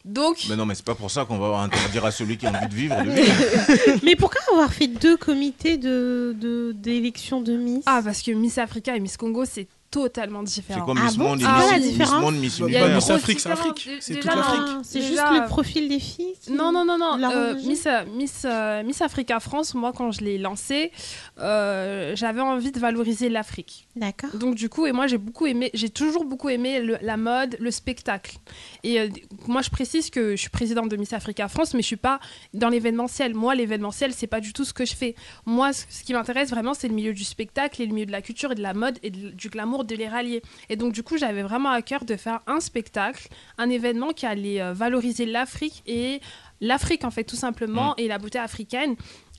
Donc, 0.04 0.36
Mais 0.48 0.56
non, 0.56 0.66
mais 0.66 0.74
c'est 0.74 0.84
pas 0.84 0.96
pour 0.96 1.12
ça 1.12 1.24
qu'on 1.24 1.38
va 1.38 1.58
interdire 1.60 2.04
à 2.04 2.10
celui 2.10 2.36
qui 2.36 2.44
a 2.46 2.50
envie 2.50 2.66
de 2.66 2.74
vivre 2.74 3.00
de 3.04 3.10
vivre. 3.10 4.00
Mais 4.02 4.16
pourquoi 4.16 4.40
avoir 4.52 4.72
fait 4.72 4.88
deux 4.88 5.16
comités 5.16 5.76
de 5.76 6.34
de- 6.38 6.72
d'élection 6.74 7.40
de, 7.40 7.56
Miss? 7.56 7.84
Ah, 7.86 8.00
parce 8.04 8.20
que 8.20 8.32
Miss 8.32 8.58
Africa 8.58 8.96
et 8.96 9.00
Miss 9.00 9.16
Congo, 9.16 9.44
c'est 9.44 9.68
totalement 9.92 10.42
différent. 10.42 10.80
C'est 10.80 10.86
comme 10.86 10.98
Ah 11.00 11.04
Miss 11.06 11.16
bon 11.16 11.24
Monde 11.28 11.40
et 11.40 11.44
quoi 11.44 11.52
Miss, 11.78 11.98
la 11.98 12.04
Miss 12.04 12.12
Monde, 12.14 12.34
Miss 12.36 12.58
Il 12.58 12.60
y 12.60 12.62
a 12.64 12.66
Univers. 12.66 12.86
une 12.88 12.94
Miss 12.96 13.04
grosse 13.06 13.16
Afrique, 13.22 13.40
c'est. 13.40 13.50
Afrique. 13.50 13.88
Toute 14.04 14.24
l'Afrique. 14.24 14.62
C'est 14.82 14.98
déjà, 14.98 15.08
juste 15.30 15.40
le 15.42 15.46
profil 15.48 15.88
des 15.88 16.00
filles 16.00 16.34
qui- 16.42 16.52
Non, 16.52 16.72
non, 16.72 16.84
non, 16.84 16.98
non. 16.98 17.16
euh, 17.30 17.54
Miss, 17.64 17.86
euh, 17.86 18.02
Miss, 18.16 18.42
euh, 18.44 18.82
Miss 18.82 19.00
Africa 19.02 19.38
France, 19.38 19.74
moi, 19.74 19.92
quand 19.96 20.10
je 20.10 20.22
l'ai 20.22 20.38
lancée, 20.38 20.90
euh, 21.38 22.14
j'avais 22.16 22.40
envie 22.40 22.72
de 22.72 22.78
valoriser 22.78 23.28
l'Afrique. 23.28 23.86
D'accord. 23.96 24.30
Donc, 24.34 24.54
du 24.54 24.68
coup, 24.68 24.86
et 24.86 24.92
moi, 24.92 25.06
j'ai 25.06 25.18
beaucoup 25.18 25.46
aimé, 25.46 25.70
j'ai 25.74 25.90
toujours 25.90 26.24
beaucoup 26.24 26.48
aimé 26.48 26.80
le- 26.80 26.98
la 27.02 27.16
mode, 27.16 27.56
le 27.60 27.70
spectacle. 27.70 28.36
Et 28.84 29.00
euh, 29.00 29.08
moi, 29.46 29.62
je 29.62 29.70
précise 29.70 30.10
que 30.10 30.32
je 30.32 30.40
suis 30.40 30.50
présidente 30.50 30.88
de 30.88 30.96
Miss 30.96 31.12
Africa 31.12 31.48
France, 31.48 31.74
mais 31.74 31.82
je 31.82 31.86
suis 31.86 31.96
pas 31.96 32.20
dans 32.54 32.68
l'événementiel. 32.68 33.34
Moi, 33.34 33.54
l'événementiel, 33.54 34.12
c'est 34.14 34.26
pas 34.26 34.40
du 34.40 34.52
tout 34.52 34.64
ce 34.64 34.72
que 34.72 34.84
je 34.84 34.94
fais. 34.94 35.14
Moi, 35.46 35.72
ce 35.72 35.82
ce 35.90 36.04
qui 36.04 36.14
m'intéresse 36.14 36.50
vraiment, 36.50 36.74
c'est 36.74 36.88
le 36.88 36.94
milieu 36.94 37.12
du 37.12 37.22
spectacle 37.24 37.82
et 37.82 37.86
le 37.86 37.92
milieu 37.92 38.06
de 38.06 38.12
la 38.12 38.22
culture 38.22 38.52
et 38.52 38.54
de 38.54 38.62
la 38.62 38.72
mode 38.74 38.98
et 39.02 39.10
de- 39.10 39.30
du 39.30 39.48
glamour, 39.50 39.81
de 39.84 39.94
les 39.94 40.08
rallier. 40.08 40.42
Et 40.68 40.76
donc, 40.76 40.92
du 40.92 41.02
coup, 41.02 41.16
j'avais 41.16 41.42
vraiment 41.42 41.70
à 41.70 41.82
cœur 41.82 42.04
de 42.04 42.16
faire 42.16 42.40
un 42.46 42.60
spectacle, 42.60 43.28
un 43.58 43.70
événement 43.70 44.12
qui 44.12 44.26
allait 44.26 44.60
euh, 44.60 44.72
valoriser 44.72 45.26
l'Afrique 45.26 45.82
et 45.86 46.20
l'Afrique, 46.60 47.04
en 47.04 47.10
fait, 47.10 47.24
tout 47.24 47.36
simplement, 47.36 47.94
et 47.96 48.08
la 48.08 48.18
beauté 48.18 48.38
africaine. 48.38 48.96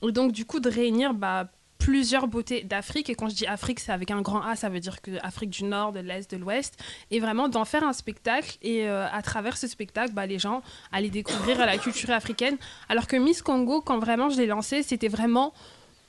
Et 0.08 0.12
donc, 0.12 0.32
du 0.32 0.46
coup, 0.46 0.60
de 0.60 0.70
réunir 0.70 1.14
bah, 1.14 1.50
plusieurs 1.84 2.28
beautés 2.28 2.64
d'Afrique. 2.64 3.10
Et 3.10 3.16
quand 3.16 3.28
je 3.28 3.36
dis 3.36 3.46
Afrique, 3.46 3.80
c'est 3.80 3.91
avec 3.91 4.10
un 4.10 4.22
grand 4.22 4.41
A, 4.41 4.56
ça 4.56 4.70
veut 4.70 4.80
dire 4.80 5.02
que 5.02 5.12
Afrique 5.22 5.50
du 5.50 5.66
Nord, 5.66 5.91
de 5.91 6.00
l'Est, 6.00 6.32
de 6.32 6.38
l'Ouest. 6.38 6.82
Et 7.12 7.20
vraiment 7.20 7.50
d'en 7.50 7.66
faire 7.66 7.84
un 7.84 7.94
spectacle. 7.94 8.58
Et 8.62 8.88
euh, 8.88 9.06
à 9.12 9.22
travers 9.22 9.58
ce 9.58 9.68
spectacle, 9.68 10.14
bah, 10.14 10.26
les 10.26 10.39
gens 10.39 10.62
allaient 10.94 11.10
découvrir 11.10 11.60
la 11.60 11.78
culture 11.78 12.12
africaine. 12.12 12.58
Alors 12.88 13.08
que 13.08 13.18
Miss 13.18 13.41
Congo, 13.41 13.82
quand 13.82 14.00
vraiment 14.00 14.30
je 14.30 14.38
l'ai 14.38 14.46
lancé, 14.46 14.82
c'était 14.82 15.10
vraiment 15.10 15.54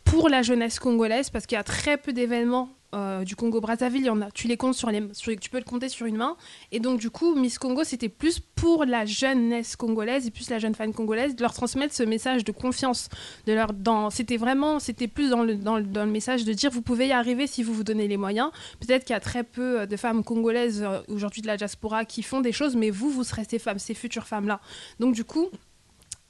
pour 0.05 0.29
la 0.29 0.43
jeunesse 0.43 0.79
congolaise 0.79 1.31
parce 1.31 1.47
qu'il 1.47 1.57
y 1.57 1.59
a 1.59 1.65
très 1.65 1.97
peu 1.97 2.13
d'événements 2.13 2.69
euh, 2.95 3.25
du 3.25 3.37
Congo 3.37 3.61
Brazzaville, 3.61 4.03
il 4.03 4.07
y 4.07 4.11
en 4.11 4.23
a, 4.23 4.31
tu 4.31 4.49
les 4.49 4.57
comptes 4.57 4.75
sur 4.75 4.91
les, 4.91 5.03
tu 5.41 5.51
peux 5.51 5.59
le 5.59 5.65
compter 5.65 5.89
sur 5.89 6.07
une 6.07 6.17
main. 6.17 6.37
Et 6.73 6.81
donc 6.81 7.01
du 7.01 7.11
coup, 7.11 7.35
Miss 7.35 7.59
Congo, 7.59 7.85
c'était 7.85 8.09
plus 8.09 8.41
pour 8.41 8.85
la 8.85 9.05
jeunesse 9.05 9.77
congolaise 9.77 10.27
et 10.27 10.31
plus 10.31 10.49
la 10.51 10.59
jeune 10.59 10.75
fan 10.75 10.93
congolaise 10.93 11.35
de 11.35 11.43
leur 11.43 11.53
transmettre 11.53 11.95
ce 11.95 12.03
message 12.03 12.45
de 12.45 12.53
confiance. 12.53 13.09
De 13.47 13.53
leur, 13.53 13.71
c'était 14.13 14.37
vraiment, 14.37 14.79
c'était 14.79 15.09
plus 15.09 15.31
dans 15.31 15.43
le, 15.43 15.57
dans, 15.57 15.77
le, 15.77 15.85
dans 15.85 16.05
le 16.05 16.11
message 16.11 16.45
de 16.45 16.53
dire 16.53 16.71
vous 16.71 16.83
pouvez 16.83 17.09
y 17.09 17.13
arriver 17.13 17.47
si 17.47 17.63
vous 17.63 17.75
vous 17.75 17.85
donnez 17.85 18.09
les 18.09 18.17
moyens. 18.17 18.51
Peut-être 18.81 19.05
qu'il 19.05 19.15
y 19.15 19.17
a 19.17 19.21
très 19.21 19.45
peu 19.45 19.81
euh, 19.81 19.87
de 19.87 19.97
femmes 19.97 20.23
congolaises 20.23 20.83
euh, 20.83 21.01
aujourd'hui 21.09 21.43
de 21.43 21.47
la 21.47 21.57
diaspora 21.57 22.05
qui 22.05 22.23
font 22.23 22.41
des 22.41 22.53
choses, 22.53 22.77
mais 22.77 22.91
vous, 22.91 23.11
vous 23.11 23.25
serez 23.25 23.45
ces 23.49 23.59
femmes, 23.59 23.79
ces 23.79 23.95
futures 23.95 24.27
femmes 24.27 24.47
là. 24.47 24.61
Donc 25.01 25.15
du 25.15 25.25
coup, 25.25 25.49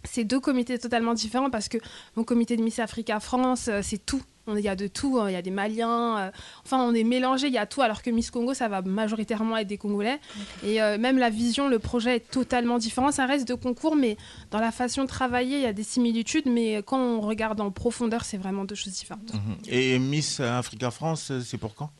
c'est 0.04 0.24
deux 0.24 0.40
comités 0.40 0.78
totalement 0.78 1.14
différents 1.14 1.50
parce 1.50 1.68
que 1.68 1.78
mon 2.16 2.24
comité 2.24 2.56
de 2.56 2.62
Miss 2.62 2.78
Africa 2.78 3.20
France, 3.20 3.70
c'est 3.82 4.04
tout. 4.04 4.22
On- 4.46 4.56
Il 4.56 4.62
y 4.64 4.68
a 4.68 4.76
de 4.76 4.86
tout, 4.86 5.18
hein. 5.18 5.30
il 5.30 5.32
y 5.32 5.36
a 5.36 5.42
des 5.42 5.50
Maliens, 5.50 6.18
euh, 6.18 6.30
enfin 6.64 6.78
on 6.82 6.94
est 6.94 7.02
mélangé, 7.04 7.46
il 7.46 7.52
y 7.54 7.58
a 7.58 7.66
tout, 7.66 7.80
alors 7.82 8.02
que 8.02 8.10
Miss 8.10 8.30
Congo, 8.30 8.52
ça 8.54 8.68
va 8.68 8.82
majoritairement 8.82 9.56
être 9.56 9.66
des 9.66 9.78
Congolais. 9.78 10.20
Et 10.62 10.82
euh, 10.82 10.98
même 10.98 11.18
la 11.18 11.30
vision, 11.30 11.68
le 11.68 11.78
projet 11.78 12.16
est 12.16 12.30
totalement 12.30 12.78
différent. 12.78 13.10
Ça 13.10 13.24
reste 13.26 13.48
de 13.48 13.54
concours, 13.54 13.96
mais 13.96 14.16
dans 14.50 14.58
la 14.60 14.70
façon 14.70 15.02
de 15.02 15.08
travailler, 15.08 15.56
il 15.56 15.62
y 15.62 15.66
a 15.66 15.72
des 15.72 15.82
similitudes, 15.82 16.46
mais 16.46 16.82
quand 16.84 16.98
on 16.98 17.20
regarde 17.20 17.60
en 17.60 17.70
profondeur, 17.70 18.24
c'est 18.24 18.36
vraiment 18.36 18.64
deux 18.64 18.74
choses 18.74 18.92
différentes. 18.92 19.32
Mhm. 19.32 19.40
Et 19.68 19.98
Miss 19.98 20.40
Africa 20.40 20.90
France, 20.90 21.32
c'est 21.44 21.58
pour 21.58 21.74
quand? 21.74 21.90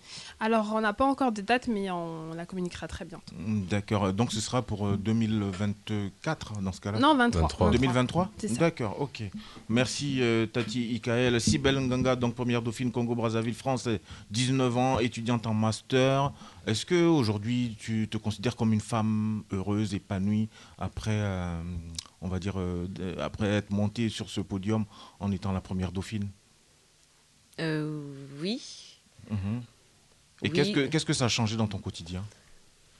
Alors 0.40 0.72
on 0.74 0.80
n'a 0.80 0.92
pas 0.92 1.04
encore 1.06 1.32
de 1.32 1.40
date, 1.40 1.68
mais 1.68 1.90
on 1.90 2.34
la 2.34 2.44
communiquera 2.44 2.86
très 2.88 3.04
bientôt. 3.04 3.34
D'accord, 3.70 4.12
donc 4.12 4.32
ce 4.32 4.40
sera 4.40 4.62
pour 4.62 4.86
euh, 4.88 4.96
2024 4.96 6.60
dans 6.60 6.72
ce 6.72 6.80
cas-là 6.80 6.98
Non, 6.98 7.14
23. 7.16 7.42
23. 7.42 7.70
2023 7.70 8.30
C'est 8.38 8.48
ça. 8.48 8.60
D'accord, 8.60 9.00
ok. 9.00 9.22
Merci 9.68 10.20
euh, 10.20 10.46
Tati 10.46 10.92
Ikael. 10.94 11.40
Sibel 11.40 11.78
Nganga, 11.80 12.16
donc 12.16 12.34
première 12.34 12.62
dauphine 12.62 12.90
Congo-Brazzaville, 12.90 13.54
France, 13.54 13.88
19 14.30 14.76
ans, 14.76 14.98
étudiante 14.98 15.46
en 15.46 15.54
master. 15.54 16.32
Est-ce 16.66 16.84
que 16.84 17.06
aujourd'hui 17.06 17.76
tu 17.78 18.08
te 18.10 18.16
considères 18.16 18.56
comme 18.56 18.72
une 18.72 18.80
femme 18.80 19.44
heureuse, 19.52 19.94
épanouie, 19.94 20.48
après, 20.78 21.12
euh, 21.14 21.62
on 22.20 22.28
va 22.28 22.38
dire, 22.38 22.54
euh, 22.58 22.86
de- 22.88 23.18
après 23.20 23.46
être 23.48 23.70
montée 23.70 24.08
sur 24.08 24.28
ce 24.28 24.40
podium 24.40 24.84
en 25.20 25.30
étant 25.30 25.52
la 25.52 25.60
première 25.60 25.92
dauphine? 25.92 26.28
Euh, 27.60 28.02
oui. 28.40 28.60
Mhm. 29.30 29.62
Et 30.42 30.48
Oui. 30.48 30.52
qu'est-ce 30.52 30.72
que 30.72 30.86
qu'est-ce 30.86 31.04
que 31.06 31.12
ça 31.12 31.26
a 31.26 31.28
changé 31.28 31.56
dans 31.56 31.66
ton 31.66 31.78
quotidien? 31.78 32.22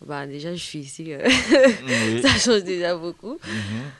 Bah, 0.04 0.26
déjà, 0.26 0.52
je 0.54 0.60
suis 0.62 0.80
ici. 0.80 1.12
euh, 1.12 1.26
Oui. 1.26 2.22
Ça 2.22 2.36
change 2.38 2.64
déjà 2.64 2.96
beaucoup. 2.96 3.38
Mhm. 3.44 3.90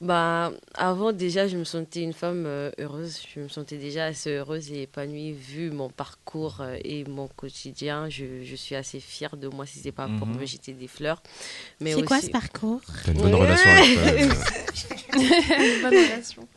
Bah, 0.00 0.52
avant, 0.74 1.12
déjà, 1.12 1.48
je 1.48 1.56
me 1.56 1.64
sentais 1.64 2.02
une 2.02 2.12
femme 2.12 2.44
euh, 2.46 2.70
heureuse. 2.78 3.20
Je 3.34 3.40
me 3.40 3.48
sentais 3.48 3.78
déjà 3.78 4.06
assez 4.06 4.30
heureuse 4.34 4.70
et 4.72 4.82
épanouie 4.82 5.32
vu 5.32 5.70
mon 5.70 5.88
parcours 5.88 6.60
euh, 6.60 6.76
et 6.84 7.04
mon 7.04 7.28
quotidien. 7.28 8.10
Je, 8.10 8.42
je 8.42 8.56
suis 8.56 8.74
assez 8.74 9.00
fière 9.00 9.36
de 9.38 9.48
moi 9.48 9.64
si 9.64 9.78
c'est 9.78 9.92
pas 9.92 10.08
pour 10.18 10.26
Mhm. 10.26 10.40
me 10.40 10.44
jeter 10.46 10.72
des 10.74 10.88
fleurs. 10.88 11.22
C'est 11.82 12.02
quoi 12.04 12.20
ce 12.20 12.26
parcours? 12.26 12.82
T'as 13.04 13.12
une 13.12 13.22
bonne 13.22 13.34
relation 13.34 13.70
avec 13.70 13.98
Bonne 15.82 15.94
relation. 15.94 16.48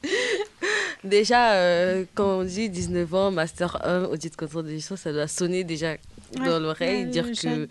Déjà, 1.04 1.54
euh, 1.54 2.06
quand 2.16 2.40
on 2.40 2.44
dit 2.44 2.70
19 2.70 3.14
ans, 3.14 3.32
Master 3.32 3.78
1, 3.86 4.06
audit 4.06 4.36
contrôle 4.36 4.66
de 4.66 4.72
gestion, 4.72 4.96
ça 4.98 5.14
doit 5.14 5.28
sonner 5.28 5.64
déjà 5.64 5.96
dans 6.36 6.60
l'oreille, 6.60 7.06
Ouais, 7.06 7.12
dire 7.12 7.32
que 7.32 7.68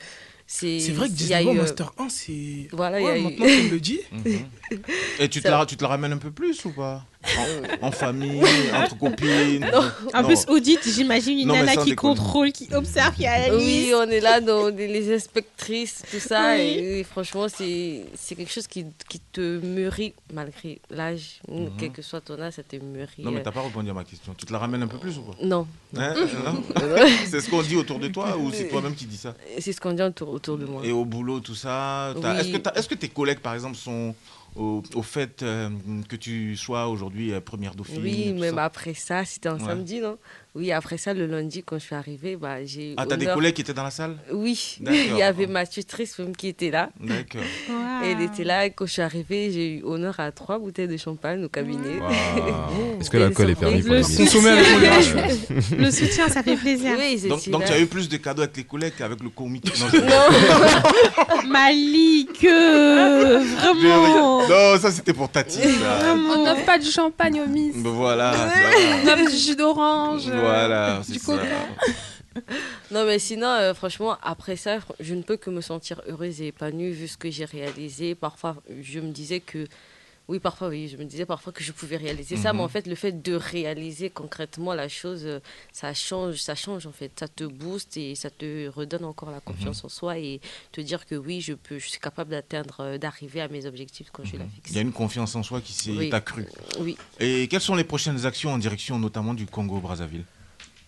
c'est. 0.46 0.78
C'est 0.80 0.92
vrai 0.92 1.08
que 1.08 1.14
il 1.14 1.26
y 1.28 1.34
a 1.34 1.40
19 1.42 1.46
ans, 1.48 1.52
eu, 1.54 1.56
euh, 1.56 1.60
Master 1.62 1.92
1, 1.98 2.08
c'est. 2.08 2.68
Voilà, 2.72 3.00
il 3.00 3.04
y 3.04 3.08
a 3.08 3.18
eu- 3.18 3.22
maintenant, 3.22 3.46
tu 3.46 3.62
me 3.62 3.70
le 3.70 3.80
dis. 3.80 4.00
Mhm. 4.12 4.24
Et 5.18 5.28
tu 5.28 5.40
te, 5.40 5.48
la, 5.48 5.64
tu 5.66 5.76
te 5.76 5.82
la 5.82 5.88
ramènes 5.88 6.12
un 6.12 6.18
peu 6.18 6.30
plus 6.30 6.64
ou 6.66 6.70
pas? 6.72 7.04
En, 7.80 7.86
en 7.88 7.90
famille, 7.90 8.40
entre 8.74 8.96
copines 8.98 9.66
En 10.14 10.22
plus, 10.24 10.44
audit, 10.48 10.78
j'imagine 10.84 11.38
une 11.40 11.48
Non, 11.48 11.54
nana 11.54 11.72
qui 11.76 11.90
déconner. 11.90 11.96
contrôle, 11.96 12.52
qui 12.52 12.68
observe, 12.72 13.14
qui 13.16 13.26
analyse. 13.26 13.56
Oui, 13.88 13.92
on 13.96 14.08
est 14.08 14.20
là 14.20 14.40
dans 14.40 14.70
des- 14.70 14.86
les 14.86 15.12
inspectrices, 15.14 16.02
tout 16.10 16.20
ça. 16.20 16.54
Oui. 16.54 16.62
Et, 16.62 17.04
franchement, 17.04 17.46
c'est 17.48 18.04
c'est 18.16 18.34
quelque 18.36 18.52
chose 18.52 18.66
qui, 18.68 18.86
qui 19.08 19.18
te 19.20 19.58
mûrit 19.58 20.14
malgré 20.32 20.80
l'âge. 20.90 21.40
Mhm. 21.48 21.70
Quel 21.78 21.90
que 21.90 22.02
soit 22.02 22.20
ton 22.20 22.40
âge, 22.40 22.54
ça 22.54 22.62
te 22.62 22.76
mûrit. 22.76 23.08
Non, 23.18 23.30
mais 23.32 23.40
euh. 23.40 23.42
t'as 23.42 23.50
pas 23.52 23.62
répondu 23.62 23.90
à 23.90 23.94
ma 23.94 24.04
question. 24.04 24.34
Tu 24.36 24.46
te 24.46 24.52
la 24.52 24.58
ramènes 24.60 24.82
un 24.82 24.86
peu 24.88 24.98
plus 24.98 25.18
ou 25.18 25.22
pas? 25.22 25.34
Non. 25.42 25.66
Hein 25.96 26.14
Non 26.44 26.52
Non. 26.52 26.96
C'est 27.26 27.40
ce 27.40 27.50
qu'on 27.50 27.62
dit 27.62 27.76
autour 27.76 27.98
de 27.98 28.08
toi 28.08 28.36
ou 28.38 28.52
c'est 28.52 28.68
toi-même 28.68 28.94
qui 28.94 29.06
dis 29.06 29.16
ça? 29.16 29.34
C'est 29.58 29.72
ce 29.72 29.80
qu'on 29.80 29.92
dit 29.92 30.02
autour, 30.02 30.28
autour 30.30 30.58
de 30.58 30.64
moi. 30.66 30.82
Et 30.84 30.92
au 30.92 31.04
boulot, 31.04 31.40
tout 31.40 31.54
ça 31.54 32.14
t'as- 32.20 32.34
Oui. 32.34 32.40
Est-ce 32.40 32.52
que, 32.52 32.56
t'as- 32.58 32.72
est-ce 32.74 32.88
que 32.88 32.94
tes 32.94 33.08
collègues, 33.08 33.40
par 33.40 33.54
exemple, 33.54 33.76
sont 33.76 34.14
au, 34.56 34.82
au 34.94 35.02
fait 35.02 35.42
euh, 35.42 35.70
que 36.08 36.16
tu 36.16 36.56
sois 36.56 36.88
aujourd'hui 36.88 37.32
euh, 37.32 37.40
première 37.40 37.74
dauphine 37.74 38.02
Oui, 38.02 38.32
même 38.32 38.58
après 38.58 38.94
ça, 38.94 39.24
c'était 39.24 39.48
un 39.48 39.58
Ouais. 39.58 39.64
samedi, 39.64 40.00
non? 40.00 40.18
Oui, 40.56 40.72
après 40.72 40.96
ça, 40.96 41.12
le 41.12 41.26
lundi, 41.26 41.62
quand 41.62 41.78
je 41.78 41.84
suis 41.84 41.94
arrivée, 41.94 42.36
bah, 42.36 42.64
j'ai. 42.64 42.94
Ah, 42.96 43.04
t'as 43.06 43.16
des 43.16 43.26
collègues 43.26 43.54
qui 43.54 43.60
étaient 43.60 43.74
dans 43.74 43.82
la 43.84 43.90
salle 43.90 44.16
Oui, 44.32 44.78
D'accord. 44.80 45.00
il 45.10 45.16
y 45.18 45.22
avait 45.22 45.46
ma 45.46 45.66
tutrice 45.66 46.18
même 46.18 46.34
qui 46.34 46.48
était 46.48 46.70
là. 46.70 46.88
D'accord. 46.98 47.42
Et 48.04 48.10
Elle 48.12 48.20
était 48.22 48.44
là, 48.44 48.66
et 48.66 48.70
quand 48.70 48.84
je 48.84 48.92
suis 48.92 49.02
arrivée, 49.02 49.50
j'ai 49.50 49.78
eu 49.78 49.82
honneur 49.82 50.20
à 50.20 50.30
trois 50.30 50.58
bouteilles 50.58 50.86
de 50.88 50.96
champagne 50.98 51.42
au 51.44 51.48
cabinet. 51.48 51.98
Waouh. 51.98 52.12
Est-ce 53.00 53.08
que 53.10 53.16
l'alcool 53.16 53.50
est 53.50 53.54
permis 53.54 53.80
pour 53.82 53.92
Le 53.92 53.96
les 53.98 54.02
soutien. 54.02 54.24
Consommer 54.26 54.50
avec 54.50 54.70
modération. 54.74 55.18
Le 55.78 55.90
soutien, 55.90 56.28
ça 56.28 56.42
fait 56.42 56.56
plaisir. 56.56 56.92
Oui, 56.98 57.18
Donc, 57.28 57.48
donc 57.48 57.64
tu 57.64 57.72
as 57.72 57.80
eu 57.80 57.86
plus 57.86 58.08
de 58.10 58.16
cadeaux 58.18 58.42
avec 58.42 58.56
les 58.56 58.64
collègues 58.64 58.92
qu'avec 58.98 59.22
le 59.22 59.30
comité 59.30 59.72
Non, 59.80 59.86
je- 59.92 61.46
Malik, 61.48 62.44
euh, 62.44 63.42
vraiment. 63.56 64.46
Non, 64.48 64.78
ça 64.78 64.90
c'était 64.90 65.12
pour 65.14 65.28
Tati. 65.30 65.60
ça. 65.62 66.14
On 66.14 66.44
n'offre 66.44 66.64
pas 66.64 66.78
du 66.78 66.90
champagne 66.90 67.40
au 67.40 67.46
Miss. 67.48 67.74
Voilà, 67.76 68.32
ça 68.34 68.52
On 69.04 69.08
offre 69.08 69.30
du 69.30 69.36
jus 69.38 69.56
d'orange. 69.56 70.26
Voilà, 70.48 71.00
c'est 71.04 71.12
du 71.12 71.18
ça. 71.18 71.32
coca. 71.36 71.66
Non, 72.90 73.04
mais 73.06 73.18
sinon, 73.18 73.48
euh, 73.48 73.72
franchement, 73.74 74.16
après 74.22 74.56
ça, 74.56 74.78
je 75.00 75.14
ne 75.14 75.22
peux 75.22 75.36
que 75.38 75.48
me 75.50 75.60
sentir 75.62 76.02
heureuse 76.06 76.40
et 76.42 76.48
épanouie 76.48 76.90
vu 76.92 77.08
ce 77.08 77.16
que 77.16 77.30
j'ai 77.30 77.46
réalisé. 77.46 78.14
Parfois, 78.14 78.56
je 78.82 79.00
me 79.00 79.10
disais 79.10 79.40
que 79.40 79.66
Oui, 80.28 80.40
parfois, 80.40 80.66
oui. 80.68 80.88
Je 80.88 80.96
me 80.96 81.04
disais 81.04 81.24
parfois 81.24 81.52
que 81.52 81.62
je 81.62 81.70
pouvais 81.70 81.96
réaliser 81.96 82.36
ça, 82.36 82.52
mais 82.52 82.58
Mhm. 82.58 82.64
en 82.64 82.68
fait, 82.68 82.88
le 82.88 82.96
fait 82.96 83.22
de 83.22 83.34
réaliser 83.36 84.10
concrètement 84.10 84.74
la 84.74 84.88
chose, 84.88 85.22
euh, 85.24 85.38
ça 85.72 85.94
change, 85.94 86.34
ça 86.38 86.56
change 86.56 86.84
en 86.84 86.90
fait. 86.90 87.12
Ça 87.16 87.28
te 87.28 87.44
booste 87.44 87.96
et 87.96 88.16
ça 88.16 88.28
te 88.28 88.66
redonne 88.68 89.04
encore 89.04 89.30
la 89.30 89.38
confiance 89.40 89.84
Mhm. 89.84 89.86
en 89.86 89.88
soi 89.88 90.18
et 90.18 90.40
te 90.72 90.80
dire 90.80 91.06
que 91.06 91.14
oui, 91.14 91.40
je 91.40 91.52
peux, 91.52 91.78
je 91.78 91.88
suis 91.88 92.00
capable 92.00 92.32
d'atteindre, 92.32 92.76
euh, 92.80 92.98
d'arriver 92.98 93.40
à 93.40 93.46
mes 93.46 93.66
objectifs 93.66 94.08
quand 94.12 94.24
je 94.24 94.36
la 94.36 94.44
fixe. 94.46 94.70
Il 94.70 94.74
y 94.74 94.78
a 94.78 94.82
une 94.82 94.90
confiance 94.92 95.36
en 95.36 95.44
soi 95.44 95.60
qui 95.60 95.72
s'est 95.72 95.92
Oui. 95.92 96.10
accrue. 96.12 96.46
Oui. 96.80 96.96
Et 97.20 97.46
quelles 97.46 97.60
sont 97.60 97.76
les 97.76 97.84
prochaines 97.84 98.26
actions 98.26 98.50
en 98.52 98.58
direction 98.58 98.98
notamment 98.98 99.32
du 99.32 99.46
Congo-Brazzaville? 99.46 100.24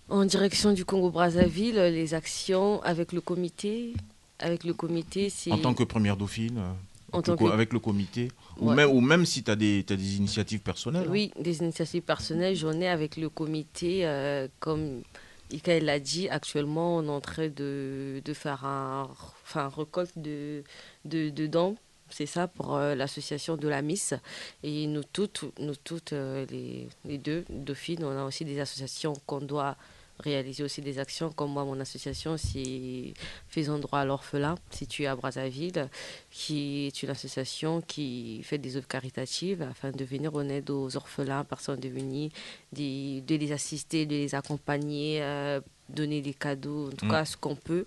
En 0.08 0.24
direction 0.24 0.72
du 0.72 0.84
Congo-Brazzaville, 0.84 1.76
les 1.76 2.14
actions 2.14 2.80
avec 2.82 3.12
le 3.12 3.20
comité, 3.20 3.92
avec 4.38 4.64
le 4.64 4.72
comité, 4.72 5.28
c'est 5.28 5.52
En 5.52 5.58
tant 5.58 5.74
que 5.74 5.82
première 5.84 6.16
dauphine 6.16 6.58
euh, 6.58 6.72
En 7.12 7.18
avec 7.18 7.26
le 7.28 7.32
tant 7.34 7.36
co- 7.36 7.46
que- 7.48 7.52
Avec 7.52 7.72
le 7.74 7.78
comité 7.78 8.28
ou, 8.58 8.70
même, 8.72 8.88
ou 8.90 9.00
même 9.00 9.26
si 9.26 9.42
tu 9.42 9.50
as, 9.50 9.56
des 9.56 9.84
initiatives 10.16 10.60
personnelles 10.60 11.04
hein. 11.06 11.10
Oui, 11.10 11.30
des 11.38 11.58
initiatives 11.58 12.02
personnelles. 12.02 12.56
J'en 12.56 12.72
ai 12.80 12.88
avec 12.88 13.16
le 13.18 13.28
comité. 13.28 14.06
euh, 14.06 14.48
comme 14.60 15.02
Ikaël 15.50 15.84
l'a 15.84 16.00
dit, 16.00 16.28
actuellement, 16.28 16.96
on 16.96 17.04
est 17.04 17.08
en 17.10 17.20
train 17.20 17.48
de, 17.48 18.20
de 18.24 18.32
faire 18.34 18.64
un, 18.64 19.08
enfin, 19.44 19.68
récolte 19.68 20.12
de, 20.16 20.62
de, 21.04 21.28
de 21.30 21.46
dons. 21.46 21.76
C'est 22.10 22.26
ça 22.26 22.48
pour 22.48 22.76
euh, 22.76 22.94
l'association 22.94 23.56
de 23.58 23.68
la 23.68 23.82
Miss. 23.82 24.14
Et 24.62 24.86
nous 24.86 25.02
toutes, 25.12 25.44
nous 25.60 25.74
toutes 25.76 26.14
euh, 26.14 26.46
les, 26.50 26.88
les 27.04 27.18
deux, 27.18 27.44
Dauphine, 27.50 28.02
on 28.04 28.16
a 28.18 28.24
aussi 28.24 28.46
des 28.46 28.58
associations 28.60 29.12
qu'on 29.26 29.40
doit 29.40 29.76
réaliser 30.20 30.62
aussi 30.64 30.80
des 30.80 30.98
actions. 30.98 31.30
Comme 31.32 31.52
moi, 31.52 31.64
mon 31.64 31.78
association, 31.80 32.36
c'est 32.36 33.14
Faisons 33.48 33.78
droit 33.78 34.00
à 34.00 34.04
l'orphelin, 34.04 34.56
située 34.70 35.06
à 35.06 35.14
Brazzaville, 35.16 35.88
qui 36.30 36.86
est 36.86 37.02
une 37.02 37.10
association 37.10 37.80
qui 37.80 38.42
fait 38.42 38.58
des 38.58 38.76
œuvres 38.76 38.88
caritatives 38.88 39.62
afin 39.62 39.90
de 39.90 40.04
venir 40.04 40.34
en 40.34 40.48
aide 40.48 40.70
aux 40.70 40.96
orphelins, 40.96 41.44
personnes 41.44 41.80
démunies, 41.80 42.30
de, 42.72 43.20
de 43.20 43.34
les 43.36 43.52
assister, 43.52 44.06
de 44.06 44.14
les 44.16 44.34
accompagner, 44.34 45.22
euh, 45.22 45.60
donner 45.88 46.20
des 46.20 46.34
cadeaux, 46.34 46.88
en 46.88 46.92
tout 46.92 47.06
Mm. 47.06 47.10
cas 47.10 47.24
ce 47.24 47.36
qu'on 47.36 47.56
peut. 47.56 47.86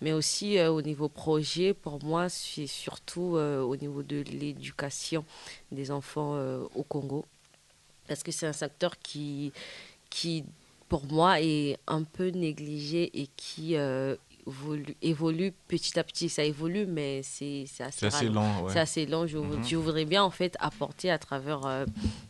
Mais 0.00 0.12
aussi 0.12 0.58
euh, 0.58 0.70
au 0.72 0.82
niveau 0.82 1.08
projet, 1.08 1.72
pour 1.74 2.02
moi, 2.02 2.28
c'est 2.28 2.66
surtout 2.66 3.36
euh, 3.36 3.60
au 3.62 3.76
niveau 3.76 4.02
de 4.02 4.22
l'éducation 4.22 5.24
des 5.70 5.90
enfants 5.90 6.34
euh, 6.34 6.64
au 6.74 6.82
Congo. 6.82 7.24
Parce 8.08 8.22
que 8.22 8.32
c'est 8.32 8.46
un 8.46 8.52
secteur 8.54 8.98
qui, 8.98 9.52
qui, 10.10 10.44
pour 10.88 11.04
moi, 11.12 11.40
est 11.40 11.78
un 11.86 12.02
peu 12.02 12.28
négligé 12.28 13.10
et 13.20 13.28
qui 13.36 13.76
euh, 13.76 14.16
évolue, 14.46 14.96
évolue 15.02 15.52
petit 15.68 15.98
à 15.98 16.04
petit. 16.04 16.28
Ça 16.30 16.42
évolue, 16.44 16.86
mais 16.86 17.20
c'est 17.22 17.64
assez, 17.80 18.06
assez 18.06 18.28
lent, 18.28 18.62
ouais. 18.62 18.72
C'est 18.72 18.78
assez 18.80 19.04
lent. 19.06 19.26
Je, 19.26 19.36
Mhm. 19.38 19.62
je 19.64 19.76
voudrais 19.76 20.06
bien, 20.06 20.22
en 20.24 20.30
fait, 20.30 20.56
apporter 20.60 21.10
à 21.10 21.18
travers 21.18 21.66
euh, 21.66 21.84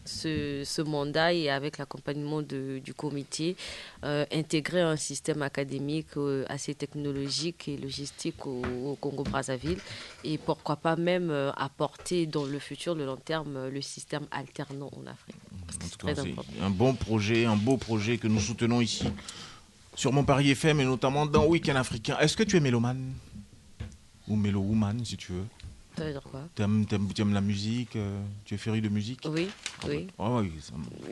ce, 0.05 0.63
ce 0.65 0.83
mandat 0.83 1.33
et 1.33 1.49
avec 1.51 1.79
l'accompagnement 1.79 2.43
du 2.43 2.95
comité, 2.97 3.57
euh, 4.05 4.25
intégrer 4.33 4.81
un 4.81 4.97
système 4.97 5.43
académique 5.43 6.09
assez 6.49 6.75
technologique 6.75 7.69
et 7.69 7.77
logistique 7.77 8.45
au, 8.47 8.63
au 8.87 8.97
Congo-Brazzaville. 8.97 9.79
Et 10.25 10.39
pourquoi 10.39 10.77
pas 10.77 10.97
même 10.97 11.31
apporter 11.57 12.27
dans 12.27 12.45
le 12.45 12.59
futur, 12.59 12.97
le 12.97 13.05
long 13.07 13.17
terme, 13.17 13.69
le 13.69 13.81
système 13.83 14.27
alternant 14.33 14.91
en 14.97 15.07
Afrique. 15.07 15.37
Que 15.69 15.85
c'est 15.85 15.97
très 15.99 16.15
C'est 16.15 16.35
un 16.63 16.71
bon 16.71 16.95
projet, 16.95 17.45
un 17.45 17.57
beau 17.57 17.77
projet 17.77 18.19
que 18.19 18.27
nous 18.29 18.41
soutenons 18.41 18.81
ici 18.81 19.05
sur 19.95 20.13
mon 20.13 20.25
Paris 20.25 20.51
FM 20.51 20.81
et 20.81 20.85
notamment 20.85 21.27
dans 21.27 21.45
Week-end 21.47 21.77
africain. 21.77 22.17
Est-ce 22.21 22.37
que 22.37 22.43
tu 22.43 22.57
es 22.57 22.61
mélomane? 22.61 23.13
Ou 24.29 24.37
mélo-woman 24.37 25.05
si 25.05 25.17
tu 25.17 25.33
veux 25.33 25.45
Ça 25.97 26.05
veut 26.05 26.13
dire 26.13 26.23
quoi? 26.23 26.43
T'aimes, 26.55 26.85
t'aimes- 26.87 27.13
t'aimes 27.13 27.33
la 27.33 27.41
musique 27.41 27.97
euh, 27.97 28.21
Tu 28.45 28.55
es 28.55 28.59
féru 28.59 28.81
de 28.81 28.89
musique? 28.89 29.21
Oui, 29.25 29.49
oui. 29.87 30.07
Ah 30.19 30.31
oui, 30.37 30.53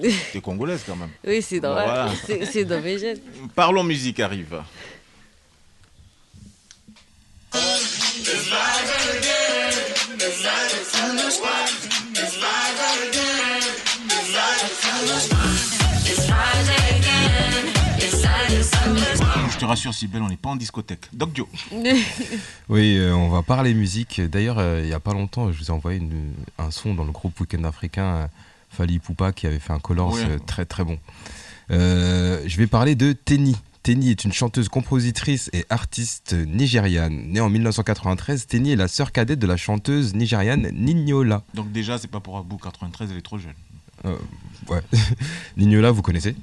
t'es 0.32 0.40
congolaise 0.40 0.82
quand 0.86 0.96
même. 0.96 1.10
Oui, 1.26 1.40
c'est 1.42 1.60
dans, 1.60 1.72
voilà. 1.72 2.10
c'est- 2.26 2.64
dans 2.64 2.80
mes 2.82 2.98
gènes. 2.98 3.18
Parlons 3.54 3.82
musique 3.84 4.20
arrive. 4.20 4.60
Te 19.66 19.70
rassure, 19.70 19.92
Sybelle, 19.94 20.22
on 20.22 20.28
n'est 20.28 20.36
pas 20.36 20.50
en 20.50 20.56
discothèque. 20.56 21.08
Doc 21.12 21.32
Dio. 21.32 21.48
Oui, 22.68 22.96
euh, 22.98 23.14
on 23.14 23.28
va 23.28 23.42
parler 23.42 23.74
musique. 23.74 24.20
D'ailleurs, 24.20 24.58
euh, 24.58 24.80
il 24.82 24.86
n'y 24.86 24.92
a 24.92 25.00
pas 25.00 25.12
longtemps, 25.12 25.52
je 25.52 25.58
vous 25.58 25.66
ai 25.66 25.70
envoyé 25.70 25.98
une- 25.98 26.32
un 26.58 26.70
son 26.70 26.94
dans 26.94 27.04
le 27.04 27.12
groupe 27.12 27.38
Weekend 27.40 27.64
Africain, 27.64 28.04
euh, 28.04 28.26
Fali 28.70 28.98
Poupa, 28.98 29.32
qui 29.32 29.46
avait 29.46 29.58
fait 29.58 29.72
un 29.72 29.80
euh, 29.88 30.38
très 30.46 30.64
très 30.64 30.84
bon. 30.84 30.98
Je 31.70 32.56
vais 32.56 32.66
parler 32.66 32.94
de 32.94 33.12
Tenny. 33.12 33.56
Tenny 33.82 34.10
est 34.10 34.24
une 34.24 34.32
chanteuse, 34.32 34.68
compositrice 34.68 35.48
et 35.52 35.64
artiste 35.70 36.32
nigériane. 36.32 37.28
Née 37.28 37.40
en 37.40 37.48
1993, 37.48 38.46
Tenny 38.48 38.72
est 38.72 38.76
la 38.76 38.88
sœur 38.88 39.12
cadette 39.12 39.38
de 39.38 39.46
la 39.46 39.56
chanteuse 39.56 40.14
nigériane 40.14 40.70
Nignola. 40.72 41.42
Donc 41.54 41.70
déjà, 41.70 41.96
c'est 41.96 42.10
pas 42.10 42.18
pour 42.20 42.36
Abou 42.36 42.56
93, 42.56 43.10
elle 43.12 43.18
est 43.18 43.22
trop 43.22 43.38
jeune. 43.38 43.52
Euh, 44.04 44.16
ouais. 44.68 44.80
Nignola, 45.56 45.92
vous 45.92 46.02
connaissez? 46.02 46.34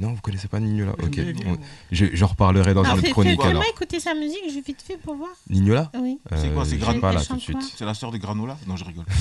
Non, 0.00 0.12
vous 0.12 0.20
connaissez 0.20 0.46
pas 0.46 0.60
Nignola 0.60 0.92
Ok. 1.02 1.18
On- 1.46 1.56
je- 1.90 2.06
J'en 2.12 2.28
reparlerai 2.28 2.72
dans 2.72 2.82
Ah, 2.84 2.90
une 2.90 2.92
fais- 2.92 2.98
autre 2.98 3.06
fais- 3.06 3.10
chronique 3.12 3.40
alors. 3.40 3.46
Fais-moi 3.62 3.64
écouter 3.68 3.98
sa 3.98 4.14
musique, 4.14 4.44
je 4.48 4.60
vite 4.60 4.80
fait 4.80 4.96
pour 4.96 5.16
voir. 5.16 5.30
Nignola 5.50 5.90
Oui. 6.00 6.20
C'est 6.36 6.52
quoi, 6.52 6.62
Euh, 6.62 6.64
c'est 6.64 6.76
Granola 6.76 7.00
pas 7.00 7.12
là 7.12 7.20
Elle 7.20 7.26
tout 7.26 7.34
de 7.34 7.40
chante 7.40 7.62
suite. 7.62 7.74
C'est 7.76 7.84
la 7.84 7.94
sœur 7.94 8.12
de 8.12 8.18
Granola? 8.18 8.56
Non, 8.68 8.76
je 8.76 8.84
rigole. 8.84 9.04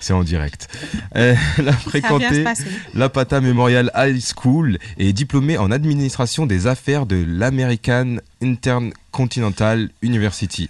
C'est 0.00 0.12
en 0.12 0.22
direct. 0.22 0.67
Euh, 1.16 1.34
Elle 1.58 1.68
a 1.68 1.72
fréquenté 1.72 2.44
passer. 2.44 2.64
l'Apata 2.94 3.40
Memorial 3.40 3.90
High 3.94 4.20
School 4.20 4.78
et 4.98 5.10
est 5.10 5.12
diplômée 5.12 5.58
en 5.58 5.70
administration 5.70 6.46
des 6.46 6.66
affaires 6.66 7.06
de 7.06 7.24
l'American 7.26 8.16
Intercontinental 8.42 9.90
University. 10.02 10.68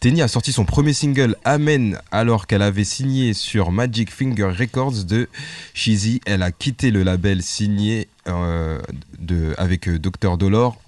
Tenny 0.00 0.22
a 0.22 0.28
sorti 0.28 0.52
son 0.52 0.64
premier 0.64 0.92
single 0.92 1.36
Amen 1.44 1.98
alors 2.10 2.46
qu'elle 2.46 2.62
avait 2.62 2.84
signé 2.84 3.34
sur 3.34 3.72
Magic 3.72 4.10
Finger 4.10 4.52
Records 4.58 5.04
de 5.04 5.28
Shizzy. 5.74 6.20
Elle 6.26 6.42
a 6.42 6.52
quitté 6.52 6.90
le 6.90 7.02
label 7.02 7.42
signé 7.42 8.08
euh, 8.28 8.78
de, 9.18 9.54
avec 9.58 9.88
euh, 9.88 9.98
Dr. 9.98 10.38
Dolor 10.38 10.78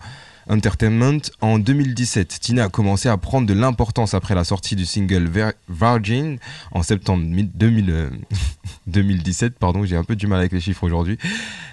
Entertainment 0.48 1.20
en 1.40 1.58
2017. 1.58 2.40
Tina 2.40 2.64
a 2.64 2.68
commencé 2.68 3.08
à 3.08 3.16
prendre 3.16 3.46
de 3.46 3.54
l'importance 3.54 4.14
après 4.14 4.34
la 4.34 4.44
sortie 4.44 4.76
du 4.76 4.84
single 4.84 5.30
Virgin 5.68 6.38
en 6.72 6.82
septembre 6.82 7.24
mi- 7.24 7.50
2000, 7.54 7.90
euh, 7.90 8.10
2017. 8.86 9.58
Pardon, 9.58 9.84
j'ai 9.84 9.96
un 9.96 10.04
peu 10.04 10.16
du 10.16 10.26
mal 10.26 10.40
avec 10.40 10.52
les 10.52 10.60
chiffres 10.60 10.84
aujourd'hui. 10.84 11.18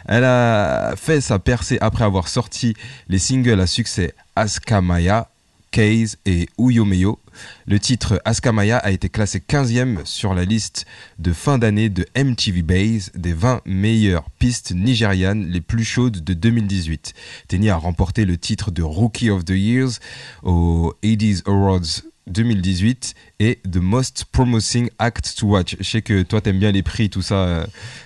Elle 0.07 0.24
a 0.24 0.93
fait 0.95 1.22
sa 1.22 1.39
percée 1.39 1.78
après 1.82 2.03
avoir 2.03 2.28
sorti 2.28 2.76
les 3.07 3.20
singles 3.20 3.59
à 3.59 3.67
succès 3.67 4.13
Askamaya, 4.36 5.30
Case 5.72 6.17
et 6.26 6.47
Uyomeyo. 6.57 7.20
Le 7.68 7.80
titre 7.80 8.22
Askamaya 8.26 8.78
a 8.78 8.92
été 8.92 9.10
classé 9.10 9.40
15e 9.40 10.06
sur 10.06 10.34
la 10.34 10.46
liste 10.46 10.86
de 11.20 11.34
fin 11.34 11.58
d'année 11.58 11.90
de 11.90 12.06
MTV 12.16 12.62
Base 12.62 13.12
des 13.16 13.34
20 13.34 13.62
meilleures 13.66 14.30
pistes 14.32 14.72
nigérianes 14.72 15.46
les 15.48 15.62
plus 15.62 15.84
chaudes 15.84 16.24
de 16.24 16.34
2018. 16.34 17.14
Tenny 17.48 17.70
a 17.70 17.76
remporté 17.76 18.26
le 18.26 18.38
titre 18.38 18.72
de 18.72 18.82
Rookie 18.82 19.30
of 19.30 19.46
the 19.46 19.52
Years 19.52 20.00
aux 20.44 20.94
80s 21.04 21.44
Awards 21.48 22.09
2018 22.28 23.15
et 23.39 23.59
The 23.72 23.78
Most 23.78 24.26
Promising 24.32 24.89
Act 24.99 25.36
to 25.38 25.47
Watch. 25.47 25.76
Je 25.80 25.89
sais 25.89 26.01
que 26.01 26.22
toi 26.22 26.41
t'aimes 26.41 26.59
bien 26.59 26.72
les 26.72 26.84
prix, 26.84 27.09
tout 27.09 27.22
ça. 27.22 27.36
euh, 27.36 27.65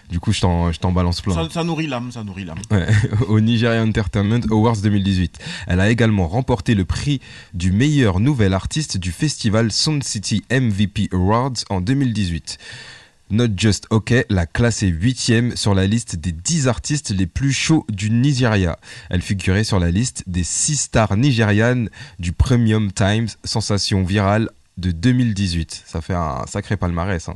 du 0.09 0.19
coup, 0.19 0.31
je 0.31 0.41
t'en 0.41 0.71
je 0.71 0.79
t'en 0.79 0.91
balance 0.91 1.21
plein. 1.21 1.33
Ça, 1.33 1.47
ça 1.49 1.63
nourrit 1.63 1.87
l'âme, 1.87 2.11
ça 2.11 2.23
nourrit 2.23 2.45
l'âme. 2.45 2.59
Ouais, 2.71 2.87
au 3.27 3.39
Nigeria 3.39 3.83
Entertainment 3.83 4.41
Awards 4.51 4.77
2018. 4.77 5.39
Elle 5.67 5.79
a 5.79 5.89
également 5.89 6.27
remporté 6.27 6.75
le 6.75 6.85
prix 6.85 7.19
du 7.53 7.71
meilleur 7.71 8.19
nouvel 8.19 8.53
artiste 8.53 8.97
du 8.97 9.11
festival 9.11 9.71
Sound 9.71 10.03
City 10.03 10.43
MVP 10.51 11.09
Awards 11.11 11.53
en 11.69 11.81
2018. 11.81 12.57
Not 13.31 13.49
Just 13.57 13.87
OK 13.89 14.13
l'a 14.29 14.45
classée 14.45 14.87
8 14.87 15.55
sur 15.55 15.73
la 15.73 15.87
liste 15.87 16.15
des 16.17 16.31
10 16.31 16.67
artistes 16.67 17.09
les 17.09 17.25
plus 17.25 17.51
chauds 17.53 17.85
du 17.89 18.09
Nigeria. 18.11 18.77
Elle 19.09 19.21
figurait 19.21 19.63
sur 19.63 19.79
la 19.79 19.91
liste 19.91 20.23
des 20.27 20.43
6 20.43 20.77
stars 20.77 21.17
nigérianes 21.17 21.89
du 22.19 22.31
Premium 22.31 22.91
Times 22.91 23.29
Sensation 23.43 24.03
Virale 24.03 24.49
de 24.77 24.91
2018. 24.91 25.83
Ça 25.85 26.01
fait 26.01 26.13
un 26.13 26.45
sacré 26.47 26.77
palmarès. 26.77 27.27
hein. 27.29 27.35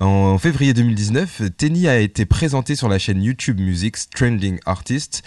En 0.00 0.38
février 0.38 0.74
2019, 0.74 1.42
Tenny 1.56 1.88
a 1.88 1.98
été 1.98 2.24
présentée 2.24 2.76
sur 2.76 2.88
la 2.88 2.98
chaîne 2.98 3.22
YouTube 3.22 3.58
Music's 3.60 4.08
Trending 4.10 4.58
Artist. 4.64 5.22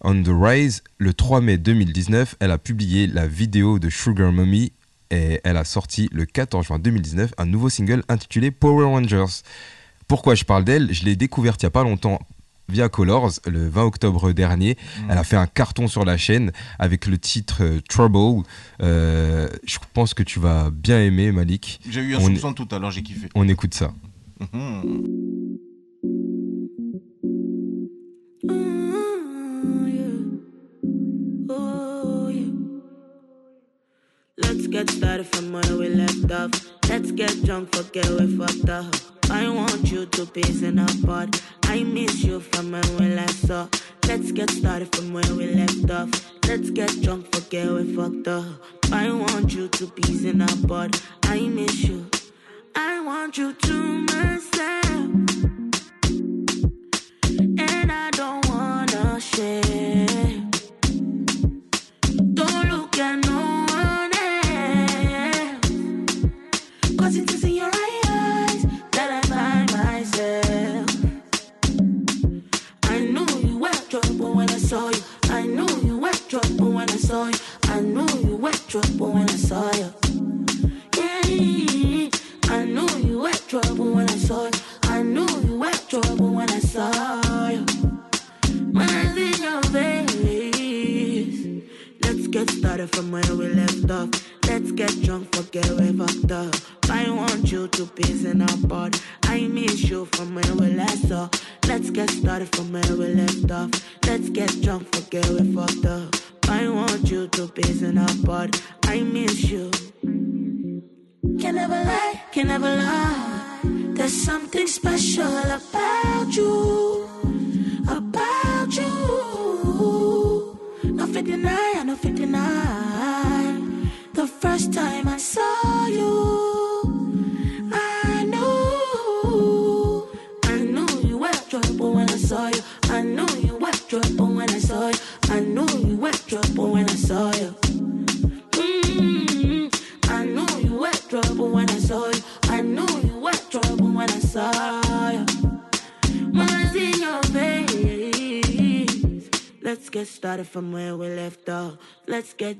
On 0.00 0.22
the 0.22 0.30
Rise, 0.30 0.82
le 0.98 1.12
3 1.12 1.40
mai 1.40 1.58
2019, 1.58 2.36
elle 2.40 2.50
a 2.50 2.58
publié 2.58 3.06
la 3.06 3.26
vidéo 3.26 3.78
de 3.78 3.90
Sugar 3.90 4.32
Mummy 4.32 4.72
et 5.10 5.40
elle 5.44 5.56
a 5.56 5.64
sorti 5.64 6.08
le 6.12 6.24
14 6.26 6.66
juin 6.66 6.78
2019 6.78 7.34
un 7.38 7.46
nouveau 7.46 7.68
single 7.68 8.02
intitulé 8.08 8.50
Power 8.50 8.84
Rangers. 8.86 9.42
Pourquoi 10.08 10.34
je 10.34 10.44
parle 10.44 10.64
d'elle? 10.64 10.92
Je 10.92 11.04
l'ai 11.04 11.16
découverte 11.16 11.62
il 11.62 11.66
n'y 11.66 11.68
a 11.68 11.70
pas 11.70 11.82
longtemps 11.82 12.18
via 12.68 12.88
Colors 12.88 13.32
le 13.46 13.68
20 13.68 13.82
octobre 13.84 14.32
dernier. 14.32 14.76
Elle 15.10 15.18
a 15.18 15.24
fait 15.24 15.36
un 15.36 15.46
carton 15.46 15.86
sur 15.86 16.04
la 16.04 16.16
chaîne 16.16 16.50
avec 16.78 17.06
le 17.06 17.18
titre 17.18 17.62
euh, 17.62 17.80
Trouble. 17.88 18.42
Euh, 18.82 19.48
je 19.64 19.78
pense 19.92 20.14
que 20.14 20.22
tu 20.22 20.40
vas 20.40 20.70
bien 20.70 21.00
aimer 21.00 21.30
Malik. 21.32 21.80
J'ai 21.88 22.00
eu 22.00 22.14
un 22.14 22.20
On- 22.20 22.26
soupçon 22.26 22.52
tout 22.54 22.68
à 22.70 22.78
l'heure, 22.78 22.90
j'ai 22.90 23.02
kiffé. 23.02 23.28
On 23.34 23.46
écoute 23.48 23.74
ça. 23.74 23.92
Mhm. 24.52 25.58
Let's 34.36 34.66
get 34.66 34.90
started 34.90 35.28
from 35.28 35.52
where 35.52 35.76
we 35.78 35.88
left 35.90 36.28
off. 36.32 36.50
Let's 36.88 37.12
get 37.12 37.44
drunk, 37.44 37.72
forget 37.72 38.08
we 38.08 38.36
fucked 38.36 38.68
up. 38.68 38.92
I 39.30 39.48
want 39.48 39.92
you 39.92 40.06
to 40.06 40.26
peace 40.26 40.62
in 40.62 40.80
our 40.80 40.88
part. 41.06 41.40
I 41.64 41.84
miss 41.84 42.24
you 42.24 42.40
from 42.40 42.72
when 42.72 42.96
we 42.96 43.14
last 43.14 43.46
saw. 43.46 43.68
Let's 44.08 44.32
get 44.32 44.50
started 44.50 44.94
from 44.94 45.12
where 45.12 45.34
we 45.34 45.54
left 45.54 45.88
off. 45.88 46.10
Let's 46.48 46.70
get 46.70 47.00
drunk, 47.00 47.32
forget 47.32 47.70
we 47.70 47.94
fucked 47.94 48.26
up. 48.26 48.44
I 48.90 49.12
want 49.12 49.54
you 49.54 49.68
to 49.68 49.86
peace 49.86 50.24
in 50.24 50.42
our 50.42 50.56
part. 50.66 51.00
I 51.22 51.38
miss 51.40 51.84
you. 51.84 52.10
I 52.74 53.00
want 53.02 53.38
you 53.38 53.52
to 53.52 53.72
myself. 53.72 55.10
And 57.56 57.92
I 57.92 58.10
don't 58.12 58.48
wanna 58.48 59.20
share. 59.20 59.63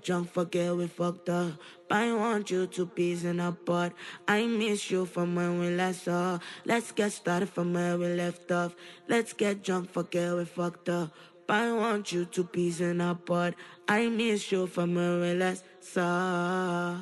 Drunk, 0.05 0.31
forget 0.33 0.77
we 0.77 0.87
fucked 0.87 1.29
up. 1.29 1.53
I 1.91 2.13
want 2.13 2.51
you 2.51 2.67
to 2.67 2.87
peace 2.87 3.25
in 3.25 3.41
our 3.41 3.53
part. 3.53 3.93
I 4.29 4.47
miss 4.47 4.91
you 4.91 5.07
from 5.07 5.35
when 5.35 5.59
we 5.59 5.71
last 5.71 6.05
saw. 6.05 6.39
Let's 6.65 6.93
get 6.93 7.13
started 7.13 7.49
from 7.49 7.73
where 7.73 7.97
we 7.97 8.09
left 8.15 8.51
off. 8.53 8.75
Let's 9.09 9.33
get 9.33 9.63
drunk, 9.65 9.91
forget 9.91 10.37
we 10.37 10.45
fucked 10.45 10.89
up. 10.89 11.11
I 11.49 11.73
want 11.73 12.13
you 12.13 12.25
to 12.25 12.45
peace 12.45 12.81
in 12.81 13.01
our 13.01 13.15
part. 13.15 13.55
I 13.89 14.09
miss 14.09 14.51
you 14.53 14.67
from 14.67 14.95
where 14.95 15.21
we 15.21 15.35
last 15.35 15.65
saw. 15.81 16.97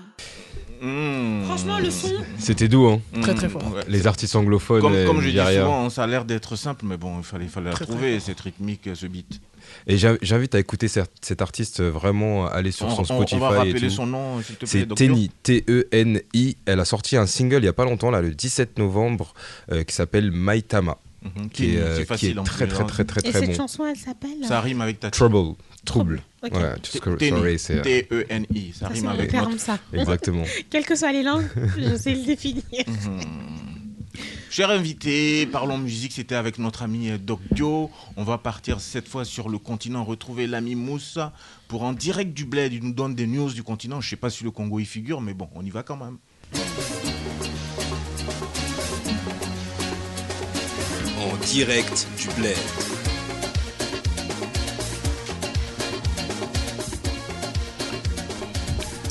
Franchement, 0.81 1.79
le 1.79 1.91
son. 1.91 2.09
C'était 2.39 2.67
doux, 2.67 2.87
hein 2.89 3.01
Très, 3.21 3.35
très 3.35 3.49
fort. 3.49 3.63
Ouais. 3.73 3.85
Les 3.87 4.09
artistes 4.09 4.35
anglophones. 4.35 4.81
Comme, 4.81 4.95
euh, 4.95 5.07
comme 5.07 5.21
je 5.21 5.31
dis 5.31 5.39
souvent, 5.39 5.91
ça 5.91 6.03
a 6.03 6.07
l'air 6.09 6.25
d'être 6.25 6.57
simple, 6.57 6.85
mais 6.87 6.97
bon, 6.97 7.19
il 7.19 7.25
fallait, 7.25 7.47
fallait 7.47 7.71
la 7.71 7.77
trouver, 7.77 8.19
cette 8.19 8.41
rythmique, 8.41 8.91
ce 8.95 9.07
beat. 9.07 9.41
Et 9.87 9.99
j'in- 9.99 10.17
j'invite 10.23 10.55
à 10.55 10.59
écouter 10.61 10.89
cet, 10.89 11.43
artiste 11.43 11.81
euh, 11.81 11.91
vraiment 11.91 12.47
aller 12.47 12.71
sur 12.71 12.87
On, 12.87 12.91
son 12.95 13.03
on- 13.03 13.05
Spotify 13.05 13.35
on 13.37 13.39
va 13.41 13.55
et 13.55 13.59
rappeler 13.59 13.89
tout. 13.89 13.91
son 13.91 14.07
nom, 14.07 14.41
s'il 14.43 14.55
te 14.57 14.65
plaît. 14.67 14.87
C'est. 14.89 14.95
Tenny, 14.95 15.31
T-E-N-I. 15.43 16.57
Elle 16.67 16.81
a 16.81 16.85
sorti 16.85 17.17
un 17.17 17.27
single 17.27 17.59
il 17.59 17.65
y 17.65 17.69
a 17.69 17.73
pas 17.73 17.85
longtemps, 17.85 18.11
là, 18.11 18.21
le 18.21 18.31
17 18.35 18.79
novembre, 18.79 19.35
euh, 19.71 19.83
qui 19.85 19.95
s'appelle 19.95 20.31
Maitama, 20.31 20.99
Mhm, 21.23 21.51
qui 21.51 21.75
est, 21.75 21.79
euh, 21.79 21.95
c'est 21.97 22.03
qui 22.03 22.07
facile 22.09 22.37
est 22.37 22.39
en 22.41 22.45
très 22.45 22.67
plus, 22.67 22.75
très 22.75 22.83
hein. 22.83 22.87
très 22.87 23.05
très 23.05 23.21
Et 23.21 23.31
très 23.31 23.41
cette 23.41 23.49
bon. 23.51 23.55
chanson, 23.55 23.87
elle 23.87 23.97
s'appelle 23.97 24.31
Ça 24.47 24.61
rime 24.61 24.81
avec 24.81 24.99
ta 25.01 25.11
Trouble, 25.11 25.55
trouble. 25.85 26.23
Ok. 26.43 26.51
Voilà, 26.53 26.75
just 26.83 27.03
T- 27.05 27.17
Tenny, 27.17 27.31
sorry, 27.31 27.59
c'est 27.59 27.79
euh, 27.79 27.83
T-E-N-I, 27.83 28.73
ça 28.73 28.87
Ça, 28.87 28.89
rime 28.89 29.07
avec 29.09 29.27
repère 29.27 29.41
notre... 29.43 29.51
comme 29.51 29.59
ça. 29.59 29.79
exactement. 29.93 30.43
Quelles 30.71 30.85
que 30.85 30.97
soient 30.97 31.13
les 31.13 31.23
langues, 31.23 31.47
je 31.79 31.97
sais 31.97 32.15
le 32.15 32.25
définir. 32.25 32.63
Cher 34.51 34.71
invité, 34.71 35.47
parlons 35.47 35.79
musique, 35.79 36.13
c'était 36.13 36.35
avec 36.35 36.59
notre 36.59 36.83
ami 36.83 37.11
euh, 37.11 37.19
Doc 37.19 37.41
Dio. 37.53 37.91
On 38.17 38.25
va 38.25 38.39
partir 38.39 38.81
cette 38.81 39.09
fois 39.09 39.25
sur 39.25 39.49
le 39.49 39.59
continent, 39.59 40.05
retrouver 40.05 40.47
l'ami 40.47 40.75
Moussa 40.75 41.33
pour 41.69 41.85
en 41.85 41.93
direct 41.93 42.35
du 42.35 42.45
bled. 42.45 42.73
Il 42.73 42.85
nous 42.85 42.93
donne 42.93 43.15
des 43.15 43.27
news 43.27 43.51
du 43.51 43.63
continent. 43.63 44.01
Je 44.01 44.11
sais 44.11 44.17
pas 44.17 44.31
si 44.31 44.45
le 44.45 44.51
Congo 44.51 44.79
y 44.79 44.85
figure, 44.85 45.21
mais 45.21 45.33
bon, 45.33 45.49
on 45.55 45.65
y 45.65 45.71
va 45.71 45.83
quand 45.83 45.97
même. 45.97 46.19
En 51.19 51.37
direct 51.47 52.07
du 52.19 52.29
bled. 52.39 52.57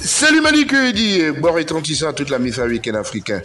Salut 0.02 0.41
Malik 0.41 0.76
dit 0.94 1.22
bon 1.41 1.52
retentissant 1.52 2.10
à 2.10 2.14
toute 2.14 2.30
la 2.30 2.38
week-end 2.38 2.94
africain. 2.94 3.41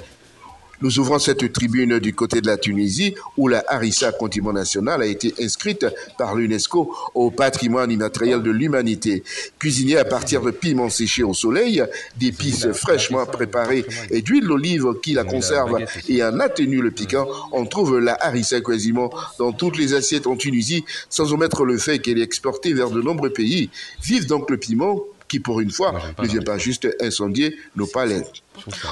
Nous 0.82 0.98
ouvrons 0.98 1.18
cette 1.18 1.52
tribune 1.52 1.98
du 1.98 2.14
côté 2.14 2.42
de 2.42 2.46
la 2.46 2.58
Tunisie 2.58 3.14
où 3.38 3.48
la 3.48 3.64
harissa 3.66 4.12
condiment 4.12 4.52
national 4.52 5.00
a 5.00 5.06
été 5.06 5.34
inscrite 5.40 5.86
par 6.18 6.34
l'UNESCO 6.34 6.94
au 7.14 7.30
patrimoine 7.30 7.90
immatériel 7.90 8.42
de 8.42 8.50
l'humanité. 8.50 9.22
Cuisinée 9.58 9.96
à 9.96 10.04
partir 10.04 10.42
de 10.42 10.50
piments 10.50 10.90
séchés 10.90 11.22
au 11.22 11.32
soleil, 11.32 11.82
d'épices 12.18 12.70
fraîchement 12.72 13.24
préparées 13.24 13.86
et 14.10 14.20
d'huile 14.20 14.46
d'olive 14.46 14.86
qui 15.02 15.14
la 15.14 15.24
conserve 15.24 15.78
et 16.08 16.22
en 16.22 16.40
atténue 16.40 16.82
le 16.82 16.90
piquant, 16.90 17.26
on 17.52 17.64
trouve 17.64 17.98
la 17.98 18.14
harissa 18.20 18.60
quasiment 18.60 19.10
dans 19.38 19.52
toutes 19.52 19.78
les 19.78 19.94
assiettes 19.94 20.26
en 20.26 20.36
Tunisie 20.36 20.84
sans 21.08 21.32
omettre 21.32 21.64
le 21.64 21.78
fait 21.78 22.00
qu'elle 22.00 22.18
est 22.18 22.22
exportée 22.22 22.74
vers 22.74 22.90
de 22.90 23.00
nombreux 23.00 23.30
pays. 23.30 23.70
Vive 24.02 24.26
donc 24.26 24.50
le 24.50 24.58
piment 24.58 25.00
qui 25.28 25.40
pour 25.40 25.60
une 25.60 25.70
fois 25.70 25.94
ne 26.18 26.26
vient 26.26 26.42
pas 26.42 26.58
juste 26.58 26.88
incendier 27.00 27.56
nos 27.74 27.86
palais. 27.86 28.22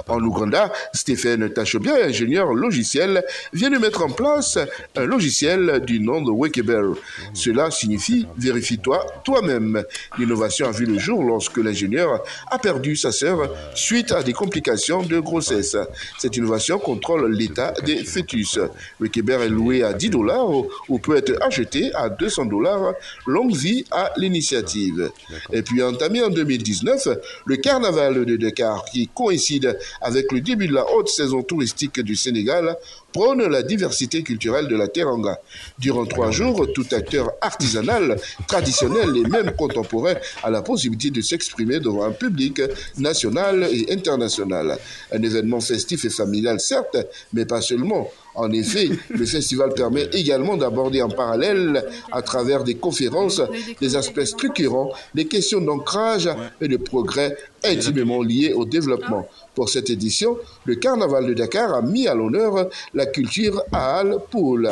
En 0.09 0.21
Ouganda, 0.21 0.73
Stéphane 0.93 1.51
Tachobia, 1.51 2.07
ingénieur 2.07 2.53
logiciel, 2.53 3.25
vient 3.53 3.71
de 3.71 3.79
mettre 3.79 4.05
en 4.05 4.11
place 4.11 4.59
un 4.97 5.05
logiciel 5.05 5.83
du 5.87 6.01
nom 6.01 6.23
de 6.23 6.31
Wikibear. 6.31 6.95
Cela 7.33 7.71
signifie 7.71 8.27
vérifie-toi 8.37 9.07
toi-même. 9.25 9.83
L'innovation 10.19 10.69
a 10.69 10.71
vu 10.71 10.87
le 10.87 10.99
jour 10.99 11.23
lorsque 11.23 11.57
l'ingénieur 11.59 12.23
a 12.51 12.59
perdu 12.59 12.97
sa 12.97 13.13
sœur 13.13 13.51
suite 13.75 14.13
à 14.13 14.23
des 14.23 14.33
complications 14.33 15.03
de 15.03 15.19
grossesse. 15.21 15.77
Cette 16.19 16.37
innovation 16.37 16.79
contrôle 16.79 17.33
l'état 17.33 17.73
des 17.85 18.05
fœtus. 18.05 18.59
Wikibear 19.01 19.43
est 19.43 19.49
loué 19.49 19.83
à 19.83 19.93
10 19.93 20.11
dollars 20.11 20.51
ou 20.89 20.99
peut 20.99 21.17
être 21.17 21.41
acheté 21.43 21.93
à 21.95 22.09
200 22.09 22.47
dollars. 22.47 22.95
Longue 23.27 23.55
vie 23.55 23.85
à 23.91 24.13
l'initiative. 24.17 25.11
Et 25.53 25.63
puis 25.63 25.83
entamé 25.83 26.23
en 26.23 26.31
2019, 26.31 27.09
le 27.47 27.57
carnaval 27.57 28.25
de 28.25 28.37
Dakar 28.37 28.85
qui 28.85 29.09
coïncide 29.09 29.54
avec 30.01 30.33
le 30.33 30.41
début 30.41 30.69
de 30.69 30.75
la 30.75 30.85
haute 30.93 31.09
saison 31.09 31.43
touristique 31.43 32.01
du 32.01 32.17
Sénégal 32.17 32.77
prône 33.13 33.47
la 33.47 33.63
diversité 33.63 34.23
culturelle 34.23 34.67
de 34.67 34.77
la 34.77 34.89
Teranga. 34.89 35.39
Durant 35.79 36.05
trois 36.05 36.31
jours, 36.33 36.67
tout 36.75 36.87
acteur 36.91 37.31
artisanal, 37.41 38.17
traditionnel 38.49 39.17
et 39.17 39.29
même 39.29 39.53
contemporain 39.53 40.15
a 40.43 40.51
la 40.51 40.63
possibilité 40.63 41.11
de 41.11 41.21
s'exprimer 41.21 41.79
devant 41.79 42.05
un 42.05 42.11
public 42.11 42.61
national 42.99 43.69
et 43.71 43.93
international. 43.93 44.79
Un 45.13 45.23
événement 45.23 45.61
festif 45.61 46.05
et 46.05 46.11
familial, 46.11 46.59
certes, 46.59 46.97
mais 47.33 47.45
pas 47.47 47.61
seulement. 47.61 48.11
En 48.35 48.51
effet, 48.51 48.89
le 49.11 49.25
festival 49.27 49.73
permet 49.75 50.09
également 50.13 50.57
d'aborder 50.57 51.01
en 51.03 51.09
parallèle, 51.09 51.85
à 52.11 52.21
travers 52.21 52.65
des 52.65 52.75
conférences, 52.75 53.41
des 53.81 53.95
aspects 53.95 54.25
structurants, 54.25 54.91
des 55.15 55.27
questions 55.27 55.61
d'ancrage 55.61 56.29
et 56.61 56.67
de 56.67 56.77
progrès 56.77 57.37
intimement 57.63 58.23
liés 58.23 58.53
au 58.53 58.65
développement. 58.65 59.29
Pour 59.55 59.69
cette 59.69 59.91
édition, 59.91 60.37
le 60.65 60.75
Carnaval 60.75 61.27
de 61.27 61.35
Dakar 61.35 61.75
a 61.75 61.83
mis 61.83 62.09
à 62.09 62.15
l'honneur 62.15 62.69
la 62.93 63.07
culture 63.07 63.63
Aal 63.73 64.19
Poul. 64.31 64.69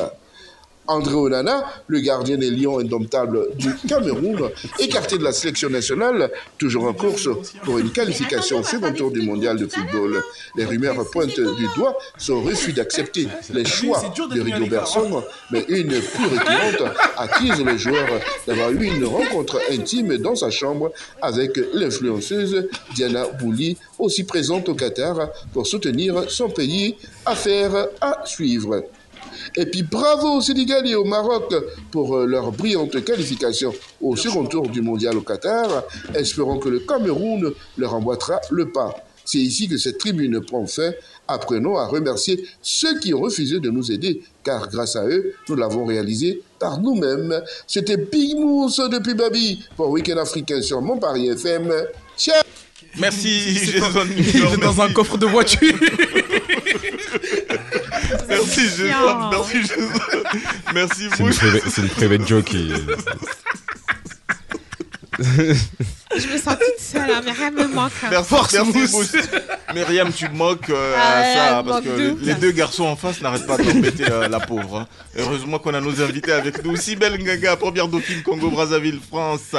André 0.87 1.15
Onana, 1.15 1.65
le 1.87 2.01
gardien 2.01 2.37
des 2.37 2.51
Lions 2.51 2.79
indomptables 2.81 3.55
du 3.57 3.73
Cameroun, 3.89 4.51
écarté 4.81 5.17
de 5.17 5.23
la 5.23 5.33
sélection 5.33 5.71
nationale, 5.71 6.31
toujours 6.59 6.85
en 6.85 6.93
course 6.93 7.29
pour 7.63 7.79
une 7.79 7.91
qualification 7.91 8.59
au 8.59 8.63
second 8.65 8.93
tour 8.93 9.13
du 9.13 9.23
mondial 9.23 9.57
de 9.57 9.67
football. 9.67 10.23
Les 10.57 10.65
rumeurs 10.65 11.09
pointent 11.11 11.39
du 11.39 11.67
doigt 11.77 11.97
son 12.19 12.43
refus 12.43 12.73
d'accepter 12.73 13.29
les 13.55 13.65
choix 13.65 14.03
de 14.35 14.41
Rigo 14.41 14.67
Berson, 14.67 15.23
mais 15.51 15.65
une 15.69 16.01
plus 16.01 16.27
récurrente 16.27 16.93
accuse 17.17 17.65
le 17.65 17.77
joueur 17.77 18.09
d'avoir 18.47 18.71
eu 18.73 18.85
une 18.85 19.05
rencontre 19.05 19.61
intime 19.71 20.19
dans 20.19 20.35
sa 20.35 20.51
chambre 20.51 20.93
avec 21.21 21.59
l'influenceuse 21.75 22.69
Diana 22.95 23.27
Bouli, 23.41 23.77
aussi 23.99 24.25
présente 24.25 24.69
au 24.69 24.75
Qatar 24.75 25.29
pour 25.53 25.67
soutenir 25.67 26.25
son 26.29 26.49
pays. 26.49 26.97
Affaire 27.25 27.89
à 28.01 28.23
suivre. 28.25 28.83
Et 29.56 29.66
puis 29.66 29.82
bravo 29.82 30.39
au 30.39 30.40
Sénégal 30.40 30.86
et 30.86 30.94
au 30.94 31.05
Maroc 31.05 31.55
pour 31.90 32.16
euh, 32.16 32.27
leur 32.27 32.52
brillante 32.52 33.02
qualification 33.05 33.73
au 34.01 34.16
second 34.16 34.44
tour 34.47 34.69
du 34.69 34.82
mondial 34.82 35.16
au 35.16 35.20
Qatar. 35.23 35.85
Espérons 36.14 36.59
que 36.59 36.69
le 36.69 36.81
Cameroun 36.81 37.52
leur 37.78 37.94
emboîtera 37.94 38.40
le 38.51 38.70
pas. 38.70 38.94
C'est 39.24 39.39
ici 39.39 39.69
que 39.69 39.77
cette 39.78 39.98
tribune 39.98 40.40
prend 40.40 40.66
fin. 40.66 40.90
Apprenons 41.28 41.77
à 41.77 41.86
remercier 41.86 42.44
ceux 42.60 42.98
qui 42.98 43.14
ont 43.14 43.20
refusé 43.20 43.60
de 43.60 43.70
nous 43.70 43.93
aider, 43.93 44.20
car 44.43 44.69
grâce 44.69 44.97
à 44.97 45.06
eux, 45.06 45.35
nous 45.48 45.55
l'avons 45.55 45.85
réalisé 45.86 46.43
par 46.59 46.81
nous-mêmes. 46.81 47.40
C'était 47.69 47.97
Big 47.97 48.36
Mousse 48.36 48.81
depuis 48.90 49.14
Babi 49.14 49.62
pour 49.77 49.90
Week-end 49.90 50.16
africain 50.19 50.60
sur 50.60 50.82
Montpellier 50.82 51.31
FM. 51.32 51.73
Ciao 52.19 52.43
Merci, 52.98 53.55
Jason 53.55 53.86
dans- 53.94 54.56
dans 54.66 54.81
un 54.82 54.93
coffre 54.93 55.16
de 55.16 55.27
voiture. 55.27 55.73
Merci, 58.33 58.69
chiant. 58.69 59.31
Merci, 59.31 59.63
Jason. 59.63 59.89
Merci, 60.75 61.09
C'est 61.11 61.19
une, 61.21 61.27
Mousse. 61.27 61.37
private- 61.39 61.63
c'est 61.69 61.83
une 61.83 61.89
private 61.89 62.27
joke. 62.29 62.45
qui- 62.45 62.73
Je 65.21 66.27
me 66.29 66.39
sens 66.39 66.57
toute 66.59 66.79
seule, 66.81 67.11
hein, 67.11 67.21
mais 67.25 67.33
rien 67.33 67.51
me 67.51 67.67
manque. 67.69 67.93
hein. 68.03 68.09
Merci, 68.11 68.29
Force, 68.29 68.53
merci, 68.55 68.73
Mousse. 68.79 68.93
Mousse. 68.93 69.13
Myriam, 69.75 70.13
tu 70.13 70.29
te 70.29 70.35
moques 70.35 70.69
euh, 70.71 70.95
Ah, 70.97 71.19
à 71.19 71.35
ça, 71.35 71.63
parce 71.67 71.81
que 71.83 71.89
de 71.89 72.17
les, 72.21 72.35
deux 72.35 72.51
garçons 72.51 72.85
en 72.85 72.97
face 72.97 73.21
n'arrêtent 73.23 73.47
pas 73.47 73.57
d'embêter 73.57 74.05
euh, 74.11 74.29
la 74.29 74.41
pauvre. 74.41 74.81
hein. 74.81 74.87
Heureusement 75.17 75.59
qu'on 75.59 75.75
a 75.75 75.81
nos 75.81 76.01
invités 76.03 76.33
avec 76.33 76.65
nous. 76.65 76.77
Sibel 76.77 77.19
Ngaga, 77.23 77.57
première 77.57 77.89
dauphine 77.89 78.23
Congo-Brazzaville, 78.23 79.01
France, 79.07 79.55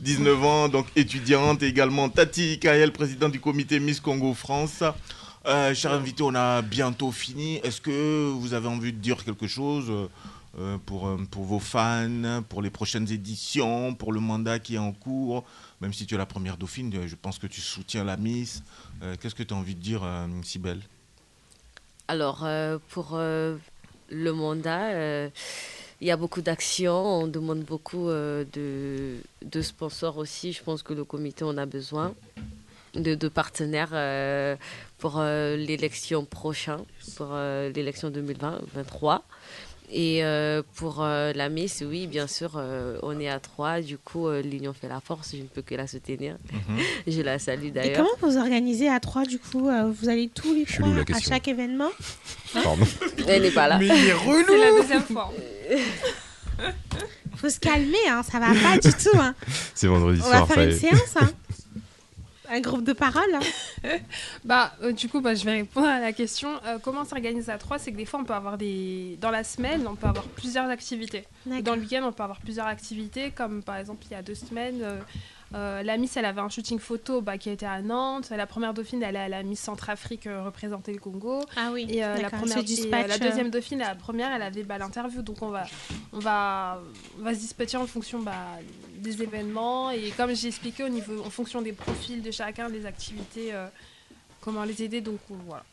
19 0.00 0.44
ans, 0.44 0.68
donc 0.68 0.86
étudiante, 0.96 1.62
et 1.62 1.66
également 1.66 2.08
Tati 2.08 2.58
Kael, 2.58 2.92
président 2.92 3.28
du 3.28 3.40
comité 3.40 3.80
Miss 3.80 4.00
Congo 4.00 4.34
France. 4.34 4.82
Euh, 5.46 5.74
chers 5.74 5.92
invités, 5.92 6.22
on 6.22 6.34
a 6.34 6.62
bientôt 6.62 7.12
fini. 7.12 7.56
Est-ce 7.56 7.80
que 7.80 8.30
vous 8.30 8.54
avez 8.54 8.68
envie 8.68 8.92
de 8.92 8.98
dire 8.98 9.24
quelque 9.24 9.46
chose 9.46 10.08
euh, 10.58 10.76
pour, 10.84 11.06
euh, 11.06 11.16
pour 11.30 11.44
vos 11.44 11.60
fans, 11.60 12.42
pour 12.48 12.60
les 12.60 12.70
prochaines 12.70 13.10
éditions, 13.10 13.94
pour 13.94 14.12
le 14.12 14.20
mandat 14.20 14.58
qui 14.58 14.74
est 14.74 14.78
en 14.78 14.92
cours? 14.92 15.44
Même 15.80 15.92
si 15.92 16.06
tu 16.06 16.16
es 16.16 16.18
la 16.18 16.26
première 16.26 16.56
dauphine, 16.56 16.92
je 17.06 17.14
pense 17.14 17.38
que 17.38 17.46
tu 17.46 17.60
soutiens 17.60 18.04
la 18.04 18.16
Miss. 18.16 18.62
Euh, 19.02 19.14
Qu'est-ce 19.20 19.34
que 19.34 19.44
tu 19.44 19.54
as 19.54 19.56
envie 19.56 19.76
de 19.76 19.80
dire, 19.80 20.02
euh, 20.02 20.26
Sibel 20.42 20.80
Alors, 22.08 22.46
pour 22.88 23.16
le 23.16 24.32
mandat, 24.32 25.28
il 26.00 26.06
y 26.06 26.10
a 26.10 26.16
beaucoup 26.16 26.42
d'actions. 26.42 27.22
On 27.22 27.26
demande 27.28 27.60
beaucoup 27.60 28.08
de, 28.08 29.18
de 29.44 29.62
sponsors 29.62 30.16
aussi. 30.16 30.52
Je 30.52 30.62
pense 30.62 30.82
que 30.82 30.94
le 30.94 31.04
comité 31.04 31.44
en 31.44 31.56
a 31.58 31.66
besoin 31.66 32.14
de, 32.94 33.14
de 33.14 33.28
partenaires 33.28 33.92
pour 34.98 35.14
euh, 35.18 35.56
l'élection 35.56 36.24
prochaine, 36.24 36.80
pour 37.16 37.28
euh, 37.32 37.70
l'élection 37.74 38.10
2020-2023. 38.10 39.20
Et 39.90 40.22
euh, 40.22 40.62
pour 40.74 41.02
euh, 41.02 41.32
la 41.34 41.48
Miss, 41.48 41.82
oui, 41.86 42.06
bien 42.06 42.26
sûr, 42.26 42.52
euh, 42.56 42.98
on 43.02 43.18
est 43.18 43.28
à 43.30 43.40
trois. 43.40 43.80
Du 43.80 43.96
coup, 43.96 44.28
euh, 44.28 44.42
l'union 44.42 44.74
fait 44.74 44.86
la 44.88 45.00
force. 45.00 45.30
Je 45.32 45.38
ne 45.38 45.46
peux 45.46 45.62
que 45.62 45.74
la 45.74 45.86
soutenir. 45.86 46.36
Mhm. 46.52 46.78
Je 47.06 47.22
la 47.22 47.38
salue 47.38 47.66
Et 47.66 47.70
d'ailleurs. 47.70 47.96
comment 47.96 48.30
vous 48.30 48.36
organisez 48.36 48.90
à 48.90 49.00
trois 49.00 49.24
du 49.24 49.38
coup 49.38 49.66
euh, 49.70 49.90
Vous 49.90 50.10
allez 50.10 50.28
tous 50.28 50.52
les 50.52 50.66
Chelou, 50.66 51.02
trois 51.04 51.16
à 51.16 51.20
chaque 51.20 51.48
événement? 51.48 51.88
Pardon. 52.52 52.84
Elle 53.28 53.42
n'est 53.42 53.50
pas 53.50 53.66
là. 53.66 53.78
Mais 53.78 53.86
il 53.86 54.08
est 54.08 54.12
relou. 54.12 54.44
C'est 54.46 54.58
la 54.58 54.70
deuxième 54.82 55.02
fois. 55.04 55.32
Faut 57.36 57.48
se 57.48 57.60
calmer, 57.60 57.96
hein, 58.10 58.22
ça 58.30 58.38
va 58.40 58.48
pas 58.48 58.76
du 58.78 58.90
tout. 58.92 59.16
Hein. 59.18 59.34
C'est 59.74 59.86
vendredi 59.86 60.20
On 60.22 60.28
va 60.28 60.36
soir. 60.38 60.48
faire 60.48 60.64
une 60.68 60.76
séance. 60.76 61.16
Hein. 61.20 61.30
Un 62.50 62.60
groupe 62.60 62.84
de 62.84 62.92
parole. 62.92 63.22
hein. 63.34 63.88
Bah, 64.44 64.72
euh, 64.82 64.92
du 64.92 65.08
coup, 65.08 65.20
bah, 65.20 65.34
je 65.34 65.44
vais 65.44 65.52
répondre 65.52 65.86
à 65.86 66.00
la 66.00 66.12
question. 66.12 66.48
Euh, 66.66 66.78
comment 66.82 67.04
s'organiser 67.04 67.52
à 67.52 67.58
trois? 67.58 67.78
C'est 67.78 67.92
que 67.92 67.96
des 67.96 68.06
fois, 68.06 68.20
on 68.20 68.24
peut 68.24 68.34
avoir 68.34 68.56
des. 68.56 69.18
Dans 69.20 69.30
la 69.30 69.44
semaine, 69.44 69.86
on 69.86 69.94
peut 69.96 70.06
avoir 70.06 70.24
plusieurs 70.24 70.68
activités. 70.68 71.24
Dans 71.62 71.74
le 71.74 71.80
week-end, 71.82 72.02
on 72.04 72.12
peut 72.12 72.22
avoir 72.22 72.40
plusieurs 72.40 72.66
activités, 72.66 73.30
comme 73.30 73.62
par 73.62 73.76
exemple, 73.76 74.04
il 74.10 74.12
y 74.12 74.16
a 74.16 74.22
deux 74.22 74.34
semaines, 74.34 74.82
euh, 75.54 75.82
la 75.82 75.96
Miss, 75.96 76.16
elle 76.16 76.26
avait 76.26 76.40
un 76.40 76.48
shooting 76.48 76.78
photo 76.78 77.22
bah, 77.22 77.38
qui 77.38 77.48
était 77.48 77.66
à 77.66 77.80
Nantes. 77.80 78.30
La 78.30 78.46
première 78.46 78.74
dauphine, 78.74 79.02
elle 79.02 79.16
est 79.16 79.20
à 79.20 79.28
la 79.28 79.42
Miss 79.42 79.60
Centrafrique 79.60 80.26
euh, 80.26 80.42
représenter 80.44 80.92
le 80.92 80.98
Congo. 80.98 81.42
Ah 81.56 81.70
oui. 81.72 81.86
Et, 81.88 82.04
euh, 82.04 82.16
la, 82.16 82.28
première, 82.28 82.58
et, 82.58 82.62
euh, 82.62 83.06
la 83.06 83.18
deuxième 83.18 83.50
dauphine, 83.50 83.78
la 83.78 83.94
première, 83.94 84.30
elle 84.32 84.42
avait 84.42 84.62
bah, 84.62 84.78
l'interview. 84.78 85.22
Donc 85.22 85.40
on 85.42 85.48
va, 85.48 85.64
on, 86.12 86.18
va, 86.18 86.82
on 87.18 87.22
va 87.22 87.34
se 87.34 87.40
dispatcher 87.40 87.78
en 87.78 87.86
fonction 87.86 88.20
bah, 88.20 88.58
des 88.96 89.22
événements. 89.22 89.90
Et 89.90 90.10
comme 90.16 90.34
j'ai 90.34 90.48
expliqué, 90.48 90.84
au 90.84 90.88
niveau, 90.88 91.24
en 91.24 91.30
fonction 91.30 91.62
des 91.62 91.72
profils 91.72 92.20
de 92.20 92.30
chacun, 92.30 92.68
des 92.68 92.84
activités, 92.84 93.54
euh, 93.54 93.68
comment 94.40 94.64
les 94.64 94.82
aider. 94.82 95.00
Donc 95.00 95.20
voilà. 95.28 95.64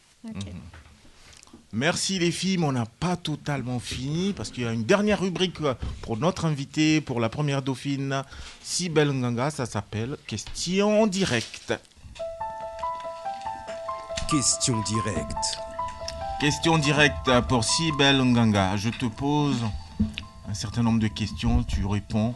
Merci 1.73 2.19
les 2.19 2.31
filles, 2.31 2.57
mais 2.57 2.67
on 2.67 2.71
n'a 2.71 2.85
pas 2.85 3.17
totalement 3.17 3.79
fini 3.79 4.33
parce 4.33 4.49
qu'il 4.49 4.63
y 4.63 4.67
a 4.67 4.71
une 4.71 4.83
dernière 4.85 5.19
rubrique 5.19 5.59
euh, 5.61 5.73
pour 6.01 6.17
notre 6.17 6.45
invité, 6.45 7.01
pour 7.01 7.19
la 7.19 7.29
première 7.29 7.61
dauphine, 7.61 8.23
Sibel 8.61 9.11
Nganga, 9.11 9.49
ça 9.51 9.65
s'appelle 9.65 10.17
Question 10.27 11.07
directe. 11.07 11.73
Question 14.29 14.81
directe. 14.83 15.59
Question 16.39 16.77
directe 16.77 17.29
pour 17.49 17.63
Sibel 17.63 18.21
Nganga. 18.23 18.77
Je 18.77 18.89
te 18.89 19.05
pose 19.05 19.61
un 20.47 20.53
certain 20.53 20.83
nombre 20.83 20.99
de 20.99 21.07
questions, 21.07 21.63
tu 21.63 21.85
réponds 21.85 22.33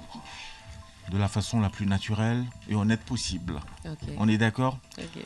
de 1.11 1.17
la 1.17 1.27
façon 1.27 1.59
la 1.59 1.69
plus 1.69 1.85
naturelle 1.85 2.45
et 2.67 2.75
honnête 2.75 3.01
possible. 3.01 3.59
On 4.17 4.27
est 4.27 4.37
d'accord? 4.37 4.77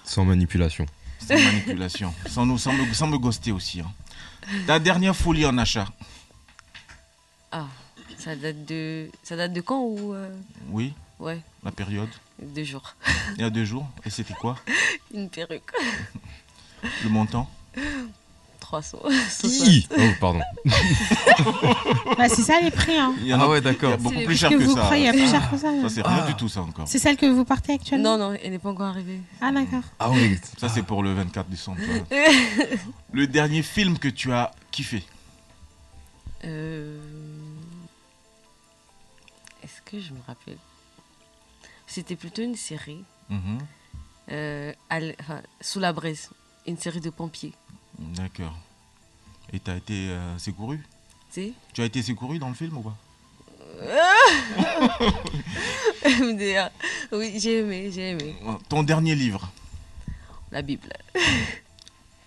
Sans 0.03 0.23
manipulation. 0.25 0.85
Sans 1.27 1.35
manipulation, 1.35 2.13
sans, 2.27 2.45
nous, 2.45 2.57
sans, 2.57 2.73
me, 2.73 2.93
sans 2.93 3.07
me 3.07 3.17
ghoster 3.17 3.51
aussi. 3.51 3.79
hein. 3.81 3.91
Ta 4.67 4.79
dernière 4.79 5.15
folie 5.15 5.45
en 5.45 5.57
achat 5.57 5.87
Ah, 7.51 7.67
ça 8.17 8.35
date 8.35 8.65
de, 8.65 9.09
ça 9.23 9.35
date 9.35 9.53
de 9.53 9.61
quand 9.61 9.81
ou 9.81 10.13
euh, 10.13 10.29
Oui, 10.69 10.93
Ouais, 11.19 11.41
la 11.63 11.71
période 11.71 12.09
deux 12.41 12.63
jours. 12.65 12.95
Il 13.35 13.41
y 13.41 13.43
a 13.45 13.49
deux 13.49 13.63
jours. 13.63 13.87
Et 14.05 14.09
c'était 14.09 14.33
quoi? 14.33 14.57
Une 15.13 15.29
perruque. 15.29 15.71
Le 17.03 17.09
montant? 17.09 17.49
300. 18.81 18.97
Hi 19.43 19.87
oh, 19.97 20.01
pardon. 20.19 20.41
Bah, 22.17 22.27
c'est 22.29 22.41
ça 22.41 22.59
les 22.61 22.71
prix. 22.71 22.97
Hein. 22.97 23.13
Il 23.19 23.27
y 23.27 23.33
en 23.33 23.39
Ah 23.39 23.47
ouais, 23.49 23.59
il 23.59 23.63
y 23.63 23.67
a 23.67 23.71
d'accord. 23.71 23.97
beaucoup 23.97 24.15
C'est 24.15 24.25
plus 24.25 24.37
cher 24.37 24.49
que 24.49 24.55
que, 24.55 24.63
vous 24.63 24.75
ça. 24.75 24.97
il 24.97 25.03
y 25.03 25.07
a 25.07 25.11
plus 25.11 25.29
cher 25.29 25.49
que 25.49 25.57
ça, 25.57 25.69
c'est 25.89 26.01
rien 26.01 26.21
Ah. 26.23 26.27
du 26.27 26.35
tout, 26.35 26.49
ça 26.49 26.61
encore. 26.61 26.87
C'est 26.87 26.99
celle 26.99 27.17
que 27.17 27.25
vous 27.27 27.45
portez 27.45 27.73
actuellement 27.73 28.17
Non, 28.17 28.31
non, 28.31 28.37
elle 28.41 28.51
n'est 28.51 28.59
pas 28.59 28.69
encore 28.69 28.87
arrivée. 28.87 29.19
Ah 29.41 29.51
d'accord. 29.51 29.83
Ah 29.99 30.09
oui. 30.11 30.39
Ça, 30.57 30.69
c'est 30.69 30.81
pour 30.83 31.03
le 31.03 31.13
24 31.13 31.49
décembre. 31.49 31.79
le 33.11 33.27
dernier 33.27 33.61
film 33.61 33.97
que 33.99 34.07
tu 34.07 34.31
as 34.31 34.51
kiffé 34.71 35.03
Euh, 36.45 36.99
Est-ce 39.63 39.81
que 39.85 39.99
je 39.99 40.13
me 40.13 40.19
rappelle? 40.27 40.57
C'était 41.87 42.15
plutôt 42.15 42.41
une 42.41 42.55
série. 42.55 43.03
Mhm. 43.29 43.57
euh, 44.31 44.73
à 44.89 44.97
l- 44.99 45.15
enfin, 45.19 45.41
sous 45.61 45.79
la 45.79 45.93
braise. 45.93 46.29
Une 46.65 46.77
série 46.77 47.01
de 47.01 47.09
pompiers. 47.09 47.53
D'accord. 47.99 48.57
Et 49.51 49.59
tu 49.59 49.69
as 49.69 49.75
été 49.75 50.09
euh, 50.09 50.37
secouru? 50.37 50.77
Tu 51.31 51.41
sais 51.41 51.53
Tu 51.73 51.81
as 51.81 51.85
été 51.85 52.01
secouru 52.01 52.39
dans 52.39 52.49
le 52.49 52.55
film 52.55 52.77
ou 52.77 52.81
pas? 52.81 52.95
MDR. 56.05 56.69
Oui, 57.11 57.33
j'ai 57.39 57.59
aimé, 57.59 57.91
j'ai 57.91 58.11
aimé. 58.11 58.35
Ton 58.69 58.83
dernier 58.83 59.15
livre? 59.15 59.51
La 60.51 60.61
Bible. 60.61 60.89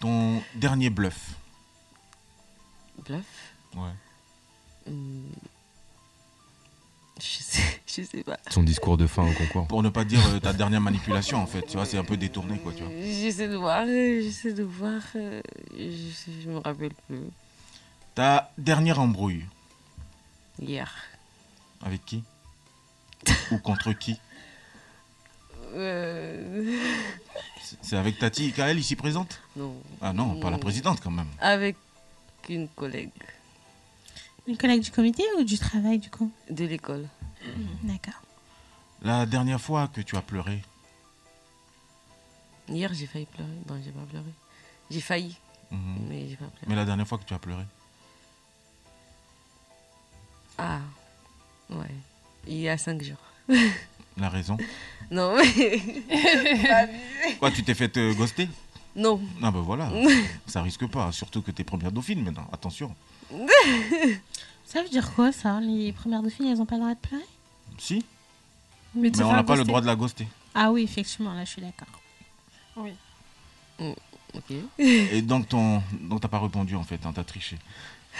Ton 0.01 0.43
dernier 0.55 0.91
bluff? 0.91 1.31
Bluff? 3.05 3.25
Ouais. 3.75 3.93
Hum, 4.89 5.31
Je 7.21 7.43
sais, 7.43 7.81
je 7.87 8.03
sais 8.03 8.23
pas. 8.23 8.37
Son 8.51 8.63
discours 8.63 8.99
de 8.99 9.07
fin 9.07 9.27
au 9.27 9.33
concours. 9.33 9.67
Pour 9.67 9.83
ne 9.83 9.89
pas 9.89 10.05
dire 10.05 10.21
euh, 10.29 10.39
ta 10.39 10.53
dernière 10.53 10.83
manipulation, 10.83 11.39
en 11.39 11.47
fait. 11.47 11.63
Tu 11.63 11.77
vois, 11.79 11.87
c'est 11.87 11.97
un 11.97 12.05
peu 12.05 12.17
détourné, 12.19 12.59
quoi, 12.59 12.73
tu 12.75 12.83
vois. 12.83 12.93
J'essaie 13.03 13.49
de 13.49 13.57
voir, 13.57 13.85
euh, 13.87 14.21
j'essaie 14.23 14.53
de 14.53 14.63
voir. 14.63 15.01
euh, 15.15 15.41
Je, 15.79 16.49
me 16.51 16.59
rappelle 16.59 16.93
plus. 17.07 17.21
Ta 18.15 18.51
dernière 18.59 19.01
embrouille, 19.01 19.45
Hier. 20.61 20.93
avec 21.83 22.05
qui? 22.05 22.23
Ou 23.51 23.59
contre 23.59 23.93
qui? 23.93 24.19
Euh, 25.75 26.79
C'est- 27.83 27.97
avec 27.97 28.19
Tati 28.19 28.53
Kael 28.53 28.79
ici 28.79 28.95
présente? 28.97 29.41
Non. 29.57 29.75
Ah 30.01 30.13
non, 30.13 30.39
pas 30.41 30.51
la 30.51 30.59
présidente 30.59 31.01
quand 31.03 31.11
même. 31.11 31.27
Avec 31.41 31.77
une 32.49 32.69
collègue 32.69 33.11
Une 34.49 34.57
collègue 34.57 34.83
du 34.83 34.91
comité 34.91 35.23
ou 35.39 35.45
du 35.45 35.59
travail, 35.59 35.99
du 35.99 36.11
coup 36.11 36.31
de 36.51 36.65
l'école. 36.65 37.09
D'accord. 37.83 38.21
La 39.03 39.27
dernière 39.27 39.61
fois 39.61 39.89
que 39.89 40.01
tu 40.01 40.17
as 40.17 40.23
pleuré, 40.23 40.63
Hier, 42.69 42.93
j'ai 42.93 43.07
failli 43.07 43.27
pleurer. 43.27 43.49
Non, 43.69 43.81
j'ai 43.85 43.93
pas 43.93 44.03
pleuré. 44.11 44.25
J'ai 44.91 45.01
failli, 45.01 45.37
Mhm. 45.71 46.07
mais 46.09 46.29
j'ai 46.29 46.35
pas 46.37 46.47
pleuré. 46.47 46.67
mais 46.67 46.75
la 46.75 46.85
dernière 46.85 47.07
fois 47.07 47.17
que 47.19 47.25
tu 47.25 47.33
as 47.35 47.39
pleuré 47.39 47.63
Ah, 50.59 50.81
ouais. 51.71 51.95
Il 52.49 52.57
y 52.59 52.69
a 52.69 52.77
cinq 52.79 53.03
jours. 53.03 53.23
La 54.17 54.29
raison 54.31 54.57
non, 55.11 55.37
mais. 55.37 55.81
Quoi, 57.39 57.51
tu 57.53 57.63
t'es 57.63 57.75
fait 57.75 57.97
euh, 57.99 58.15
ghoster 58.15 58.49
non. 58.97 59.21
Ah 59.43 59.51
ben 59.51 59.61
voilà, 59.61 59.91
ça 60.47 60.63
risque 60.63 60.87
pas, 60.89 61.13
surtout 61.13 61.43
que 61.43 61.51
t'es 61.51 61.63
première 61.65 61.93
dauphine 61.93 62.25
maintenant, 62.25 62.49
attention. 62.51 62.97
Ça 64.65 64.83
veut 64.83 64.89
dire 64.89 65.15
quoi, 65.15 65.33
ça? 65.33 65.61
Les 65.61 65.93
premières 65.93 66.23
dauphines, 66.23 66.47
elles 66.47 66.61
ont 66.61 66.67
pas 66.67 66.75
le 66.77 66.81
droit 66.83 66.95
de 66.95 67.01
pleurer? 67.01 67.25
Si, 67.79 68.05
Mais, 68.95 69.11
mais 69.17 69.23
on 69.23 69.33
n'a 69.33 69.45
pas 69.45 69.57
le 69.57 69.65
droit 69.65 69.81
de 69.81 69.87
la 69.87 69.95
ghoster. 69.97 70.27
Ah 70.55 70.73
oui, 70.73 70.83
effectivement, 70.83 71.33
là, 71.35 71.45
je 71.45 71.51
suis 71.51 71.63
d'accord. 71.63 71.87
Oui. 72.77 72.93
Ok. 74.35 74.51
Et 74.79 75.23
donc, 75.23 75.49
ton... 75.49 75.83
donc 76.01 76.21
t'as 76.21 76.29
pas 76.29 76.41
répondu 76.41 76.75
en 76.77 76.83
fait, 76.83 77.05
hein, 77.07 77.13
t'as 77.15 77.25
triché. 77.25 77.59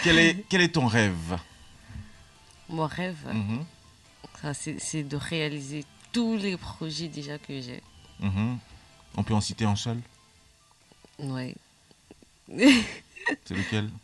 Quel 0.03 0.17
est, 0.19 0.45
quel 0.47 0.61
est 0.61 0.69
ton 0.73 0.85
rêve? 0.87 1.37
Mon 2.69 2.85
rêve, 2.85 3.17
Mhm, 3.33 3.65
ça, 4.41 4.53
c'est 4.53 5.03
de 5.03 5.15
réaliser 5.17 5.85
tous 6.11 6.37
les 6.37 6.55
projets 6.57 7.07
déjà 7.07 7.37
que 7.37 7.59
j'ai. 7.61 7.81
mhm. 8.19 8.57
On 9.15 9.23
peut 9.23 9.33
en 9.33 9.41
citer 9.41 9.65
un 9.65 9.75
seul? 9.75 9.99
Ouais. 11.19 11.55
C'est 12.55 13.55
lequel? 13.55 13.89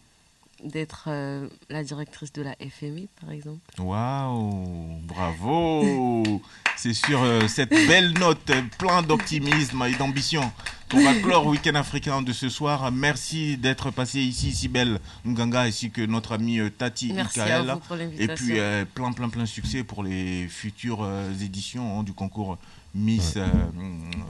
D'être 0.64 1.06
euh, 1.08 1.50
la 1.70 1.84
directrice 1.84 2.32
de 2.32 2.42
la 2.42 2.56
FMI, 2.56 3.10
par 3.20 3.32
exemple. 3.32 3.60
Waouh, 3.80 5.02
bravo 5.04 6.42
C'est 6.78 6.94
sur 6.94 7.22
euh, 7.22 7.48
cette 7.50 7.70
belle 7.72 8.14
note, 8.14 8.50
plein 8.80 9.02
d'optimisme 9.02 9.84
et 9.84 9.96
d'ambition 9.96 10.50
qu'on 10.90 11.04
va 11.04 11.16
clore 11.16 11.48
Week-end 11.48 11.76
africain 11.76 12.22
de 12.22 12.32
ce 12.32 12.48
soir. 12.48 12.92
Merci 12.94 13.58
d'être 13.58 13.92
passé 13.92 14.20
ici, 14.22 14.54
si 14.54 14.70
belle 14.70 15.00
Nganga, 15.26 15.62
ainsi 15.64 15.92
que 15.92 16.02
notre 16.02 16.32
ami 16.32 16.60
euh, 16.60 16.70
Tati 16.70 17.12
Merci 17.12 17.40
Ikael. 17.40 17.70
à 17.70 17.74
vous 17.76 17.80
pour 17.82 17.98
Et 17.98 18.28
puis 18.30 18.60
euh, 18.60 18.86
plein, 18.86 19.12
plein, 19.12 19.28
plein 19.28 19.46
succès 19.46 19.84
pour 19.84 20.02
les 20.02 20.48
futures 20.48 21.06
éditions 21.42 22.00
hein, 22.00 22.04
du 22.04 22.14
concours 22.14 22.58
Miss 22.96 23.34
euh, 23.38 23.48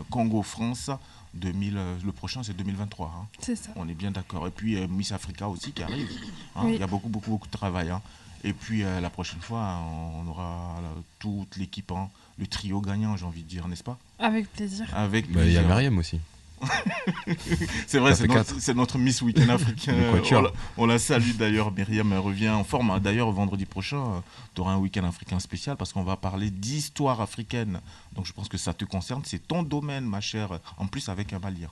Congo-France. 0.10 0.90
2000, 1.35 1.77
euh, 1.77 1.95
le 2.06 2.11
prochain, 2.11 2.44
c'est 2.44 2.56
2023. 2.56 3.07
hein. 3.07 3.27
C'est 3.40 3.56
ça. 3.56 3.72
On 3.76 3.88
est 3.90 3.95
bien 3.95 4.11
d'accord. 4.11 4.45
Et 4.48 4.52
puis 4.52 4.77
euh, 4.77 4.88
Miss 4.88 5.11
Africa 5.11 5.48
aussi 5.49 5.72
qui 5.72 5.81
arrive. 5.81 6.07
hein. 6.56 6.61
Oui. 6.65 6.73
Il 6.76 6.80
y 6.80 6.84
a 6.84 6.88
beaucoup, 6.88 7.10
beaucoup, 7.10 7.31
beaucoup 7.31 7.48
de 7.48 7.52
travail. 7.52 7.90
hein. 7.90 8.02
Et 8.44 8.53
puis 8.53 8.84
euh, 8.84 8.99
la 9.02 9.10
prochaine 9.10 9.40
fois, 9.41 9.80
on 10.23 10.27
aura 10.27 10.76
là, 10.84 10.90
toute 11.18 11.56
l'équipe, 11.57 11.91
hein, 11.91 12.10
le 12.38 12.45
trio 12.45 12.81
gagnant, 12.81 13.18
j'ai 13.18 13.26
envie 13.26 13.41
de 13.41 13.48
dire, 13.48 13.68
n'est-ce 13.68 13.84
pas? 13.84 13.98
Avec 14.19 14.52
plaisir. 14.52 14.85
Avec 14.95 15.31
Bah, 15.31 15.44
Il 15.45 15.53
y 15.53 15.57
a. 15.57 15.64
Myriam 15.64 15.98
aussi. 15.98 16.19
C'est 17.88 17.99
vrai, 17.99 18.14
c'est 18.15 18.73
notre, 18.73 18.98
Miss 18.98 19.22
Week-end 19.22 19.49
africain. 19.49 19.95
On, 20.77 20.85
la, 20.85 20.99
salue 20.99 21.31
d'ailleurs. 21.38 21.72
Myriam 21.72 22.11
elle 22.11 22.19
revient 22.19 22.49
en 22.49 22.64
forme. 22.64 22.99
D'ailleurs, 22.99 23.31
vendredi 23.31 23.65
prochain, 23.65 24.23
tu 24.56 24.61
auras 24.61 24.73
un 24.73 24.77
week-end 24.77 25.03
africain 25.06 25.40
spécial 25.40 25.77
parce 25.77 25.94
qu'on 25.94 26.03
va 26.03 26.18
parler 26.18 26.49
d'histoire 26.49 27.22
africaine. 27.22 27.81
Donc 28.14 28.26
je 28.26 28.34
pense 28.34 28.48
que 28.48 28.57
ça 28.57 28.73
te 28.73 28.85
concerne. 28.85 29.22
C'est 29.26 29.48
ton 29.48 29.64
domaine, 29.64 30.06
ma 30.06 30.22
chère. 30.22 30.60
En 30.77 30.88
plus, 30.88 31.10
avec 31.10 31.34
un 31.34 31.40
malien. 31.40 31.69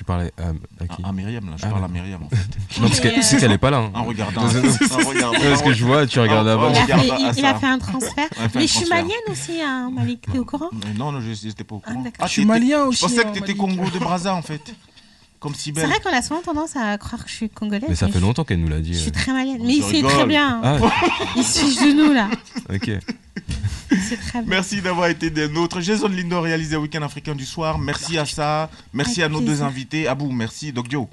Tu 0.00 0.04
parlais 0.04 0.32
à, 0.38 0.48
à 0.82 0.86
qui 0.96 1.02
À, 1.02 1.08
à 1.08 1.12
Myriam, 1.12 1.44
là. 1.50 1.56
Je 1.58 1.66
Ah, 1.66 1.68
parle 1.68 1.84
à. 1.84 1.88
Myriam, 1.88 2.22
en 2.22 2.28
fait. 2.34 2.80
Non, 2.80 2.88
parce 2.88 3.00
qu'elle 3.00 3.52
est 3.52 3.58
pas 3.58 3.68
là. 3.70 3.80
hein. 3.80 3.90
En 3.92 4.04
regardant. 4.04 4.40
Parce 5.50 5.60
que 5.62 5.74
je 5.74 5.84
vois, 5.84 6.06
tu 6.06 6.18
regardes 6.20 6.48
avant. 6.48 6.70
Il 6.70 6.78
a, 6.78 6.86
fait, 6.98 7.06
il- 7.06 7.32
il 7.36 7.44
a 7.44 7.54
fait 7.54 7.66
un 7.66 7.78
transfert. 7.78 8.28
Fait 8.32 8.48
Mais 8.54 8.66
je 8.66 8.72
suis 8.78 8.88
malienne 8.88 9.10
aussi, 9.30 9.60
hein, 9.60 9.90
Malik. 9.92 10.22
T'es 10.32 10.38
au 10.38 10.46
courant 10.46 10.70
non, 10.96 11.12
non, 11.12 11.20
je 11.20 11.46
n'étais 11.46 11.64
pas 11.64 11.74
au 11.74 11.80
courant. 11.80 12.00
d'accord. 12.00 12.26
Je 12.26 12.32
suis 12.32 12.42
t'étais- 12.46 12.48
malien 12.60 12.84
Je 12.84 12.88
aussi, 12.88 13.02
pensais 13.02 13.20
hein, 13.20 13.24
que 13.24 13.32
tu 13.38 13.44
étais 13.44 13.52
Malik. 13.54 13.76
Congo 13.76 13.90
de 13.90 13.98
Brazza, 13.98 14.34
en 14.34 14.40
fait. 14.40 14.74
Comme 15.40 15.54
si 15.54 15.72
C'est 15.74 15.86
vrai 15.86 15.98
qu'on 16.04 16.12
a 16.12 16.20
souvent 16.20 16.42
tendance 16.42 16.76
à 16.76 16.98
croire 16.98 17.24
que 17.24 17.30
je 17.30 17.34
suis 17.34 17.48
congolaise. 17.48 17.88
Mais 17.88 17.94
ça 17.94 18.08
fait 18.08 18.18
je- 18.18 18.24
longtemps 18.24 18.44
qu'elle 18.44 18.60
nous 18.60 18.68
l'a 18.68 18.80
dit. 18.80 18.92
Je 18.92 18.98
suis 18.98 19.08
euh. 19.08 19.12
très 19.14 19.32
malienne. 19.32 19.62
Mais 19.64 19.76
il 19.76 19.82
se 19.82 19.90
sait 19.90 20.02
très 20.02 20.26
bien. 20.26 20.60
Ah, 20.62 20.76
Il 21.36 21.42
suit 21.42 21.76
de 21.76 21.92
nous, 21.94 22.12
là. 22.12 22.28
ok. 22.68 22.90
Très. 24.28 24.42
Merci 24.46 24.82
d'avoir 24.82 25.08
été 25.08 25.30
des 25.30 25.48
nôtres. 25.48 25.80
Jason 25.80 26.08
Lindo 26.08 26.40
réalisé 26.40 26.76
Week-end 26.76 27.02
africain 27.02 27.34
du 27.34 27.44
soir. 27.46 27.78
Merci 27.78 28.18
à 28.18 28.24
ça. 28.26 28.70
Merci 28.92 29.22
à 29.22 29.28
nos 29.28 29.40
deux 29.40 29.62
invités. 29.62 30.06
Abou, 30.06 30.30
merci. 30.30 30.72
Doc 30.72 30.88
Dio. 30.88 31.08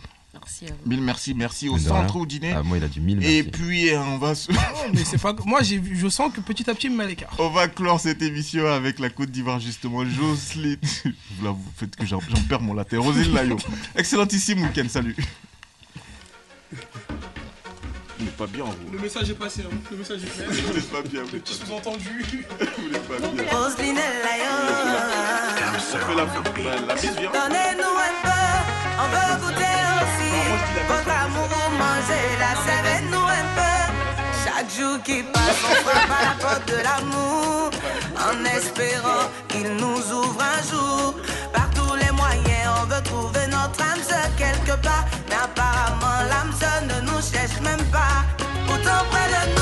Merci 0.47 0.65
à 0.65 0.67
vous. 0.69 0.89
Mille 0.89 1.01
merci. 1.01 1.33
Merci 1.33 1.67
au 1.69 1.77
centre 1.77 2.15
au 2.15 2.25
dîner. 2.25 2.53
Ah, 2.55 2.63
moi, 2.63 2.77
il 2.77 2.83
a 2.83 2.87
dit 2.87 3.01
mille 3.01 3.21
Et 3.23 3.43
merci. 3.43 3.51
puis, 3.51 3.89
euh, 3.89 3.99
on 3.99 4.17
va, 4.17 4.33
se- 4.33 4.49
Oh, 4.51 4.55
mais 4.93 5.03
c'est 5.03 5.17
pas. 5.21 5.35
Moi, 5.45 5.61
j'ai 5.61 5.77
vu- 5.77 5.97
je 5.97 6.07
sens 6.07 6.31
que 6.33 6.39
petit 6.39 6.69
à 6.69 6.73
petit, 6.73 6.87
il 6.87 6.91
me 6.93 6.97
met 6.97 7.03
à 7.03 7.07
l'écart. 7.07 7.35
on 7.39 7.49
va 7.49 7.67
clore 7.67 7.99
cette 7.99 8.21
émission 8.21 8.65
avec 8.65 8.99
la 8.99 9.09
Côte 9.09 9.29
d'Ivoire, 9.29 9.59
justement. 9.59 10.05
Jocelyne. 10.05 10.77
Là, 11.43 11.51
vous 11.51 11.65
faites 11.75 11.95
que 11.97 12.05
j'en 12.05 12.19
perds 12.47 12.61
mon 12.61 12.73
latin. 12.73 12.99
Rosine 12.99 13.33
Layo. 13.33 13.57
Excellentissime 13.95 14.63
week-end. 14.63 14.87
Salut. 14.89 15.15
Vous 18.19 18.25
n'êtes 18.25 18.37
pas 18.37 18.47
bien, 18.47 18.63
vous. 18.63 18.91
Le 18.93 18.99
message 18.99 19.29
est 19.29 19.33
passé. 19.35 19.61
hein. 19.65 19.75
Le 19.91 19.97
message 19.97 20.21
est 20.23 20.27
clair. 20.33 20.47
Vous 20.49 20.73
n'êtes 20.73 20.89
pas 20.91 21.01
bien. 21.01 21.21
Vous 21.23 21.33
Le 21.33 21.39
petit 21.39 21.53
sous-entendu. 21.53 22.25
n'êtes 22.91 23.07
pas 23.07 23.19
bien. 23.27 23.43
Roselyne 23.51 23.95
Layo. 23.95 24.55
La 26.87 26.95
bise 26.95 27.03
vient. 27.19 27.31
Donnez-nous 27.31 27.95
un 27.97 28.13
peu, 28.23 28.43
on 28.99 29.07
veut 29.09 29.45
goûter 29.45 29.96
Votre 30.87 31.11
amour, 31.23 31.47
vous 31.49 31.77
mangez 31.77 32.27
la 32.39 32.51
servez-nous 32.65 33.25
un 33.41 33.45
peu. 33.55 33.77
Chaque 34.43 34.69
jour 34.77 35.01
qui 35.03 35.23
passe, 35.23 35.61
on 35.69 35.75
frappe 35.83 36.11
à 36.11 36.21
la 36.25 36.35
porte 36.43 36.67
de 36.67 36.77
l'amour. 36.83 37.71
En 38.17 38.45
espérant 38.45 39.29
qu'il 39.47 39.69
nous 39.75 40.11
ouvre 40.11 40.41
un 40.41 40.61
jour. 40.71 41.15
Par 41.53 41.69
tous 41.71 41.95
les 41.95 42.11
moyens, 42.11 42.69
on 42.81 42.85
veut 42.85 43.03
trouver 43.03 43.47
notre 43.47 43.81
âme 43.81 44.01
sœur 44.07 44.29
quelque 44.37 44.75
part. 44.81 45.05
Mais 45.29 45.35
apparemment, 45.35 46.19
l'âme 46.29 46.53
sœur 46.59 46.81
ne 46.83 47.01
nous 47.07 47.21
cherche 47.21 47.59
même 47.61 47.85
pas. 47.91 48.25
Pourtant, 48.67 49.05
près 49.11 49.27
de 49.35 49.41
nous, 49.55 49.56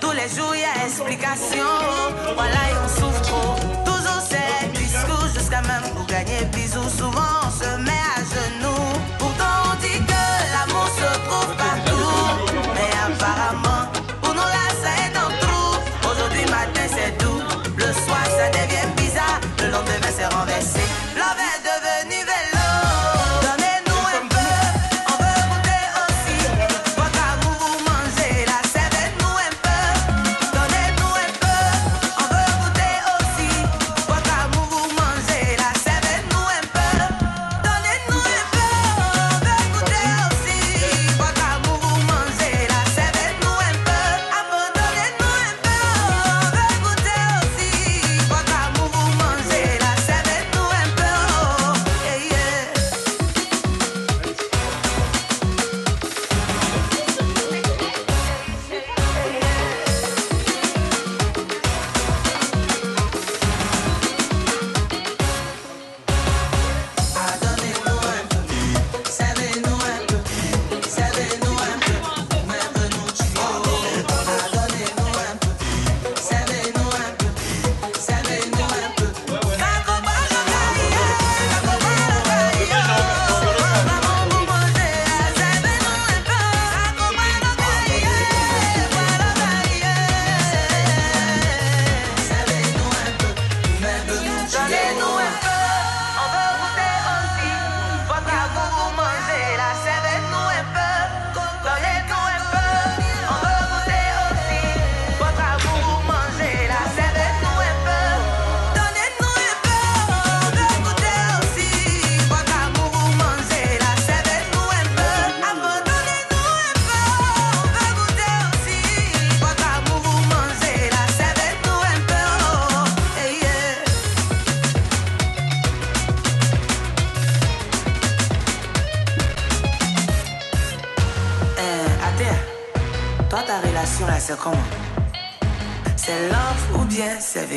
tous 0.00 0.12
les 0.12 0.28
jours 0.28 0.54
y 0.54 0.64
a 0.64 0.84
explication. 0.84 1.64
Voilà 2.34 2.60
et 2.70 2.76
on 2.84 2.88
souffre 2.88 3.22
trop, 3.22 3.54
toujours 3.84 4.22
c'est 4.28 4.72
discours 4.72 5.26
Jusqu'à 5.34 5.62
même 5.62 5.82
pour 5.94 6.06
gagner. 6.06 6.44
Bisous 6.52 6.88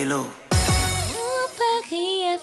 vélo 0.02 0.26
Mon 1.14 1.48
Paris. 1.57 2.40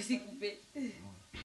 C'est 0.00 0.18
coupé. 0.18 0.59